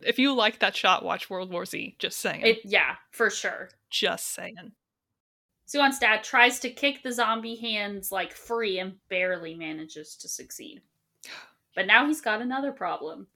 If 0.00 0.18
you 0.18 0.34
like 0.34 0.58
that 0.58 0.76
shot, 0.76 1.04
watch 1.04 1.30
World 1.30 1.50
War 1.52 1.64
Z. 1.64 1.96
Just 1.98 2.18
saying. 2.18 2.42
It 2.42 2.60
yeah, 2.64 2.96
for 3.10 3.30
sure. 3.30 3.70
just 3.90 4.34
saying. 4.34 4.72
Suan's 5.66 5.98
dad 5.98 6.22
tries 6.22 6.60
to 6.60 6.70
kick 6.70 7.02
the 7.02 7.12
zombie 7.12 7.56
hands 7.56 8.12
like 8.12 8.32
free 8.34 8.78
and 8.80 8.94
barely 9.08 9.54
manages 9.54 10.14
to 10.16 10.28
succeed. 10.28 10.82
But 11.74 11.86
now 11.86 12.06
he's 12.06 12.20
got 12.20 12.40
another 12.42 12.72
problem. 12.72 13.26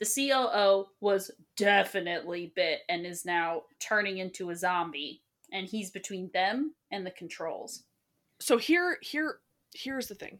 The 0.00 0.06
COO 0.06 0.86
was 1.00 1.30
definitely 1.56 2.52
bit 2.54 2.80
and 2.88 3.04
is 3.04 3.24
now 3.24 3.62
turning 3.80 4.18
into 4.18 4.50
a 4.50 4.56
zombie, 4.56 5.22
and 5.52 5.66
he's 5.66 5.90
between 5.90 6.30
them 6.32 6.74
and 6.92 7.04
the 7.06 7.10
controls. 7.10 7.84
So 8.40 8.58
here 8.58 8.98
here 9.02 9.40
here's 9.74 10.06
the 10.06 10.14
thing. 10.14 10.38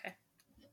Okay. 0.00 0.14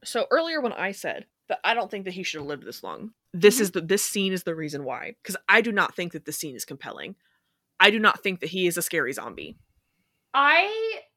So 0.03 0.25
earlier 0.31 0.61
when 0.61 0.73
I 0.73 0.91
said 0.91 1.25
that 1.47 1.59
I 1.63 1.73
don't 1.73 1.91
think 1.91 2.05
that 2.05 2.13
he 2.13 2.23
should 2.23 2.39
have 2.39 2.47
lived 2.47 2.65
this 2.65 2.81
long, 2.83 3.13
this 3.33 3.57
Mhm. 3.57 3.61
is 3.61 3.71
the 3.71 3.81
this 3.81 4.03
scene 4.03 4.33
is 4.33 4.43
the 4.43 4.55
reason 4.55 4.83
why. 4.83 5.15
Because 5.21 5.37
I 5.47 5.61
do 5.61 5.71
not 5.71 5.95
think 5.95 6.13
that 6.13 6.25
this 6.25 6.37
scene 6.37 6.55
is 6.55 6.65
compelling. 6.65 7.15
I 7.79 7.91
do 7.91 7.99
not 7.99 8.23
think 8.23 8.39
that 8.39 8.49
he 8.49 8.65
is 8.65 8.77
a 8.77 8.81
scary 8.81 9.13
zombie. 9.13 9.57
I 10.33 10.65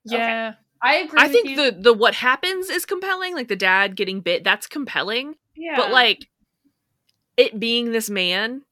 okay, 0.07 0.17
Yeah. 0.17 0.55
I 0.83 0.97
agree. 0.97 1.21
I 1.21 1.29
think 1.29 1.51
you. 1.51 1.57
the 1.57 1.77
the 1.79 1.93
what 1.93 2.15
happens 2.15 2.71
is 2.71 2.87
compelling, 2.87 3.35
like 3.35 3.49
the 3.49 3.57
dad 3.57 3.97
getting 3.97 4.21
bit, 4.21 4.45
that's 4.45 4.67
compelling. 4.67 5.35
yeah. 5.55 5.77
But 5.77 5.91
like 5.91 6.29
it 7.37 7.59
being 7.61 7.93
this 7.93 8.09
man, 8.09 8.63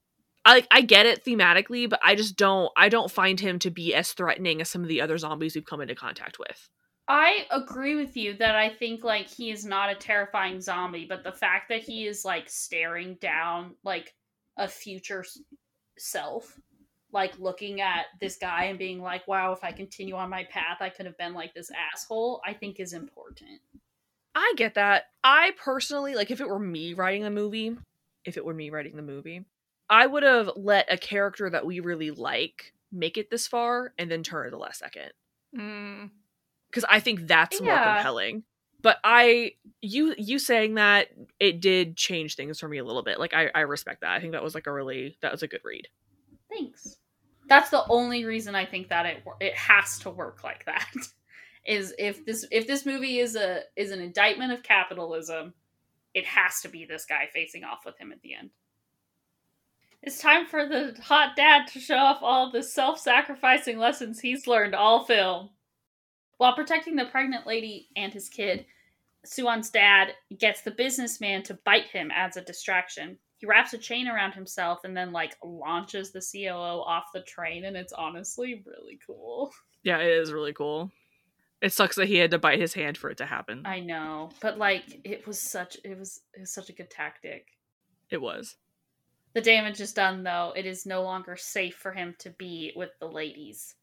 I 0.44 0.66
I 0.70 0.80
get 0.80 1.06
it 1.06 1.24
thematically, 1.24 1.88
but 1.88 2.00
I 2.02 2.14
just 2.14 2.36
don't 2.36 2.70
I 2.76 2.88
don't 2.88 3.10
find 3.10 3.38
him 3.38 3.58
to 3.60 3.70
be 3.70 3.94
as 3.94 4.12
threatening 4.12 4.60
as 4.60 4.70
some 4.70 4.82
of 4.82 4.88
the 4.88 5.00
other 5.00 5.18
zombies 5.18 5.54
we've 5.54 5.64
come 5.64 5.80
into 5.80 5.94
contact 5.94 6.38
with. 6.38 6.68
I 7.08 7.46
agree 7.50 7.94
with 7.94 8.16
you 8.16 8.34
that 8.34 8.54
I 8.54 8.68
think 8.68 9.02
like 9.02 9.28
he 9.28 9.50
is 9.50 9.64
not 9.64 9.90
a 9.90 9.94
terrifying 9.94 10.60
zombie, 10.60 11.06
but 11.08 11.24
the 11.24 11.32
fact 11.32 11.70
that 11.70 11.80
he 11.80 12.06
is 12.06 12.24
like 12.24 12.48
staring 12.48 13.16
down 13.20 13.74
like 13.82 14.14
a 14.58 14.68
future 14.68 15.24
self, 15.98 16.58
like 17.12 17.38
looking 17.38 17.80
at 17.80 18.06
this 18.20 18.36
guy 18.36 18.64
and 18.64 18.78
being 18.78 19.00
like, 19.00 19.26
"Wow, 19.26 19.52
if 19.52 19.64
I 19.64 19.72
continue 19.72 20.14
on 20.14 20.30
my 20.30 20.44
path, 20.44 20.78
I 20.80 20.88
could 20.90 21.06
have 21.06 21.18
been 21.18 21.34
like 21.34 21.54
this 21.54 21.70
asshole," 21.70 22.42
I 22.46 22.52
think 22.54 22.80
is 22.80 22.92
important. 22.92 23.60
I 24.34 24.52
get 24.56 24.74
that. 24.74 25.06
I 25.24 25.52
personally, 25.62 26.14
like, 26.14 26.30
if 26.30 26.40
it 26.40 26.48
were 26.48 26.58
me 26.58 26.94
writing 26.94 27.22
the 27.22 27.30
movie, 27.30 27.76
if 28.24 28.36
it 28.36 28.44
were 28.44 28.54
me 28.54 28.70
writing 28.70 28.94
the 28.94 29.02
movie, 29.02 29.44
I 29.90 30.06
would 30.06 30.22
have 30.22 30.50
let 30.54 30.92
a 30.92 30.96
character 30.96 31.50
that 31.50 31.66
we 31.66 31.80
really 31.80 32.10
like 32.10 32.72
make 32.92 33.16
it 33.16 33.30
this 33.30 33.46
far 33.46 33.94
and 33.98 34.10
then 34.10 34.22
turn 34.22 34.46
at 34.46 34.52
the 34.52 34.58
last 34.58 34.78
second. 34.78 35.12
Mm. 35.56 36.10
Because 36.70 36.84
I 36.88 37.00
think 37.00 37.26
that's 37.26 37.60
more 37.60 37.74
compelling. 37.74 38.44
But 38.80 38.98
I, 39.02 39.52
you, 39.80 40.14
you 40.18 40.38
saying 40.38 40.74
that 40.74 41.08
it 41.40 41.60
did 41.60 41.96
change 41.96 42.36
things 42.36 42.60
for 42.60 42.68
me 42.68 42.78
a 42.78 42.84
little 42.84 43.02
bit. 43.02 43.18
Like, 43.18 43.34
I, 43.34 43.50
I 43.54 43.60
respect 43.60 44.02
that. 44.02 44.12
I 44.12 44.20
think 44.20 44.32
that 44.32 44.44
was 44.44 44.54
like 44.54 44.66
a 44.66 44.72
really, 44.72 45.16
that 45.20 45.32
was 45.32 45.42
a 45.42 45.48
good 45.48 45.62
read. 45.64 45.88
Thanks. 46.48 46.97
That's 47.48 47.70
the 47.70 47.84
only 47.88 48.24
reason 48.24 48.54
I 48.54 48.66
think 48.66 48.88
that 48.88 49.06
it 49.06 49.22
it 49.40 49.54
has 49.54 49.98
to 50.00 50.10
work 50.10 50.44
like 50.44 50.64
that. 50.66 50.86
Is 51.66 51.94
if 51.98 52.24
this 52.24 52.46
if 52.50 52.66
this 52.66 52.86
movie 52.86 53.18
is 53.18 53.36
a 53.36 53.62
is 53.76 53.90
an 53.90 54.00
indictment 54.00 54.52
of 54.52 54.62
capitalism, 54.62 55.52
it 56.14 56.24
has 56.24 56.60
to 56.62 56.68
be 56.68 56.86
this 56.86 57.04
guy 57.04 57.28
facing 57.32 57.64
off 57.64 57.84
with 57.84 57.98
him 57.98 58.10
at 58.10 58.22
the 58.22 58.34
end. 58.34 58.50
It's 60.02 60.18
time 60.18 60.46
for 60.46 60.66
the 60.66 60.96
hot 61.02 61.36
dad 61.36 61.66
to 61.68 61.80
show 61.80 61.96
off 61.96 62.22
all 62.22 62.50
the 62.50 62.62
self-sacrificing 62.62 63.78
lessons 63.78 64.20
he's 64.20 64.46
learned 64.46 64.74
all 64.74 65.04
film. 65.04 65.50
While 66.38 66.54
protecting 66.54 66.94
the 66.94 67.06
pregnant 67.06 67.46
lady 67.46 67.88
and 67.96 68.12
his 68.12 68.28
kid, 68.28 68.64
Suan's 69.24 69.70
dad 69.70 70.14
gets 70.38 70.62
the 70.62 70.70
businessman 70.70 71.42
to 71.44 71.58
bite 71.64 71.88
him 71.88 72.10
as 72.14 72.36
a 72.36 72.42
distraction. 72.42 73.18
He 73.38 73.46
wraps 73.46 73.72
a 73.72 73.78
chain 73.78 74.08
around 74.08 74.32
himself 74.32 74.80
and 74.84 74.96
then 74.96 75.12
like 75.12 75.36
launches 75.42 76.10
the 76.10 76.20
COO 76.20 76.82
off 76.82 77.06
the 77.14 77.22
train 77.22 77.64
and 77.64 77.76
it's 77.76 77.92
honestly 77.92 78.62
really 78.66 78.98
cool. 79.06 79.52
Yeah, 79.82 79.98
it 79.98 80.10
is 80.10 80.32
really 80.32 80.52
cool. 80.52 80.90
It 81.62 81.72
sucks 81.72 81.96
that 81.96 82.08
he 82.08 82.16
had 82.16 82.32
to 82.32 82.38
bite 82.38 82.60
his 82.60 82.74
hand 82.74 82.98
for 82.98 83.10
it 83.10 83.18
to 83.18 83.26
happen. 83.26 83.62
I 83.64 83.80
know, 83.80 84.30
but 84.40 84.58
like 84.58 85.00
it 85.04 85.26
was 85.26 85.40
such 85.40 85.76
it 85.84 85.98
was 85.98 86.20
it 86.34 86.40
was 86.40 86.52
such 86.52 86.68
a 86.68 86.72
good 86.72 86.90
tactic. 86.90 87.46
it 88.10 88.20
was. 88.20 88.56
The 89.34 89.40
damage 89.40 89.80
is 89.80 89.92
done 89.92 90.24
though. 90.24 90.52
It 90.56 90.66
is 90.66 90.84
no 90.86 91.02
longer 91.02 91.36
safe 91.36 91.76
for 91.76 91.92
him 91.92 92.14
to 92.20 92.30
be 92.30 92.72
with 92.74 92.90
the 92.98 93.06
ladies. 93.08 93.74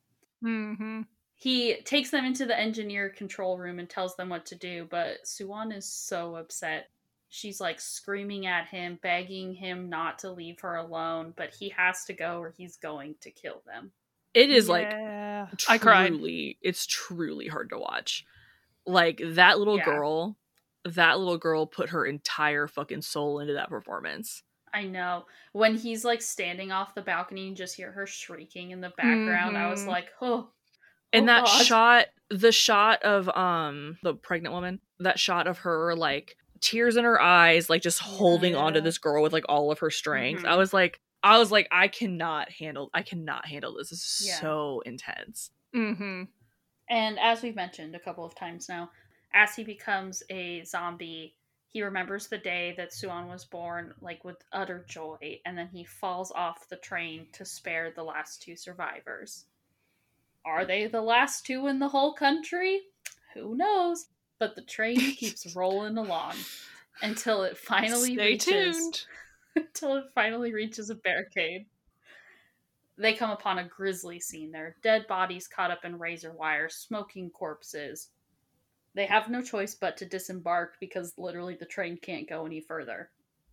hmm 0.42 1.02
He 1.36 1.76
takes 1.84 2.10
them 2.12 2.26
into 2.26 2.46
the 2.46 2.60
engineer 2.60 3.10
control 3.10 3.58
room 3.58 3.80
and 3.80 3.90
tells 3.90 4.16
them 4.16 4.30
what 4.30 4.46
to 4.48 4.56
do, 4.56 4.88
but 4.90 5.26
Suan 5.26 5.72
is 5.72 5.86
so 5.86 6.36
upset. 6.36 6.90
She's 7.36 7.60
like 7.60 7.82
screaming 7.82 8.48
at 8.48 8.68
him, 8.68 8.98
begging 9.04 9.54
him 9.54 9.90
not 9.90 10.20
to 10.20 10.32
leave 10.32 10.62
her 10.62 10.76
alone, 10.78 11.34
but 11.36 11.54
he 11.54 11.68
has 11.70 12.06
to 12.06 12.14
go 12.14 12.40
or 12.40 12.54
he's 12.58 12.78
going 12.78 13.16
to 13.22 13.30
kill 13.30 13.62
them. 13.66 13.92
It 14.34 14.50
is 14.50 14.70
like 14.70 14.90
Yeah. 14.90 15.48
truly, 15.58 15.76
I 15.76 15.78
cried. 15.78 16.56
It's 16.62 16.86
truly 16.86 17.48
hard 17.50 17.72
to 17.72 17.78
watch. 17.78 18.26
Like 18.86 19.20
that 19.22 19.60
little 19.60 19.78
Yeah. 19.78 19.84
girl, 19.84 20.38
that 20.86 21.20
little 21.20 21.38
girl 21.38 21.66
put 21.66 21.90
her 21.90 22.06
entire 22.06 22.68
fucking 22.68 23.02
soul 23.02 23.40
into 23.42 23.54
that 23.54 23.68
performance. 23.68 24.44
I 24.74 24.84
know. 24.84 25.26
When 25.52 25.76
he's 25.76 26.06
like 26.06 26.22
standing 26.22 26.72
off 26.72 26.96
the 26.96 27.02
balcony 27.02 27.50
and 27.50 27.58
just 27.58 27.76
hear 27.76 27.92
her 27.92 28.08
shrieking 28.08 28.72
in 28.72 28.80
the 28.80 28.92
background, 28.92 29.58
I 29.58 29.70
was 29.70 29.84
Mhm. 29.84 29.88
like, 29.88 30.08
oh. 30.22 30.52
And 31.12 31.24
oh 31.24 31.34
that 31.34 31.46
God. 31.46 31.66
shot, 31.66 32.06
the 32.30 32.54
shot 32.54 33.04
of 33.04 33.28
um 33.36 33.98
the 34.04 34.14
pregnant 34.16 34.54
woman, 34.54 34.80
that 35.00 35.20
shot 35.20 35.48
of 35.48 35.60
her 35.60 35.96
like 35.96 36.38
tears 36.66 36.96
in 36.98 37.04
her 37.04 37.22
eyes, 37.22 37.70
like 37.70 37.82
just 37.82 38.00
holding 38.00 38.56
onto 38.56 38.80
Yeah. 38.80 38.84
this 38.86 38.98
girl 38.98 39.22
with 39.24 39.34
like 39.34 39.46
all 39.48 39.72
of 39.72 39.80
her 39.80 39.90
strength. 39.92 40.44
I 40.46 40.54
Mhm. 40.54 40.58
was 40.58 40.74
like, 40.74 41.00
I 41.24 41.38
was 41.38 41.52
like, 41.52 41.68
I 41.72 41.88
cannot 41.88 42.52
handle, 42.52 42.90
I 42.94 43.02
cannot 43.04 43.46
handle 43.48 43.76
this. 43.76 43.90
This 43.90 44.22
is 44.22 44.28
Yeah. 44.28 44.40
so 44.42 44.82
intense. 44.86 45.52
Mm-hmm. 45.74 46.24
And 46.90 47.20
as 47.20 47.42
we've 47.42 47.56
mentioned 47.56 47.96
a 47.96 48.00
couple 48.00 48.26
of 48.26 48.36
times 48.36 48.70
now, 48.70 48.92
as 49.34 49.56
he 49.56 49.64
becomes 49.64 50.24
a 50.30 50.64
zombie, 50.64 51.36
he 51.68 51.82
remembers 51.84 52.28
the 52.28 52.38
day 52.38 52.74
that 52.78 52.94
Suan 52.94 53.28
was 53.28 53.44
born, 53.44 53.94
like 54.02 54.24
with 54.24 54.38
utter 54.54 54.86
joy, 54.88 55.42
and 55.46 55.58
then 55.58 55.68
he 55.68 55.84
falls 55.84 56.32
off 56.32 56.70
the 56.70 56.78
train 56.78 57.28
to 57.34 57.44
spare 57.44 57.92
the 57.92 58.04
last 58.04 58.42
two 58.42 58.56
survivors. 58.56 59.46
Are 60.46 60.64
they 60.66 60.88
the 60.88 61.02
last 61.02 61.46
two 61.46 61.68
in 61.68 61.80
the 61.80 61.90
whole 61.90 62.14
country? 62.14 62.82
Who 63.34 63.56
knows? 63.56 64.08
But 64.40 64.56
the 64.56 64.62
train 64.62 65.00
keeps 65.00 65.56
rolling 65.56 65.98
along 65.98 66.36
until 67.02 67.44
it 67.44 67.58
finally 67.58 68.16
Stay 68.16 68.26
reaches 68.32 68.78
tuned. 68.78 69.06
until 69.56 69.98
it 69.98 70.06
finally 70.14 70.54
reaches 70.54 70.90
a 70.90 70.96
barricade. 70.96 71.66
They 72.98 73.14
come 73.14 73.32
upon 73.32 73.60
a 73.60 73.68
grisly 73.68 74.20
scene. 74.20 74.52
There 74.52 74.68
are 74.68 74.76
dead 74.82 75.06
bodies 75.08 75.48
caught 75.48 75.72
up 75.72 75.84
in 75.84 76.00
razor 76.00 76.32
wire, 76.32 76.70
smoking 76.70 77.30
corpses. 77.30 78.10
They 78.94 79.06
have 79.06 79.30
no 79.30 79.42
choice 79.42 79.76
but 79.76 79.98
to 79.98 80.06
disembark 80.06 80.76
because 80.80 81.14
literally 81.18 81.56
the 81.56 81.66
train 81.66 81.98
can't 81.98 82.30
go 82.30 82.46
any 82.46 82.62
further. 82.62 83.10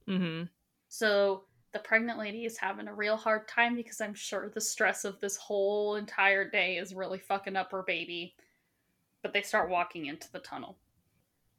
Mm-hmm. 0.09 0.45
So 0.89 1.45
the 1.73 1.81
pregnant 1.81 2.19
lady 2.19 2.45
is 2.45 2.57
having 2.57 2.87
a 2.87 2.95
real 2.95 3.17
hard 3.17 3.49
time 3.49 3.75
because 3.75 4.01
I'm 4.01 4.15
sure 4.15 4.49
the 4.49 4.61
stress 4.61 5.05
of 5.05 5.19
this 5.21 5.37
whole 5.37 5.97
entire 5.97 6.49
day 6.49 6.77
is 6.77 6.95
really 6.95 7.19
fucking 7.19 7.57
up 7.57 7.73
her 7.73 7.83
baby. 7.83 8.37
But 9.23 9.33
they 9.33 9.43
start 9.43 9.71
walking 9.71 10.07
into 10.07 10.31
the 10.33 10.41
tunnel. 10.41 10.77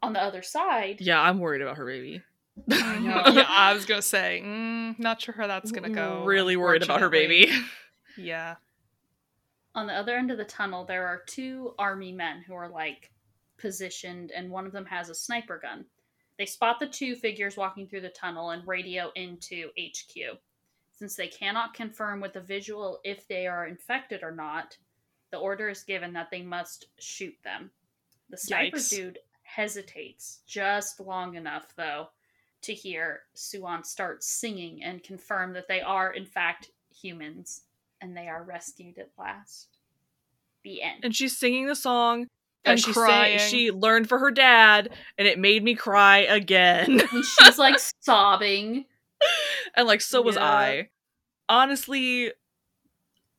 On 0.02 0.12
the 0.14 0.22
other 0.22 0.42
side, 0.42 0.98
Yeah, 1.00 1.22
I'm 1.22 1.40
worried 1.40 1.62
about 1.62 1.78
her 1.78 1.86
baby. 1.86 2.22
Mhm. 2.70 3.04
know. 3.04 3.24
yeah, 3.34 3.46
I 3.48 3.74
was 3.74 3.86
gonna 3.86 4.02
say, 4.02 4.42
mm, 4.44 5.00
not 5.00 5.22
sure 5.22 5.34
how 5.34 5.48
that's 5.48 5.72
gonna 5.72 5.90
go. 5.90 6.24
Really 6.26 6.56
worried 6.58 6.84
about 6.84 7.02
her 7.02 7.10
baby. 7.10 7.52
Yeah. 8.16 8.58
on 9.74 9.88
the 9.88 9.94
other 9.94 10.16
end 10.16 10.30
of 10.30 10.38
the 10.38 10.46
tunnel, 10.46 10.86
there 10.86 11.08
are 11.08 11.24
two 11.26 11.74
army 11.80 12.12
men 12.12 12.44
who 12.46 12.54
are 12.54 12.70
like 12.70 13.10
positioned, 13.58 14.30
and 14.32 14.52
one 14.52 14.68
of 14.68 14.72
them 14.72 14.86
has 14.86 15.10
a 15.10 15.16
sniper 15.16 15.58
gun. 15.58 15.86
They 16.38 16.46
spot 16.46 16.80
the 16.80 16.86
two 16.88 17.16
figures 17.16 17.58
walking 17.58 17.88
through 17.88 18.02
the 18.02 18.10
tunnel 18.10 18.52
and 18.52 18.68
radio 18.68 19.12
into 19.16 19.70
HQ. 19.80 20.38
Since 20.92 21.16
they 21.16 21.28
cannot 21.28 21.74
confirm 21.74 22.22
with 22.22 22.36
a 22.36 22.42
visual 22.42 23.00
if 23.04 23.28
they 23.28 23.48
are 23.48 23.66
infected 23.66 24.22
or 24.22 24.32
not, 24.32 24.78
the 25.34 25.40
order 25.40 25.68
is 25.68 25.84
given 25.84 26.14
that 26.14 26.30
they 26.30 26.44
must 26.44 26.86
shoot 27.00 27.36
them. 27.44 27.72
The 28.30 28.38
sniper 28.38 28.78
Yikes. 28.78 28.90
dude 28.92 29.20
hesitates 29.42 30.42
just 30.46 31.00
long 31.00 31.34
enough, 31.36 31.74
though, 31.76 32.10
to 32.62 32.74
hear 32.74 33.22
Suan 33.34 33.84
start 33.84 34.24
singing 34.24 34.84
and 34.84 35.02
confirm 35.04 35.54
that 35.54 35.68
they 35.68 35.82
are, 35.82 36.14
in 36.14 36.26
fact, 36.26 36.70
humans 36.96 37.64
and 38.00 38.16
they 38.16 38.28
are 38.28 38.44
rescued 38.44 39.00
at 39.00 39.10
last. 39.18 39.70
The 40.64 40.82
end. 40.84 41.04
and 41.04 41.16
she's 41.16 41.36
singing 41.38 41.66
the 41.66 41.76
song 41.76 42.28
that 42.64 42.72
And 42.72 42.80
she 42.80 42.94
crying. 42.94 43.40
sang, 43.40 43.50
she 43.50 43.72
learned 43.72 44.08
for 44.08 44.20
her 44.20 44.30
dad, 44.32 44.92
and 45.18 45.28
it 45.28 45.40
made 45.40 45.64
me 45.64 45.74
cry 45.76 46.20
again. 46.20 47.02
And 47.12 47.26
she's 47.26 47.58
like 47.58 47.80
sobbing. 48.02 48.86
and 49.76 49.88
like 49.88 50.02
so 50.02 50.22
was 50.22 50.36
Yeah. 50.36 50.46
I. 50.46 50.90
Honestly, 51.50 52.32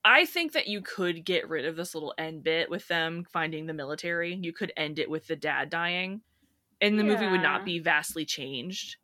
I 0.05 0.27
think 0.27 0.53
that 0.53 0.67
you 0.69 0.83
could 0.83 1.25
get 1.25 1.49
rid 1.49 1.65
of 1.65 1.77
this 1.77 1.95
little 1.95 2.13
end 2.19 2.43
bit 2.43 2.69
with 2.69 2.87
them 2.89 3.25
finding 3.33 3.67
the 3.67 3.73
military. 3.73 4.35
You 4.35 4.53
could 4.53 4.73
end 4.77 4.99
it 4.99 5.09
with 5.09 5.27
the 5.27 5.37
dad 5.37 5.71
dying, 5.71 6.21
and 6.81 6.99
the 6.99 7.05
movie 7.05 7.27
would 7.27 7.43
not 7.43 7.65
be 7.65 7.79
vastly 7.79 8.25
changed. 8.27 8.97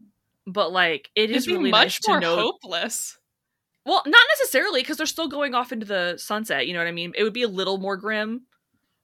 But 0.47 0.73
like, 0.73 1.11
it 1.15 1.25
It'd 1.25 1.37
is 1.37 1.47
be 1.47 1.53
really 1.55 1.71
much 1.71 1.85
nice 1.85 1.99
to 2.01 2.11
more 2.13 2.21
know. 2.21 2.37
hopeless. 2.37 3.19
Well, 3.87 4.03
not 4.07 4.23
necessarily 4.39 4.83
because 4.83 4.99
they're 4.99 5.07
still 5.07 5.29
going 5.29 5.55
off 5.55 5.73
into 5.73 5.87
the 5.87 6.17
sunset. 6.19 6.67
You 6.67 6.75
know 6.75 6.81
what 6.81 6.89
I 6.89 6.93
mean? 6.93 7.13
It 7.17 7.25
would 7.25 7.33
be 7.33 7.43
a 7.45 7.49
little 7.49 7.79
more 7.79 7.97
grim. 7.97 8.43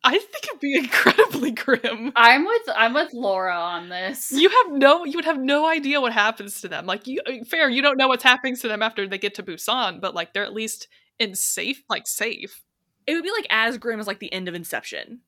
I 0.05 0.18
think 0.18 0.44
it'd 0.47 0.60
be 0.60 0.77
incredibly 0.77 1.51
grim. 1.52 2.12
I'm 2.14 2.44
with 2.44 2.62
I'm 2.77 2.93
with 2.93 3.12
Laura 3.14 3.56
on 3.56 3.89
this. 3.89 4.31
You 4.31 4.51
have 4.51 4.73
no, 4.73 5.05
you 5.05 5.16
would 5.16 5.24
have 5.24 5.39
no 5.40 5.66
idea 5.66 6.01
what 6.01 6.12
happens 6.12 6.60
to 6.60 6.68
them. 6.68 6.85
Like, 6.86 7.06
you, 7.06 7.20
uh, 7.27 7.44
fair, 7.48 7.70
you 7.70 7.81
don't 7.82 7.97
know 7.97 8.06
what's 8.09 8.23
happening 8.23 8.55
to 8.56 8.68
them 8.68 8.82
after 8.82 9.09
they 9.09 9.18
get 9.18 9.35
to 9.36 9.43
Busan, 9.43 10.01
but 10.01 10.14
like 10.14 10.32
they're 10.35 10.44
at 10.44 10.52
least 10.52 10.89
in 11.18 11.34
safe, 11.34 11.82
like 11.88 12.06
safe. 12.06 12.62
It 13.06 13.14
would 13.14 13.22
be 13.24 13.30
like 13.30 13.47
as 13.51 13.78
grim 13.78 14.01
as 14.01 14.06
like 14.06 14.18
the 14.18 14.32
end 14.32 14.48
of 14.48 14.55
Inception. 14.55 15.20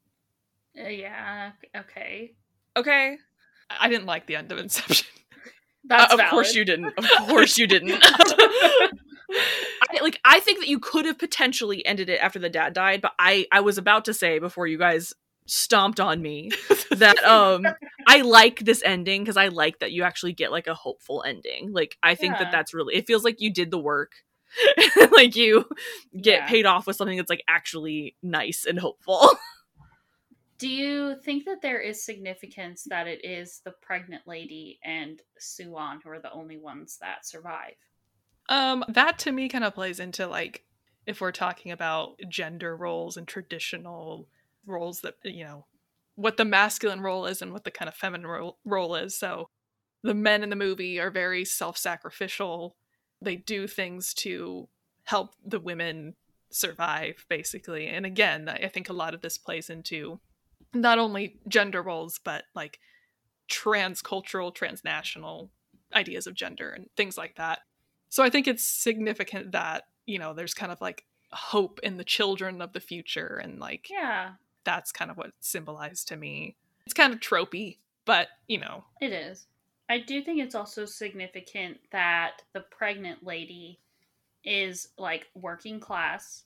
Uh, 0.79 0.89
yeah. 0.89 1.53
Okay. 1.77 2.35
Okay, 2.77 3.17
I 3.71 3.87
I 3.87 3.89
didn't 3.89 4.07
like 4.07 4.27
the 4.27 4.37
end 4.37 4.53
of 4.53 4.59
Inception. 4.59 5.07
That's 5.85 6.13
Uh, 6.13 6.17
of 6.23 6.31
course 6.31 6.55
you 6.55 6.65
didn't. 6.65 6.93
Of 6.99 7.05
course 7.29 7.59
you 7.59 7.67
didn't. 7.67 7.99
I, 9.31 10.01
like 10.03 10.21
I 10.25 10.41
think 10.41 10.61
that 10.61 10.69
you 10.69 10.79
could 10.79 11.05
have 11.07 11.19
potentially 11.19 11.85
ended 11.87 12.09
it 12.09 12.21
after 12.21 12.39
the 12.39 12.49
dad 12.51 12.73
died, 12.73 13.01
but 13.01 13.13
I 13.19 13.47
I 13.53 13.61
was 13.61 13.79
about 13.79 14.05
to 14.07 14.15
say 14.15 14.39
before 14.39 14.67
you 14.67 14.79
guys 14.79 15.15
stomped 15.47 15.99
on 16.01 16.21
me 16.21 16.51
that 16.91 17.19
um 17.25 17.65
I 18.07 18.21
like 18.21 18.61
this 18.61 18.83
ending 18.85 19.23
because 19.23 19.37
I 19.37 19.49
like 19.49 19.79
that 19.79 19.93
you 19.93 20.03
actually 20.03 20.33
get 20.35 20.51
like 20.53 20.67
a 20.67 20.75
hopeful 20.75 21.23
ending. 21.27 21.73
Like 21.73 21.97
I 22.03 22.15
think 22.15 22.35
Yeah. 22.35 22.45
that 22.45 22.53
that's 22.53 22.75
really 22.75 22.95
it 22.97 23.07
feels 23.07 23.25
like 23.25 23.41
you 23.41 23.53
did 23.53 23.71
the 23.71 23.79
work. 23.79 24.13
like 25.13 25.37
you 25.37 25.69
get 26.21 26.41
Yeah. 26.41 26.47
paid 26.49 26.67
off 26.67 26.87
with 26.87 26.97
something 26.97 27.17
that's 27.17 27.31
like 27.31 27.45
actually 27.49 28.17
nice 28.23 28.65
and 28.69 28.79
hopeful. 28.79 29.31
Do 30.59 30.69
you 30.69 31.15
think 31.25 31.45
that 31.45 31.63
there 31.63 31.81
is 31.81 32.05
significance 32.05 32.85
that 32.91 33.07
it 33.07 33.25
is 33.25 33.61
the 33.65 33.71
pregnant 33.81 34.23
lady 34.27 34.81
and 34.83 35.23
Suan 35.39 36.01
who 36.03 36.11
are 36.11 36.21
the 36.21 36.33
only 36.33 36.57
ones 36.59 36.99
that 37.01 37.25
survive? 37.25 37.75
Um, 38.49 38.85
that 38.89 39.19
to 39.21 39.33
me 39.33 39.49
kind 39.49 39.63
of 39.63 39.75
plays 39.75 40.01
into 40.01 40.27
like 40.27 40.65
if 41.07 41.21
we're 41.21 41.33
talking 41.33 41.71
about 41.71 42.19
gender 42.29 42.77
roles 42.77 43.17
and 43.17 43.29
traditional 43.29 44.27
roles 44.67 45.03
that 45.03 45.15
you 45.23 45.45
know 45.45 45.67
what 46.17 46.37
the 46.37 46.45
masculine 46.45 47.01
role 47.01 47.27
is 47.27 47.41
and 47.41 47.53
what 47.53 47.63
the 47.63 47.71
kind 47.71 47.89
of 47.89 47.95
feminine 47.95 48.27
role, 48.27 48.59
role 48.65 48.97
is. 48.97 49.17
So 49.17 49.51
the 50.03 50.15
men 50.15 50.43
in 50.43 50.51
the 50.51 50.57
movie 50.57 50.99
are 50.99 51.11
very 51.13 51.45
self-sacrificial. 51.45 52.75
They 53.21 53.37
do 53.37 53.67
things 53.67 54.15
to 54.15 54.69
help 55.05 55.35
the 55.45 55.61
women 55.61 56.15
survive 56.51 57.25
basically. 57.29 57.87
And 57.89 58.07
again, 58.07 58.49
I 58.49 58.69
think 58.69 58.89
a 58.89 58.95
lot 58.95 59.15
of 59.15 59.21
this 59.21 59.39
plays 59.39 59.71
into 59.71 60.21
not 60.75 60.99
only 60.99 61.39
gender 61.49 61.83
roles 61.83 62.19
but 62.23 62.45
like 62.55 62.79
transcultural, 63.51 64.55
transnational 64.55 65.51
ideas 65.95 66.27
of 66.27 66.35
gender 66.35 66.71
and 66.71 66.89
things 66.97 67.17
like 67.17 67.37
that. 67.37 67.61
So 68.11 68.23
I 68.23 68.31
think 68.31 68.47
it's 68.47 68.65
significant 68.65 69.53
that, 69.53 69.85
you 70.07 70.19
know, 70.19 70.33
there's 70.35 70.55
kind 70.55 70.73
of 70.73 70.81
like 70.81 71.05
hope 71.33 71.81
in 71.83 71.97
the 71.97 72.05
children 72.05 72.63
of 72.63 72.73
the 72.73 72.81
future 72.81 73.41
and 73.43 73.59
like 73.59 73.89
Yeah, 73.91 74.33
that's 74.65 74.93
kind 74.93 75.11
of 75.11 75.17
what 75.17 75.33
symbolized 75.41 76.09
to 76.09 76.17
me. 76.17 76.57
It's 76.87 76.95
kind 76.95 77.13
of 77.13 77.21
tropey, 77.21 77.79
but 78.05 78.29
you 78.47 78.59
know, 78.59 78.85
it 79.01 79.13
is. 79.13 79.47
I 79.89 79.99
do 80.01 80.23
think 80.23 80.41
it's 80.41 80.55
also 80.55 80.85
significant 80.85 81.79
that 81.91 82.43
the 82.53 82.61
pregnant 82.61 83.25
lady 83.25 83.81
is 84.45 84.89
like 84.99 85.29
working 85.35 85.81
class 85.81 86.45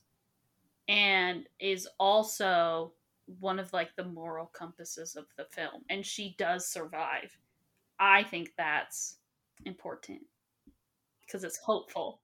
and 0.87 1.47
is 1.59 1.87
also 1.99 2.93
one 3.39 3.59
of 3.59 3.73
like 3.73 3.95
the 3.95 4.05
moral 4.05 4.47
compasses 4.47 5.15
of 5.15 5.27
the 5.37 5.45
film 5.45 5.85
and 5.89 6.05
she 6.05 6.35
does 6.37 6.67
survive. 6.67 7.37
I 7.99 8.23
think 8.23 8.53
that's 8.57 9.19
important 9.65 10.23
because 11.21 11.43
it's 11.43 11.57
hopeful. 11.57 12.21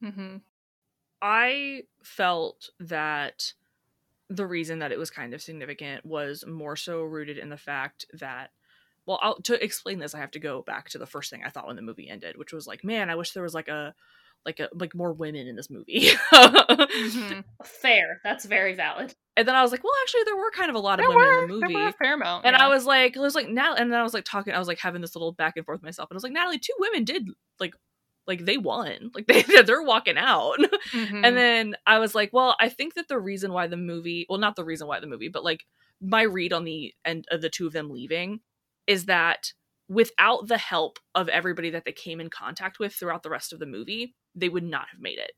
hmm 0.00 0.38
I 1.22 1.84
felt 2.02 2.70
that 2.80 3.52
the 4.28 4.46
reason 4.46 4.80
that 4.80 4.92
it 4.92 4.98
was 4.98 5.10
kind 5.10 5.34
of 5.34 5.42
significant 5.42 6.06
was 6.06 6.46
more 6.46 6.76
so 6.76 7.02
rooted 7.02 7.38
in 7.38 7.50
the 7.50 7.58
fact 7.58 8.06
that 8.14 8.52
well 9.10 9.18
I'll, 9.22 9.36
to 9.42 9.62
explain 9.62 9.98
this 9.98 10.14
i 10.14 10.18
have 10.18 10.30
to 10.32 10.38
go 10.38 10.62
back 10.62 10.88
to 10.90 10.98
the 10.98 11.06
first 11.06 11.30
thing 11.30 11.42
i 11.44 11.50
thought 11.50 11.66
when 11.66 11.76
the 11.76 11.82
movie 11.82 12.08
ended 12.08 12.36
which 12.38 12.52
was 12.52 12.66
like 12.66 12.84
man 12.84 13.10
i 13.10 13.14
wish 13.16 13.32
there 13.32 13.42
was 13.42 13.54
like 13.54 13.68
a 13.68 13.94
like 14.46 14.58
a 14.60 14.68
like 14.72 14.94
more 14.94 15.12
women 15.12 15.46
in 15.46 15.56
this 15.56 15.68
movie 15.70 16.10
Mhm. 16.32 17.44
Fair. 17.64 18.20
That's 18.24 18.44
very 18.44 18.74
valid. 18.74 19.14
and 19.36 19.46
then 19.46 19.54
i 19.54 19.62
was 19.62 19.70
like 19.72 19.82
well 19.84 19.92
actually 20.02 20.22
there 20.24 20.36
were 20.36 20.50
kind 20.50 20.70
of 20.70 20.76
a 20.76 20.78
lot 20.78 20.98
of 20.98 21.04
There 21.06 21.16
women 21.16 21.26
were, 21.26 21.42
in 21.44 21.48
the 21.50 21.58
there 21.60 21.68
movie 21.68 21.74
were 21.82 21.88
a 21.88 21.92
fair 21.92 22.14
amount. 22.14 22.44
and 22.46 22.54
yeah. 22.56 22.64
i 22.64 22.68
was 22.68 22.84
like 22.86 23.16
i 23.16 23.20
was 23.20 23.34
like 23.34 23.48
now 23.48 23.74
and 23.74 23.92
then 23.92 23.98
i 24.00 24.02
was 24.02 24.14
like 24.14 24.24
talking 24.24 24.52
i 24.54 24.58
was 24.58 24.68
like 24.68 24.78
having 24.78 25.00
this 25.00 25.14
little 25.14 25.32
back 25.32 25.54
and 25.56 25.64
forth 25.66 25.82
myself 25.82 26.10
and 26.10 26.16
i 26.16 26.18
was 26.18 26.22
like 26.22 26.32
natalie 26.32 26.58
two 26.58 26.72
women 26.78 27.04
did 27.04 27.28
like 27.58 27.74
like 28.26 28.44
they 28.44 28.58
won 28.58 29.10
like 29.14 29.26
they 29.28 29.42
they're 29.62 29.82
walking 29.82 30.16
out 30.18 30.56
Mhm. 30.92 31.24
and 31.26 31.36
then 31.36 31.74
I 31.86 31.98
was 31.98 32.14
like, 32.14 32.30
well, 32.32 32.56
I 32.60 32.68
think 32.68 32.94
that 32.94 33.06
the 33.08 33.18
reason 33.18 33.52
why 33.52 33.66
the 33.66 33.76
movie, 33.76 34.26
well, 34.28 34.38
not 34.38 34.56
the 34.56 34.64
reason 34.64 34.86
why 34.88 34.98
the 35.00 35.06
movie, 35.06 35.28
but 35.28 35.44
like 35.44 35.64
my 36.00 36.22
read 36.22 36.52
on 36.52 36.64
the 36.64 36.92
end 37.04 37.26
of 37.30 37.40
the 37.42 37.48
two 37.48 37.66
of 37.66 37.72
them 37.72 37.90
leaving 37.90 38.40
is 38.90 39.04
that 39.04 39.52
without 39.88 40.48
the 40.48 40.58
help 40.58 40.98
of 41.14 41.28
everybody 41.28 41.70
that 41.70 41.84
they 41.84 41.92
came 41.92 42.20
in 42.20 42.28
contact 42.28 42.80
with 42.80 42.92
throughout 42.92 43.22
the 43.22 43.30
rest 43.30 43.52
of 43.52 43.60
the 43.60 43.66
movie, 43.66 44.16
they 44.34 44.48
would 44.48 44.64
not 44.64 44.88
have 44.90 45.00
made 45.00 45.18
it. 45.18 45.30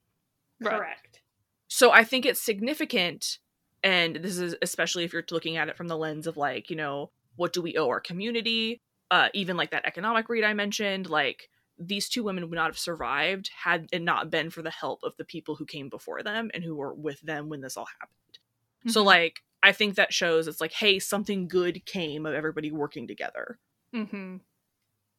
Right. 0.58 0.78
Correct. 0.78 1.20
So 1.68 1.90
I 1.90 2.02
think 2.02 2.24
it's 2.24 2.42
significant. 2.42 3.38
And 3.82 4.16
this 4.16 4.38
is 4.38 4.56
especially 4.62 5.04
if 5.04 5.12
you're 5.12 5.24
looking 5.30 5.58
at 5.58 5.68
it 5.68 5.76
from 5.76 5.88
the 5.88 5.98
lens 5.98 6.26
of 6.26 6.38
like, 6.38 6.70
you 6.70 6.76
know, 6.76 7.10
what 7.36 7.52
do 7.52 7.60
we 7.60 7.76
owe 7.76 7.88
our 7.88 8.00
community? 8.00 8.80
Uh, 9.10 9.28
even 9.34 9.58
like 9.58 9.70
that 9.72 9.84
economic 9.84 10.30
read 10.30 10.44
I 10.44 10.54
mentioned, 10.54 11.10
like 11.10 11.50
these 11.78 12.08
two 12.08 12.24
women 12.24 12.48
would 12.48 12.56
not 12.56 12.70
have 12.70 12.78
survived 12.78 13.50
had 13.64 13.86
it 13.92 14.00
not 14.00 14.30
been 14.30 14.48
for 14.48 14.62
the 14.62 14.70
help 14.70 15.00
of 15.02 15.14
the 15.18 15.26
people 15.26 15.56
who 15.56 15.66
came 15.66 15.90
before 15.90 16.22
them 16.22 16.50
and 16.54 16.64
who 16.64 16.74
were 16.74 16.94
with 16.94 17.20
them 17.20 17.50
when 17.50 17.60
this 17.60 17.76
all 17.76 17.88
happened. 18.00 18.92
So 18.92 19.02
Mhm. 19.02 19.06
like 19.06 19.42
I 19.62 19.72
think 19.72 19.94
that 19.94 20.12
shows 20.12 20.48
it's 20.48 20.60
like, 20.60 20.72
hey, 20.72 20.98
something 20.98 21.48
good 21.48 21.84
came 21.86 22.26
of 22.26 22.34
everybody 22.34 22.70
working 22.72 23.06
together. 23.06 23.58
hmm 23.92 24.38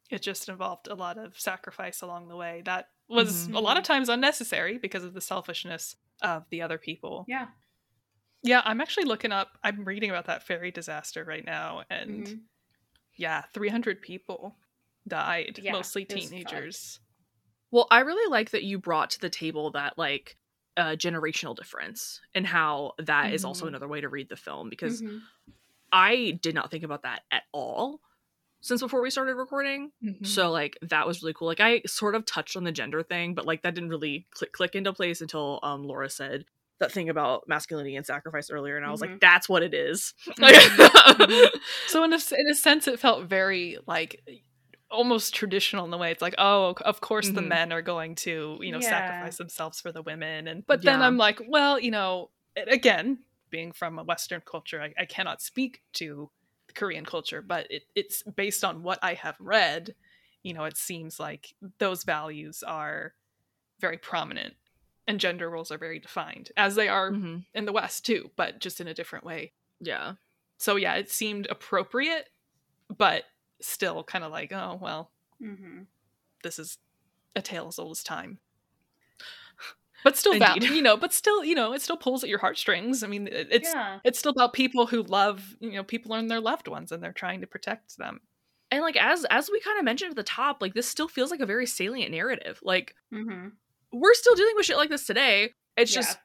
It 0.09 0.21
just 0.21 0.49
involved 0.49 0.87
a 0.87 0.95
lot 0.95 1.17
of 1.17 1.39
sacrifice 1.39 2.01
along 2.01 2.27
the 2.27 2.35
way. 2.35 2.61
That 2.65 2.89
was 3.07 3.47
Mhm. 3.47 3.55
a 3.55 3.59
lot 3.59 3.77
of 3.77 3.83
times 3.83 4.09
unnecessary 4.09 4.77
because 4.77 5.03
of 5.03 5.13
the 5.13 5.21
selfishness 5.21 5.95
of 6.21 6.47
the 6.49 6.61
other 6.61 6.77
people. 6.77 7.25
Yeah. 7.27 7.47
Yeah, 8.43 8.61
I'm 8.65 8.81
actually 8.81 9.05
looking 9.05 9.31
up. 9.31 9.57
I'm 9.63 9.85
reading 9.85 10.09
about 10.09 10.25
that 10.25 10.43
ferry 10.43 10.71
disaster 10.71 11.23
right 11.23 11.45
now, 11.45 11.83
and 11.89 12.27
Mhm. 12.27 12.41
yeah, 13.15 13.43
300 13.53 14.01
people 14.01 14.57
died, 15.07 15.59
Yeah, 15.63 15.71
mostly 15.71 16.03
it 16.03 16.13
was 16.13 16.23
fucked. 16.25 16.31
teenagers. 16.31 16.99
Well, 17.71 17.87
I 17.89 18.01
really 18.01 18.29
like 18.29 18.51
that 18.51 18.63
you 18.63 18.77
brought 18.79 19.09
to 19.11 19.19
the 19.21 19.29
table 19.29 19.71
that 19.71 19.97
like 19.97 20.37
uh, 20.77 20.95
generational 20.95 21.55
difference 21.55 22.19
and 22.33 22.45
how 22.47 22.93
that 22.97 23.33
is 23.33 23.45
also 23.45 23.65
Mhm. 23.65 23.69
another 23.69 23.87
way 23.87 24.01
to 24.01 24.09
read 24.09 24.29
the 24.29 24.35
film 24.35 24.69
because 24.69 25.01
Mhm. 25.01 25.21
I 25.91 26.39
did 26.41 26.55
not 26.55 26.71
think 26.71 26.83
about 26.83 27.03
that 27.03 27.21
at 27.31 27.43
all 27.51 28.01
since 28.61 28.81
before 28.81 29.01
we 29.01 29.09
started 29.11 29.35
recording. 29.35 29.91
Mhm. 30.03 30.25
So 30.25 30.49
like 30.51 30.77
that 30.81 31.05
was 31.05 31.21
really 31.21 31.33
cool. 31.33 31.47
Like 31.47 31.59
I 31.59 31.81
sort 31.85 32.15
of 32.15 32.25
touched 32.25 32.55
on 32.55 32.63
the 32.63 32.71
gender 32.71 33.03
thing, 33.03 33.35
but 33.35 33.45
like 33.45 33.61
that 33.61 33.75
didn't 33.75 33.89
really 33.89 34.25
click 34.31 34.51
click 34.53 34.73
into 34.75 34.93
place 34.93 35.21
until 35.21 35.59
um 35.63 35.83
Laura 35.83 36.09
said 36.09 36.45
that 36.79 36.91
thing 36.91 37.07
about 37.09 37.47
masculinity 37.47 37.95
and 37.95 38.05
sacrifice 38.05 38.49
earlier, 38.49 38.75
and 38.75 38.85
I 38.85 38.89
was 38.91 38.99
like, 38.99 39.11
Mhm. 39.11 39.19
that's 39.21 39.47
what 39.47 39.61
it 39.63 39.73
is. 39.73 40.13
Mhm. 40.27 41.49
So 41.87 42.03
in 42.03 42.13
a, 42.13 42.19
in 42.37 42.47
a 42.49 42.55
sense, 42.55 42.87
it 42.87 42.99
felt 42.99 43.25
very 43.25 43.77
like 43.85 44.23
almost 44.93 45.33
traditional 45.35 45.85
in 45.85 45.91
the 45.91 45.97
way 45.97 46.11
it's 46.11 46.21
like, 46.21 46.35
oh, 46.37 46.75
of 46.85 47.01
course 47.01 47.31
the 47.31 47.41
Mhm. 47.41 47.47
men 47.49 47.73
are 47.73 47.81
going 47.81 48.15
to 48.15 48.59
you 48.61 48.71
know 48.71 48.79
Yeah. 48.79 48.89
sacrifice 48.89 49.37
themselves 49.37 49.81
for 49.81 49.91
the 49.91 50.01
women, 50.03 50.47
and 50.47 50.65
but 50.67 50.83
then 50.83 51.01
I'm 51.01 51.17
like, 51.17 51.41
well, 51.47 51.79
you 51.79 51.91
know, 51.91 52.31
again, 52.55 53.19
being 53.49 53.71
from 53.71 53.99
a 53.99 54.03
Western 54.03 54.41
culture, 54.41 54.81
I, 54.81 54.93
I 54.97 55.05
cannot 55.05 55.41
speak 55.41 55.81
to 55.93 56.31
the 56.67 56.73
Korean 56.73 57.05
culture, 57.05 57.41
but 57.41 57.67
it, 57.69 57.83
it's 57.95 58.23
based 58.23 58.63
on 58.63 58.83
what 58.83 58.99
I 59.03 59.13
have 59.15 59.35
read. 59.39 59.95
You 60.43 60.53
know, 60.53 60.65
it 60.65 60.77
seems 60.77 61.19
like 61.19 61.53
those 61.79 62.03
values 62.03 62.63
are 62.63 63.13
very 63.79 63.97
prominent, 63.97 64.55
and 65.07 65.19
gender 65.19 65.49
roles 65.49 65.71
are 65.71 65.77
very 65.77 65.99
defined, 65.99 66.51
as 66.57 66.75
they 66.75 66.87
are 66.89 67.11
Mhm. 67.11 67.45
in 67.53 67.65
the 67.65 67.73
West 67.73 68.05
too, 68.05 68.31
but 68.35 68.59
just 68.59 68.79
in 68.81 68.87
a 68.87 68.93
different 68.93 69.25
way. 69.25 69.53
Yeah. 69.79 70.15
So 70.57 70.75
yeah, 70.77 70.95
it 70.95 71.11
seemed 71.11 71.47
appropriate, 71.49 72.29
but 72.97 73.25
still 73.67 74.03
kind 74.03 74.23
of 74.23 74.31
like, 74.31 74.51
oh 74.51 74.77
well, 74.81 75.11
Mhm. 75.41 75.85
this 76.43 76.59
is 76.59 76.77
a 77.35 77.41
tale 77.41 77.67
as 77.67 77.79
old 77.79 77.91
as 77.97 78.03
time. 78.03 78.39
But 80.03 80.17
still, 80.17 80.37
val- 80.37 80.57
you 80.57 80.81
know, 80.81 80.97
but 80.97 81.13
still, 81.13 81.45
you 81.45 81.55
know, 81.55 81.71
it 81.71 81.81
still 81.81 81.95
pulls 81.95 82.23
at 82.25 82.29
your 82.29 82.39
heartstrings. 82.39 83.03
I 83.03 83.07
mean, 83.07 83.27
it- 83.27 83.47
it's 83.51 83.69
yeah. 83.73 83.99
it's 84.03 84.19
still 84.19 84.33
about 84.33 84.51
people 84.51 84.85
who 84.87 85.01
love, 85.03 85.55
you 85.61 85.71
know, 85.71 85.83
people 85.83 86.13
and 86.13 86.29
their 86.29 86.41
loved 86.41 86.67
ones, 86.67 86.91
and 86.91 87.01
they're 87.01 87.13
trying 87.13 87.39
to 87.39 87.47
protect 87.47 87.97
them. 87.97 88.19
And 88.69 88.81
like 88.81 88.97
as 88.97 89.23
as 89.29 89.49
we 89.49 89.61
kind 89.61 89.79
of 89.79 89.85
mentioned 89.85 90.09
at 90.09 90.15
the 90.17 90.23
top, 90.23 90.61
like 90.61 90.73
this 90.73 90.87
still 90.87 91.07
feels 91.07 91.31
like 91.31 91.39
a 91.39 91.45
very 91.45 91.65
salient 91.65 92.11
narrative. 92.11 92.59
Like 92.63 92.95
Mm-hmm. 93.13 93.49
we're 93.93 94.13
still 94.13 94.35
dealing 94.35 94.55
with 94.57 94.65
shit 94.65 94.75
like 94.77 94.89
this 94.89 95.05
today. 95.05 95.51
It's 95.77 95.93
Yeah. 95.95 96.01
just 96.01 96.17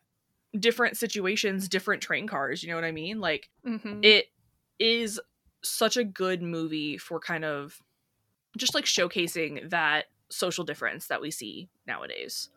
different 0.58 0.96
situations, 0.96 1.68
different 1.68 2.02
train 2.02 2.26
cars, 2.26 2.64
you 2.64 2.70
know 2.70 2.74
what 2.74 2.84
I 2.84 2.90
mean? 2.92 3.20
Like 3.20 3.48
Mm-hmm. 3.64 4.00
it 4.02 4.26
is 4.80 5.20
such 5.70 5.96
a 5.96 6.04
good 6.04 6.42
movie 6.42 6.98
for 6.98 7.20
kind 7.20 7.44
of 7.44 7.80
just 8.56 8.74
like 8.74 8.84
showcasing 8.84 9.70
that 9.70 10.06
social 10.30 10.64
difference 10.64 11.06
that 11.08 11.20
we 11.20 11.30
see 11.30 11.68
nowadays. 11.86 12.48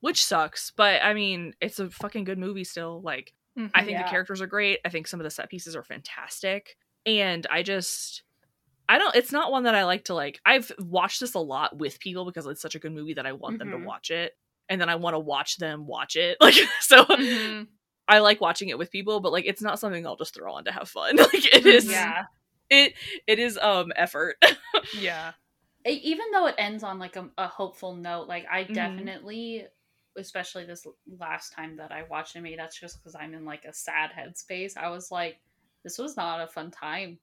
Which 0.00 0.22
sucks, 0.24 0.70
but 0.70 1.02
I 1.02 1.14
mean, 1.14 1.54
it's 1.60 1.78
a 1.78 1.88
fucking 1.90 2.24
good 2.24 2.38
movie 2.38 2.64
still. 2.64 3.00
Like 3.02 3.32
I 3.74 3.80
think 3.84 3.92
Yeah. 3.92 4.02
the 4.02 4.10
characters 4.10 4.40
are 4.42 4.46
great. 4.46 4.80
I 4.84 4.88
think 4.88 5.06
some 5.06 5.20
of 5.20 5.24
the 5.24 5.30
set 5.30 5.48
pieces 5.48 5.74
are 5.76 5.84
fantastic. 5.84 6.76
And 7.06 7.46
I 7.50 7.62
just 7.62 8.22
I 8.88 8.98
don't 8.98 9.14
it's 9.16 9.32
not 9.32 9.50
one 9.50 9.62
that 9.64 9.74
I 9.74 9.84
like 9.84 10.04
to 10.06 10.14
like 10.14 10.40
I've 10.44 10.70
watched 10.78 11.20
this 11.20 11.34
a 11.34 11.38
lot 11.38 11.78
with 11.78 12.00
people 12.00 12.24
because 12.26 12.46
it's 12.46 12.60
such 12.60 12.74
a 12.74 12.78
good 12.78 12.92
movie 12.92 13.14
that 13.14 13.26
I 13.26 13.32
want 13.32 13.58
them 13.58 13.68
Mhm. 13.68 13.80
to 13.80 13.86
watch 13.86 14.10
it 14.10 14.32
and 14.68 14.78
then 14.80 14.88
I 14.90 14.96
want 14.96 15.14
to 15.14 15.18
watch 15.20 15.56
them 15.56 15.86
watch 15.86 16.16
it. 16.16 16.36
Like 16.40 16.54
so 16.80 17.04
Mhm. 17.04 17.68
I 18.06 18.18
like 18.18 18.42
watching 18.42 18.68
it 18.68 18.76
with 18.76 18.90
people, 18.90 19.20
but 19.20 19.32
like 19.32 19.46
it's 19.46 19.62
not 19.62 19.78
something 19.78 20.06
I'll 20.06 20.16
just 20.16 20.34
throw 20.34 20.52
on 20.52 20.64
to 20.64 20.72
have 20.72 20.90
fun. 20.90 21.16
like 21.32 21.54
it 21.54 21.64
is 21.64 21.86
Yeah. 21.86 22.24
It 22.70 22.94
it 23.26 23.38
is 23.38 23.58
um 23.58 23.92
effort. 23.96 24.36
yeah, 24.92 25.32
E- 25.86 26.00
Even 26.04 26.30
though 26.32 26.46
it 26.46 26.54
ends 26.58 26.82
on 26.82 26.98
like 26.98 27.16
a, 27.16 27.28
a 27.38 27.46
hopeful 27.46 27.94
note, 27.94 28.26
like 28.28 28.46
I 28.50 28.64
Mhm. 28.64 28.74
definitely, 28.74 29.66
especially 30.16 30.64
this 30.64 30.86
last 31.18 31.52
time 31.52 31.76
that 31.76 31.92
I 31.92 32.04
watched 32.04 32.36
it, 32.36 32.40
maybe 32.40 32.56
that's 32.56 32.78
just 32.78 32.98
because 32.98 33.14
I'm 33.14 33.34
in 33.34 33.44
like 33.44 33.64
a 33.64 33.72
sad 33.72 34.10
headspace. 34.10 34.76
I 34.76 34.88
was 34.88 35.10
like, 35.10 35.40
this 35.82 35.98
was 35.98 36.16
not 36.16 36.40
a 36.40 36.46
fun 36.46 36.70
time. 36.70 37.18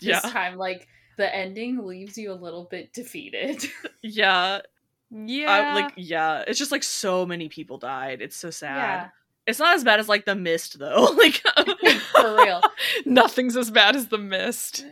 This 0.00 0.22
yeah. 0.24 0.30
time, 0.30 0.56
like 0.56 0.86
the 1.16 1.34
ending 1.34 1.84
leaves 1.84 2.16
you 2.16 2.32
a 2.32 2.34
little 2.34 2.64
bit 2.64 2.92
defeated. 2.92 3.64
Yeah. 4.02 4.60
yeah. 5.10 5.50
I, 5.50 5.74
like 5.74 5.94
yeah, 5.96 6.44
it's 6.46 6.58
just 6.58 6.72
like 6.72 6.82
so 6.84 7.26
many 7.26 7.48
people 7.48 7.78
died. 7.78 8.22
It's 8.22 8.36
so 8.36 8.50
sad. 8.50 9.10
Yeah, 9.46 9.50
It's 9.50 9.58
not 9.58 9.74
as 9.74 9.84
bad 9.84 10.00
as 10.00 10.08
like 10.08 10.24
the 10.24 10.34
mist 10.34 10.78
though. 10.78 11.04
like 11.16 11.42
for 12.16 12.36
real. 12.36 12.62
nothing's 13.06 13.56
as 13.56 13.70
bad 13.70 13.96
as 13.96 14.08
the 14.08 14.18
mist. 14.18 14.86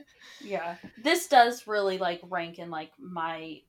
Yeah, 0.44 0.76
this 1.02 1.28
does 1.28 1.66
really 1.66 1.98
like 1.98 2.20
rank 2.28 2.58
in 2.58 2.70
like 2.70 2.90
my, 2.98 3.60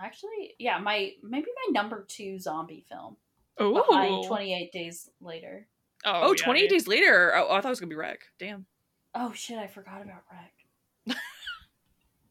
actually, 0.00 0.54
yeah, 0.58 0.78
my 0.78 1.12
maybe 1.22 1.46
my 1.66 1.80
number 1.80 2.04
two 2.08 2.38
zombie 2.38 2.84
film 2.88 3.16
Oh, 3.58 3.74
behind 3.74 4.26
Twenty 4.26 4.54
Eight 4.54 4.72
Days 4.72 5.08
Later. 5.20 5.66
Oh, 6.04 6.28
oh 6.28 6.34
yeah, 6.36 6.44
28 6.44 6.62
yeah. 6.62 6.68
days 6.68 6.86
later. 6.86 7.32
Oh, 7.34 7.52
I 7.52 7.60
thought 7.60 7.66
it 7.66 7.70
was 7.70 7.80
gonna 7.80 7.90
be 7.90 7.96
REC. 7.96 8.20
Damn. 8.38 8.66
Oh 9.14 9.32
shit, 9.32 9.58
I 9.58 9.66
forgot 9.66 10.02
about 10.02 10.22
REC. 10.32 11.16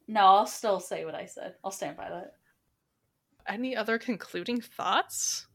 no, 0.07 0.21
I'll 0.21 0.45
still 0.45 0.79
say 0.79 1.03
what 1.03 1.15
I 1.15 1.25
said. 1.25 1.55
I'll 1.63 1.71
stand 1.71 1.97
by 1.97 2.09
that. 2.09 2.33
Any 3.47 3.75
other 3.75 3.97
concluding 3.97 4.61
thoughts? 4.61 5.47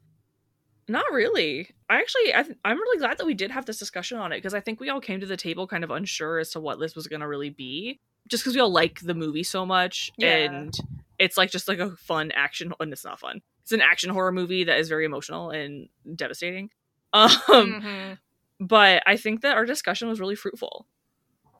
Not 0.88 1.04
really. 1.12 1.70
I 1.88 1.98
actually, 1.98 2.34
I 2.34 2.42
th- 2.42 2.58
I'm 2.64 2.76
really 2.78 2.98
glad 2.98 3.18
that 3.18 3.26
we 3.26 3.34
did 3.34 3.50
have 3.50 3.66
this 3.66 3.78
discussion 3.78 4.18
on 4.18 4.32
it 4.32 4.38
because 4.38 4.54
I 4.54 4.60
think 4.60 4.80
we 4.80 4.88
all 4.88 5.00
came 5.00 5.20
to 5.20 5.26
the 5.26 5.36
table 5.36 5.66
kind 5.66 5.84
of 5.84 5.90
unsure 5.90 6.38
as 6.38 6.50
to 6.50 6.60
what 6.60 6.78
this 6.80 6.94
was 6.96 7.06
gonna 7.06 7.28
really 7.28 7.50
be, 7.50 8.00
just 8.28 8.42
because 8.42 8.54
we 8.54 8.60
all 8.60 8.72
like 8.72 9.00
the 9.00 9.14
movie 9.14 9.42
so 9.44 9.64
much, 9.64 10.10
Yeah. 10.16 10.36
and 10.36 10.76
it's 11.18 11.36
like 11.36 11.50
just 11.50 11.68
like 11.68 11.78
a 11.78 11.90
fun 11.96 12.32
action. 12.32 12.72
And 12.80 12.92
it's 12.92 13.04
not 13.04 13.20
fun. 13.20 13.42
It's 13.62 13.72
an 13.72 13.80
action 13.80 14.10
horror 14.10 14.32
movie 14.32 14.64
that 14.64 14.78
is 14.78 14.88
very 14.88 15.04
emotional 15.04 15.50
and 15.50 15.88
devastating. 16.14 16.70
Um, 17.14 17.36
Mhm. 17.48 18.18
but 18.58 19.02
I 19.06 19.16
think 19.16 19.42
that 19.42 19.54
our 19.56 19.66
discussion 19.66 20.08
was 20.08 20.18
really 20.18 20.34
fruitful. 20.34 20.86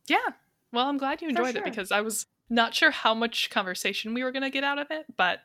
Yeah. 0.09 0.31
Well, 0.73 0.89
I'm 0.89 0.97
glad 0.97 1.20
you 1.20 1.28
enjoyed 1.28 1.53
sure. 1.55 1.59
it 1.59 1.65
because 1.65 1.93
I 1.93 2.01
was 2.01 2.27
not 2.49 2.74
sure 2.74 2.90
how 2.90 3.12
much 3.15 3.51
conversation 3.51 4.15
we 4.15 4.24
were 4.24 4.32
going 4.32 4.43
to 4.44 4.51
get 4.51 4.65
out 4.65 4.78
of 4.78 4.86
it, 4.90 5.05
but 5.16 5.40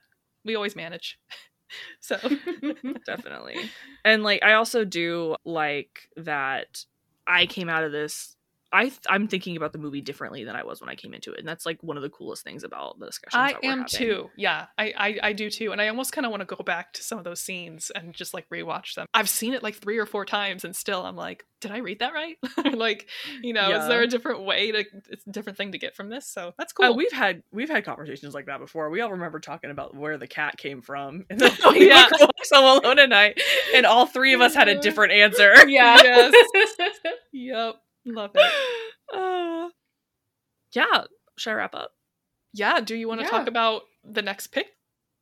we 0.45 0.56
always 0.56 0.76
manage. 0.76 1.20
so, 1.99 2.18
definitely. 3.06 3.69
And 4.06 4.23
like 4.23 4.44
i 4.44 4.53
also 4.53 4.85
do 4.85 5.35
like 5.45 6.10
that 6.15 6.85
i 7.27 7.45
came 7.45 7.68
out 7.69 7.84
of 7.84 7.91
this 7.91 8.36
i 8.72 8.91
i'm 9.10 9.27
thinking 9.27 9.56
about 9.57 9.72
the 9.73 9.80
movie 9.80 10.02
differently 10.02 10.44
than 10.44 10.56
i 10.56 10.64
was 10.64 10.81
when 10.81 10.89
i 10.89 10.95
came 10.95 11.14
into 11.14 11.31
it 11.31 11.39
and 11.39 11.48
that's 11.48 11.65
like 11.65 11.81
one 11.81 11.95
of 11.98 12.03
the 12.03 12.10
coolest 12.10 12.44
things 12.44 12.64
about 12.64 12.99
the 12.99 13.06
discussion. 13.06 13.39
I 13.39 13.53
we're 13.64 13.72
am 13.72 13.77
having. 13.80 13.88
too. 13.88 14.30
Yeah, 14.35 14.65
I, 14.77 14.94
I 14.98 15.19
I 15.30 15.34
do 15.34 15.49
too, 15.49 15.72
and 15.72 15.81
I 15.81 15.88
almost 15.88 16.11
kind 16.11 16.26
of 16.26 16.31
want 16.31 16.41
to 16.48 16.56
go 16.56 16.64
back 16.64 16.94
to 16.94 17.03
some 17.03 17.18
of 17.18 17.23
those 17.23 17.39
scenes 17.39 17.91
and 17.95 18.14
just 18.14 18.34
like 18.34 18.48
rewatch 18.49 18.95
them. 18.95 19.06
I've 19.14 19.30
seen 19.30 19.53
it 19.53 19.64
like 19.64 19.76
three 19.76 19.98
or 19.98 20.06
four 20.06 20.26
times, 20.26 20.64
and 20.65 20.76
still 20.76 21.06
I'm 21.06 21.15
like, 21.15 21.45
did 21.61 21.72
I 21.72 21.77
read 21.80 21.99
that 21.99 22.14
right? 22.14 22.38
like, 22.73 23.07
you 23.41 23.53
know, 23.53 23.72
is 23.72 23.88
there 23.88 24.02
a 24.02 24.07
different 24.07 24.44
way 24.44 24.72
to, 24.72 24.84
it's 25.10 25.26
a 25.27 25.31
different 25.31 25.57
thing 25.57 25.72
to 25.73 25.77
get 25.77 25.95
from 25.95 26.10
this? 26.10 26.27
So 26.27 26.53
that's 26.57 26.73
Uh, 26.80 26.88
cool. 26.88 26.95
we've 26.98 27.11
had 27.11 27.44
we've 27.52 27.69
had 27.69 27.85
conversations 27.85 28.34
like 28.34 28.45
that 28.48 28.60
before. 28.60 28.89
We 28.89 29.02
all 29.02 29.11
remember 29.11 29.39
talking 29.39 29.72
about 29.72 29.95
where 29.95 30.18
the 30.18 30.27
cat 30.27 30.57
came 30.57 30.81
from, 30.81 31.26
and 31.30 31.39
then 31.39 31.52
Oh, 31.64 31.73
yeah. 31.73 32.07
yeah, 32.19 32.27
Home 32.53 32.81
Alone 32.84 32.99
at 32.99 33.10
night, 33.10 33.41
and 33.76 33.85
all 33.85 34.06
three 34.06 34.34
of 34.34 34.41
us 34.41 34.53
had 34.56 34.68
a 34.68 34.80
different 34.80 35.14
answer. 35.14 35.68
yeah. 35.69 36.02
Yes. 36.03 36.34
yep, 37.34 37.76
love 38.08 38.32
it. 38.36 38.52
Uh, 39.14 39.70
yeah, 40.74 41.06
should 41.38 41.52
I 41.52 41.54
wrap 41.54 41.74
up? 41.74 41.92
Yeah. 42.52 42.82
Do 42.82 42.94
you 42.94 43.08
want 43.08 43.22
to 43.22 43.26
Yeah. 43.26 43.30
talk 43.32 43.48
about 43.48 43.84
the 44.04 44.22
next 44.22 44.48
pick? 44.48 44.68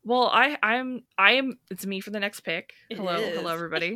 Well, 0.03 0.23
I 0.25 0.57
I'm 0.63 1.03
I 1.19 1.33
am 1.33 1.59
it's 1.69 1.85
me 1.85 1.99
for 1.99 2.09
the 2.09 2.19
next 2.19 2.39
pick. 2.39 2.73
It 2.89 2.97
hello, 2.97 3.17
is. 3.17 3.35
hello 3.37 3.53
everybody. 3.53 3.95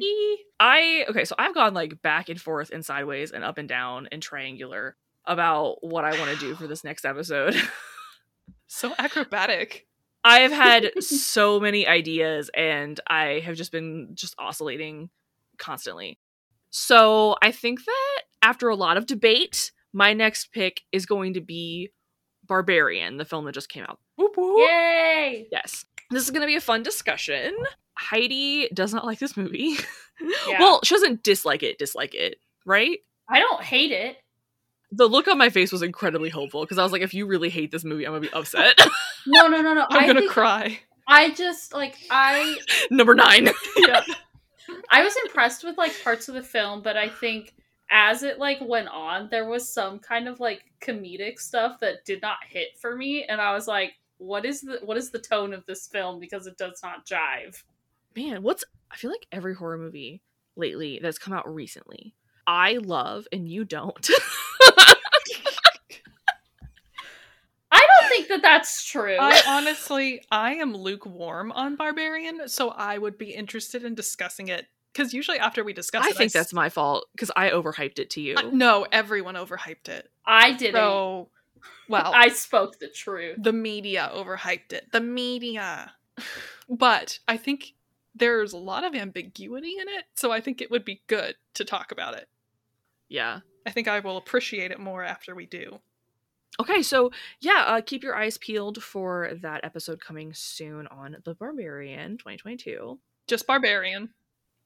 I 0.59 1.05
okay, 1.09 1.25
so 1.25 1.33
I've 1.39 1.55
gone 1.55 1.73
like 1.73 2.03
back 2.03 2.29
and 2.29 2.39
forth 2.39 2.69
and 2.69 2.85
sideways 2.85 3.31
and 3.31 3.43
up 3.43 3.57
and 3.57 3.67
down 3.67 4.07
and 4.11 4.21
triangular 4.21 4.95
about 5.25 5.77
what 5.83 6.05
I 6.05 6.11
want 6.19 6.31
to 6.33 6.37
do 6.39 6.53
for 6.53 6.67
this 6.67 6.83
next 6.83 7.03
episode. 7.03 7.55
So 8.71 8.93
acrobatic. 8.99 9.87
I 10.23 10.41
have 10.41 10.51
had 10.51 10.91
so 11.03 11.59
many 11.59 11.87
ideas 11.87 12.51
and 12.53 12.99
I 13.07 13.41
have 13.43 13.55
just 13.55 13.71
been 13.71 14.09
just 14.13 14.35
oscillating 14.37 15.09
constantly. 15.57 16.19
So, 16.69 17.35
I 17.41 17.51
think 17.51 17.83
that 17.85 18.21
after 18.41 18.69
a 18.69 18.75
lot 18.75 18.97
of 18.97 19.05
debate, 19.05 19.71
my 19.93 20.13
next 20.13 20.51
pick 20.51 20.81
is 20.91 21.05
going 21.05 21.33
to 21.33 21.41
be 21.41 21.91
Barbarian, 22.45 23.17
the 23.17 23.25
film 23.25 23.45
that 23.45 23.53
just 23.53 23.69
came 23.69 23.83
out. 23.83 23.99
Whoop, 24.17 24.33
whoop. 24.37 24.59
Yay! 24.59 25.47
Yes. 25.51 25.85
This 26.11 26.23
is 26.23 26.31
going 26.31 26.41
to 26.41 26.47
be 26.47 26.55
a 26.55 26.61
fun 26.61 26.83
discussion. 26.83 27.55
Heidi 27.97 28.69
does 28.73 28.93
not 28.93 29.05
like 29.05 29.19
this 29.19 29.37
movie. 29.37 29.75
Yeah. 30.49 30.59
Well, 30.59 30.81
she 30.83 30.95
doesn't 30.95 31.23
dislike 31.23 31.63
it, 31.63 31.77
dislike 31.77 32.13
it, 32.13 32.39
right? 32.65 32.99
I 33.29 33.39
don't 33.39 33.63
hate 33.63 33.93
it. 33.93 34.17
The 34.91 35.07
look 35.07 35.29
on 35.29 35.37
my 35.37 35.49
face 35.49 35.71
was 35.71 35.81
incredibly 35.81 36.27
hopeful 36.27 36.61
because 36.61 36.77
I 36.77 36.83
was 36.83 36.91
like, 36.91 37.01
if 37.01 37.13
you 37.13 37.25
really 37.25 37.47
hate 37.47 37.71
this 37.71 37.85
movie, 37.85 38.05
I'm 38.05 38.11
gonna 38.11 38.21
be 38.21 38.33
upset. 38.33 38.77
No, 39.25 39.47
no, 39.47 39.61
no, 39.61 39.73
no. 39.73 39.85
I'm 39.89 40.07
gonna 40.07 40.27
cry. 40.27 40.77
I 41.07 41.29
just 41.29 41.73
like 41.73 41.95
I 42.11 42.57
Number 42.91 43.15
nine. 43.15 43.49
Yeah. 43.77 44.03
I 44.89 45.03
was 45.03 45.15
impressed 45.25 45.63
with 45.63 45.77
like 45.77 46.03
parts 46.03 46.29
of 46.29 46.35
the 46.35 46.43
film, 46.43 46.81
but 46.81 46.97
I 46.97 47.09
think 47.09 47.55
as 47.91 48.23
it 48.23 48.39
like 48.39 48.59
went 48.61 48.87
on, 48.87 49.29
there 49.29 49.47
was 49.47 49.67
some 49.67 49.99
kind 49.99 50.27
of 50.27 50.39
like 50.39 50.63
comedic 50.81 51.39
stuff 51.39 51.79
that 51.79 52.05
did 52.05 52.21
not 52.21 52.37
hit 52.47 52.77
for 52.79 52.95
me, 52.95 53.23
and 53.23 53.41
I 53.41 53.53
was 53.53 53.67
like, 53.67 53.93
"What 54.17 54.45
is 54.45 54.61
the 54.61 54.79
what 54.83 54.97
is 54.97 55.11
the 55.11 55.19
tone 55.19 55.53
of 55.53 55.65
this 55.65 55.87
film?" 55.87 56.19
Because 56.19 56.47
it 56.47 56.57
does 56.57 56.81
not 56.83 57.05
jive. 57.05 57.63
Man, 58.15 58.43
what's 58.43 58.63
I 58.91 58.95
feel 58.95 59.11
like 59.11 59.27
every 59.31 59.55
horror 59.55 59.77
movie 59.77 60.21
lately 60.55 60.99
that's 61.01 61.19
come 61.19 61.33
out 61.33 61.51
recently, 61.53 62.15
I 62.45 62.73
love 62.73 63.27
and 63.31 63.47
you 63.47 63.65
don't. 63.65 64.09
I 67.71 67.79
don't 67.79 67.98
think 68.09 68.27
that 68.27 68.41
that's 68.41 68.83
true. 68.83 69.17
I 69.19 69.41
honestly, 69.47 70.23
I 70.31 70.55
am 70.55 70.73
lukewarm 70.75 71.51
on 71.51 71.75
Barbarian, 71.75 72.47
so 72.49 72.69
I 72.69 72.97
would 72.97 73.17
be 73.17 73.31
interested 73.31 73.83
in 73.85 73.95
discussing 73.95 74.49
it. 74.49 74.67
Because 74.91 75.13
usually 75.13 75.37
after 75.39 75.63
we 75.63 75.71
discuss 75.71 76.03
I 76.05 76.09
it, 76.09 76.15
think 76.17 76.27
s- 76.29 76.33
that's 76.33 76.53
my 76.53 76.69
fault 76.69 77.07
because 77.13 77.31
I 77.35 77.51
overhyped 77.51 77.99
it 77.99 78.09
to 78.11 78.21
you. 78.21 78.35
Uh, 78.35 78.49
no, 78.51 78.85
everyone 78.91 79.35
overhyped 79.35 79.87
it. 79.87 80.09
I 80.25 80.51
didn't. 80.53 80.73
So, 80.75 81.29
well, 81.87 82.11
I 82.13 82.29
spoke 82.29 82.79
the 82.79 82.87
truth. 82.87 83.37
the 83.39 83.53
media 83.53 84.11
overhyped 84.13 84.73
it. 84.73 84.87
The 84.91 84.99
media. 85.01 85.93
But 86.67 87.19
I 87.27 87.37
think 87.37 87.73
there's 88.15 88.51
a 88.53 88.57
lot 88.57 88.83
of 88.83 88.95
ambiguity 88.95 89.75
in 89.79 89.87
it, 89.87 90.05
so 90.15 90.31
I 90.31 90.41
think 90.41 90.61
it 90.61 90.69
would 90.71 90.83
be 90.85 91.01
good 91.07 91.35
to 91.53 91.63
talk 91.65 91.91
about 91.91 92.15
it. 92.15 92.27
yeah. 93.07 93.39
I 93.65 93.71
think 93.71 93.87
I 93.87 93.99
will 93.99 94.17
appreciate 94.17 94.71
it 94.71 94.79
more 94.79 95.03
after 95.03 95.35
we 95.35 95.45
do. 95.45 95.79
Okay, 96.59 96.81
so 96.81 97.11
yeah, 97.39 97.63
uh, 97.67 97.81
keep 97.81 98.03
your 98.03 98.15
eyes 98.15 98.37
peeled 98.37 98.83
for 98.83 99.31
that 99.41 99.63
episode 99.63 100.01
coming 100.01 100.33
soon 100.33 100.87
on 100.87 101.15
The 101.23 101.33
Barbarian 101.33 102.17
2022. 102.17 102.99
Just 103.27 103.47
Barbarian. 103.47 104.09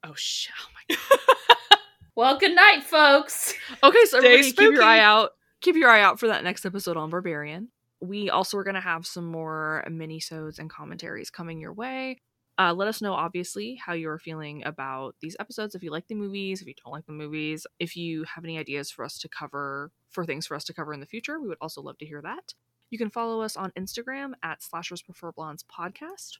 Oh 0.04 0.14
shit! 0.16 0.54
Oh 0.60 0.70
my 0.90 1.78
Well, 2.16 2.38
good 2.38 2.56
night, 2.56 2.84
folks. 2.84 3.56
Okay, 3.84 4.06
so 4.06 4.20
Stay 4.20 4.34
everybody 4.34 4.52
keep 4.52 4.74
your 4.74 4.84
eye 4.84 5.00
out. 5.00 5.32
Keep 5.62 5.76
your 5.78 5.90
eye 5.90 6.02
out 6.02 6.20
for 6.20 6.28
that 6.28 6.44
next 6.44 6.66
episode 6.66 6.98
on 6.98 7.10
Barbarian. 7.10 7.70
We 8.02 8.30
also 8.30 8.58
are 8.58 8.64
going 8.64 8.76
to 8.76 8.82
have 8.82 9.08
some 9.08 9.26
more 9.26 9.84
minisodes 9.88 10.60
and 10.60 10.70
commentaries 10.70 11.30
coming 11.30 11.60
your 11.60 11.74
way. 11.74 12.20
Uh, 12.60 12.74
let 12.74 12.88
us 12.88 13.02
know, 13.02 13.14
obviously, 13.14 13.76
how 13.84 13.94
you're 13.94 14.20
feeling 14.20 14.64
about 14.64 15.16
these 15.22 15.36
episodes. 15.40 15.74
If 15.74 15.82
you 15.82 15.90
like 15.90 16.08
the 16.08 16.14
movies, 16.14 16.62
if 16.62 16.68
you 16.68 16.76
don't 16.84 16.94
like 16.94 17.08
the 17.08 17.14
movies, 17.14 17.66
if 17.80 17.96
you 17.98 18.26
have 18.26 18.44
any 18.44 18.60
ideas 18.60 18.92
for 18.92 19.04
us 19.04 19.18
to 19.20 19.30
cover, 19.30 19.90
for 20.14 20.26
things 20.26 20.48
for 20.48 20.56
us 20.56 20.64
to 20.66 20.74
cover 20.74 20.94
in 20.94 21.00
the 21.00 21.06
future, 21.06 21.40
we 21.40 21.48
would 21.48 21.58
also 21.62 21.82
love 21.82 21.98
to 21.98 22.06
hear 22.06 22.22
that. 22.22 22.54
You 22.90 22.98
can 22.98 23.10
follow 23.10 23.42
us 23.42 23.58
on 23.58 23.72
Instagram 23.72 24.34
at 24.44 24.62
Slashers 24.62 25.02
Prefer 25.02 25.32
Blondes 25.32 25.64
Podcast. 25.64 26.38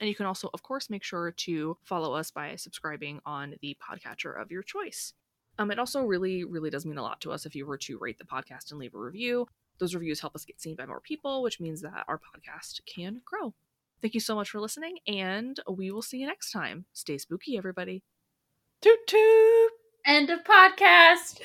And 0.00 0.08
you 0.08 0.16
can 0.16 0.26
also, 0.26 0.50
of 0.52 0.62
course, 0.62 0.90
make 0.90 1.04
sure 1.04 1.30
to 1.30 1.76
follow 1.84 2.14
us 2.14 2.30
by 2.30 2.56
subscribing 2.56 3.20
on 3.24 3.54
the 3.62 3.76
podcatcher 3.80 4.40
of 4.40 4.50
your 4.50 4.64
choice. 4.64 5.14
Um, 5.58 5.70
it 5.70 5.78
also 5.78 6.02
really, 6.02 6.44
really 6.44 6.70
does 6.70 6.84
mean 6.84 6.98
a 6.98 7.02
lot 7.02 7.20
to 7.20 7.30
us 7.30 7.46
if 7.46 7.54
you 7.54 7.66
were 7.66 7.78
to 7.78 7.98
rate 7.98 8.18
the 8.18 8.24
podcast 8.24 8.70
and 8.70 8.80
leave 8.80 8.94
a 8.94 8.98
review. 8.98 9.46
Those 9.78 9.94
reviews 9.94 10.20
help 10.20 10.34
us 10.34 10.44
get 10.44 10.60
seen 10.60 10.74
by 10.74 10.86
more 10.86 11.00
people, 11.00 11.42
which 11.42 11.60
means 11.60 11.82
that 11.82 12.04
our 12.08 12.18
podcast 12.18 12.80
can 12.86 13.20
grow. 13.24 13.54
Thank 14.00 14.14
you 14.14 14.20
so 14.20 14.34
much 14.34 14.50
for 14.50 14.60
listening, 14.60 14.98
and 15.06 15.60
we 15.70 15.92
will 15.92 16.02
see 16.02 16.18
you 16.18 16.26
next 16.26 16.50
time. 16.50 16.86
Stay 16.92 17.18
spooky, 17.18 17.56
everybody. 17.56 18.02
Toot 18.80 18.98
toot. 19.06 19.70
End 20.04 20.30
of 20.30 20.40
podcast. 20.42 21.42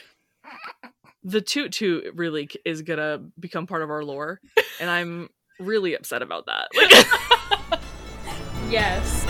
The 1.23 1.41
toot 1.41 1.73
toot 1.73 2.13
really 2.15 2.49
is 2.63 2.81
gonna 2.83 3.19
become 3.39 3.67
part 3.67 3.81
of 3.81 3.89
our 3.89 4.03
lore, 4.03 4.39
and 4.79 4.89
I'm 4.89 5.29
really 5.59 5.95
upset 5.95 6.21
about 6.21 6.45
that. 6.45 6.69
Like, 6.75 7.81
Yes. 8.69 9.25